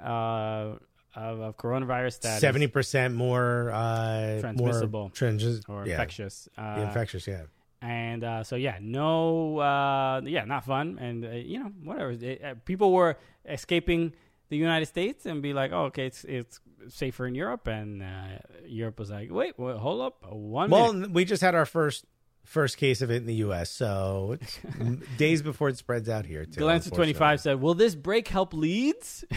uh, 0.04 0.74
of, 1.18 1.40
of 1.42 1.58
coronavirus 1.58 2.22
that 2.22 2.36
is- 2.36 2.42
Seventy 2.42 2.68
percent 2.68 3.16
more 3.16 3.72
uh, 3.72 4.40
Transmissible. 4.40 5.00
more 5.02 5.10
trans- 5.12 5.62
or 5.68 5.86
yeah, 5.86 5.94
infectious. 5.94 6.48
Uh, 6.58 6.84
infectious. 6.88 7.28
Yeah. 7.28 7.44
and 7.82 8.24
uh, 8.24 8.44
so 8.44 8.56
yeah, 8.56 8.78
no, 8.82 9.58
uh, 9.60 10.22
yeah, 10.24 10.46
not 10.46 10.64
fun, 10.66 10.98
and 11.00 11.26
uh, 11.26 11.30
you 11.32 11.60
know 11.60 11.72
whatever. 11.84 12.12
It, 12.12 12.44
uh, 12.44 12.54
people 12.66 12.92
were 12.94 13.18
escaping 13.48 14.14
the 14.50 14.58
United 14.58 14.86
States 14.86 15.26
and 15.26 15.42
be 15.42 15.54
like, 15.54 15.72
oh, 15.74 15.86
okay, 15.86 16.06
it's 16.06 16.24
it's 16.24 16.60
safer 16.90 17.28
in 17.28 17.36
Europe, 17.36 17.68
and 17.68 18.02
uh, 18.02 18.40
Europe 18.66 18.98
was 19.00 19.10
like, 19.12 19.30
wait, 19.32 19.58
wait 19.60 19.78
hold 19.78 20.02
up, 20.02 20.26
one 20.32 20.70
Well, 20.70 20.94
minute. 20.94 21.12
we 21.12 21.26
just 21.26 21.42
had 21.42 21.54
our 21.56 21.66
first 21.66 22.06
first 22.46 22.78
case 22.78 23.02
of 23.02 23.12
it 23.12 23.18
in 23.18 23.26
the 23.26 23.36
U.S., 23.48 23.70
so 23.70 24.38
it's 24.40 24.60
days 25.18 25.42
before 25.42 25.68
it 25.70 25.78
spreads 25.78 26.08
out 26.08 26.26
here. 26.26 26.46
Too, 26.46 26.62
Glance 26.62 26.90
twenty 26.90 27.14
five 27.14 27.42
said, 27.42 27.60
will 27.62 27.74
this 27.76 27.94
break 27.96 28.28
help 28.30 28.54
Leeds? 28.54 29.26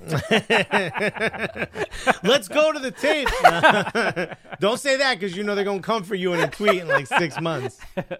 Let's 2.22 2.48
go 2.48 2.72
to 2.72 2.78
the 2.78 2.90
tape. 2.90 3.28
Don't 4.60 4.78
say 4.78 4.96
that 4.96 5.18
because 5.18 5.36
you 5.36 5.42
know 5.42 5.54
they're 5.54 5.64
gonna 5.64 5.80
come 5.80 6.04
for 6.04 6.14
you 6.14 6.32
in 6.32 6.40
a 6.40 6.48
tweet 6.48 6.82
in 6.82 6.88
like 6.88 7.06
six 7.06 7.40
months. 7.40 7.78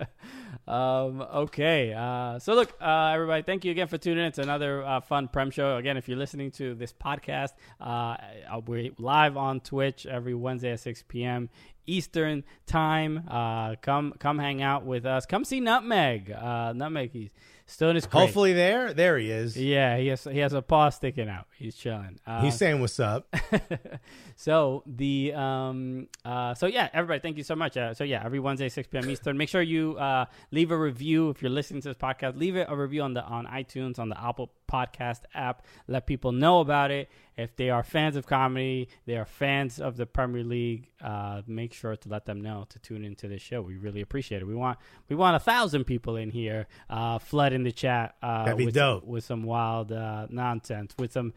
Um, 0.68 1.22
okay. 1.22 1.92
Uh, 1.92 2.38
so 2.38 2.54
look, 2.54 2.72
uh, 2.80 3.10
everybody, 3.12 3.42
thank 3.42 3.64
you 3.64 3.72
again 3.72 3.88
for 3.88 3.98
tuning 3.98 4.24
in. 4.24 4.30
to 4.32 4.42
another 4.42 4.84
uh, 4.84 5.00
fun 5.00 5.26
Prem 5.26 5.50
show. 5.50 5.78
Again, 5.78 5.96
if 5.96 6.08
you're 6.08 6.18
listening 6.18 6.52
to 6.52 6.76
this 6.76 6.92
podcast, 6.92 7.54
uh, 7.80 7.84
uh, 7.84 8.60
we're 8.64 8.92
live 8.96 9.36
on 9.36 9.58
Twitch 9.58 10.06
every 10.06 10.34
Wednesday 10.34 10.70
at 10.70 10.78
6 10.78 11.02
p.m. 11.08 11.48
Eastern 11.86 12.44
time. 12.66 13.24
Uh, 13.28 13.74
come, 13.82 14.12
come 14.20 14.38
hang 14.38 14.62
out 14.62 14.84
with 14.84 15.06
us. 15.06 15.26
Come 15.26 15.44
see 15.44 15.58
Nutmeg. 15.58 16.30
Uh, 16.30 16.72
Nutmeg, 16.72 17.10
he's 17.10 17.30
still 17.70 17.90
in 17.90 17.94
his 17.94 18.06
crate. 18.06 18.22
Hopefully, 18.22 18.52
there, 18.52 18.92
there 18.92 19.18
he 19.18 19.30
is. 19.30 19.56
Yeah, 19.56 19.96
he 19.96 20.08
has 20.08 20.24
he 20.24 20.38
has 20.38 20.52
a 20.52 20.62
paw 20.62 20.90
sticking 20.90 21.28
out. 21.28 21.46
He's 21.56 21.76
chilling. 21.76 22.18
Uh, 22.26 22.42
He's 22.42 22.56
saying 22.56 22.80
what's 22.80 23.00
up. 23.00 23.34
so 24.40 24.82
the 24.86 25.34
um 25.34 26.08
uh 26.24 26.54
so 26.54 26.66
yeah 26.66 26.88
everybody 26.94 27.20
thank 27.20 27.36
you 27.36 27.42
so 27.44 27.54
much 27.54 27.76
uh, 27.76 27.92
so 27.92 28.04
yeah 28.04 28.22
every 28.24 28.40
wednesday 28.40 28.70
6 28.70 28.88
p.m 28.88 29.10
eastern 29.10 29.36
make 29.36 29.50
sure 29.50 29.60
you 29.60 29.96
uh 29.98 30.24
leave 30.50 30.70
a 30.70 30.76
review 30.78 31.28
if 31.28 31.42
you're 31.42 31.50
listening 31.50 31.82
to 31.82 31.88
this 31.88 31.96
podcast 31.96 32.38
leave 32.38 32.56
it 32.56 32.66
a 32.70 32.74
review 32.74 33.02
on 33.02 33.12
the 33.12 33.22
on 33.22 33.46
itunes 33.48 33.98
on 33.98 34.08
the 34.08 34.18
apple 34.18 34.50
podcast 34.70 35.20
app 35.34 35.62
let 35.88 36.06
people 36.06 36.32
know 36.32 36.60
about 36.60 36.90
it 36.90 37.10
if 37.40 37.56
they 37.56 37.70
are 37.70 37.82
fans 37.82 38.16
of 38.16 38.26
comedy 38.26 38.88
they 39.06 39.16
are 39.16 39.24
fans 39.24 39.80
of 39.80 39.96
the 39.96 40.06
premier 40.06 40.44
league 40.44 40.88
uh 41.02 41.42
make 41.46 41.72
sure 41.72 41.96
to 41.96 42.08
let 42.08 42.24
them 42.26 42.40
know 42.40 42.66
to 42.68 42.78
tune 42.78 43.04
into 43.04 43.26
this 43.28 43.42
show 43.42 43.60
we 43.62 43.76
really 43.76 44.00
appreciate 44.00 44.42
it 44.42 44.46
we 44.46 44.54
want 44.54 44.78
we 45.08 45.16
want 45.16 45.34
a 45.36 45.40
thousand 45.40 45.84
people 45.84 46.16
in 46.16 46.30
here 46.30 46.66
uh 46.88 47.18
flood 47.18 47.52
in 47.52 47.62
the 47.62 47.72
chat 47.72 48.14
uh 48.22 48.44
That'd 48.44 48.58
be 48.58 48.66
with 48.66 48.74
dope. 48.74 49.04
with 49.04 49.24
some 49.24 49.42
wild 49.42 49.90
uh 49.92 50.26
nonsense 50.30 50.94
with 50.98 51.12
some 51.12 51.32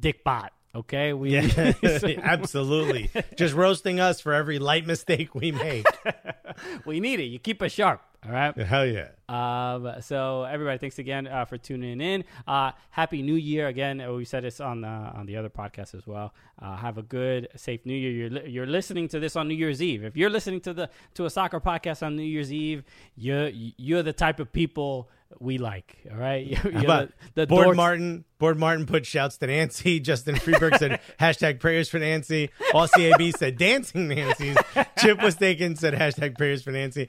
dick 0.00 0.22
bot 0.24 0.52
okay 0.74 1.12
we 1.12 1.30
Yeah, 1.30 1.72
absolutely. 2.22 3.10
Just 3.36 3.54
roasting 3.54 4.00
us 4.00 4.20
for 4.20 4.32
every 4.34 4.58
light 4.58 4.86
mistake 4.86 5.34
we 5.34 5.50
make. 5.50 5.86
we 6.84 7.00
need 7.00 7.20
it. 7.20 7.24
You 7.24 7.38
keep 7.38 7.62
us 7.62 7.72
sharp. 7.72 8.02
All 8.26 8.32
right. 8.32 8.56
Hell 8.56 8.84
yeah. 8.84 9.10
Um, 9.28 10.00
so 10.00 10.42
everybody, 10.42 10.76
thanks 10.78 10.98
again 10.98 11.28
uh, 11.28 11.44
for 11.44 11.56
tuning 11.56 12.00
in. 12.00 12.24
Uh, 12.48 12.72
Happy 12.90 13.22
New 13.22 13.36
Year 13.36 13.68
again. 13.68 14.00
uh, 14.00 14.12
We 14.12 14.24
said 14.24 14.42
this 14.42 14.60
on 14.60 14.80
the 14.80 14.88
on 14.88 15.26
the 15.26 15.36
other 15.36 15.48
podcast 15.48 15.94
as 15.94 16.04
well. 16.04 16.34
Uh, 16.60 16.76
have 16.76 16.98
a 16.98 17.02
good, 17.02 17.46
safe 17.54 17.86
New 17.86 17.94
Year. 17.94 18.10
You're 18.10 18.30
li- 18.30 18.50
you're 18.50 18.66
listening 18.66 19.06
to 19.08 19.20
this 19.20 19.36
on 19.36 19.46
New 19.46 19.54
Year's 19.54 19.80
Eve. 19.80 20.02
If 20.04 20.16
you're 20.16 20.30
listening 20.30 20.60
to 20.62 20.74
the 20.74 20.90
to 21.14 21.26
a 21.26 21.30
soccer 21.30 21.60
podcast 21.60 22.04
on 22.04 22.16
New 22.16 22.24
Year's 22.24 22.52
Eve, 22.52 22.82
you're 23.16 23.50
you're 23.52 24.02
the 24.02 24.12
type 24.12 24.40
of 24.40 24.52
people 24.52 25.08
we 25.40 25.58
like. 25.58 25.96
All 26.10 26.16
right. 26.16 26.58
But 26.86 27.10
the, 27.34 27.42
the 27.42 27.46
Board 27.46 27.68
dorks- 27.68 27.76
Martin, 27.76 28.24
Board 28.38 28.58
Martin 28.58 28.86
put 28.86 29.04
shouts 29.06 29.36
to 29.38 29.46
Nancy. 29.46 30.00
Justin 30.08 30.36
Freeberg 30.36 30.78
said 30.78 31.00
hashtag 31.20 31.60
prayers 31.60 31.88
for 31.88 31.98
Nancy. 31.98 32.50
All 32.72 32.88
CAB 32.88 33.32
said 33.36 33.58
dancing 33.58 34.08
Nancy's. 34.08 34.56
Chip 34.98 35.22
was 35.22 35.34
taken 35.36 35.76
said 35.76 35.94
hashtag 35.94 36.36
prayers 36.36 36.62
for 36.62 36.70
Nancy. 36.70 37.08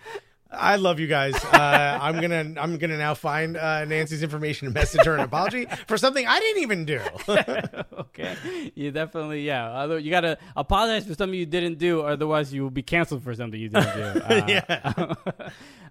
I 0.52 0.78
love 0.78 1.00
you 1.00 1.08
guys. 1.08 1.36
Uh, 1.36 2.00
I'm 2.02 2.20
gonna 2.20 2.60
I'm 2.60 2.78
gonna 2.78 2.98
now 2.98 3.14
find 3.14 3.56
uh, 3.56 3.86
Nancy's 3.86 4.24
information 4.24 4.68
and 4.68 4.74
message 4.74 5.06
her 5.06 5.14
an 5.14 5.22
apology 5.22 5.68
for 5.88 5.98
something 5.98 6.26
I 6.26 6.40
didn't 6.40 6.64
even 6.64 6.86
do. 6.86 7.02
okay. 8.00 8.72
You 8.76 8.92
definitely, 8.92 9.46
yeah. 9.46 9.70
Although 9.70 9.98
you 9.98 10.10
got 10.10 10.22
to 10.22 10.38
apologize 10.56 11.06
for 11.06 11.14
something 11.14 11.38
you 11.38 11.46
didn't 11.46 11.78
do, 11.78 12.02
otherwise 12.02 12.54
you 12.54 12.64
will 12.64 12.72
be 12.72 12.82
canceled 12.84 13.24
for 13.24 13.34
something 13.36 13.60
you 13.60 13.70
didn't 13.70 13.96
do. 13.96 14.00
Uh, 14.30 14.46
yeah. 14.48 15.14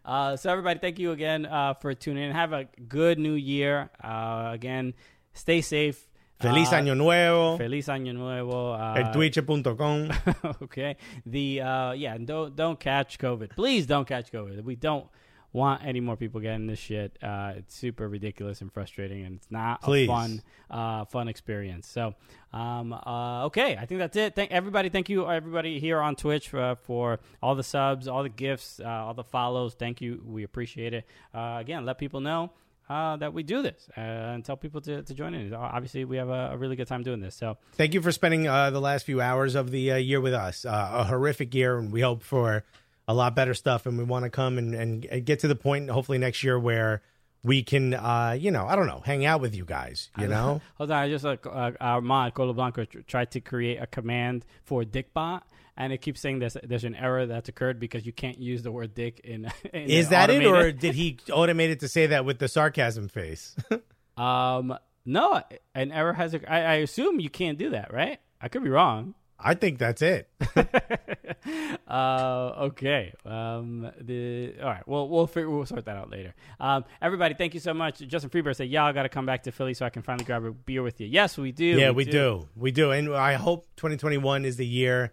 uh, 0.04 0.36
so 0.36 0.50
everybody, 0.50 0.78
thank 0.78 0.98
you 0.98 1.12
again 1.12 1.46
uh, 1.46 1.74
for 1.74 1.94
tuning 1.94 2.24
in. 2.24 2.32
Have 2.32 2.52
a 2.52 2.64
good 2.88 3.18
new 3.18 3.32
year. 3.32 3.90
Uh, 4.02 4.50
again, 4.52 4.94
stay 5.34 5.60
safe. 5.60 6.08
Feliz 6.40 6.68
Uh, 6.72 6.76
Año 6.76 6.96
Nuevo. 6.96 7.56
Feliz 7.58 7.88
año 7.88 8.14
nuevo. 8.14 8.72
Uh, 8.74 8.94
El 8.94 9.12
twitch.com. 9.12 10.10
okay. 10.62 10.96
The 11.26 11.60
uh, 11.60 11.92
yeah, 11.92 12.16
don't 12.18 12.54
don't 12.54 12.78
catch 12.78 13.18
COVID. 13.18 13.50
Please 13.56 13.86
don't 13.86 14.06
catch 14.06 14.30
COVID. 14.30 14.62
We 14.62 14.76
don't 14.76 15.06
want 15.52 15.82
any 15.84 15.98
more 16.00 16.14
people 16.16 16.40
getting 16.40 16.66
this 16.66 16.78
shit. 16.78 17.18
Uh, 17.22 17.54
it's 17.56 17.74
super 17.74 18.08
ridiculous 18.08 18.60
and 18.60 18.72
frustrating, 18.72 19.24
and 19.24 19.36
it's 19.36 19.50
not 19.50 19.82
Please. 19.82 20.08
a 20.08 20.12
fun 20.12 20.42
uh, 20.70 21.04
fun 21.06 21.26
experience. 21.26 21.88
So, 21.88 22.14
um, 22.52 22.92
uh, 22.92 23.46
okay, 23.46 23.76
I 23.76 23.86
think 23.86 23.98
that's 23.98 24.16
it. 24.16 24.34
Thank 24.36 24.52
everybody. 24.52 24.90
Thank 24.90 25.08
you 25.08 25.28
everybody 25.28 25.80
here 25.80 26.00
on 26.00 26.14
Twitch 26.16 26.52
uh, 26.54 26.74
for 26.76 27.18
all 27.42 27.54
the 27.54 27.62
subs, 27.64 28.06
all 28.06 28.22
the 28.22 28.28
gifts, 28.28 28.78
uh, 28.78 28.88
all 28.88 29.14
the 29.14 29.24
follows. 29.24 29.74
Thank 29.74 30.00
you. 30.00 30.22
We 30.24 30.44
appreciate 30.44 30.92
it. 30.94 31.04
Uh, 31.34 31.56
again, 31.58 31.84
let 31.84 31.98
people 31.98 32.20
know. 32.20 32.52
Uh, 32.88 33.16
that 33.16 33.34
we 33.34 33.42
do 33.42 33.62
this 33.62 33.88
uh, 33.96 34.00
and 34.00 34.44
tell 34.44 34.56
people 34.56 34.80
to, 34.82 35.02
to 35.02 35.14
join 35.14 35.34
in. 35.34 35.52
Obviously, 35.52 36.04
we 36.04 36.16
have 36.16 36.28
a, 36.28 36.50
a 36.52 36.56
really 36.56 36.76
good 36.76 36.88
time 36.88 37.02
doing 37.02 37.20
this. 37.20 37.34
So 37.34 37.58
Thank 37.74 37.94
you 37.94 38.00
for 38.00 38.12
spending 38.12 38.46
uh, 38.46 38.70
the 38.70 38.80
last 38.80 39.04
few 39.04 39.20
hours 39.20 39.54
of 39.54 39.70
the 39.70 39.92
uh, 39.92 39.96
year 39.96 40.20
with 40.20 40.34
us. 40.34 40.64
Uh, 40.64 40.90
a 40.92 41.04
horrific 41.04 41.54
year, 41.54 41.78
and 41.78 41.92
we 41.92 42.00
hope 42.00 42.22
for 42.22 42.64
a 43.06 43.14
lot 43.14 43.34
better 43.34 43.54
stuff. 43.54 43.86
And 43.86 43.98
we 43.98 44.04
want 44.04 44.24
to 44.24 44.30
come 44.30 44.58
and, 44.58 44.74
and, 44.74 45.24
get 45.24 45.40
to 45.40 45.48
the 45.48 45.56
point, 45.56 45.90
hopefully 45.90 46.18
next 46.18 46.42
year, 46.42 46.58
where 46.58 47.02
we 47.42 47.62
can, 47.62 47.94
uh, 47.94 48.36
you 48.38 48.50
know, 48.50 48.66
I 48.66 48.76
don't 48.76 48.86
know, 48.86 49.00
hang 49.04 49.24
out 49.24 49.40
with 49.40 49.54
you 49.54 49.64
guys. 49.64 50.10
You 50.18 50.28
know, 50.28 50.60
Hold 50.76 50.90
on, 50.90 51.02
I 51.02 51.08
just 51.08 51.24
uh, 51.24 51.36
uh, 51.44 51.72
our 51.80 52.00
mod 52.00 52.34
Colo 52.34 52.52
Blanco 52.52 52.84
tr- 52.84 53.00
tried 53.00 53.30
to 53.32 53.40
create 53.40 53.78
a 53.80 53.86
command 53.86 54.44
for 54.64 54.82
DickBot, 54.82 55.42
and 55.78 55.92
it 55.92 55.98
keeps 55.98 56.20
saying 56.20 56.40
there's 56.40 56.56
there's 56.62 56.84
an 56.84 56.96
error 56.96 57.24
that's 57.24 57.48
occurred 57.48 57.78
because 57.78 58.04
you 58.04 58.12
can't 58.12 58.38
use 58.38 58.62
the 58.62 58.72
word 58.72 58.94
dick 58.94 59.20
in. 59.24 59.50
in 59.72 59.88
is 59.88 60.10
that 60.10 60.28
it, 60.28 60.44
or 60.44 60.72
did 60.72 60.94
he 60.94 61.14
automate 61.28 61.70
it 61.70 61.80
to 61.80 61.88
say 61.88 62.08
that 62.08 62.24
with 62.26 62.38
the 62.38 62.48
sarcasm 62.48 63.08
face? 63.08 63.56
um 64.18 64.76
no 65.06 65.40
an 65.74 65.92
error 65.92 66.12
has? 66.12 66.34
I, 66.34 66.60
I 66.62 66.74
assume 66.74 67.20
you 67.20 67.30
can't 67.30 67.56
do 67.56 67.70
that, 67.70 67.94
right? 67.94 68.18
I 68.40 68.48
could 68.48 68.62
be 68.62 68.70
wrong. 68.70 69.14
I 69.40 69.54
think 69.54 69.78
that's 69.78 70.02
it. 70.02 70.28
uh, 71.88 72.52
okay. 72.60 73.14
Um, 73.24 73.88
the 74.00 74.54
all 74.60 74.68
right. 74.68 74.88
Well, 74.88 75.08
we'll 75.08 75.28
figure, 75.28 75.48
we'll 75.48 75.64
sort 75.64 75.84
that 75.84 75.96
out 75.96 76.10
later. 76.10 76.34
Um, 76.58 76.84
everybody, 77.00 77.34
thank 77.34 77.54
you 77.54 77.60
so 77.60 77.72
much. 77.72 78.00
Justin 78.00 78.30
Freeberg 78.30 78.56
said, 78.56 78.68
"Y'all 78.68 78.92
got 78.92 79.04
to 79.04 79.08
come 79.08 79.26
back 79.26 79.44
to 79.44 79.52
Philly 79.52 79.74
so 79.74 79.86
I 79.86 79.90
can 79.90 80.02
finally 80.02 80.24
grab 80.24 80.44
a 80.44 80.50
beer 80.50 80.82
with 80.82 81.00
you." 81.00 81.06
Yes, 81.06 81.38
we 81.38 81.52
do. 81.52 81.64
yeah, 81.64 81.90
we 81.90 82.04
do. 82.04 82.48
We 82.56 82.72
do. 82.72 82.90
And 82.90 83.14
I 83.14 83.34
hope 83.34 83.68
2021 83.76 84.44
is 84.44 84.56
the 84.56 84.66
year 84.66 85.12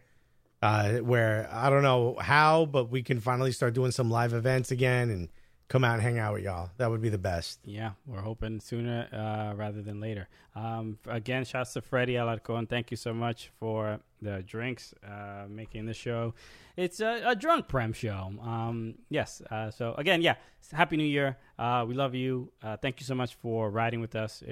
uh, 0.61 0.93
where 0.97 1.49
I 1.51 1.69
don't 1.69 1.83
know 1.83 2.17
how, 2.19 2.65
but 2.65 2.89
we 2.89 3.03
can 3.03 3.19
finally 3.19 3.51
start 3.51 3.73
doing 3.73 3.91
some 3.91 4.09
live 4.09 4.33
events 4.33 4.71
again 4.71 5.09
and 5.09 5.29
come 5.67 5.83
out 5.83 5.95
and 5.95 6.01
hang 6.01 6.19
out 6.19 6.33
with 6.33 6.43
y'all. 6.43 6.69
That 6.77 6.91
would 6.91 7.01
be 7.01 7.09
the 7.09 7.17
best. 7.17 7.59
Yeah, 7.65 7.91
we're 8.05 8.21
hoping 8.21 8.59
sooner 8.59 9.07
uh, 9.11 9.55
rather 9.55 9.81
than 9.81 9.99
later. 9.99 10.27
Um, 10.55 10.99
again, 11.07 11.43
shouts 11.43 11.73
to 11.73 11.81
Freddie 11.81 12.13
Alarcon. 12.13 12.69
Thank 12.69 12.91
you 12.91 12.97
so 12.97 13.13
much 13.13 13.51
for 13.59 13.99
the 14.21 14.43
drinks, 14.43 14.93
uh, 15.05 15.45
making 15.49 15.85
the 15.85 15.93
show. 15.93 16.33
It's 16.77 16.99
a, 16.99 17.23
a 17.25 17.35
drunk 17.35 17.67
prem 17.67 17.93
show. 17.93 18.33
Um, 18.41 18.95
yes. 19.09 19.41
Uh, 19.49 19.71
so 19.71 19.95
again, 19.97 20.21
yeah. 20.21 20.35
Happy 20.71 20.97
New 20.97 21.05
Year. 21.05 21.37
Uh, 21.59 21.85
we 21.87 21.93
love 21.93 22.15
you. 22.15 22.51
Uh, 22.63 22.75
thank 22.77 22.99
you 22.99 23.05
so 23.05 23.13
much 23.13 23.35
for 23.35 23.69
riding 23.69 24.01
with 24.01 24.15
us 24.15 24.43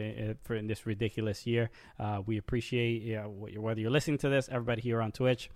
for 0.43 0.55
in 0.55 0.67
this 0.67 0.85
ridiculous 0.85 1.47
year. 1.47 1.69
Uh, 1.99 2.21
we 2.25 2.37
appreciate 2.37 3.01
you 3.01 3.15
know, 3.15 3.29
whether 3.29 3.81
you're 3.81 3.91
listening 3.91 4.19
to 4.19 4.29
this, 4.29 4.47
everybody 4.51 4.81
here 4.81 5.01
on 5.01 5.11
Twitch. 5.11 5.49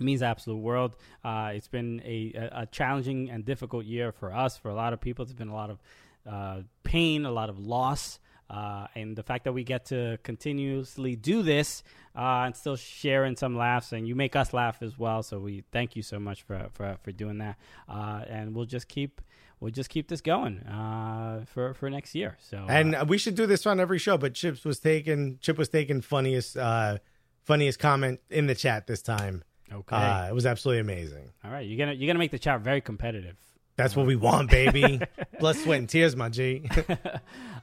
Means 0.00 0.22
absolute 0.22 0.58
world. 0.58 0.96
Uh, 1.24 1.52
it's 1.54 1.68
been 1.68 2.00
a, 2.04 2.32
a, 2.52 2.66
challenging 2.66 3.30
and 3.30 3.44
difficult 3.44 3.84
year 3.84 4.12
for 4.12 4.32
us, 4.32 4.56
for 4.56 4.70
a 4.70 4.74
lot 4.74 4.92
of 4.92 5.00
people. 5.00 5.22
It's 5.24 5.32
been 5.32 5.48
a 5.48 5.54
lot 5.54 5.70
of 5.70 5.78
uh, 6.26 6.62
pain, 6.84 7.26
a 7.26 7.30
lot 7.30 7.50
of 7.50 7.58
loss. 7.58 8.18
Uh, 8.48 8.88
and 8.96 9.14
the 9.14 9.22
fact 9.22 9.44
that 9.44 9.52
we 9.52 9.62
get 9.62 9.86
to 9.86 10.18
continuously 10.24 11.14
do 11.14 11.42
this 11.42 11.84
uh, 12.16 12.42
and 12.44 12.56
still 12.56 12.74
share 12.74 13.24
in 13.24 13.36
some 13.36 13.56
laughs, 13.56 13.92
and 13.92 14.08
you 14.08 14.16
make 14.16 14.34
us 14.34 14.52
laugh 14.52 14.82
as 14.82 14.98
well. 14.98 15.22
So 15.22 15.38
we 15.38 15.62
thank 15.70 15.94
you 15.94 16.02
so 16.02 16.18
much 16.18 16.42
for 16.42 16.68
for, 16.72 16.96
for 17.02 17.12
doing 17.12 17.38
that. 17.38 17.56
Uh, 17.88 18.24
and 18.28 18.54
we'll 18.54 18.66
just 18.66 18.88
keep 18.88 19.20
we'll 19.60 19.70
just 19.70 19.88
keep 19.88 20.08
this 20.08 20.20
going 20.20 20.58
uh, 20.60 21.44
for 21.46 21.74
for 21.74 21.88
next 21.88 22.14
year. 22.14 22.36
So 22.40 22.58
uh, 22.58 22.66
And 22.66 23.08
we 23.08 23.18
should 23.18 23.36
do 23.36 23.46
this 23.46 23.66
on 23.66 23.78
every 23.78 23.98
show. 23.98 24.18
But 24.18 24.34
Chips 24.34 24.64
was 24.64 24.80
taking 24.80 25.38
Chip 25.40 25.56
was 25.56 25.68
taking 25.68 26.00
funniest 26.00 26.56
uh, 26.56 26.98
funniest 27.44 27.78
comment 27.78 28.20
in 28.30 28.46
the 28.46 28.56
chat 28.56 28.88
this 28.88 29.02
time. 29.02 29.44
Okay, 29.72 29.96
Uh, 29.96 30.28
it 30.28 30.34
was 30.34 30.46
absolutely 30.46 30.80
amazing. 30.80 31.30
all 31.44 31.50
right, 31.50 31.66
you're 31.66 31.78
gonna 31.78 31.92
you're 31.92 32.06
gonna 32.06 32.18
make 32.18 32.30
the 32.30 32.38
chat 32.38 32.60
very 32.60 32.80
competitive. 32.80 33.36
That's 33.76 33.96
what 33.96 34.04
we 34.06 34.14
want, 34.16 34.50
baby. 34.50 35.00
Blood, 35.40 35.56
sweat, 35.56 35.78
and 35.78 35.88
tears, 35.88 36.14
my 36.16 36.28
G. 36.28 36.68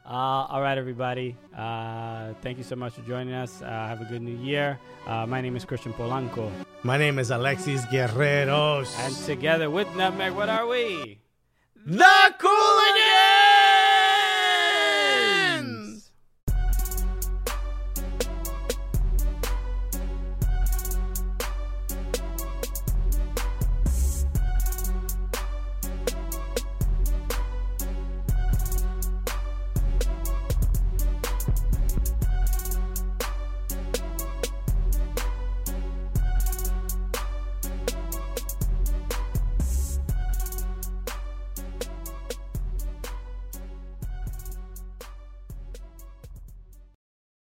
Uh, 0.10 0.48
all 0.48 0.62
right, 0.62 0.78
everybody. 0.78 1.36
Uh, 1.54 2.32
thank 2.42 2.58
you 2.58 2.64
so 2.64 2.78
much 2.78 2.94
for 2.94 3.02
joining 3.02 3.34
us. 3.34 3.62
Uh, 3.62 3.66
have 3.66 4.00
a 4.00 4.06
good 4.06 4.22
new 4.22 4.38
year. 4.38 4.80
Uh, 5.06 5.26
my 5.28 5.42
name 5.42 5.54
is 5.58 5.66
Christian 5.66 5.92
Polanco. 5.92 6.50
my 6.84 6.98
name 6.98 7.20
is 7.20 7.30
Alexis 7.30 7.82
Guerreros. 7.88 8.88
And 9.06 9.14
together 9.26 9.70
with 9.70 9.94
Nutmeg, 9.98 10.32
what 10.32 10.48
are 10.48 10.66
we? 10.66 11.20
the 11.86 12.34
Cooligan! 12.40 13.17